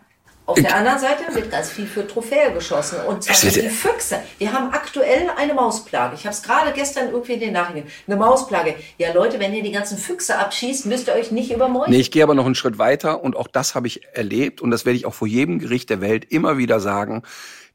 Auf 0.47 0.61
der 0.61 0.77
anderen 0.77 1.01
Seite 1.01 1.35
wird 1.35 1.51
ganz 1.51 1.71
viel 1.71 1.87
für 1.87 2.07
Trophäe 2.07 2.53
geschossen. 2.53 3.01
Und 3.07 3.25
zwar 3.25 3.51
die 3.51 3.69
Füchse. 3.69 4.21
Wir 4.39 4.53
haben 4.53 4.73
aktuell 4.73 5.29
eine 5.37 5.55
Mausplage. 5.55 6.15
Ich 6.15 6.25
habe 6.25 6.35
es 6.35 6.43
gerade 6.43 6.73
gestern 6.73 7.11
irgendwie 7.11 7.33
in 7.33 7.41
den 7.41 7.53
Nachrichten. 7.53 7.91
Eine 8.07 8.17
Mausplage. 8.17 8.77
Ja, 8.97 9.13
Leute, 9.13 9.41
wenn 9.41 9.53
ihr 9.53 9.65
die 9.65 9.73
ganzen 9.73 9.99
Füchse 9.99 10.39
abschießt, 10.39 10.87
müsst 10.87 11.09
ihr 11.09 11.15
euch 11.15 11.33
nicht 11.33 11.53
übermäuschen. 11.53 11.93
Nee, 11.93 12.01
ich 12.01 12.13
gehe 12.13 12.23
aber 12.23 12.35
noch 12.35 12.47
einen 12.47 12.55
Schritt 12.55 12.79
weiter 12.79 13.25
und 13.25 13.37
auch 13.37 13.49
das 13.49 13.75
habe 13.75 13.89
ich 13.89 14.05
erlebt 14.13 14.61
und 14.61 14.71
das 14.71 14.85
werde 14.85 14.97
ich 14.97 15.05
auch 15.05 15.15
vor 15.15 15.27
jedem 15.27 15.59
Gericht 15.59 15.91
der 15.91 16.01
Welt 16.01 16.25
immer 16.31 16.59
wieder 16.59 16.79
sagen 16.79 17.23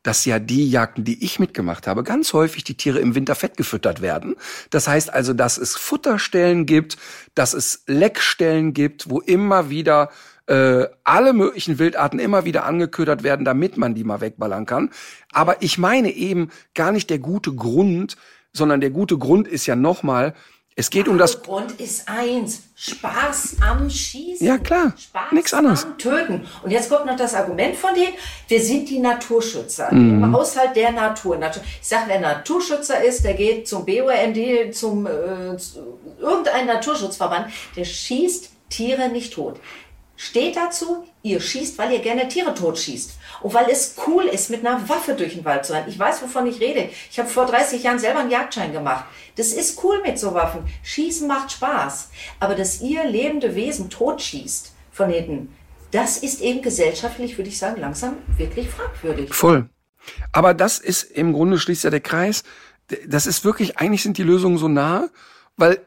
dass 0.04 0.26
ja 0.26 0.40
die 0.40 0.70
Jagden, 0.70 1.04
die 1.04 1.24
ich 1.24 1.40
mitgemacht 1.40 1.86
habe, 1.88 2.04
ganz 2.04 2.34
häufig 2.34 2.64
die 2.64 2.76
Tiere 2.76 3.00
im 3.00 3.14
Winter 3.14 3.36
fett 3.36 3.56
gefüttert 3.56 4.02
werden. 4.02 4.36
Das 4.72 4.88
heißt 4.88 5.14
also, 5.14 5.34
dass 5.34 5.58
es 5.58 5.76
Futterstellen 5.76 6.66
gibt, 6.66 6.98
dass 7.36 7.54
es 7.54 7.84
Leckstellen 7.86 8.74
gibt, 8.74 9.10
wo 9.10 9.20
immer 9.20 9.70
wieder 9.70 10.10
äh, 10.52 10.90
alle 11.06 11.32
möglichen 11.32 11.80
Wildarten 11.80 12.20
immer 12.20 12.44
wieder 12.44 12.66
angeködert 12.66 13.24
werden, 13.24 13.46
damit 13.46 13.78
man 13.78 13.96
die 13.96 14.04
mal 14.04 14.20
wegballern 14.20 14.66
kann. 14.66 14.90
Aber 15.32 15.62
ich 15.62 15.78
meine 15.78 16.12
eben 16.12 16.52
gar 16.76 16.92
nicht 16.92 17.10
der 17.10 17.20
gute 17.20 17.54
Grund, 17.56 18.18
sondern 18.52 18.82
der 18.82 18.90
gute 18.90 19.18
Grund 19.18 19.48
ist 19.48 19.66
ja 19.66 19.78
nochmal, 19.78 20.34
es 20.76 20.90
geht 20.90 21.08
um 21.08 21.18
das. 21.18 21.42
Grund 21.42 21.80
ist 21.80 22.08
eins. 22.10 22.64
Spaß 22.76 23.58
am 23.62 23.90
Schießen. 23.90 24.46
Ja, 24.46 24.58
klar. 24.58 24.94
Spaß 24.98 25.32
Nichts 25.32 25.54
anderes. 25.54 25.86
am 25.86 25.98
Töten. 25.98 26.46
Und 26.64 26.72
jetzt 26.72 26.90
kommt 26.90 27.06
noch 27.06 27.16
das 27.16 27.34
Argument 27.34 27.76
von 27.76 27.94
denen, 27.94 28.14
wir 28.50 28.60
sind 28.62 28.90
die 28.90 29.00
Naturschützer. 29.00 29.94
Mhm. 29.94 30.24
Im 30.24 30.34
Haushalt 30.34 30.76
der 30.76 30.92
Natur. 30.92 31.40
Ich 31.82 31.88
sage, 31.88 32.04
wer 32.08 32.20
Naturschützer 32.20 33.02
ist, 33.04 33.24
der 33.24 33.36
geht 33.36 33.70
zum 33.70 33.86
BUND, 33.86 34.74
zum 34.76 35.06
äh, 35.08 35.56
zu 35.58 36.00
irgendein 36.20 36.68
Naturschutzverband, 36.68 37.48
der 37.78 37.86
schießt 37.86 38.50
Tiere 38.70 39.10
nicht 39.10 39.34
tot 39.34 39.60
steht 40.22 40.56
dazu, 40.56 41.08
ihr 41.24 41.42
schießt, 41.42 41.80
weil 41.80 41.94
ihr 41.94 42.00
gerne 42.00 42.28
Tiere 42.28 42.54
totschießt. 42.54 43.18
Und 43.42 43.56
weil 43.56 43.68
es 43.72 43.96
cool 44.06 44.26
ist, 44.26 44.52
mit 44.52 44.64
einer 44.64 44.88
Waffe 44.88 45.16
durch 45.16 45.34
den 45.34 45.46
Wald 45.46 45.66
zu 45.66 45.74
rennen. 45.74 45.90
Ich 45.90 45.98
weiß, 45.98 46.22
wovon 46.22 46.46
ich 46.46 46.60
rede. 46.60 46.90
Ich 47.10 47.18
habe 47.18 47.28
vor 47.28 47.48
30 47.48 47.82
Jahren 47.82 47.98
selber 47.98 48.20
einen 48.20 48.30
Jagdschein 48.30 48.72
gemacht. 48.72 49.06
Das 49.36 49.52
ist 49.52 49.84
cool 49.84 50.00
mit 50.04 50.20
so 50.20 50.36
Waffen. 50.36 50.62
Schießen 50.84 51.28
macht 51.28 51.54
Spaß. 51.54 52.12
Aber 52.40 52.54
dass 52.54 52.82
ihr 52.82 53.04
lebende 53.06 53.56
Wesen 53.56 53.90
totschießt 53.90 54.74
von 54.92 55.10
hinten, 55.10 55.56
das 55.90 56.18
ist 56.18 56.42
eben 56.42 56.62
gesellschaftlich, 56.62 57.40
würde 57.40 57.50
ich 57.50 57.58
sagen, 57.58 57.82
langsam 57.82 58.18
wirklich 58.38 58.70
fragwürdig. 58.70 59.34
Voll. 59.34 59.70
Aber 60.32 60.54
das 60.54 60.78
ist 60.78 61.02
im 61.02 61.34
Grunde 61.34 61.58
schließt 61.58 61.84
ja 61.84 61.90
der 61.90 62.00
Kreis. 62.00 62.44
Das 63.08 63.26
ist 63.26 63.44
wirklich, 63.44 63.80
eigentlich 63.80 64.04
sind 64.04 64.20
die 64.20 64.24
Lösungen 64.24 64.60
so 64.60 64.68
nah, 64.68 65.10
weil 65.58 65.84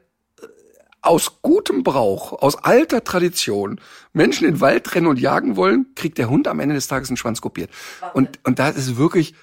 aus 1.04 1.42
gutem 1.42 1.82
Brauch, 1.82 2.32
aus 2.32 2.56
alter 2.56 3.04
Tradition 3.04 3.80
Menschen 4.12 4.46
in 4.46 4.54
den 4.54 4.60
Wald 4.60 4.94
rennen 4.94 5.06
und 5.06 5.20
jagen 5.20 5.56
wollen, 5.56 5.86
kriegt 5.94 6.18
der 6.18 6.30
Hund 6.30 6.48
am 6.48 6.60
Ende 6.60 6.74
des 6.74 6.88
Tages 6.88 7.08
einen 7.08 7.16
Schwanz 7.16 7.40
kopiert. 7.40 7.70
Und, 8.14 8.40
und 8.44 8.58
da 8.58 8.68
ist 8.68 8.96
wirklich 8.96 9.34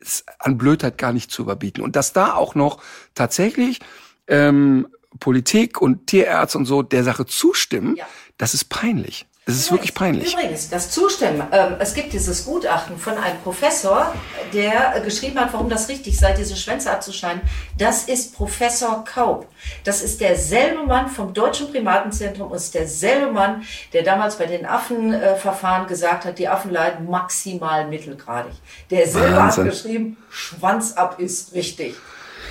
ist 0.00 0.24
an 0.38 0.58
Blödheit 0.58 0.98
gar 0.98 1.12
nicht 1.12 1.30
zu 1.30 1.42
überbieten. 1.42 1.82
Und 1.82 1.96
dass 1.96 2.12
da 2.12 2.34
auch 2.34 2.54
noch 2.54 2.82
tatsächlich 3.14 3.80
ähm, 4.26 4.88
Politik 5.20 5.80
und 5.80 6.06
Tierärzte 6.06 6.58
und 6.58 6.66
so 6.66 6.82
der 6.82 7.04
Sache 7.04 7.26
zustimmen, 7.26 7.96
ja. 7.96 8.06
das 8.36 8.54
ist 8.54 8.66
peinlich. 8.66 9.26
Es 9.48 9.56
ist 9.56 9.72
wirklich 9.72 9.94
peinlich. 9.94 10.34
Übrigens, 10.34 10.68
das 10.68 10.90
Zustimmen. 10.90 11.42
Ähm, 11.52 11.76
es 11.78 11.94
gibt 11.94 12.12
dieses 12.12 12.44
Gutachten 12.44 12.98
von 12.98 13.16
einem 13.16 13.38
Professor, 13.40 14.14
der 14.52 15.00
geschrieben 15.00 15.40
hat, 15.40 15.54
warum 15.54 15.70
das 15.70 15.88
richtig 15.88 16.18
sei, 16.18 16.32
diese 16.32 16.54
Schwänze 16.54 16.90
abzuschneiden. 16.90 17.40
Das 17.78 18.04
ist 18.04 18.34
Professor 18.34 19.06
Kaub. 19.06 19.48
Das 19.84 20.02
ist 20.02 20.20
derselbe 20.20 20.84
Mann 20.84 21.08
vom 21.08 21.32
Deutschen 21.32 21.70
Primatenzentrum 21.70 22.50
und 22.50 22.58
ist 22.58 22.74
derselbe 22.74 23.32
Mann, 23.32 23.62
der 23.94 24.02
damals 24.02 24.36
bei 24.36 24.44
den 24.44 24.66
Affenverfahren 24.66 25.86
gesagt 25.86 26.26
hat, 26.26 26.38
die 26.38 26.46
Affen 26.46 26.70
leiden 26.70 27.08
maximal 27.08 27.88
mittelgradig. 27.88 28.52
Derselbe 28.90 29.34
Wahnsinn. 29.34 29.64
hat 29.64 29.70
geschrieben, 29.70 30.16
Schwanz 30.28 30.92
ab 30.92 31.18
ist 31.18 31.54
richtig. 31.54 31.94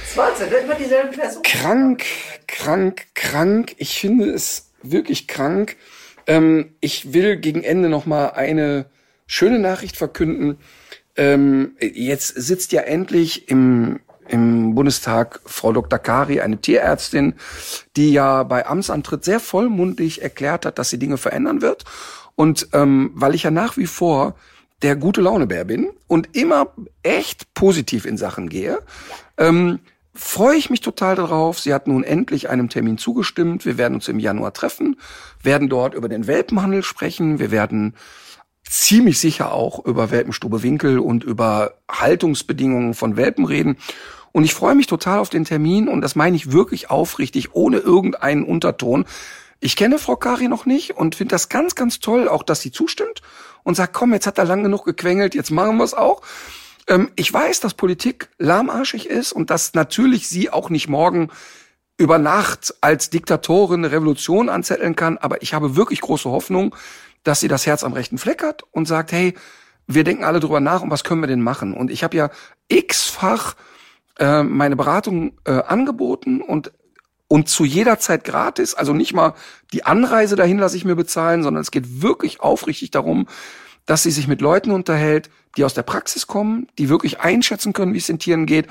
Das 0.03 0.17
Wahnsinn, 0.17 0.47
immer 0.63 0.73
dieselben 0.73 1.11
Personen. 1.11 1.43
Krank, 1.43 2.03
krank, 2.47 3.05
krank. 3.13 3.75
Ich 3.77 3.99
finde 3.99 4.31
es 4.31 4.71
wirklich 4.81 5.27
krank 5.27 5.75
ähm, 6.28 6.75
ich 6.82 7.13
will 7.13 7.38
gegen 7.38 7.63
Ende 7.63 7.89
noch 7.89 8.05
mal 8.05 8.28
eine 8.28 8.86
schöne 9.25 9.59
Nachricht 9.59 9.97
verkünden. 9.97 10.57
Ähm, 11.15 11.75
jetzt 11.80 12.28
sitzt 12.28 12.71
ja 12.71 12.82
endlich 12.82 13.49
im 13.49 13.99
im 14.30 14.75
Bundestag 14.75 15.39
Frau 15.45 15.71
Dr. 15.71 15.99
Kari, 15.99 16.41
eine 16.41 16.59
Tierärztin, 16.59 17.36
die 17.95 18.11
ja 18.11 18.43
bei 18.43 18.65
Amtsantritt 18.65 19.23
sehr 19.23 19.39
vollmundig 19.39 20.21
erklärt 20.21 20.65
hat, 20.65 20.80
dass 20.80 20.89
sie 20.89 20.99
Dinge 20.99 21.17
verändern 21.17 21.61
wird. 21.61 21.86
Und 22.36 22.67
ähm, 22.73 23.11
weil 23.13 23.36
ich 23.36 23.43
ja 23.43 23.51
nach 23.51 23.78
wie 23.78 23.88
vor 23.88 24.36
der 24.82 24.95
gute 24.95 25.21
Launebär 25.21 25.65
bin 25.65 25.89
und 26.07 26.36
immer 26.36 26.73
echt 27.01 27.53
positiv 27.53 28.05
in 28.05 28.17
Sachen 28.17 28.49
gehe, 28.49 28.80
ähm, 29.38 29.80
freue 30.18 30.57
ich 30.57 30.70
mich 30.70 30.82
total 30.82 31.15
darauf. 31.15 31.59
Sie 31.59 31.74
hat 31.74 31.88
nun 31.88 32.03
endlich 32.03 32.49
einem 32.49 32.70
Termin 32.70 32.97
zugestimmt. 32.97 33.65
Wir 33.65 33.78
werden 33.78 33.95
uns 33.95 34.07
im 34.07 34.20
Januar 34.20 34.53
treffen, 34.53 34.99
werden 35.41 35.70
dort 35.70 35.93
über 35.93 36.09
den 36.09 36.28
Welpenhandel 36.28 36.84
sprechen. 36.84 37.39
Wir 37.39 37.51
werden 37.51 37.95
ziemlich 38.70 39.20
sicher 39.20 39.53
auch 39.53 39.86
über 39.86 40.11
Welpenstube 40.11 40.63
Winkel 40.63 40.99
und 40.99 41.24
über 41.24 41.76
Haltungsbedingungen 41.89 42.93
von 42.93 43.15
Welpen 43.15 43.45
reden. 43.45 43.78
Und 44.32 44.43
ich 44.43 44.53
freue 44.53 44.76
mich 44.76 44.88
total 44.88 45.20
auf 45.20 45.30
den 45.30 45.45
Termin 45.45 45.88
und 45.88 46.01
das 46.01 46.15
meine 46.15 46.36
ich 46.36 46.51
wirklich 46.51 46.89
aufrichtig, 46.89 47.55
ohne 47.55 47.78
irgendeinen 47.78 48.43
Unterton. 48.43 49.05
Ich 49.59 49.76
kenne 49.76 49.97
Frau 49.97 50.15
Kari 50.15 50.47
noch 50.47 50.65
nicht 50.65 50.97
und 50.97 51.15
finde 51.15 51.34
das 51.34 51.49
ganz, 51.49 51.76
ganz 51.76 51.99
toll, 51.99 52.28
auch 52.28 52.43
dass 52.43 52.61
sie 52.61 52.72
zustimmt 52.72 53.22
und 53.63 53.76
sagt, 53.76 53.93
komm, 53.93 54.13
jetzt 54.13 54.28
hat 54.28 54.38
er 54.38 54.45
lang 54.45 54.63
genug 54.63 54.86
gequengelt, 54.86 55.34
jetzt 55.34 55.49
machen 55.49 55.78
wir 55.78 55.84
es 55.84 55.93
auch. 55.93 56.22
Ähm, 56.88 57.11
ich 57.15 57.31
weiß, 57.31 57.59
dass 57.59 57.73
Politik 57.73 58.29
lahmarschig 58.38 59.07
ist 59.09 59.33
und 59.33 59.49
dass 59.49 59.73
natürlich 59.73 60.27
sie 60.27 60.49
auch 60.49 60.69
nicht 60.69 60.88
morgen 60.88 61.29
über 61.97 62.17
Nacht 62.19 62.75
als 62.81 63.09
Diktatorin 63.09 63.83
eine 63.83 63.91
Revolution 63.91 64.49
anzetteln 64.49 64.95
kann, 64.95 65.17
aber 65.17 65.41
ich 65.41 65.53
habe 65.53 65.75
wirklich 65.75 66.01
große 66.01 66.29
Hoffnung, 66.29 66.75
dass 67.23 67.39
sie 67.39 67.47
das 67.47 67.65
Herz 67.65 67.83
am 67.83 67.93
rechten 67.93 68.17
Fleck 68.17 68.43
hat 68.43 68.63
und 68.71 68.88
sagt, 68.88 69.11
hey, 69.11 69.33
wir 69.88 70.03
denken 70.03 70.23
alle 70.23 70.39
drüber 70.39 70.59
nach 70.59 70.81
und 70.81 70.91
was 70.91 71.03
können 71.03 71.21
wir 71.21 71.27
denn 71.27 71.41
machen? 71.41 71.73
Und 71.73 71.89
ich 71.89 72.03
habe 72.03 72.15
ja 72.15 72.29
x-fach 72.67 73.55
äh, 74.19 74.43
meine 74.43 74.75
Beratung 74.75 75.33
äh, 75.45 75.51
angeboten 75.51 76.41
und 76.41 76.71
und 77.29 77.49
zu 77.49 77.65
jeder 77.65 77.99
Zeit 77.99 78.23
gratis, 78.23 78.73
also 78.73 78.93
nicht 78.93 79.13
mal 79.13 79.33
die 79.73 79.83
Anreise 79.83 80.38
dahin 80.38 80.59
lasse 80.59 80.77
ich 80.77 80.85
mir 80.85 80.95
bezahlen, 80.95 81.43
sondern 81.43 81.59
es 81.59 81.71
geht 81.71 82.01
wirklich 82.01 82.39
aufrichtig 82.39 82.89
darum, 82.91 83.27
dass 83.85 84.03
sie 84.03 84.11
sich 84.11 84.29
mit 84.29 84.39
Leuten 84.39 84.71
unterhält, 84.71 85.29
die 85.58 85.66
aus 85.66 85.74
der 85.74 85.84
Praxis 85.84 86.28
kommen, 86.28 86.68
die 86.78 86.89
wirklich 86.89 87.20
einschätzen 87.20 87.74
können, 87.74 87.93
wie 87.93 87.97
es 87.97 88.08
den 88.08 88.20
Tieren 88.20 88.45
geht. 88.45 88.68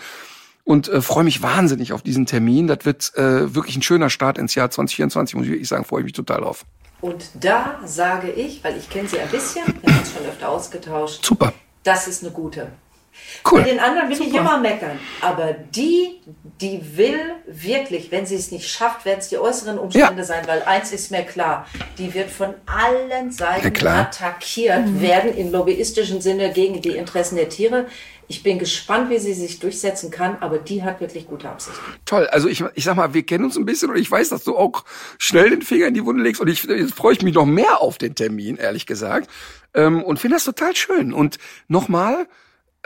Und 0.65 0.89
äh, 0.89 1.01
freue 1.01 1.25
mich 1.25 1.43
wahnsinnig 1.43 1.93
auf 1.93 2.03
diesen 2.03 2.27
Termin. 2.27 2.67
Das 2.67 2.85
wird 2.85 3.13
äh, 3.17 3.55
wirklich 3.55 3.77
ein 3.77 3.83
schöner 3.83 4.11
Start 4.11 4.39
ins 4.39 4.55
Jahr 4.55 4.71
2024, 4.71 5.37
muss 5.37 5.45
ich 5.45 5.53
wirklich 5.53 5.69
sagen, 5.69 5.85
freue 5.85 6.01
ich 6.01 6.05
mich 6.05 6.13
total 6.13 6.41
drauf. 6.41 6.65
Und 7.01 7.31
da 7.39 7.79
sage 7.85 8.31
ich, 8.31 8.65
weil 8.65 8.77
ich 8.77 8.89
kenne 8.91 9.09
sie 9.09 9.21
ein 9.21 9.29
bisschen, 9.29 9.65
wir 9.83 9.93
haben 9.93 10.01
uns 10.01 10.13
schon 10.13 10.27
öfter 10.27 10.49
ausgetauscht. 10.49 11.25
Super. 11.25 11.53
Das 11.85 12.09
ist 12.09 12.25
eine 12.25 12.33
gute. 12.33 12.73
Cool. 13.51 13.63
Bei 13.63 13.69
den 13.69 13.79
anderen 13.79 14.09
will 14.09 14.17
Super. 14.17 14.31
ich 14.31 14.37
immer 14.37 14.59
meckern. 14.59 14.99
Aber 15.21 15.53
die, 15.53 16.21
die 16.61 16.81
will 16.97 17.21
wirklich, 17.47 18.11
wenn 18.11 18.27
sie 18.27 18.35
es 18.35 18.51
nicht 18.51 18.69
schafft, 18.69 19.05
werden 19.05 19.21
es 19.21 19.29
die 19.29 19.39
äußeren 19.39 19.79
Umstände 19.79 20.19
ja. 20.19 20.25
sein, 20.25 20.47
weil 20.47 20.63
eins 20.63 20.93
ist 20.93 21.11
mir 21.11 21.23
klar, 21.23 21.67
die 21.99 22.13
wird 22.15 22.31
von 22.31 22.55
allen 22.67 23.31
Seiten 23.31 23.87
attackiert 23.87 24.87
mhm. 24.87 25.01
werden 25.01 25.37
im 25.37 25.53
lobbyistischen 25.53 26.21
Sinne 26.21 26.53
gegen 26.53 26.81
die 26.81 26.97
Interessen 26.97 27.37
der 27.37 27.49
Tiere. 27.49 27.87
Ich 28.29 28.43
bin 28.43 28.59
gespannt, 28.59 29.09
wie 29.11 29.19
sie 29.19 29.35
sich 29.35 29.61
durchsetzen 29.61 30.11
kann, 30.11 30.39
aber 30.41 30.59
die 30.59 30.83
hat 30.83 31.01
wirklich 31.01 31.29
gute 31.29 31.49
Absichten. 31.49 31.81
Toll. 32.05 32.27
Also 32.27 32.49
ich, 32.49 32.65
ich 32.75 32.83
sag 32.83 32.97
mal, 32.97 33.15
wir 33.15 33.25
kennen 33.25 33.45
uns 33.45 33.57
ein 33.57 33.65
bisschen 33.65 33.91
und 33.91 33.97
ich 33.97 34.11
weiß, 34.11 34.31
dass 34.31 34.43
du 34.43 34.57
auch 34.57 34.85
schnell 35.19 35.51
den 35.51 35.63
Finger 35.63 35.87
in 35.87 35.95
die 35.95 36.05
Wunde 36.05 36.25
legst 36.25 36.41
und 36.41 36.49
ich, 36.49 36.65
jetzt 36.65 36.95
freue 36.95 37.13
ich 37.13 37.23
mich 37.23 37.35
noch 37.35 37.47
mehr 37.47 37.81
auf 37.81 37.99
den 37.99 38.17
Termin, 38.17 38.57
ehrlich 38.57 38.87
gesagt. 38.87 39.31
Ähm, 39.75 40.03
und 40.03 40.19
finde 40.19 40.37
das 40.37 40.45
total 40.45 40.75
schön. 40.75 41.13
Und 41.13 41.39
nochmal, 41.69 42.27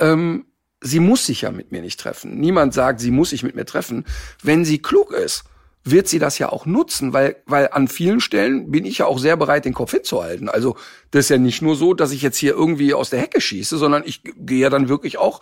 ähm, 0.01 0.47
sie 0.81 1.01
muss 1.01 1.27
sich 1.27 1.43
ja 1.43 1.51
mit 1.51 1.72
mir 1.72 1.82
nicht 1.82 2.01
treffen. 2.01 2.39
Niemand 2.39 2.74
sagt, 2.74 3.01
sie 3.01 3.10
muss 3.10 3.31
sich 3.31 3.43
mit 3.43 3.55
mir 3.55 3.66
treffen. 3.66 4.05
Wenn 4.43 4.64
sie 4.64 4.78
klug 4.78 5.12
ist, 5.12 5.44
wird 5.85 6.09
sie 6.09 6.18
das 6.18 6.39
ja 6.39 6.51
auch 6.51 6.66
nutzen, 6.66 7.12
weil, 7.12 7.36
weil 7.47 7.68
an 7.72 7.89
vielen 7.89 8.20
Stellen 8.20 8.70
bin 8.70 8.85
ich 8.85 8.98
ja 8.98 9.06
auch 9.06 9.18
sehr 9.18 9.36
bereit, 9.36 9.64
den 9.64 9.72
Kopf 9.72 9.93
hinzuhalten. 9.93 10.48
Also 10.48 10.77
das 11.10 11.27
ist 11.27 11.28
ja 11.31 11.39
nicht 11.39 11.62
nur 11.62 11.77
so, 11.77 11.94
dass 11.94 12.12
ich 12.12 12.22
jetzt 12.22 12.36
hier 12.36 12.52
irgendwie 12.52 12.93
aus 12.93 13.10
der 13.10 13.20
Hecke 13.20 13.40
schieße, 13.40 13.78
sondern 13.78 14.02
ich 14.05 14.22
gehe 14.22 14.60
ja 14.60 14.70
dann 14.70 14.89
wirklich 14.89 15.16
auch 15.16 15.40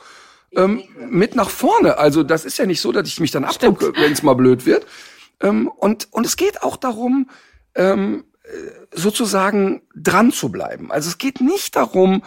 ähm, 0.53 0.85
mit 1.09 1.35
nach 1.35 1.51
vorne. 1.51 1.99
Also 1.99 2.23
das 2.23 2.45
ist 2.45 2.59
ja 2.59 2.67
nicht 2.67 2.81
so, 2.81 2.93
dass 2.93 3.09
ich 3.09 3.21
mich 3.21 3.33
dann 3.33 3.45
abdrucke, 3.45 3.93
wenn 3.97 4.13
es 4.13 4.23
mal 4.23 4.35
blöd 4.35 4.65
wird. 4.65 4.87
Ähm, 5.41 5.69
und, 5.69 6.09
und 6.13 6.25
es 6.25 6.37
geht 6.37 6.63
auch 6.63 6.77
darum, 6.77 7.29
ähm, 7.75 8.25
sozusagen 8.93 9.83
dran 9.95 10.33
zu 10.33 10.51
bleiben. 10.51 10.91
Also 10.91 11.09
es 11.09 11.19
geht 11.19 11.41
nicht 11.41 11.77
darum, 11.77 12.23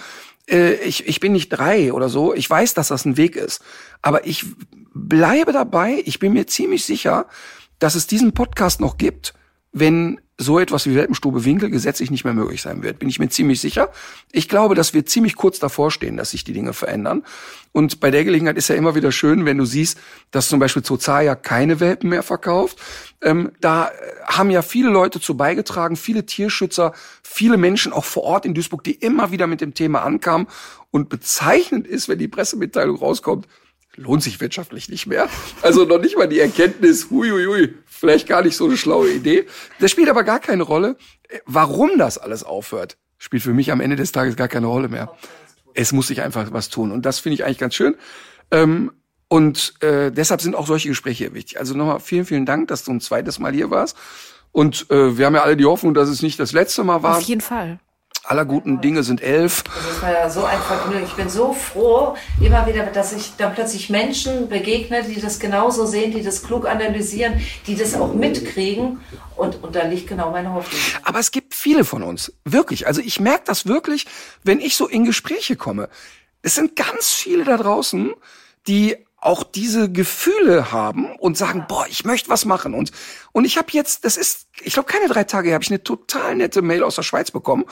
äh, 0.51 0.73
ich, 0.75 1.07
ich 1.07 1.19
bin 1.19 1.31
nicht 1.31 1.49
drei 1.49 1.93
oder 1.93 2.09
so. 2.09 2.33
Ich 2.33 2.49
weiß, 2.49 2.73
dass 2.73 2.89
das 2.89 3.05
ein 3.05 3.17
Weg 3.17 3.35
ist. 3.35 3.61
Aber 4.01 4.27
ich 4.27 4.45
bleibe 4.93 5.53
dabei. 5.53 6.01
Ich 6.05 6.19
bin 6.19 6.33
mir 6.33 6.47
ziemlich 6.47 6.85
sicher, 6.85 7.27
dass 7.79 7.95
es 7.95 8.07
diesen 8.07 8.33
Podcast 8.33 8.79
noch 8.79 8.97
gibt, 8.97 9.33
wenn 9.71 10.19
so 10.41 10.59
etwas 10.59 10.87
wie 10.87 10.95
Welpenstube 10.95 11.45
Winkel 11.45 11.69
gesetzlich 11.69 12.09
nicht 12.09 12.23
mehr 12.23 12.33
möglich 12.33 12.61
sein 12.61 12.81
wird. 12.81 12.99
Bin 12.99 13.09
ich 13.09 13.19
mir 13.19 13.29
ziemlich 13.29 13.61
sicher. 13.61 13.89
Ich 14.31 14.49
glaube, 14.49 14.73
dass 14.75 14.93
wir 14.93 15.05
ziemlich 15.05 15.35
kurz 15.35 15.59
davor 15.59 15.91
stehen, 15.91 16.17
dass 16.17 16.31
sich 16.31 16.43
die 16.43 16.53
Dinge 16.53 16.73
verändern. 16.73 17.23
Und 17.71 17.99
bei 17.99 18.11
der 18.11 18.25
Gelegenheit 18.25 18.57
ist 18.57 18.67
ja 18.67 18.75
immer 18.75 18.95
wieder 18.95 19.11
schön, 19.11 19.45
wenn 19.45 19.57
du 19.57 19.65
siehst, 19.65 19.99
dass 20.31 20.49
zum 20.49 20.59
Beispiel 20.59 20.83
Zozaya 20.83 21.35
keine 21.35 21.79
Welpen 21.79 22.09
mehr 22.09 22.23
verkauft. 22.23 22.79
Ähm, 23.21 23.51
da 23.61 23.87
äh, 23.87 23.91
haben 24.25 24.49
ja 24.49 24.61
viele 24.61 24.89
Leute 24.89 25.19
zu 25.19 25.37
beigetragen, 25.37 25.95
viele 25.95 26.25
Tierschützer, 26.25 26.93
viele 27.23 27.57
Menschen 27.57 27.93
auch 27.93 28.05
vor 28.05 28.23
Ort 28.23 28.45
in 28.45 28.53
Duisburg, 28.53 28.83
die 28.83 28.93
immer 28.93 29.31
wieder 29.31 29.47
mit 29.47 29.61
dem 29.61 29.73
Thema 29.73 30.01
ankamen. 30.01 30.47
Und 30.89 31.07
bezeichnend 31.07 31.87
ist, 31.87 32.09
wenn 32.09 32.19
die 32.19 32.27
Pressemitteilung 32.27 32.97
rauskommt, 32.97 33.47
lohnt 33.95 34.23
sich 34.23 34.39
wirtschaftlich 34.39 34.89
nicht 34.89 35.07
mehr. 35.07 35.27
Also 35.61 35.85
noch 35.85 35.99
nicht 35.99 36.17
mal 36.17 36.27
die 36.27 36.39
Erkenntnis, 36.39 37.09
huiuiui, 37.09 37.75
vielleicht 37.85 38.27
gar 38.27 38.41
nicht 38.41 38.55
so 38.55 38.65
eine 38.65 38.77
schlaue 38.77 39.11
Idee. 39.11 39.45
Das 39.79 39.91
spielt 39.91 40.09
aber 40.09 40.23
gar 40.23 40.39
keine 40.39 40.63
Rolle. 40.63 40.97
Warum 41.45 41.97
das 41.97 42.17
alles 42.17 42.43
aufhört, 42.43 42.97
spielt 43.17 43.43
für 43.43 43.53
mich 43.53 43.71
am 43.71 43.81
Ende 43.81 43.95
des 43.95 44.11
Tages 44.11 44.35
gar 44.35 44.47
keine 44.47 44.67
Rolle 44.67 44.87
mehr. 44.87 45.13
Es 45.73 45.91
muss 45.91 46.07
sich 46.07 46.21
einfach 46.21 46.51
was 46.51 46.69
tun. 46.69 46.91
Und 46.91 47.05
das 47.05 47.19
finde 47.19 47.35
ich 47.35 47.45
eigentlich 47.45 47.59
ganz 47.59 47.75
schön. 47.75 47.95
Ähm, 48.51 48.91
und 49.27 49.81
äh, 49.81 50.11
deshalb 50.11 50.41
sind 50.41 50.55
auch 50.55 50.67
solche 50.67 50.89
Gespräche 50.89 51.33
wichtig. 51.33 51.57
Also 51.57 51.73
nochmal 51.73 52.01
vielen, 52.01 52.25
vielen 52.25 52.45
Dank, 52.45 52.67
dass 52.67 52.83
du 52.83 52.91
ein 52.91 52.99
zweites 52.99 53.39
Mal 53.39 53.53
hier 53.53 53.69
warst. 53.69 53.95
Und 54.51 54.91
äh, 54.91 55.17
wir 55.17 55.25
haben 55.25 55.35
ja 55.35 55.43
alle 55.43 55.55
die 55.55 55.65
Hoffnung, 55.65 55.93
dass 55.93 56.09
es 56.09 56.21
nicht 56.21 56.37
das 56.39 56.51
letzte 56.51 56.83
Mal 56.83 57.03
war. 57.03 57.17
Auf 57.17 57.23
jeden 57.23 57.39
Fall 57.39 57.79
aller 58.23 58.45
guten 58.45 58.81
Dinge 58.81 59.03
sind 59.03 59.21
elf. 59.21 59.63
Das 59.63 60.01
war 60.01 60.11
ja 60.11 60.29
so 60.29 60.43
ein 60.45 60.59
Vergnügen. 60.59 61.03
Ich 61.03 61.13
bin 61.13 61.29
so 61.29 61.53
froh, 61.53 62.15
immer 62.39 62.67
wieder, 62.67 62.85
dass 62.85 63.13
ich 63.13 63.35
dann 63.37 63.53
plötzlich 63.53 63.89
Menschen 63.89 64.47
begegne, 64.47 65.03
die 65.03 65.19
das 65.19 65.39
genauso 65.39 65.85
sehen, 65.85 66.11
die 66.11 66.21
das 66.21 66.43
klug 66.43 66.67
analysieren, 66.67 67.41
die 67.67 67.75
das 67.75 67.95
auch 67.95 68.13
mitkriegen. 68.13 69.01
Und, 69.35 69.63
und 69.63 69.75
da 69.75 69.83
liegt 69.83 70.07
genau 70.07 70.31
meine 70.31 70.53
Hoffnung. 70.53 70.79
Aber 71.03 71.19
es 71.19 71.31
gibt 71.31 71.55
viele 71.55 71.83
von 71.83 72.03
uns. 72.03 72.31
Wirklich. 72.45 72.87
Also 72.87 73.01
ich 73.01 73.19
merke 73.19 73.43
das 73.45 73.65
wirklich, 73.65 74.05
wenn 74.43 74.59
ich 74.59 74.75
so 74.75 74.87
in 74.87 75.03
Gespräche 75.05 75.55
komme. 75.55 75.89
Es 76.43 76.55
sind 76.55 76.75
ganz 76.75 77.09
viele 77.09 77.43
da 77.43 77.57
draußen, 77.57 78.13
die 78.67 78.97
auch 79.21 79.43
diese 79.43 79.91
Gefühle 79.91 80.71
haben 80.71 81.15
und 81.15 81.37
sagen, 81.37 81.65
boah, 81.69 81.85
ich 81.87 82.05
möchte 82.05 82.29
was 82.29 82.43
machen. 82.43 82.73
Und, 82.73 82.91
und 83.31 83.45
ich 83.45 83.57
habe 83.57 83.67
jetzt, 83.71 84.03
das 84.03 84.17
ist, 84.17 84.47
ich 84.63 84.73
glaube, 84.73 84.91
keine 84.91 85.07
drei 85.07 85.23
Tage 85.23 85.53
habe 85.53 85.63
ich 85.63 85.69
eine 85.69 85.83
total 85.83 86.35
nette 86.35 86.63
Mail 86.63 86.83
aus 86.83 86.95
der 86.95 87.03
Schweiz 87.03 87.29
bekommen. 87.29 87.65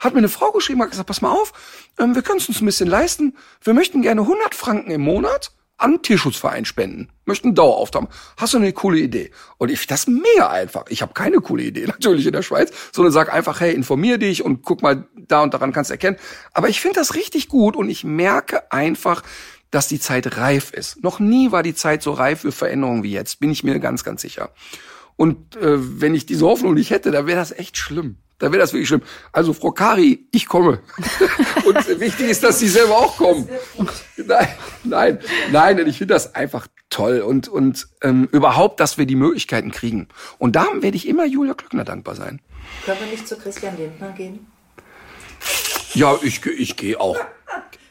Hat 0.00 0.12
mir 0.12 0.18
eine 0.18 0.28
Frau 0.28 0.50
geschrieben, 0.50 0.82
hat 0.82 0.90
gesagt, 0.90 1.06
pass 1.06 1.22
mal 1.22 1.30
auf, 1.30 1.52
ähm, 1.98 2.16
wir 2.16 2.22
können 2.22 2.38
es 2.38 2.48
uns 2.48 2.60
ein 2.60 2.66
bisschen 2.66 2.88
leisten. 2.88 3.36
Wir 3.62 3.72
möchten 3.72 4.02
gerne 4.02 4.22
100 4.22 4.54
Franken 4.54 4.90
im 4.90 5.00
Monat 5.00 5.52
an 5.78 6.02
Tierschutzverein 6.02 6.64
spenden. 6.64 7.10
Möchten 7.24 7.54
Dauerauftrag. 7.54 8.08
Hast 8.36 8.54
du 8.54 8.58
eine 8.58 8.72
coole 8.72 8.98
Idee? 8.98 9.30
Und 9.58 9.70
ich 9.70 9.86
das 9.86 10.06
mega 10.06 10.48
einfach. 10.48 10.84
Ich 10.88 11.02
habe 11.02 11.12
keine 11.12 11.38
coole 11.38 11.62
Idee 11.62 11.86
natürlich 11.86 12.26
in 12.26 12.32
der 12.32 12.42
Schweiz, 12.42 12.72
sondern 12.92 13.12
sag 13.12 13.32
einfach, 13.32 13.60
hey, 13.60 13.74
informier 13.74 14.18
dich 14.18 14.42
und 14.42 14.62
guck 14.62 14.82
mal 14.82 15.06
da 15.14 15.42
und 15.42 15.54
daran 15.54 15.72
kannst 15.72 15.90
du 15.90 15.94
erkennen. 15.94 16.16
Aber 16.52 16.68
ich 16.68 16.80
finde 16.80 16.98
das 16.98 17.14
richtig 17.14 17.48
gut 17.48 17.76
und 17.76 17.90
ich 17.90 18.04
merke 18.04 18.72
einfach, 18.72 19.22
dass 19.76 19.88
die 19.88 20.00
Zeit 20.00 20.38
reif 20.38 20.72
ist. 20.72 21.04
Noch 21.04 21.20
nie 21.20 21.52
war 21.52 21.62
die 21.62 21.74
Zeit 21.74 22.02
so 22.02 22.12
reif 22.12 22.40
für 22.40 22.50
Veränderungen 22.50 23.02
wie 23.02 23.12
jetzt, 23.12 23.40
bin 23.40 23.50
ich 23.50 23.62
mir 23.62 23.78
ganz, 23.78 24.04
ganz 24.04 24.22
sicher. 24.22 24.48
Und 25.16 25.54
äh, 25.56 26.00
wenn 26.00 26.14
ich 26.14 26.24
diese 26.24 26.46
Hoffnung 26.46 26.72
nicht 26.72 26.88
hätte, 26.88 27.10
dann 27.10 27.26
wäre 27.26 27.38
das 27.38 27.52
echt 27.52 27.76
schlimm. 27.76 28.16
Da 28.38 28.52
wäre 28.52 28.58
das 28.58 28.72
wirklich 28.72 28.88
schlimm. 28.88 29.02
Also 29.32 29.52
Frau 29.52 29.72
Kari, 29.72 30.28
ich 30.32 30.46
komme. 30.46 30.80
Und 31.66 32.00
wichtig 32.00 32.30
ist, 32.30 32.42
dass 32.42 32.58
Sie 32.58 32.68
selber 32.68 32.96
auch 32.96 33.18
kommen. 33.18 33.48
Nein, 34.16 34.48
nein, 34.82 35.18
nein. 35.52 35.78
Und 35.78 35.86
ich 35.88 35.98
finde 35.98 36.14
das 36.14 36.34
einfach 36.34 36.66
toll 36.90 37.20
und 37.20 37.48
und 37.48 37.86
ähm, 38.02 38.28
überhaupt, 38.32 38.80
dass 38.80 38.98
wir 38.98 39.06
die 39.06 39.14
Möglichkeiten 39.14 39.70
kriegen. 39.70 40.08
Und 40.38 40.56
da 40.56 40.66
werde 40.80 40.96
ich 40.96 41.06
immer 41.06 41.26
Julia 41.26 41.54
Klöckner 41.54 41.84
dankbar 41.84 42.16
sein. 42.16 42.40
Können 42.84 42.98
wir 43.00 43.06
nicht 43.08 43.28
zu 43.28 43.36
Christian 43.36 43.76
Lindner 43.76 44.10
gehen? 44.12 44.46
Ja, 45.92 46.18
ich, 46.22 46.44
ich 46.46 46.76
gehe 46.76 46.98
auch. 46.98 47.18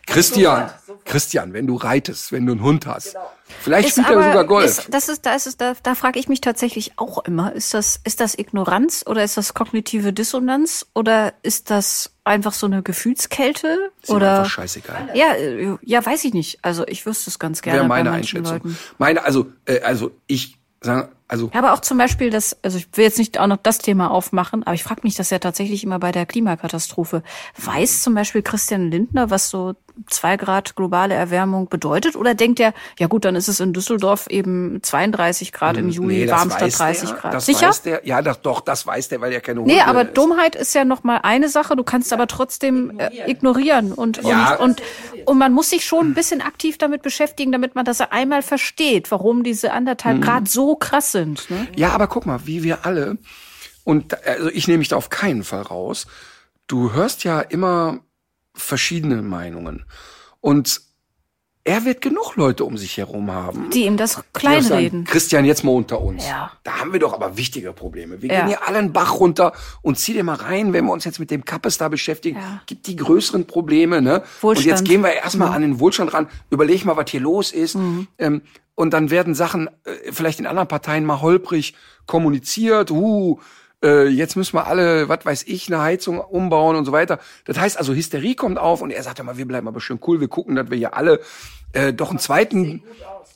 Christian, 0.05 0.69
Christian, 1.03 1.53
wenn 1.53 1.67
du 1.67 1.75
reitest, 1.75 2.31
wenn 2.31 2.45
du 2.45 2.53
einen 2.53 2.61
Hund 2.61 2.85
hast. 2.85 3.13
Genau. 3.13 3.31
Vielleicht 3.61 3.91
spielt 3.91 4.09
er 4.09 4.23
sogar 4.23 4.45
Golf. 4.45 4.65
Ist, 4.65 4.93
das 4.93 5.09
ist, 5.09 5.25
da 5.25 5.35
ist 5.35 5.47
es, 5.47 5.57
da, 5.57 5.73
da 5.81 5.95
frage 5.95 6.19
ich 6.19 6.27
mich 6.27 6.41
tatsächlich 6.41 6.93
auch 6.97 7.23
immer, 7.25 7.53
ist 7.53 7.73
das, 7.73 7.99
ist 8.03 8.19
das 8.19 8.37
Ignoranz 8.37 9.03
oder 9.07 9.23
ist 9.23 9.37
das 9.37 9.53
kognitive 9.53 10.13
Dissonanz 10.13 10.87
oder 10.93 11.33
ist 11.43 11.69
das 11.69 12.11
einfach 12.23 12.53
so 12.53 12.65
eine 12.65 12.81
Gefühlskälte? 12.83 13.91
Ist 14.01 14.09
oder 14.09 14.39
einfach 14.39 14.51
scheißegal. 14.51 15.09
Ja, 15.13 15.35
ja, 15.81 16.05
weiß 16.05 16.23
ich 16.25 16.33
nicht. 16.33 16.59
Also 16.63 16.87
ich 16.87 17.05
wüsste 17.05 17.29
es 17.29 17.39
ganz 17.39 17.61
gerne. 17.61 17.79
Wäre 17.79 17.87
meine 17.87 18.09
bei 18.09 18.17
Einschätzung. 18.17 18.53
Leuten. 18.53 18.77
Meine, 18.97 19.23
also, 19.23 19.47
äh, 19.65 19.81
also 19.81 20.11
ich 20.27 20.57
sage, 20.81 21.09
also 21.27 21.49
ja, 21.53 21.59
aber 21.59 21.73
auch 21.73 21.79
zum 21.79 21.97
Beispiel 21.97 22.29
das, 22.29 22.55
also 22.61 22.77
ich 22.77 22.87
will 22.93 23.05
jetzt 23.05 23.17
nicht 23.17 23.39
auch 23.39 23.47
noch 23.47 23.57
das 23.57 23.79
Thema 23.79 24.11
aufmachen, 24.11 24.63
aber 24.63 24.75
ich 24.75 24.83
frage 24.83 25.01
mich 25.03 25.15
das 25.15 25.31
ja 25.31 25.39
tatsächlich 25.39 25.83
immer 25.83 25.97
bei 25.97 26.11
der 26.11 26.25
Klimakatastrophe. 26.25 27.23
Weiß 27.57 28.03
zum 28.03 28.13
Beispiel 28.13 28.43
Christian 28.43 28.91
Lindner, 28.91 29.31
was 29.31 29.49
so 29.49 29.75
zwei 30.07 30.37
Grad 30.37 30.75
globale 30.75 31.13
Erwärmung 31.13 31.67
bedeutet? 31.69 32.15
Oder 32.15 32.35
denkt 32.35 32.59
er, 32.59 32.73
ja 32.99 33.07
gut, 33.07 33.25
dann 33.25 33.35
ist 33.35 33.47
es 33.47 33.59
in 33.59 33.73
Düsseldorf 33.73 34.27
eben 34.27 34.79
32 34.81 35.51
Grad 35.51 35.77
im 35.77 35.89
Juli, 35.89 36.25
nee, 36.25 36.29
weiß 36.31 36.77
30 36.77 37.09
der, 37.09 37.17
Grad. 37.19 37.33
Das 37.33 37.45
Sicher? 37.45 37.69
Weiß 37.69 37.81
der, 37.81 38.05
ja, 38.05 38.21
das, 38.21 38.41
doch, 38.41 38.61
das 38.61 38.85
weiß 38.85 39.09
der, 39.09 39.21
weil 39.21 39.31
er 39.33 39.41
keine 39.41 39.61
Hunde 39.61 39.73
Nee, 39.73 39.81
aber 39.81 40.03
ist. 40.03 40.17
Dummheit 40.17 40.55
ist 40.55 40.73
ja 40.75 40.85
noch 40.85 41.03
mal 41.03 41.17
eine 41.23 41.49
Sache. 41.49 41.75
Du 41.75 41.83
kannst 41.83 42.11
aber 42.13 42.27
trotzdem 42.27 42.91
ignorieren, 42.91 43.09
äh, 43.27 43.31
ignorieren. 43.31 43.93
Und, 43.93 44.23
Ja. 44.23 44.55
und, 44.55 44.81
und, 44.81 45.27
und 45.27 45.37
man 45.37 45.53
muss 45.53 45.69
sich 45.69 45.85
schon 45.85 46.09
ein 46.09 46.13
bisschen 46.13 46.41
aktiv 46.41 46.77
damit 46.77 47.01
beschäftigen, 47.01 47.51
damit 47.51 47.75
man 47.75 47.85
das 47.85 48.01
einmal 48.01 48.41
versteht, 48.41 49.11
warum 49.11 49.43
diese 49.43 49.67
Mhm. 49.69 49.73
anderthalb 49.75 50.21
Grad 50.21 50.47
so 50.47 50.75
krass 50.75 51.11
sind. 51.11 51.49
Ne? 51.49 51.67
Ja, 51.75 51.91
aber 51.91 52.07
guck 52.07 52.25
mal, 52.25 52.41
wie 52.45 52.63
wir 52.63 52.85
alle, 52.85 53.17
und 53.83 54.25
also 54.25 54.49
ich 54.49 54.67
nehme 54.67 54.79
mich 54.79 54.87
da 54.89 54.95
auf 54.95 55.09
keinen 55.09 55.43
Fall 55.43 55.61
raus, 55.61 56.07
du 56.67 56.93
hörst 56.93 57.23
ja 57.23 57.39
immer 57.41 57.99
verschiedene 58.55 59.21
Meinungen. 59.21 59.85
Und 60.41 60.81
er 61.67 61.83
wird 61.83 61.99
genug 62.01 62.35
Leute 62.35 62.63
um 62.63 62.77
sich 62.77 62.97
herum 62.97 63.31
haben. 63.31 63.71
Die 63.71 63.85
ihm 63.85 63.97
das 63.97 64.23
kleinreden. 64.33 65.03
Christian, 65.03 65.45
jetzt 65.45 65.63
mal 65.63 65.71
unter 65.71 65.99
uns. 65.99 66.23
Ja. 66.27 66.51
Da 66.63 66.79
haben 66.79 66.93
wir 66.93 66.99
doch 66.99 67.11
aber 67.13 67.37
wichtige 67.37 67.73
Probleme. 67.73 68.21
Wir 68.21 68.29
Ja. 68.29 68.39
gehen 68.41 68.49
hier 68.49 68.67
alle 68.67 68.77
einen 68.77 68.93
Bach 68.93 69.19
runter 69.19 69.51
und 69.81 69.97
zieh 69.97 70.13
dir 70.13 70.23
mal 70.23 70.35
rein, 70.35 70.73
wenn 70.73 70.85
wir 70.85 70.91
uns 70.91 71.05
jetzt 71.05 71.17
mit 71.19 71.31
dem 71.31 71.43
Kappes 71.43 71.79
da 71.79 71.89
beschäftigen, 71.89 72.37
Ja. 72.37 72.61
gibt 72.67 72.85
die 72.85 72.95
größeren 72.95 73.47
Probleme, 73.47 73.99
ne? 73.99 74.19
Und 74.21 74.43
Wohlstand. 74.43 74.67
jetzt 74.67 74.85
gehen 74.85 75.01
wir 75.01 75.13
erstmal 75.13 75.49
an 75.53 75.63
den 75.63 75.79
Wohlstand 75.79 76.13
ran, 76.13 76.27
überleg 76.51 76.85
mal, 76.85 76.97
was 76.97 77.09
hier 77.09 77.21
los 77.21 77.51
ist. 77.51 77.75
Ähm, 78.19 78.43
und 78.75 78.93
dann 78.93 79.09
werden 79.09 79.33
Sachen 79.33 79.67
äh, 79.85 80.11
vielleicht 80.11 80.39
in 80.39 80.45
anderen 80.45 80.67
Parteien 80.67 81.03
mal 81.03 81.21
holprig 81.21 81.73
kommuniziert. 82.05 82.91
Uh, 82.91 83.39
äh, 83.85 84.07
jetzt 84.07 84.35
müssen 84.35 84.57
wir 84.57 84.65
alle, 84.65 85.07
was 85.07 85.25
weiß 85.25 85.43
ich, 85.43 85.71
eine 85.71 85.81
Heizung 85.81 86.19
umbauen 86.19 86.75
und 86.75 86.85
so 86.85 86.91
weiter. 86.91 87.19
Das 87.45 87.59
heißt 87.59 87.77
also, 87.77 87.93
Hysterie 87.93 88.35
kommt 88.35 88.57
auf 88.57 88.81
und 88.81 88.89
er 88.89 89.03
sagt 89.03 89.19
ja 89.19 89.23
mal, 89.23 89.37
wir 89.37 89.47
bleiben 89.47 89.67
aber 89.67 89.79
schön 89.79 89.99
cool, 90.07 90.19
wir 90.19 90.27
gucken, 90.27 90.55
dass 90.55 90.71
wir 90.71 90.77
hier 90.77 90.95
alle 90.95 91.19
äh, 91.73 91.93
doch 91.93 92.09
einen 92.09 92.19
zweiten, 92.19 92.83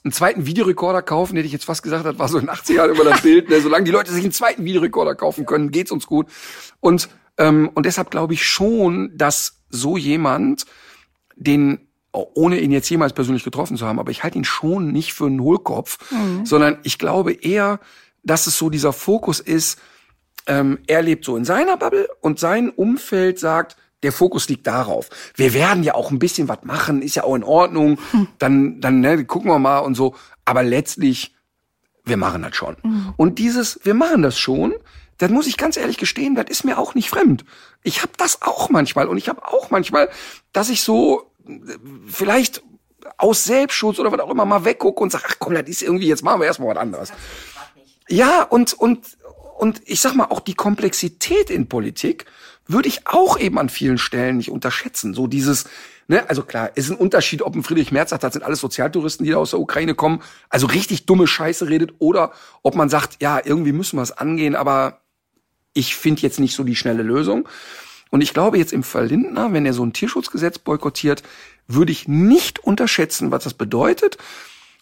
einen 0.04 0.12
zweiten 0.12 0.48
Videorekorder 0.48 1.04
kaufen, 1.04 1.36
hätte 1.36 1.46
ich 1.46 1.54
jetzt 1.54 1.66
fast 1.66 1.84
gesagt, 1.84 2.06
das 2.06 2.18
war 2.18 2.28
so 2.28 2.40
in 2.40 2.48
den 2.48 2.56
80er 2.56 2.74
Jahren 2.74 2.92
immer 2.92 3.04
das 3.04 3.22
Bild. 3.22 3.50
Ne? 3.50 3.62
Solange 3.62 3.84
die 3.84 3.92
Leute 3.92 4.12
sich 4.12 4.24
einen 4.24 4.32
zweiten 4.32 4.66
Videorekorder 4.66 5.14
kaufen 5.14 5.46
können, 5.46 5.70
geht's 5.70 5.92
uns 5.92 6.08
gut. 6.08 6.28
Und, 6.80 7.10
ähm, 7.38 7.70
und 7.76 7.86
deshalb 7.86 8.10
glaube 8.10 8.34
ich 8.34 8.48
schon, 8.48 9.12
dass 9.16 9.62
so 9.70 9.98
jemand 9.98 10.66
den 11.36 11.86
ohne 12.12 12.60
ihn 12.60 12.72
jetzt 12.72 12.90
jemals 12.90 13.14
persönlich 13.14 13.44
getroffen 13.44 13.78
zu 13.78 13.86
haben, 13.86 14.00
aber 14.00 14.10
ich 14.10 14.24
halte 14.24 14.40
ihn 14.40 14.44
schon 14.44 14.92
nicht 14.92 15.14
für 15.14 15.28
einen 15.28 15.42
Hohlkopf, 15.42 16.00
sondern 16.44 16.80
ich 16.82 16.98
glaube 16.98 17.34
eher, 17.34 17.80
dass 18.24 18.48
es 18.48 18.58
so 18.58 18.72
dieser 18.72 18.94
Fokus 18.94 19.40
ist, 19.40 19.80
ähm, 20.50 20.80
er 20.88 21.02
lebt 21.02 21.24
so 21.24 21.38
in 21.38 21.46
seiner 21.46 21.78
Bubble 21.78 22.10
und 22.22 22.40
sein 22.40 22.70
Umfeld 22.70 23.40
sagt, 23.40 23.78
der 24.04 24.12
Fokus 24.12 24.50
liegt 24.50 24.66
darauf. 24.66 25.10
Wir 25.36 25.54
werden 25.54 25.84
ja 25.84 25.94
auch 25.94 26.12
ein 26.12 26.20
bisschen 26.20 26.48
was 26.48 26.64
machen, 26.64 27.02
ist 27.02 27.16
ja 27.16 27.24
auch 27.24 27.36
in 27.36 27.44
Ordnung. 27.44 28.00
Dann, 28.40 28.82
dann 28.82 29.02
ne, 29.02 29.26
gucken 29.26 29.52
wir 29.52 29.60
mal 29.60 29.80
und 29.80 29.96
so. 29.96 30.16
Aber 30.46 30.64
letztlich, 30.64 31.36
wir 32.06 32.18
machen 32.18 32.42
das 32.42 32.56
schon. 32.56 32.78
Und 33.18 33.40
dieses, 33.40 33.80
wir 33.84 33.94
machen 33.94 34.22
das 34.22 34.40
schon, 34.40 34.74
das 35.18 35.30
muss 35.30 35.48
ich 35.48 35.58
ganz 35.58 35.76
ehrlich 35.76 35.98
gestehen, 35.98 36.34
das 36.34 36.46
ist 36.50 36.64
mir 36.64 36.80
auch 36.80 36.96
nicht 36.96 37.10
fremd. 37.10 37.44
Ich 37.84 38.02
habe 38.02 38.14
das 38.18 38.42
auch 38.42 38.70
manchmal 38.70 39.08
und 39.08 39.18
ich 39.18 39.28
habe 39.28 39.46
auch 39.46 39.70
manchmal, 39.70 40.10
dass 40.54 40.70
ich 40.70 40.82
so 40.82 41.30
vielleicht 42.08 42.64
aus 43.18 43.44
Selbstschutz 43.44 44.00
oder 44.00 44.12
was 44.12 44.20
auch 44.22 44.30
immer 44.30 44.46
mal 44.46 44.64
weggucke 44.64 45.04
und 45.04 45.12
sage, 45.12 45.26
ach 45.28 45.36
komm, 45.40 45.54
das 45.56 45.68
ist 45.68 45.82
irgendwie, 45.82 46.08
jetzt 46.08 46.24
machen 46.24 46.40
wir 46.40 46.48
erstmal 46.48 46.70
was 46.70 46.82
anderes. 46.82 47.12
Ja, 48.08 48.44
und, 48.44 48.74
und, 48.74 49.18
und 49.60 49.82
ich 49.86 50.00
sag 50.00 50.16
mal, 50.16 50.28
auch 50.28 50.40
die 50.40 50.54
Komplexität 50.54 51.50
in 51.50 51.68
Politik 51.68 52.26
würde 52.66 52.88
ich 52.88 53.06
auch 53.08 53.38
eben 53.38 53.60
an 53.60 53.68
vielen 53.68 53.98
Stellen 53.98 54.38
nicht 54.38 54.52
unterschätzen. 54.52 55.14
So 55.14 55.28
dieses, 55.28 55.66
ne, 56.08 56.30
also 56.30 56.44
klar, 56.44 56.72
es 56.76 56.86
ist 56.86 56.92
ein 56.92 56.98
Unterschied, 56.98 57.42
ob 57.42 57.56
ein 57.56 57.64
Friedrich 57.64 57.92
Merz 57.92 58.12
sagt, 58.12 58.24
das 58.24 58.32
sind 58.32 58.44
alles 58.44 58.62
Sozialtouristen, 58.62 59.26
die 59.26 59.32
da 59.32 59.38
aus 59.38 59.50
der 59.50 59.60
Ukraine 59.60 59.96
kommen, 59.96 60.22
also 60.48 60.68
richtig 60.68 61.08
dumme 61.08 61.28
Scheiße 61.28 61.68
redet, 61.68 61.96
oder 62.00 62.32
ob 62.64 62.76
man 62.76 62.88
sagt, 62.88 63.22
ja, 63.22 63.42
irgendwie 63.44 63.74
müssen 63.74 63.98
wir 63.98 64.04
es 64.04 64.14
angehen, 64.14 64.56
aber 64.56 65.02
ich 65.74 65.98
finde 65.98 66.22
jetzt 66.22 66.40
nicht 66.40 66.56
so 66.56 66.64
die 66.64 66.78
schnelle 66.78 67.04
Lösung. 67.04 67.50
Und 68.12 68.22
ich 68.22 68.34
glaube 68.34 68.58
jetzt 68.58 68.72
im 68.72 68.84
Fall 68.84 69.08
Lindner, 69.08 69.52
wenn 69.52 69.66
er 69.66 69.74
so 69.74 69.84
ein 69.84 69.92
Tierschutzgesetz 69.92 70.58
boykottiert, 70.60 71.22
würde 71.68 71.92
ich 71.92 72.08
nicht 72.08 72.60
unterschätzen, 72.60 73.30
was 73.32 73.44
das 73.44 73.56
bedeutet. 73.56 74.18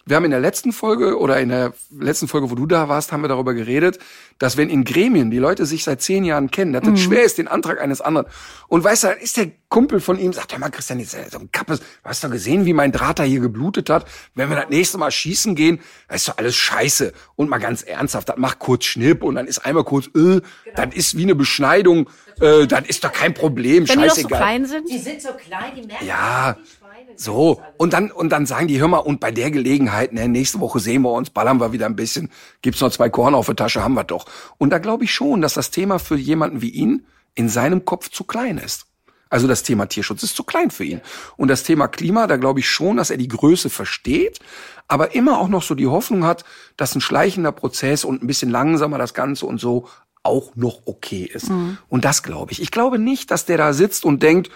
Wir 0.08 0.16
haben 0.16 0.24
in 0.24 0.30
der 0.30 0.40
letzten 0.40 0.72
Folge 0.72 1.18
oder 1.18 1.38
in 1.38 1.50
der 1.50 1.74
letzten 1.90 2.28
Folge, 2.28 2.50
wo 2.50 2.54
du 2.54 2.64
da 2.64 2.88
warst, 2.88 3.12
haben 3.12 3.20
wir 3.20 3.28
darüber 3.28 3.52
geredet, 3.52 3.98
dass 4.38 4.56
wenn 4.56 4.70
in 4.70 4.84
Gremien 4.84 5.30
die 5.30 5.36
Leute 5.36 5.66
sich 5.66 5.84
seit 5.84 6.00
zehn 6.00 6.24
Jahren 6.24 6.50
kennen, 6.50 6.72
dass 6.72 6.82
das 6.82 6.98
schwer 6.98 7.24
ist, 7.24 7.36
den 7.36 7.46
Antrag 7.46 7.78
eines 7.78 8.00
anderen. 8.00 8.26
Und 8.68 8.84
weißt 8.84 9.04
du, 9.04 9.08
dann 9.08 9.18
ist 9.18 9.36
der 9.36 9.50
Kumpel 9.68 10.00
von 10.00 10.18
ihm, 10.18 10.32
sagt, 10.32 10.52
hör 10.52 10.58
mal, 10.58 10.70
Christian, 10.70 10.98
jetzt 10.98 11.14
so 11.30 11.38
ein 11.38 11.52
Kappes, 11.52 11.80
hast 12.02 12.24
du 12.24 12.30
gesehen, 12.30 12.64
wie 12.64 12.72
mein 12.72 12.90
Draht 12.90 13.18
da 13.18 13.22
hier 13.22 13.40
geblutet 13.40 13.90
hat? 13.90 14.06
Wenn 14.34 14.48
wir 14.48 14.56
das 14.56 14.70
nächste 14.70 14.96
Mal 14.96 15.10
schießen 15.10 15.54
gehen, 15.54 15.80
das 16.08 16.22
ist 16.22 16.28
doch 16.28 16.38
alles 16.38 16.56
scheiße. 16.56 17.12
Und 17.36 17.50
mal 17.50 17.58
ganz 17.58 17.82
ernsthaft, 17.82 18.30
das 18.30 18.38
macht 18.38 18.60
kurz 18.60 18.86
Schnipp 18.86 19.22
und 19.22 19.34
dann 19.34 19.46
ist 19.46 19.58
einmal 19.58 19.84
kurz, 19.84 20.06
äh, 20.16 20.40
das 20.74 20.94
ist 20.94 21.18
wie 21.18 21.24
eine 21.24 21.34
Beschneidung, 21.34 22.08
äh, 22.40 22.66
das 22.66 22.86
ist 22.86 23.04
doch 23.04 23.12
kein 23.12 23.34
Problem, 23.34 23.86
Wenn 23.88 23.98
die 23.98 24.06
doch 24.06 24.14
so 24.14 24.22
scheißegal. 24.22 24.40
klein 24.40 24.64
sind. 24.66 24.88
Die 24.90 24.98
sind 24.98 25.20
so 25.20 25.30
klein, 25.34 25.72
die 25.76 25.86
merken 25.86 26.06
Ja, 26.06 26.54
die 26.54 26.60
Schweine. 26.60 26.77
So, 27.16 27.62
und 27.76 27.92
dann, 27.92 28.10
und 28.10 28.30
dann 28.30 28.46
sagen 28.46 28.68
die, 28.68 28.80
hör 28.80 28.88
mal, 28.88 28.98
und 28.98 29.20
bei 29.20 29.30
der 29.30 29.50
Gelegenheit, 29.50 30.12
ne, 30.12 30.28
nächste 30.28 30.60
Woche 30.60 30.78
sehen 30.80 31.02
wir 31.02 31.12
uns, 31.12 31.30
ballern 31.30 31.60
wir 31.60 31.72
wieder 31.72 31.86
ein 31.86 31.96
bisschen, 31.96 32.30
gibt's 32.62 32.80
noch 32.80 32.90
zwei 32.90 33.08
Korn 33.08 33.34
auf 33.34 33.46
der 33.46 33.56
Tasche, 33.56 33.82
haben 33.82 33.94
wir 33.94 34.04
doch. 34.04 34.26
Und 34.58 34.70
da 34.70 34.78
glaube 34.78 35.04
ich 35.04 35.12
schon, 35.12 35.40
dass 35.40 35.54
das 35.54 35.70
Thema 35.70 35.98
für 35.98 36.16
jemanden 36.16 36.62
wie 36.62 36.70
ihn 36.70 37.06
in 37.34 37.48
seinem 37.48 37.84
Kopf 37.84 38.10
zu 38.10 38.24
klein 38.24 38.58
ist. 38.58 38.86
Also 39.30 39.46
das 39.46 39.62
Thema 39.62 39.86
Tierschutz 39.86 40.22
ist 40.22 40.36
zu 40.36 40.44
klein 40.44 40.70
für 40.70 40.84
ihn. 40.84 41.00
Und 41.36 41.48
das 41.48 41.62
Thema 41.62 41.88
Klima, 41.88 42.26
da 42.26 42.36
glaube 42.36 42.60
ich 42.60 42.68
schon, 42.68 42.96
dass 42.96 43.10
er 43.10 43.18
die 43.18 43.28
Größe 43.28 43.68
versteht, 43.68 44.38
aber 44.86 45.14
immer 45.14 45.38
auch 45.38 45.48
noch 45.48 45.62
so 45.62 45.74
die 45.74 45.86
Hoffnung 45.86 46.24
hat, 46.24 46.44
dass 46.76 46.94
ein 46.94 47.00
schleichender 47.00 47.52
Prozess 47.52 48.04
und 48.04 48.22
ein 48.22 48.26
bisschen 48.26 48.50
langsamer 48.50 48.96
das 48.96 49.12
Ganze 49.12 49.46
und 49.46 49.60
so 49.60 49.88
auch 50.22 50.56
noch 50.56 50.82
okay 50.86 51.24
ist. 51.24 51.50
Und 51.88 52.04
das 52.04 52.22
glaube 52.22 52.52
ich. 52.52 52.62
Ich 52.62 52.70
glaube 52.70 52.98
nicht, 52.98 53.30
dass 53.30 53.44
der 53.44 53.58
da 53.58 53.72
sitzt 53.72 54.04
und 54.04 54.22
denkt, 54.22 54.50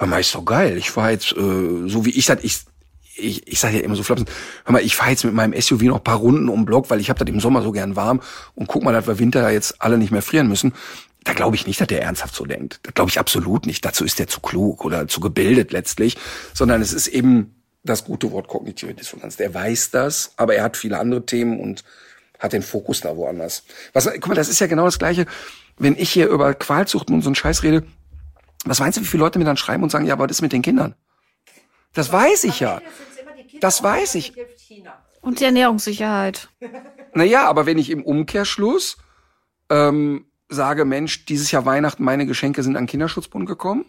hör 0.00 0.06
mal, 0.06 0.20
ist 0.20 0.34
doch 0.34 0.44
geil. 0.44 0.76
Ich 0.78 0.90
fahr 0.90 1.10
jetzt, 1.10 1.32
äh, 1.32 1.88
so 1.88 2.04
wie 2.04 2.10
ich 2.10 2.24
das, 2.24 2.38
ich, 2.42 2.60
ich, 3.14 3.46
ich 3.46 3.60
sage 3.60 3.76
ja 3.76 3.82
immer 3.82 3.96
so 3.96 4.02
flapsen, 4.02 4.26
hör 4.64 4.72
mal, 4.72 4.82
ich 4.82 4.96
fahre 4.96 5.10
jetzt 5.10 5.24
mit 5.24 5.34
meinem 5.34 5.58
SUV 5.60 5.82
noch 5.82 6.02
paar 6.02 6.16
Runden 6.16 6.48
um 6.48 6.64
Block, 6.64 6.88
weil 6.88 7.00
ich 7.00 7.10
habe 7.10 7.22
das 7.22 7.32
im 7.32 7.38
Sommer 7.38 7.62
so 7.62 7.70
gern 7.70 7.96
warm 7.96 8.20
und 8.54 8.66
guck 8.66 8.82
mal, 8.82 8.92
dass 8.92 9.06
wir 9.06 9.18
Winter 9.18 9.42
da 9.42 9.50
jetzt 9.50 9.80
alle 9.82 9.98
nicht 9.98 10.10
mehr 10.10 10.22
frieren 10.22 10.48
müssen. 10.48 10.72
Da 11.24 11.34
glaube 11.34 11.54
ich 11.54 11.66
nicht, 11.66 11.78
dass 11.78 11.88
der 11.88 12.02
ernsthaft 12.02 12.34
so 12.34 12.46
denkt. 12.46 12.80
Da 12.82 12.92
glaube 12.92 13.10
ich 13.10 13.20
absolut 13.20 13.66
nicht. 13.66 13.84
Dazu 13.84 14.06
ist 14.06 14.18
der 14.18 14.26
zu 14.26 14.40
klug 14.40 14.86
oder 14.86 15.06
zu 15.06 15.20
gebildet 15.20 15.70
letztlich, 15.70 16.16
sondern 16.54 16.80
es 16.80 16.94
ist 16.94 17.08
eben 17.08 17.54
das 17.84 18.04
gute 18.04 18.32
Wort 18.32 18.48
kognitive 18.48 18.94
Dissonanz. 18.94 19.36
Der 19.36 19.52
weiß 19.52 19.90
das, 19.90 20.32
aber 20.38 20.54
er 20.54 20.64
hat 20.64 20.78
viele 20.78 20.98
andere 20.98 21.26
Themen 21.26 21.60
und 21.60 21.84
hat 22.38 22.54
den 22.54 22.62
Fokus 22.62 23.02
da 23.02 23.14
woanders. 23.16 23.64
Was, 23.92 24.06
guck 24.06 24.28
mal, 24.28 24.34
das 24.34 24.48
ist 24.48 24.60
ja 24.60 24.66
genau 24.66 24.86
das 24.86 24.98
Gleiche, 24.98 25.26
wenn 25.78 25.94
ich 25.94 26.10
hier 26.10 26.28
über 26.28 26.54
Qualzucht 26.54 27.10
und 27.10 27.20
so 27.20 27.28
einen 27.28 27.34
Scheiß 27.34 27.62
rede. 27.62 27.84
Was 28.64 28.80
meinst 28.80 28.98
du, 28.98 29.02
wie 29.02 29.06
viele 29.06 29.22
Leute 29.22 29.38
mir 29.38 29.44
dann 29.44 29.56
schreiben 29.56 29.82
und 29.82 29.90
sagen, 29.90 30.06
ja, 30.06 30.14
aber 30.14 30.24
was 30.24 30.32
ist 30.32 30.42
mit 30.42 30.52
den 30.52 30.62
Kindern? 30.62 30.94
Das 31.92 32.12
weiß 32.12 32.44
ich 32.44 32.60
ja. 32.60 32.80
Das 33.60 33.82
weiß 33.82 34.14
ich. 34.14 34.32
Und 35.20 35.40
die 35.40 35.44
Ernährungssicherheit. 35.44 36.48
Naja, 37.14 37.48
aber 37.48 37.66
wenn 37.66 37.78
ich 37.78 37.90
im 37.90 38.04
Umkehrschluss 38.04 38.98
ähm, 39.68 40.26
sage, 40.48 40.84
Mensch, 40.84 41.26
dieses 41.26 41.50
Jahr 41.50 41.66
Weihnachten, 41.66 42.04
meine 42.04 42.26
Geschenke 42.26 42.62
sind 42.62 42.76
an 42.76 42.86
Kinderschutzbund 42.86 43.46
gekommen, 43.46 43.84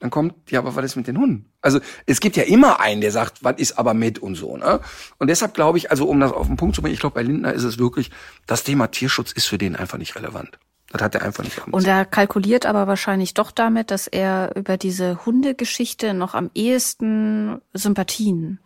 dann 0.00 0.10
kommt, 0.10 0.50
ja, 0.50 0.60
aber 0.60 0.74
was 0.74 0.84
ist 0.84 0.96
mit 0.96 1.06
den 1.06 1.18
Hunden? 1.18 1.52
Also 1.60 1.78
es 2.06 2.20
gibt 2.20 2.36
ja 2.36 2.44
immer 2.44 2.80
einen, 2.80 3.02
der 3.02 3.12
sagt, 3.12 3.44
was 3.44 3.58
ist 3.58 3.78
aber 3.78 3.92
mit 3.92 4.18
und 4.18 4.34
so. 4.34 4.56
Ne? 4.56 4.80
Und 5.18 5.28
deshalb 5.28 5.52
glaube 5.52 5.76
ich, 5.76 5.90
also 5.90 6.06
um 6.06 6.18
das 6.20 6.32
auf 6.32 6.46
den 6.46 6.56
Punkt 6.56 6.74
zu 6.74 6.80
bringen, 6.80 6.94
ich 6.94 7.00
glaube, 7.00 7.14
bei 7.14 7.22
Lindner 7.22 7.52
ist 7.52 7.64
es 7.64 7.78
wirklich, 7.78 8.10
das 8.46 8.64
Thema 8.64 8.86
Tierschutz 8.86 9.32
ist 9.32 9.46
für 9.46 9.58
den 9.58 9.76
einfach 9.76 9.98
nicht 9.98 10.16
relevant. 10.16 10.58
Das 10.90 11.02
hat 11.02 11.14
er 11.14 11.22
einfach 11.22 11.44
nicht 11.44 11.62
am 11.62 11.72
Und 11.72 11.86
er 11.86 12.04
kalkuliert 12.04 12.66
aber 12.66 12.88
wahrscheinlich 12.88 13.34
doch 13.34 13.52
damit, 13.52 13.92
dass 13.92 14.08
er 14.08 14.56
über 14.56 14.76
diese 14.76 15.24
Hundegeschichte 15.24 16.14
noch 16.14 16.34
am 16.34 16.50
ehesten 16.52 17.60
Sympathien. 17.72 18.58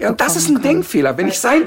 Ja, 0.00 0.10
und 0.10 0.20
das 0.20 0.34
ist 0.34 0.48
ein 0.48 0.54
kann. 0.54 0.62
Denkfehler. 0.64 1.16
Wenn 1.16 1.28
ich 1.28 1.38
sein. 1.38 1.64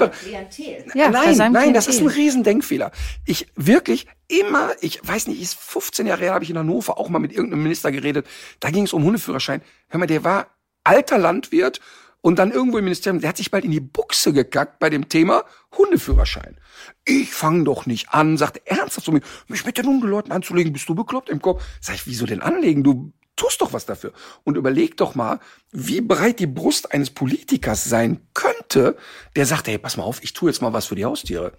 Ja, 0.94 1.08
bei 1.10 1.32
nein, 1.34 1.52
nein, 1.52 1.72
das 1.72 1.86
ist 1.86 2.00
ein. 2.00 2.08
Riesendenkfehler. 2.08 2.92
Ich 3.24 3.48
wirklich 3.56 4.06
immer, 4.28 4.72
ich 4.82 5.00
weiß 5.02 5.28
nicht, 5.28 5.40
ist 5.40 5.54
15 5.58 6.06
Jahre 6.06 6.20
her, 6.20 6.34
habe 6.34 6.44
ich 6.44 6.50
in 6.50 6.58
Hannover 6.58 6.98
auch 6.98 7.08
mal 7.08 7.18
mit 7.18 7.32
irgendeinem 7.32 7.62
Minister 7.62 7.90
geredet. 7.90 8.26
Da 8.60 8.70
ging 8.70 8.84
es 8.84 8.92
um 8.92 9.04
Hundeführerschein. 9.04 9.62
Hör 9.88 9.98
mal, 9.98 10.06
der 10.06 10.24
war 10.24 10.48
alter 10.84 11.16
Landwirt 11.16 11.80
und 12.20 12.38
dann 12.38 12.52
irgendwo 12.52 12.76
im 12.76 12.84
Ministerium, 12.84 13.20
der 13.20 13.30
hat 13.30 13.38
sich 13.38 13.50
bald 13.50 13.64
in 13.64 13.70
die 13.70 13.80
Buchse 13.80 14.34
gekackt 14.34 14.78
bei 14.78 14.90
dem 14.90 15.08
Thema 15.08 15.44
Hundeführerschein. 15.76 16.56
Ich 17.04 17.32
fang 17.32 17.64
doch 17.64 17.86
nicht 17.86 18.10
an, 18.10 18.36
sagt 18.36 18.60
er 18.64 18.78
ernsthaft 18.78 19.06
zu 19.06 19.12
mir, 19.12 19.20
mich 19.48 19.64
mit 19.64 19.78
den 19.78 19.86
Hundeleuten 19.86 20.32
anzulegen, 20.32 20.72
bist 20.72 20.88
du 20.88 20.94
bekloppt 20.94 21.30
im 21.30 21.40
Kopf? 21.40 21.64
Sag 21.80 21.94
ich, 21.94 22.06
wieso 22.06 22.26
denn 22.26 22.42
anlegen? 22.42 22.82
Du 22.82 23.12
tust 23.36 23.60
doch 23.60 23.72
was 23.72 23.86
dafür. 23.86 24.12
Und 24.44 24.56
überleg 24.56 24.96
doch 24.96 25.14
mal, 25.14 25.40
wie 25.70 26.00
breit 26.00 26.38
die 26.38 26.46
Brust 26.46 26.92
eines 26.92 27.10
Politikers 27.10 27.84
sein 27.84 28.20
könnte, 28.34 28.96
der 29.36 29.46
sagt, 29.46 29.68
hey, 29.68 29.78
pass 29.78 29.96
mal 29.96 30.04
auf, 30.04 30.22
ich 30.22 30.32
tue 30.32 30.50
jetzt 30.50 30.62
mal 30.62 30.72
was 30.72 30.86
für 30.86 30.94
die 30.94 31.04
Haustiere. 31.04 31.52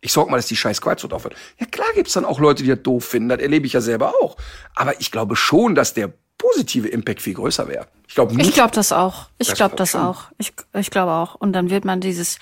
Ich 0.00 0.12
sorg 0.12 0.30
mal, 0.30 0.36
dass 0.36 0.46
die 0.46 0.56
scheiß 0.56 0.80
Quatschzucht 0.80 1.12
aufhört. 1.12 1.34
Ja 1.58 1.66
klar 1.66 1.88
gibt's 1.94 2.12
dann 2.12 2.24
auch 2.24 2.38
Leute, 2.38 2.62
die 2.62 2.68
das 2.68 2.82
doof 2.82 3.04
finden, 3.04 3.28
das 3.28 3.40
erlebe 3.40 3.66
ich 3.66 3.72
ja 3.72 3.80
selber 3.80 4.14
auch. 4.22 4.36
Aber 4.74 5.00
ich 5.00 5.10
glaube 5.10 5.36
schon, 5.36 5.74
dass 5.74 5.94
der 5.94 6.12
positive 6.38 6.88
Impact 6.88 7.22
viel 7.22 7.34
größer 7.34 7.66
wäre. 7.66 7.88
Ich 8.06 8.14
glaube 8.14 8.34
nicht. 8.34 8.48
Ich 8.48 8.54
glaube 8.54 8.72
das 8.72 8.92
auch. 8.92 9.30
Ich 9.38 9.48
Das 9.48 9.56
glaube 9.56 9.70
glaub 9.70 9.78
das 9.78 9.94
auch. 9.96 10.24
Ich, 10.38 10.52
ich 10.74 10.90
glaube 10.90 11.12
auch. 11.12 11.34
Und 11.34 11.54
dann 11.54 11.70
wird 11.70 11.84
man 11.84 12.00
dieses, 12.00 12.38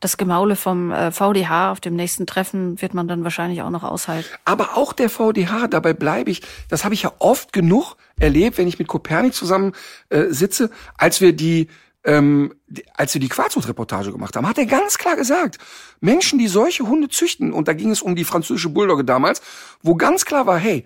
das 0.00 0.16
Gemaule 0.16 0.56
vom 0.56 0.90
äh, 0.92 1.10
VDH 1.10 1.72
auf 1.72 1.80
dem 1.80 1.94
nächsten 1.96 2.26
Treffen 2.26 2.80
wird 2.82 2.94
man 2.94 3.08
dann 3.08 3.24
wahrscheinlich 3.24 3.62
auch 3.62 3.70
noch 3.70 3.82
aushalten. 3.84 4.28
Aber 4.44 4.76
auch 4.76 4.92
der 4.92 5.08
VDH, 5.08 5.68
dabei 5.68 5.92
bleibe 5.94 6.30
ich, 6.30 6.42
das 6.68 6.84
habe 6.84 6.94
ich 6.94 7.02
ja 7.02 7.12
oft 7.18 7.52
genug 7.52 7.96
erlebt, 8.18 8.58
wenn 8.58 8.68
ich 8.68 8.78
mit 8.78 8.88
Kopernik 8.88 9.34
zusammen 9.34 9.72
äh, 10.10 10.24
sitze, 10.28 10.70
als 10.96 11.20
wir 11.20 11.32
die 11.32 11.68
ähm, 12.04 12.54
die- 12.68 12.84
als 12.94 13.14
wir 13.14 13.20
die 13.20 13.28
Quarzhut-Reportage 13.28 14.12
gemacht 14.12 14.36
haben, 14.36 14.46
hat 14.48 14.58
er 14.58 14.66
ganz 14.66 14.96
klar 14.96 15.16
gesagt, 15.16 15.58
Menschen, 16.00 16.38
die 16.38 16.46
solche 16.46 16.86
Hunde 16.86 17.08
züchten, 17.08 17.52
und 17.52 17.66
da 17.66 17.72
ging 17.72 17.90
es 17.90 18.00
um 18.00 18.14
die 18.14 18.22
französische 18.24 18.68
Bulldogge 18.68 19.04
damals, 19.04 19.42
wo 19.82 19.96
ganz 19.96 20.24
klar 20.24 20.46
war, 20.46 20.56
hey, 20.56 20.84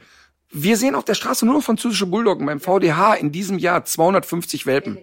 wir 0.50 0.78
sehen 0.78 0.94
auf 0.94 1.04
der 1.04 1.12
Straße 1.14 1.44
nur 1.44 1.54
noch 1.56 1.62
französische 1.62 2.06
Bulldoggen, 2.06 2.46
beim 2.46 2.58
VDH 2.58 3.14
in 3.14 3.32
diesem 3.32 3.58
Jahr 3.58 3.84
250 3.84 4.64
Welpen. 4.64 4.96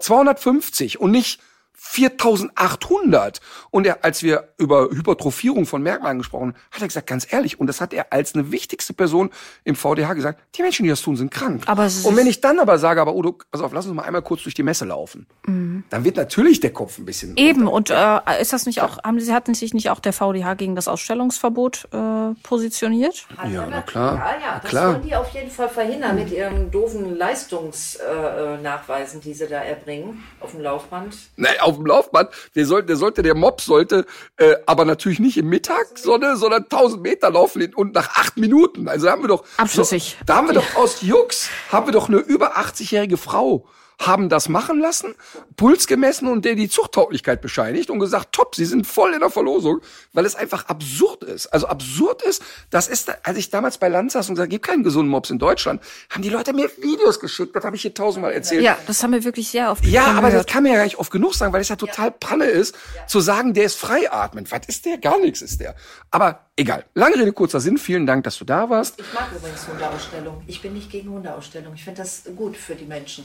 250 0.00 1.00
und 1.00 1.10
nicht 1.10 1.40
4800. 1.74 3.40
Und 3.70 3.86
er, 3.86 4.04
als 4.04 4.22
wir 4.22 4.48
über 4.58 4.90
Hypertrophierung 4.90 5.66
von 5.66 5.82
Merkmalen 5.82 6.18
gesprochen 6.18 6.48
haben, 6.48 6.54
hat 6.70 6.82
er 6.82 6.88
gesagt, 6.88 7.06
ganz 7.06 7.30
ehrlich, 7.30 7.60
und 7.60 7.66
das 7.66 7.80
hat 7.80 7.92
er 7.92 8.12
als 8.12 8.34
eine 8.34 8.50
wichtigste 8.50 8.94
Person 8.94 9.30
im 9.64 9.76
VDH 9.76 10.14
gesagt, 10.14 10.40
die 10.56 10.62
Menschen, 10.62 10.84
die 10.84 10.88
das 10.88 11.02
tun, 11.02 11.16
sind 11.16 11.30
krank. 11.30 11.62
Aber 11.66 11.84
und 11.84 12.16
wenn 12.16 12.26
ich 12.26 12.40
dann 12.40 12.58
aber 12.58 12.78
sage, 12.78 13.00
aber 13.00 13.14
Udo, 13.14 13.38
pass 13.50 13.60
auf, 13.60 13.72
lass 13.72 13.86
uns 13.86 13.94
mal 13.94 14.02
einmal 14.02 14.22
kurz 14.22 14.42
durch 14.42 14.54
die 14.54 14.62
Messe 14.62 14.84
laufen, 14.84 15.26
dann 15.46 16.04
wird 16.04 16.16
natürlich 16.16 16.60
der 16.60 16.72
Kopf 16.72 16.98
ein 16.98 17.04
bisschen... 17.04 17.36
Eben, 17.36 17.68
und 17.68 17.90
äh, 17.90 18.20
ist 18.40 18.52
das 18.52 18.66
nicht 18.66 18.80
auch, 18.80 19.02
haben 19.02 19.20
Sie, 19.20 19.32
hatten 19.32 19.54
sich 19.54 19.74
nicht 19.74 19.90
auch 19.90 20.00
der 20.00 20.12
VDH 20.12 20.54
gegen 20.54 20.74
das 20.74 20.88
Ausstellungsverbot 20.88 21.88
äh, 21.92 22.34
positioniert? 22.42 23.26
Ja, 23.50 23.66
na 23.68 23.82
klar. 23.82 24.16
Ja, 24.16 24.40
ja, 24.40 24.60
das 24.60 24.70
klar. 24.70 24.92
wollen 24.94 25.02
die 25.02 25.14
auf 25.14 25.28
jeden 25.34 25.50
Fall 25.50 25.68
verhindern 25.68 26.16
mit 26.16 26.30
ihren 26.30 26.70
doofen 26.70 27.16
Leistungsnachweisen, 27.16 28.60
äh, 28.60 28.62
Nachweisen, 28.62 29.20
die 29.20 29.34
sie 29.34 29.46
da 29.46 29.60
erbringen 29.62 30.22
auf 30.40 30.52
dem 30.52 30.60
Laufband. 30.60 31.16
Nein, 31.36 31.54
auf 31.64 31.76
dem 31.76 31.86
Laufband, 31.86 32.30
der 32.54 32.66
sollte, 32.66 32.86
der 32.86 32.96
sollte, 32.96 33.22
der 33.22 33.34
Mob 33.34 33.60
sollte, 33.60 34.06
äh, 34.36 34.54
aber 34.66 34.84
natürlich 34.84 35.18
nicht 35.18 35.36
im 35.36 35.48
Mittagssonne, 35.48 36.36
sondern 36.36 36.64
1000 36.64 37.02
Meter 37.02 37.30
laufen 37.30 37.74
und 37.74 37.94
nach 37.94 38.10
acht 38.10 38.36
Minuten. 38.36 38.88
Also 38.88 39.06
da 39.06 39.12
haben 39.12 39.22
wir 39.22 39.28
doch, 39.28 39.44
Abschüssig. 39.56 40.16
So, 40.18 40.24
da 40.26 40.36
haben 40.36 40.48
wir 40.48 40.54
doch 40.54 40.76
aus 40.76 41.02
Jux, 41.02 41.48
haben 41.70 41.86
wir 41.86 41.92
doch 41.92 42.08
eine 42.08 42.18
über 42.18 42.56
80-jährige 42.56 43.16
Frau, 43.16 43.66
haben 44.00 44.28
das 44.28 44.48
machen 44.48 44.80
lassen, 44.80 45.14
Puls 45.56 45.86
gemessen 45.86 46.28
und 46.28 46.44
der 46.44 46.54
die 46.54 46.68
Zuchttauglichkeit 46.68 47.40
bescheinigt 47.40 47.90
und 47.90 47.98
gesagt, 47.98 48.32
top, 48.32 48.54
sie 48.54 48.64
sind 48.64 48.86
voll 48.86 49.14
in 49.14 49.20
der 49.20 49.30
Verlosung, 49.30 49.80
weil 50.12 50.26
es 50.26 50.34
einfach 50.34 50.66
absurd 50.66 51.22
ist. 51.24 51.46
Also 51.46 51.66
absurd 51.66 52.22
ist, 52.22 52.42
das 52.70 52.88
ist, 52.88 53.12
als 53.26 53.38
ich 53.38 53.50
damals 53.50 53.78
bei 53.78 53.88
Land 53.88 54.12
saß 54.12 54.28
und 54.28 54.34
gesagt, 54.34 54.50
gibt 54.50 54.66
keinen 54.66 54.82
gesunden 54.82 55.10
Mops 55.10 55.30
in 55.30 55.38
Deutschland, 55.38 55.80
haben 56.10 56.22
die 56.22 56.28
Leute 56.30 56.52
mir 56.52 56.70
Videos 56.78 57.20
geschickt, 57.20 57.54
das 57.54 57.64
habe 57.64 57.76
ich 57.76 57.82
hier 57.82 57.94
tausendmal 57.94 58.32
erzählt. 58.32 58.62
Ja, 58.62 58.76
das 58.86 59.02
haben 59.02 59.12
wir 59.12 59.24
wirklich 59.24 59.48
sehr 59.48 59.70
oft 59.70 59.84
Ja, 59.86 60.06
aber 60.06 60.22
das 60.22 60.30
gehört. 60.30 60.46
kann 60.48 60.62
man 60.62 60.72
ja 60.72 60.78
gar 60.78 60.84
nicht 60.84 60.98
oft 60.98 61.10
genug 61.10 61.34
sagen, 61.34 61.52
weil 61.52 61.60
es 61.60 61.68
ja 61.68 61.76
total 61.76 62.10
Panne 62.10 62.46
ist, 62.46 62.74
zu 63.06 63.20
sagen, 63.20 63.54
der 63.54 63.64
ist 63.64 63.78
freiatmend. 63.78 64.50
Was 64.50 64.60
ist 64.66 64.84
der? 64.84 64.98
Gar 64.98 65.20
nichts 65.20 65.40
ist 65.42 65.60
der. 65.60 65.74
Aber 66.10 66.40
egal. 66.56 66.84
Lange 66.94 67.16
Rede, 67.16 67.32
kurzer 67.32 67.60
Sinn. 67.60 67.78
Vielen 67.78 68.06
Dank, 68.06 68.24
dass 68.24 68.38
du 68.38 68.44
da 68.44 68.68
warst. 68.70 69.00
Ich 69.00 69.12
mag 69.12 69.28
übrigens 69.34 69.66
Hundeausstellung. 69.68 70.42
Ich 70.46 70.60
bin 70.62 70.74
nicht 70.74 70.90
gegen 70.90 71.10
Hundeausstellung. 71.10 71.74
Ich 71.74 71.84
finde 71.84 72.02
das 72.02 72.24
gut 72.36 72.56
für 72.56 72.74
die 72.74 72.86
Menschen. 72.86 73.24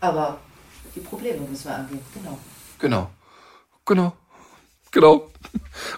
Aber 0.00 0.38
die 0.94 1.00
Probleme 1.00 1.46
müssen 1.46 1.68
wir 1.68 1.76
angehen. 1.76 2.00
Genau. 2.14 2.38
Genau. 2.78 3.10
Genau. 3.84 4.12
Genau. 4.90 5.30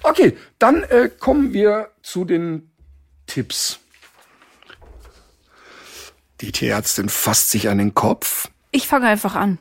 Okay, 0.02 0.36
dann 0.58 0.82
äh, 0.84 1.08
kommen 1.08 1.52
wir 1.52 1.90
zu 2.02 2.24
den 2.24 2.70
Tipps. 3.26 3.78
Die 6.40 6.52
Tierärztin 6.52 7.08
fasst 7.08 7.50
sich 7.50 7.68
an 7.68 7.78
den 7.78 7.94
Kopf. 7.94 8.48
Ich 8.72 8.88
fange 8.88 9.06
einfach 9.06 9.34
an. 9.34 9.58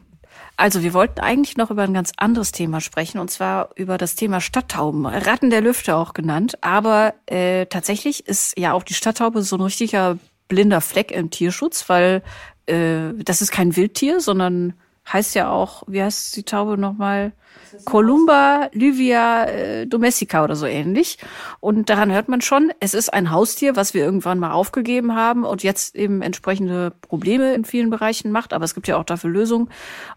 Also 0.56 0.84
wir 0.84 0.94
wollten 0.94 1.22
eigentlich 1.22 1.56
noch 1.56 1.72
über 1.72 1.84
ein 1.84 1.94
ganz 1.94 2.12
anderes 2.18 2.52
Thema 2.52 2.82
sprechen, 2.82 3.20
und 3.20 3.32
zwar 3.32 3.70
über 3.76 3.98
das 3.98 4.16
Thema 4.16 4.42
Stadttauben, 4.42 5.06
Ratten 5.06 5.50
der 5.50 5.62
Lüfte 5.62 5.96
auch 5.96 6.14
genannt. 6.14 6.62
Aber 6.62 7.14
äh, 7.28 7.66
tatsächlich 7.68 8.28
ist 8.28 8.58
ja 8.58 8.74
auch 8.74 8.84
die 8.84 8.94
Stadttaube 8.94 9.42
so 9.42 9.56
ein 9.56 9.62
richtiger 9.62 10.18
blinder 10.50 10.82
Fleck 10.82 11.12
im 11.12 11.30
Tierschutz, 11.30 11.88
weil 11.88 12.24
äh, 12.70 13.14
das 13.24 13.42
ist 13.42 13.52
kein 13.52 13.76
Wildtier, 13.76 14.20
sondern 14.20 14.74
heißt 15.12 15.36
ja 15.36 15.50
auch, 15.50 15.84
wie 15.88 16.02
heißt 16.02 16.36
die 16.36 16.44
Taube 16.44 16.78
nochmal? 16.78 17.32
Columba 17.86 18.70
Livia 18.74 19.46
äh, 19.46 19.88
domestica 19.88 20.44
oder 20.44 20.56
so 20.56 20.66
ähnlich. 20.66 21.18
Und 21.60 21.90
daran 21.90 22.12
hört 22.12 22.28
man 22.28 22.42
schon, 22.42 22.72
es 22.80 22.94
ist 22.94 23.14
ein 23.14 23.32
Haustier, 23.32 23.76
was 23.76 23.94
wir 23.94 24.04
irgendwann 24.04 24.40
mal 24.40 24.52
aufgegeben 24.52 25.16
haben 25.16 25.44
und 25.46 25.64
jetzt 25.64 25.96
eben 25.96 26.22
entsprechende 26.22 26.92
Probleme 27.02 27.54
in 27.54 27.66
vielen 27.66 27.90
Bereichen 27.90 28.32
macht. 28.32 28.54
Aber 28.54 28.66
es 28.66 28.74
gibt 28.74 28.88
ja 28.88 28.98
auch 28.98 29.04
dafür 29.04 29.30
Lösungen. 29.30 29.70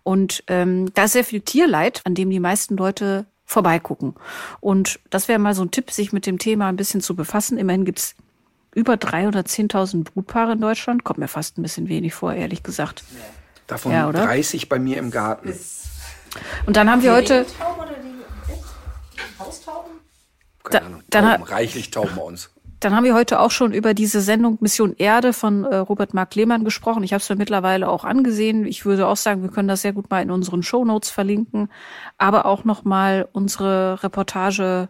Und 0.03 0.45
ähm, 0.47 0.93
da 0.95 1.05
ist 1.05 1.13
sehr 1.13 1.25
viel 1.25 1.41
Tierleid, 1.41 2.01
an 2.05 2.15
dem 2.15 2.31
die 2.31 2.41
meisten 2.41 2.77
Leute 2.77 3.27
vorbeigucken. 3.45 4.15
Und 4.61 5.01
das 5.11 5.29
wäre 5.29 5.39
mal 5.39 5.55
so 5.55 5.63
ein 5.63 5.71
Tipp, 5.71 5.91
sich 5.91 6.13
mit 6.13 6.27
dem 6.27 6.39
Thema 6.39 6.69
ein 6.69 6.77
bisschen 6.77 7.01
zu 7.01 7.15
befassen. 7.15 7.59
Immerhin 7.59 7.85
gibt's 7.85 8.15
über 8.75 8.95
310.000 8.95 10.05
Brutpaare 10.05 10.53
in 10.53 10.61
Deutschland. 10.61 11.05
Kommt 11.05 11.19
mir 11.19 11.29
fast 11.29 11.59
ein 11.59 11.63
bisschen 11.63 11.89
wenig 11.89 12.15
vor, 12.15 12.33
ehrlich 12.33 12.63
gesagt. 12.63 13.05
Davon 13.67 13.93
Ja, 13.93 14.09
oder? 14.09 14.25
30 14.25 14.69
bei 14.69 14.79
mir 14.79 14.99
im 14.99 15.11
Garten. 15.11 15.55
Und 16.67 16.77
dann 16.77 16.91
haben 16.91 17.03
wir 17.03 17.13
heute, 17.13 17.45
Tauben 17.59 17.81
oder 17.81 17.91
die 18.03 19.39
Haustauben? 19.39 19.91
Keine 20.65 20.81
Da- 20.81 20.87
Ahnung. 20.87 21.03
dann 21.11 21.25
Tauben, 21.31 21.43
hat- 21.45 21.51
reichlich 21.51 21.91
Tauben 21.91 22.15
bei 22.17 22.23
uns. 22.23 22.51
dann 22.81 22.97
haben 22.97 23.05
wir 23.05 23.15
heute 23.15 23.39
auch 23.41 23.51
schon 23.51 23.73
über 23.73 23.93
diese 23.95 24.21
Sendung 24.23 24.57
Mission 24.61 24.95
Erde 24.97 25.33
von 25.33 25.65
äh, 25.65 25.77
Robert 25.77 26.15
Mark 26.15 26.35
Lehmann 26.35 26.65
gesprochen. 26.65 27.03
Ich 27.03 27.13
habe 27.13 27.21
es 27.23 27.29
mir 27.29 27.37
mittlerweile 27.37 27.89
auch 27.89 28.05
angesehen. 28.05 28.65
Ich 28.67 28.85
würde 28.87 29.07
auch 29.07 29.17
sagen, 29.17 29.43
wir 29.43 29.51
können 29.51 29.69
das 29.69 29.83
sehr 29.83 29.93
gut 29.93 30.11
mal 30.11 30.23
in 30.23 30.31
unseren 30.31 30.63
Shownotes 30.63 31.11
verlinken. 31.11 31.71
Aber 32.19 32.47
auch 32.47 32.65
noch 32.65 32.85
mal 32.85 33.29
unsere 33.33 34.03
Reportage. 34.03 34.89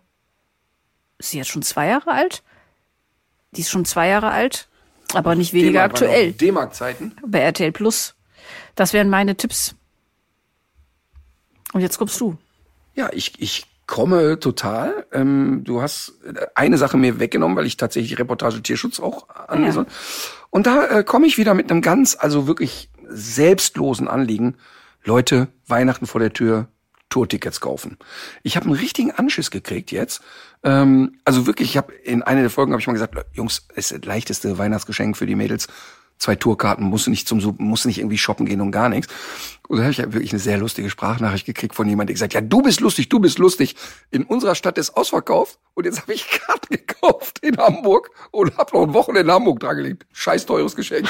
Ist 1.19 1.31
sie 1.31 1.39
jetzt 1.39 1.51
schon 1.51 1.63
zwei 1.63 1.89
Jahre 1.89 2.13
alt? 2.13 2.43
Die 3.55 3.61
ist 3.61 3.71
schon 3.71 3.85
zwei 3.85 4.09
Jahre 4.09 4.31
alt, 4.31 4.69
aber 5.13 5.35
nicht 5.35 5.53
weniger 5.53 5.83
aktuell. 5.83 6.33
D-Mark-Zeiten. 6.33 7.15
bei 7.27 7.41
RTL 7.41 7.73
Plus. 7.73 8.15
Das 8.75 8.93
wären 8.93 9.11
meine 9.11 9.37
Tipps. 9.37 9.75
Und 11.73 11.81
jetzt 11.81 11.99
kommst 11.99 12.21
du. 12.21 12.37
Ja, 12.95 13.11
ich, 13.13 13.35
ich 13.39 13.67
komme 13.87 14.39
total. 14.39 15.07
Ähm, 15.13 15.63
du 15.65 15.83
hast 15.83 16.15
eine 16.55 16.79
Sache 16.79 16.97
mir 16.97 17.19
weggenommen, 17.19 17.57
weil 17.57 17.67
ich 17.67 17.77
tatsächlich 17.77 18.19
Reportage 18.19 18.63
Tierschutz 18.63 19.01
auch 19.01 19.29
anlese. 19.29 19.87
Und 20.51 20.67
da 20.67 20.87
äh, 20.87 21.05
komme 21.05 21.27
ich 21.27 21.39
wieder 21.39 21.55
mit 21.55 21.71
einem 21.71 21.83
ganz, 21.83 22.17
also 22.19 22.47
wirklich 22.47 22.91
selbstlosen 23.09 24.09
Anliegen. 24.09 24.57
Leute, 25.05 25.49
Weihnachten 25.67 26.07
vor 26.07 26.21
der 26.21 26.33
Tür, 26.33 26.69
Tourtickets 27.13 27.61
kaufen. 27.61 27.99
Ich 28.43 28.57
habe 28.57 28.65
einen 28.65 28.75
richtigen 28.75 29.11
Anschiss 29.11 29.51
gekriegt 29.51 29.93
jetzt. 29.93 30.23
Ähm, 30.63 31.19
also 31.27 31.47
wirklich, 31.47 31.69
ich 31.69 31.77
habe 31.77 31.93
in 31.93 32.23
einer 32.23 32.41
der 32.41 32.49
Folgen 32.49 32.73
habe 32.73 32.81
ich 32.81 32.87
mal 32.87 32.95
gesagt, 32.95 33.15
Jungs, 33.35 33.67
ist 33.75 33.93
das 33.93 34.03
leichteste 34.03 34.57
Weihnachtsgeschenk 34.57 35.15
für 35.15 35.27
die 35.27 35.35
Mädels. 35.35 35.69
Zwei 36.17 36.37
Tourkarten, 36.37 36.87
musst 36.87 37.07
du 37.07 37.11
nicht 37.11 37.29
zum 37.29 37.41
du 37.41 37.55
nicht 37.59 37.99
irgendwie 37.99 38.17
shoppen 38.17 38.47
gehen 38.47 38.63
und 38.63 38.71
gar 38.71 38.89
nichts. 38.89 39.13
Und 39.69 39.77
da 39.77 39.83
habe 39.83 39.93
ich 39.93 39.99
ja 39.99 40.11
wirklich 40.11 40.33
eine 40.33 40.39
sehr 40.39 40.57
lustige 40.57 40.89
Sprachnachricht 40.89 41.45
gekriegt 41.45 41.75
von 41.75 41.87
jemandem, 41.87 42.07
der 42.07 42.15
gesagt, 42.15 42.33
ja, 42.33 42.41
du 42.41 42.63
bist 42.63 42.81
lustig, 42.81 43.11
du 43.11 43.19
bist 43.19 43.39
lustig. 43.39 43.77
In 44.11 44.23
unserer 44.25 44.55
Stadt 44.55 44.79
ist 44.79 44.97
ausverkauft 44.97 45.59
und 45.75 45.85
jetzt 45.85 46.01
habe 46.01 46.15
ich 46.15 46.31
Karten 46.31 46.77
gekauft 46.77 47.41
in 47.43 47.59
Hamburg 47.59 48.11
und 48.31 48.57
habe 48.57 48.75
noch 48.75 48.87
ein 48.87 48.95
Wochenende 48.95 49.31
in 49.31 49.35
Hamburg 49.35 49.61
dran 49.61 49.77
gelegt. 49.77 50.07
Scheiß 50.13 50.47
teures 50.47 50.77
Geschenk. 50.77 51.09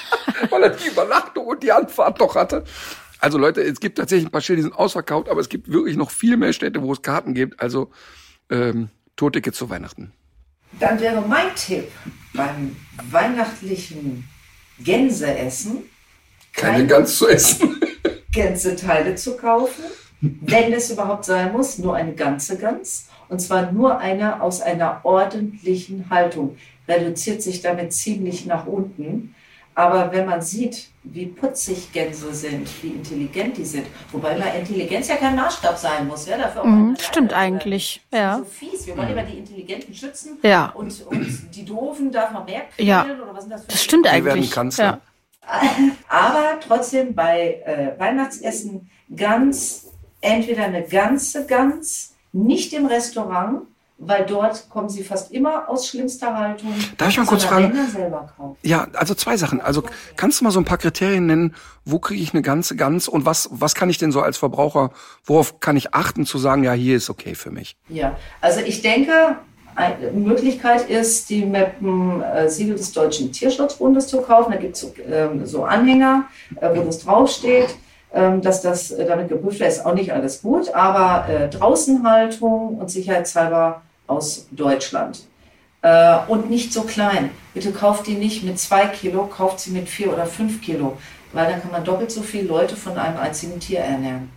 Weil 0.50 0.62
er 0.62 0.70
die 0.70 0.88
Übernachtung 0.88 1.46
und 1.46 1.62
die 1.62 1.72
Anfahrt 1.72 2.20
noch 2.20 2.36
hatte. 2.36 2.64
Also 3.22 3.38
Leute, 3.38 3.62
es 3.62 3.78
gibt 3.78 3.98
tatsächlich 3.98 4.26
ein 4.26 4.32
paar 4.32 4.40
Städte, 4.40 4.56
die 4.56 4.62
sind 4.62 4.74
ausverkauft, 4.74 5.28
aber 5.28 5.40
es 5.40 5.48
gibt 5.48 5.70
wirklich 5.70 5.96
noch 5.96 6.10
viel 6.10 6.36
mehr 6.36 6.52
Städte, 6.52 6.82
wo 6.82 6.92
es 6.92 7.02
Karten 7.02 7.34
gibt. 7.34 7.60
Also 7.60 7.92
ähm, 8.50 8.88
Tourtickets 9.14 9.56
zu 9.56 9.70
Weihnachten. 9.70 10.12
Dann 10.80 10.98
wäre 10.98 11.22
mein 11.22 11.54
Tipp 11.54 11.84
beim 12.34 12.74
weihnachtlichen 13.12 14.28
Gänseessen 14.80 15.84
Keine 16.52 16.84
Gans 16.88 17.16
zu 17.16 17.28
essen. 17.28 17.80
Gänseteile 18.32 19.14
zu 19.14 19.36
kaufen, 19.36 19.84
wenn 20.20 20.72
es 20.72 20.90
überhaupt 20.90 21.24
sein 21.24 21.52
muss, 21.52 21.78
nur 21.78 21.94
eine 21.94 22.14
ganze 22.14 22.58
Gans. 22.58 23.08
Und 23.28 23.38
zwar 23.38 23.70
nur 23.70 23.98
eine 23.98 24.42
aus 24.42 24.60
einer 24.60 25.04
ordentlichen 25.04 26.10
Haltung. 26.10 26.56
Reduziert 26.88 27.40
sich 27.40 27.60
damit 27.60 27.92
ziemlich 27.92 28.46
nach 28.46 28.66
unten. 28.66 29.36
Aber 29.74 30.12
wenn 30.12 30.26
man 30.26 30.42
sieht, 30.42 30.88
wie 31.04 31.26
putzig 31.26 31.92
Gänse 31.92 32.32
sind, 32.34 32.68
wie 32.82 32.88
intelligent 32.90 33.56
die 33.56 33.64
sind, 33.64 33.86
wobei 34.12 34.36
mal 34.38 34.54
Intelligenz 34.58 35.08
ja 35.08 35.16
kein 35.16 35.34
Maßstab 35.34 35.76
sein 35.78 36.06
muss, 36.06 36.26
ja, 36.26 36.36
dafür 36.36 36.62
auch 36.62 36.66
Mhm, 36.66 36.96
stimmt 37.00 37.32
eigentlich, 37.32 38.02
Das 38.10 38.18
ist 38.20 38.22
ja. 38.22 38.38
So 38.38 38.44
fies. 38.44 38.86
Wir 38.86 38.96
wollen 38.96 39.10
immer 39.10 39.22
die 39.22 39.38
Intelligenten 39.38 39.94
schützen. 39.94 40.38
Ja. 40.42 40.66
Und, 40.74 41.06
und 41.06 41.54
die 41.56 41.64
Doofen 41.64 42.12
darf 42.12 42.32
man 42.32 42.44
mehr 42.44 42.62
Ja. 42.76 43.04
quälen, 43.04 43.20
oder 43.20 43.34
was 43.34 43.44
sind 43.44 43.50
das 43.50 43.62
für 43.62 43.68
Das 43.68 43.82
stimmt 43.82 44.06
Die 44.06 44.10
werden 44.10 44.28
eigentlich. 44.28 44.50
Kanzler. 44.50 44.84
Ja. 44.84 45.00
aber 46.08 46.60
trotzdem 46.66 47.14
bei 47.14 47.62
äh, 47.64 47.98
Weihnachtsessen 47.98 48.90
ganz, 49.16 49.88
entweder 50.20 50.64
eine 50.64 50.82
ganze 50.84 51.46
Gans, 51.46 52.14
nicht 52.32 52.72
im 52.74 52.86
Restaurant, 52.86 53.62
weil 54.04 54.26
dort 54.26 54.68
kommen 54.68 54.88
sie 54.88 55.04
fast 55.04 55.32
immer 55.32 55.68
aus 55.68 55.86
schlimmster 55.86 56.36
Haltung. 56.36 56.74
Darf 56.98 57.10
ich 57.10 57.18
mal 57.18 57.26
kurz 57.26 57.44
fragen? 57.44 57.72
Ja, 58.62 58.88
also 58.94 59.14
zwei 59.14 59.36
Sachen. 59.36 59.60
Also 59.60 59.84
kannst 60.16 60.40
du 60.40 60.44
mal 60.44 60.50
so 60.50 60.60
ein 60.60 60.64
paar 60.64 60.78
Kriterien 60.78 61.26
nennen, 61.26 61.54
wo 61.84 61.98
kriege 61.98 62.20
ich 62.20 62.34
eine 62.34 62.42
ganze 62.42 62.74
Gans 62.74 63.08
und 63.08 63.24
was, 63.26 63.48
was 63.52 63.74
kann 63.74 63.88
ich 63.90 63.98
denn 63.98 64.10
so 64.10 64.20
als 64.20 64.38
Verbraucher, 64.38 64.90
worauf 65.24 65.60
kann 65.60 65.76
ich 65.76 65.94
achten 65.94 66.26
zu 66.26 66.38
sagen, 66.38 66.64
ja, 66.64 66.72
hier 66.72 66.96
ist 66.96 67.10
okay 67.10 67.34
für 67.34 67.50
mich? 67.50 67.76
Ja, 67.88 68.16
also 68.40 68.60
ich 68.60 68.82
denke, 68.82 69.36
eine 69.74 70.10
Möglichkeit 70.12 70.90
ist, 70.90 71.30
die 71.30 71.44
mit 71.44 71.80
dem 71.80 72.22
äh, 72.22 72.48
Siegel 72.48 72.74
des 72.74 72.92
Deutschen 72.92 73.32
Tierschutzbundes 73.32 74.08
zu 74.08 74.20
kaufen. 74.20 74.52
Da 74.52 74.58
gibt 74.58 74.74
es 74.74 74.80
so, 74.80 74.92
ähm, 75.10 75.46
so 75.46 75.64
Anhänger, 75.64 76.24
äh, 76.60 76.70
wo 76.74 76.82
das 76.82 76.98
draufsteht, 76.98 77.74
ähm, 78.12 78.42
dass 78.42 78.60
das 78.60 78.90
äh, 78.90 79.06
damit 79.06 79.28
geprüft 79.28 79.60
wird. 79.60 79.70
Ist 79.70 79.86
auch 79.86 79.94
nicht 79.94 80.12
alles 80.12 80.42
gut, 80.42 80.74
aber 80.74 81.28
äh, 81.28 81.48
Draußenhaltung 81.48 82.78
und 82.78 82.90
sicherheitshalber 82.90 83.82
aus 84.12 84.46
Deutschland. 84.50 85.24
Äh, 85.82 86.18
und 86.28 86.48
nicht 86.48 86.72
so 86.72 86.82
klein. 86.82 87.30
Bitte 87.54 87.72
kauft 87.72 88.06
die 88.06 88.14
nicht 88.14 88.44
mit 88.44 88.58
zwei 88.58 88.86
Kilo, 88.86 89.26
kauft 89.26 89.60
sie 89.60 89.72
mit 89.72 89.88
vier 89.88 90.12
oder 90.12 90.26
fünf 90.26 90.62
Kilo, 90.62 90.96
weil 91.32 91.50
dann 91.50 91.60
kann 91.60 91.72
man 91.72 91.84
doppelt 91.84 92.10
so 92.10 92.22
viele 92.22 92.48
Leute 92.48 92.76
von 92.76 92.96
einem 92.96 93.18
einzigen 93.18 93.58
Tier 93.58 93.80
ernähren. 93.80 94.30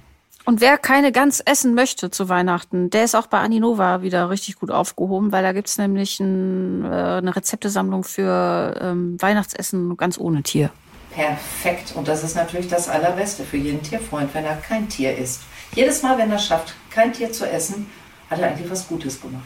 Und 0.45 0.61
wer 0.61 0.77
keine 0.77 1.11
Gans 1.11 1.39
essen 1.39 1.73
möchte 1.73 2.11
zu 2.11 2.29
Weihnachten, 2.29 2.91
der 2.91 3.03
ist 3.03 3.15
auch 3.15 3.25
bei 3.25 3.39
Aninova 3.39 4.03
wieder 4.03 4.29
richtig 4.29 4.59
gut 4.59 4.69
aufgehoben, 4.69 5.31
weil 5.31 5.41
da 5.41 5.53
gibt's 5.53 5.79
nämlich 5.79 6.19
ein, 6.19 6.85
äh, 6.85 6.87
eine 6.87 7.35
Rezeptesammlung 7.35 8.03
für 8.03 8.79
ähm, 8.79 9.17
Weihnachtsessen 9.19 9.97
ganz 9.97 10.19
ohne 10.19 10.43
Tier. 10.43 10.69
Perfekt. 11.11 11.93
Und 11.95 12.07
das 12.07 12.23
ist 12.23 12.35
natürlich 12.35 12.67
das 12.67 12.89
Allerbeste 12.89 13.43
für 13.43 13.57
jeden 13.57 13.81
Tierfreund, 13.81 14.33
wenn 14.33 14.45
er 14.45 14.57
kein 14.57 14.87
Tier 14.87 15.17
isst. 15.17 15.41
Jedes 15.73 16.03
Mal, 16.03 16.17
wenn 16.17 16.31
er 16.31 16.39
schafft, 16.39 16.75
kein 16.91 17.11
Tier 17.11 17.31
zu 17.31 17.49
essen, 17.49 17.89
hat 18.29 18.39
er 18.39 18.49
eigentlich 18.49 18.69
was 18.69 18.87
Gutes 18.87 19.19
gemacht. 19.19 19.43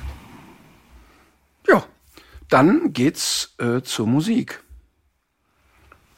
Ja, 1.70 1.84
dann 2.50 2.94
geht's 2.94 3.56
äh, 3.60 3.82
zur 3.82 4.08
Musik. 4.08 4.64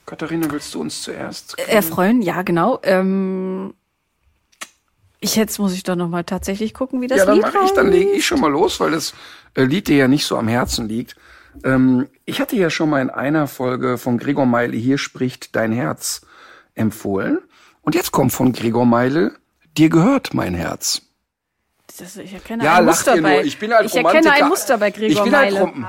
Katharina, 0.06 0.52
willst 0.52 0.74
du 0.74 0.82
uns 0.82 1.02
zuerst? 1.04 1.58
Erfreuen, 1.60 2.22
ja 2.22 2.42
genau. 2.42 2.80
Ähm, 2.84 3.74
ich 5.20 5.36
jetzt 5.36 5.60
muss 5.60 5.74
ich 5.74 5.84
doch 5.84 5.96
noch 5.96 6.10
mal 6.10 6.24
tatsächlich 6.24 6.74
gucken, 6.74 7.00
wie 7.00 7.08
das 7.08 7.20
ja, 7.20 7.26
dann 7.26 7.36
Lied 7.36 7.44
mache 7.44 7.60
ich, 7.66 7.72
dann 7.72 7.92
lege 7.92 8.12
ich 8.12 8.26
schon 8.26 8.40
mal 8.40 8.52
los, 8.52 8.80
weil 8.80 8.92
das 8.92 9.14
äh, 9.54 9.64
Lied 9.64 9.88
dir 9.88 9.96
ja 9.96 10.08
nicht 10.08 10.26
so 10.26 10.38
am 10.38 10.48
Herzen 10.48 10.88
liegt. 10.88 11.16
Ähm, 11.64 12.08
ich 12.26 12.42
hatte 12.42 12.56
ja 12.56 12.70
schon 12.70 12.90
mal 12.90 13.02
in 13.02 13.10
einer 13.10 13.48
Folge 13.48 13.98
von 13.98 14.18
Gregor 14.18 14.46
Meile 14.46 14.76
hier 14.76 14.98
spricht 14.98 15.56
dein 15.56 15.72
Herz 15.72 16.22
empfohlen. 16.74 17.40
Und 17.82 17.96
jetzt 17.96 18.12
kommt 18.12 18.34
von 18.34 18.52
Gregor 18.54 18.86
Meile, 18.86 19.34
dir 19.78 19.90
gehört 19.90 20.34
mein 20.34 20.56
Herz. 20.56 21.02
Das, 22.02 22.18
ich 22.18 22.34
erkenne 22.34 22.64
Ja, 22.64 22.78
ein 22.78 22.86
Muster 22.86 23.16
ihr 23.16 23.22
nur. 23.22 23.32
bei. 23.32 23.44
Ich 23.44 23.60
bin 23.60 23.74
halt 23.74 23.86
ich 23.86 23.96
erkenne 23.96 24.32
ein 24.32 24.50
Muster 24.50 24.78
bei 24.78 24.90
Gregor 24.92 25.10
ich 25.10 25.24
bin 25.24 25.36
halt 25.36 25.52
Meile. 25.54 25.66
Rom 25.66 25.88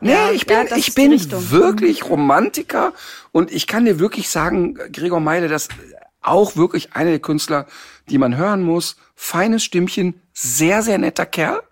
Nee, 0.00 0.12
Ja, 0.12 0.30
ich 0.30 0.46
bin, 0.46 0.66
ja, 0.68 0.76
ich 0.76 0.94
bin 0.94 1.12
wirklich 1.50 2.04
Romantiker 2.08 2.92
und 3.32 3.50
ich 3.50 3.66
kann 3.66 3.84
dir 3.86 3.98
wirklich 3.98 4.28
sagen, 4.28 4.74
Gregor 4.92 5.20
Meile, 5.20 5.48
das 5.48 5.68
auch 6.20 6.56
wirklich 6.56 6.94
einer 6.94 7.10
der 7.10 7.20
Künstler, 7.20 7.66
die 8.08 8.18
man 8.18 8.36
hören 8.36 8.62
muss. 8.62 8.96
Feines 9.14 9.64
Stimmchen, 9.64 10.20
sehr, 10.32 10.82
sehr 10.82 10.98
netter 10.98 11.26
Kerl. 11.26 11.62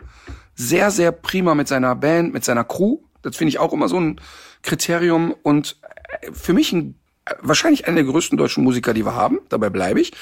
Sehr, 0.57 0.93
sehr 0.93 1.11
prima 1.11 1.55
mit 1.55 1.67
seiner 1.67 1.97
Band, 1.97 2.33
mit 2.33 2.45
seiner 2.45 2.63
Crew. 2.65 2.99
Das 3.23 3.37
finde 3.37 3.49
ich 3.49 3.59
auch 3.59 3.73
immer 3.73 3.89
so 3.89 3.99
ein 3.99 4.21
Kriterium 4.63 5.35
und 5.43 5.77
äh, 6.21 6.31
für 6.33 6.53
mich 6.53 6.73
ein, 6.73 6.99
wahrscheinlich 7.41 7.87
einer 7.87 7.97
der 7.97 8.05
größten 8.05 8.37
deutschen 8.39 8.65
Musiker, 8.65 8.95
die 8.95 9.05
wir 9.05 9.15
haben. 9.15 9.39
Dabei 9.49 9.71
bleibe 9.71 10.01
ich. 10.01 10.13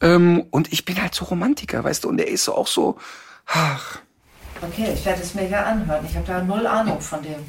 Ähm, 0.00 0.46
und 0.50 0.72
ich 0.72 0.84
bin 0.84 1.00
halt 1.00 1.14
so 1.14 1.24
Romantiker, 1.26 1.84
weißt 1.84 2.04
du, 2.04 2.08
und 2.08 2.16
der 2.16 2.28
ist 2.28 2.44
so 2.44 2.54
auch 2.54 2.66
so, 2.66 2.98
ach, 3.46 4.00
Okay, 4.62 4.92
ich 4.94 5.04
werde 5.04 5.20
es 5.20 5.34
mir 5.34 5.46
ja 5.48 5.64
anhören. 5.64 6.06
Ich 6.08 6.16
habe 6.16 6.26
da 6.26 6.42
null 6.42 6.66
Ahnung 6.66 7.00
von 7.00 7.22
dem. 7.22 7.44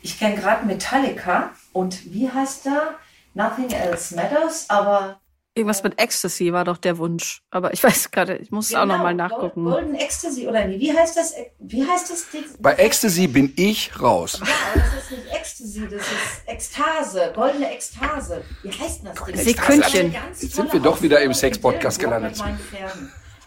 Ich 0.00 0.18
kenne 0.18 0.36
gerade 0.36 0.64
Metallica 0.66 1.50
und 1.72 2.12
wie 2.12 2.30
heißt 2.30 2.64
der? 2.64 2.94
Nothing 3.34 3.70
Else 3.70 4.14
Matters, 4.14 4.68
aber 4.68 5.20
Irgendwas 5.54 5.82
mit 5.82 6.00
Ecstasy 6.00 6.50
war 6.52 6.64
doch 6.64 6.78
der 6.78 6.96
Wunsch. 6.96 7.42
Aber 7.50 7.74
ich 7.74 7.84
weiß 7.84 8.10
gerade, 8.10 8.36
ich 8.36 8.50
muss 8.50 8.70
es 8.70 8.74
auch 8.74 8.86
nochmal 8.86 9.12
Genau, 9.14 9.28
nachgucken. 9.28 9.64
Golden 9.64 9.94
Ecstasy 9.94 10.48
oder 10.48 10.66
wie? 10.68 10.80
Wie 10.80 10.96
heißt 10.96 11.16
das? 11.16 11.34
Wie 11.58 11.86
heißt 11.86 12.10
das? 12.10 12.26
Bei 12.58 12.72
Ecstasy 12.74 13.26
bin 13.26 13.52
ich 13.56 14.00
raus. 14.00 14.40
Ja, 14.40 14.46
aber 14.72 14.80
das 14.82 15.02
ist 15.04 15.10
nicht 15.10 15.32
Ecstasy, 15.34 15.80
das 15.90 16.00
ist 16.00 16.46
Ekstase, 16.46 17.32
goldene 17.34 17.70
Ekstase. 17.70 18.42
Wie 18.62 18.70
heißt 18.70 19.02
denn 19.04 19.10
das? 19.14 19.24
Ding? 19.24 19.36
Sekündchen. 19.36 20.14
Jetzt 20.40 20.54
sind 20.54 20.72
wir 20.72 20.80
doch 20.80 21.02
wieder 21.02 21.20
im 21.20 21.34
Sex-Podcast 21.34 21.98
gelandet. 21.98 22.42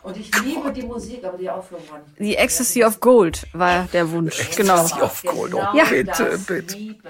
Und 0.05 0.17
ich 0.17 0.31
liebe 0.43 0.71
die 0.71 0.83
Musik, 0.83 1.23
aber 1.25 1.35
die 1.37 1.49
Aufführung 1.49 1.83
war 1.89 1.97
nicht. 1.97 2.17
The 2.19 2.35
Ecstasy 2.35 2.83
of 2.83 2.99
Gold 2.99 3.47
war 3.53 3.87
der 3.91 4.11
Wunsch. 4.11 4.37
Genau. 4.55 4.81
Ecstasy 4.83 5.01
of 5.01 5.23
Gold. 5.23 5.53
Oh, 5.55 5.57
Genau 5.57 5.75
Ja. 5.75 5.85
bitte, 5.85 6.05
das 6.05 6.43
bitte. 6.45 6.77
liebe 6.77 7.09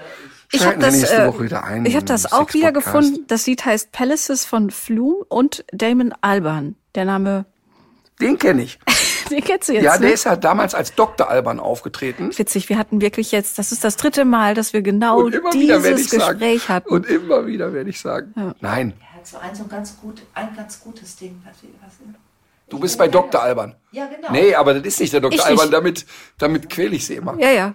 ich. 0.50 0.64
Habe 0.64 0.78
das, 0.78 0.96
nächste 0.96 1.16
äh, 1.16 1.26
Woche 1.28 1.44
wieder 1.44 1.64
ein 1.64 1.84
ich 1.84 1.94
habe 1.94 2.04
im 2.04 2.06
das 2.06 2.32
auch 2.32 2.54
wieder 2.54 2.72
gefunden. 2.72 3.24
Das 3.28 3.46
Lied 3.46 3.64
heißt 3.66 3.92
Palaces 3.92 4.46
von 4.46 4.70
Flume 4.70 5.24
und 5.28 5.64
Damon 5.72 6.14
Alban. 6.22 6.76
Der 6.94 7.04
Name, 7.04 7.44
Den 8.18 8.38
kenne 8.38 8.62
ich. 8.62 8.78
den 9.30 9.44
kennst 9.44 9.68
du 9.68 9.74
jetzt, 9.74 9.84
Ja, 9.84 9.98
der 9.98 10.08
ne? 10.08 10.14
ist 10.14 10.24
ja 10.24 10.36
damals 10.36 10.74
als 10.74 10.94
Dr. 10.94 11.28
Alban 11.28 11.60
aufgetreten. 11.60 12.30
Witzig, 12.38 12.70
wir 12.70 12.78
hatten 12.78 13.02
wirklich 13.02 13.30
jetzt, 13.30 13.58
das 13.58 13.72
ist 13.72 13.84
das 13.84 13.96
dritte 13.96 14.24
Mal, 14.24 14.54
dass 14.54 14.72
wir 14.72 14.80
genau 14.80 15.28
dieses 15.52 15.84
ich 16.00 16.08
sagen. 16.08 16.38
Gespräch 16.38 16.68
hatten. 16.70 16.88
Und 16.88 17.04
immer 17.06 17.46
wieder 17.46 17.74
werde 17.74 17.90
ich 17.90 18.00
sagen. 18.00 18.32
Nein, 18.60 18.94
Er 19.00 19.16
hat 19.18 19.26
so 19.26 19.36
ein, 19.36 19.54
so 19.54 19.64
ein 19.64 19.68
ganz 19.68 19.98
gut, 20.00 20.22
ein 20.32 20.56
ganz 20.56 20.80
gutes 20.80 21.16
Ding. 21.16 21.42
Was, 21.44 21.56
was, 21.84 21.98
du 22.68 22.78
bist 22.78 22.98
bei 22.98 23.08
Dr. 23.08 23.42
Alban. 23.42 23.76
ja, 23.92 24.06
genau. 24.06 24.30
Nee, 24.32 24.54
aber 24.54 24.74
das 24.74 24.84
ist 24.86 25.00
nicht 25.00 25.12
der 25.12 25.20
Dr. 25.20 25.34
Ich 25.34 25.44
Alban, 25.44 25.66
nicht. 25.66 25.72
damit, 25.72 26.06
damit 26.38 26.70
quäle 26.70 26.96
ich 26.96 27.06
sie 27.06 27.14
immer. 27.14 27.38
ja, 27.38 27.50
ja. 27.50 27.74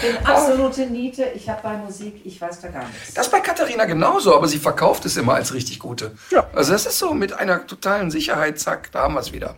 Ich 0.00 0.14
bin 0.14 0.26
absolute 0.26 0.86
Niete. 0.86 1.24
Ich 1.34 1.48
habe 1.48 1.60
bei 1.62 1.76
Musik, 1.76 2.20
ich 2.24 2.40
weiß 2.40 2.60
da 2.60 2.68
gar 2.68 2.86
nichts. 2.86 3.14
Das 3.14 3.26
ist 3.26 3.32
bei 3.32 3.40
Katharina 3.40 3.84
genauso, 3.84 4.32
aber 4.36 4.46
sie 4.46 4.58
verkauft 4.58 5.04
es 5.06 5.16
immer 5.16 5.34
als 5.34 5.52
richtig 5.54 5.80
gute. 5.80 6.16
Ja. 6.30 6.46
Also 6.54 6.70
das 6.72 6.86
ist 6.86 6.98
so 7.00 7.14
mit 7.14 7.32
einer 7.32 7.66
totalen 7.66 8.12
Sicherheit, 8.12 8.60
zack, 8.60 8.92
da 8.92 9.00
haben 9.02 9.14
wir 9.14 9.20
es 9.20 9.32
wieder. 9.32 9.56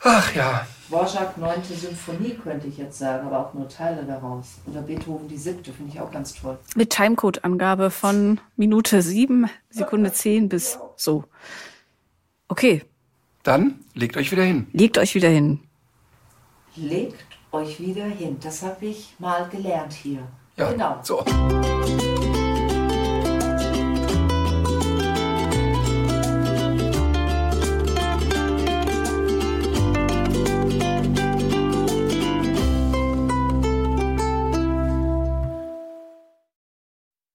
Ach 0.00 0.34
ja. 0.34 0.66
Dvorak 0.88 1.36
9. 1.38 1.62
Symphonie 1.64 2.38
könnte 2.42 2.66
ich 2.66 2.78
jetzt 2.78 2.98
sagen, 2.98 3.26
aber 3.26 3.38
auch 3.38 3.54
nur 3.54 3.68
Teile 3.68 4.04
daraus. 4.04 4.46
Oder 4.66 4.80
Beethoven 4.82 5.28
die 5.28 5.36
siebte, 5.38 5.72
finde 5.72 5.92
ich 5.94 6.00
auch 6.00 6.10
ganz 6.10 6.34
toll. 6.34 6.58
Mit 6.74 6.90
Timecode-Angabe 6.90 7.90
von 7.90 8.40
Minute 8.56 9.02
sieben, 9.02 9.48
Sekunde 9.70 10.12
zehn 10.12 10.48
bis 10.48 10.78
so. 10.96 11.24
Okay, 12.52 12.82
Dann 13.44 13.76
legt 13.94 14.14
euch 14.18 14.30
wieder 14.30 14.42
hin. 14.44 14.66
legt 14.74 14.98
euch 14.98 15.14
wieder 15.14 15.30
hin. 15.30 15.60
Legt 16.76 17.24
euch 17.50 17.80
wieder 17.80 18.04
hin. 18.04 18.36
Das 18.42 18.60
habe 18.62 18.84
ich 18.84 19.14
mal 19.18 19.48
gelernt 19.48 19.94
hier. 19.94 20.28
Ja, 20.58 20.70
Genau. 20.70 21.00
so. 21.02 21.24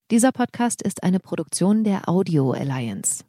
Dieser 0.09 0.31
Podcast 0.31 0.81
ist 0.81 1.03
eine 1.03 1.19
Produktion 1.19 1.83
der 1.83 2.07
Audio 2.07 2.51
Alliance. 2.51 3.23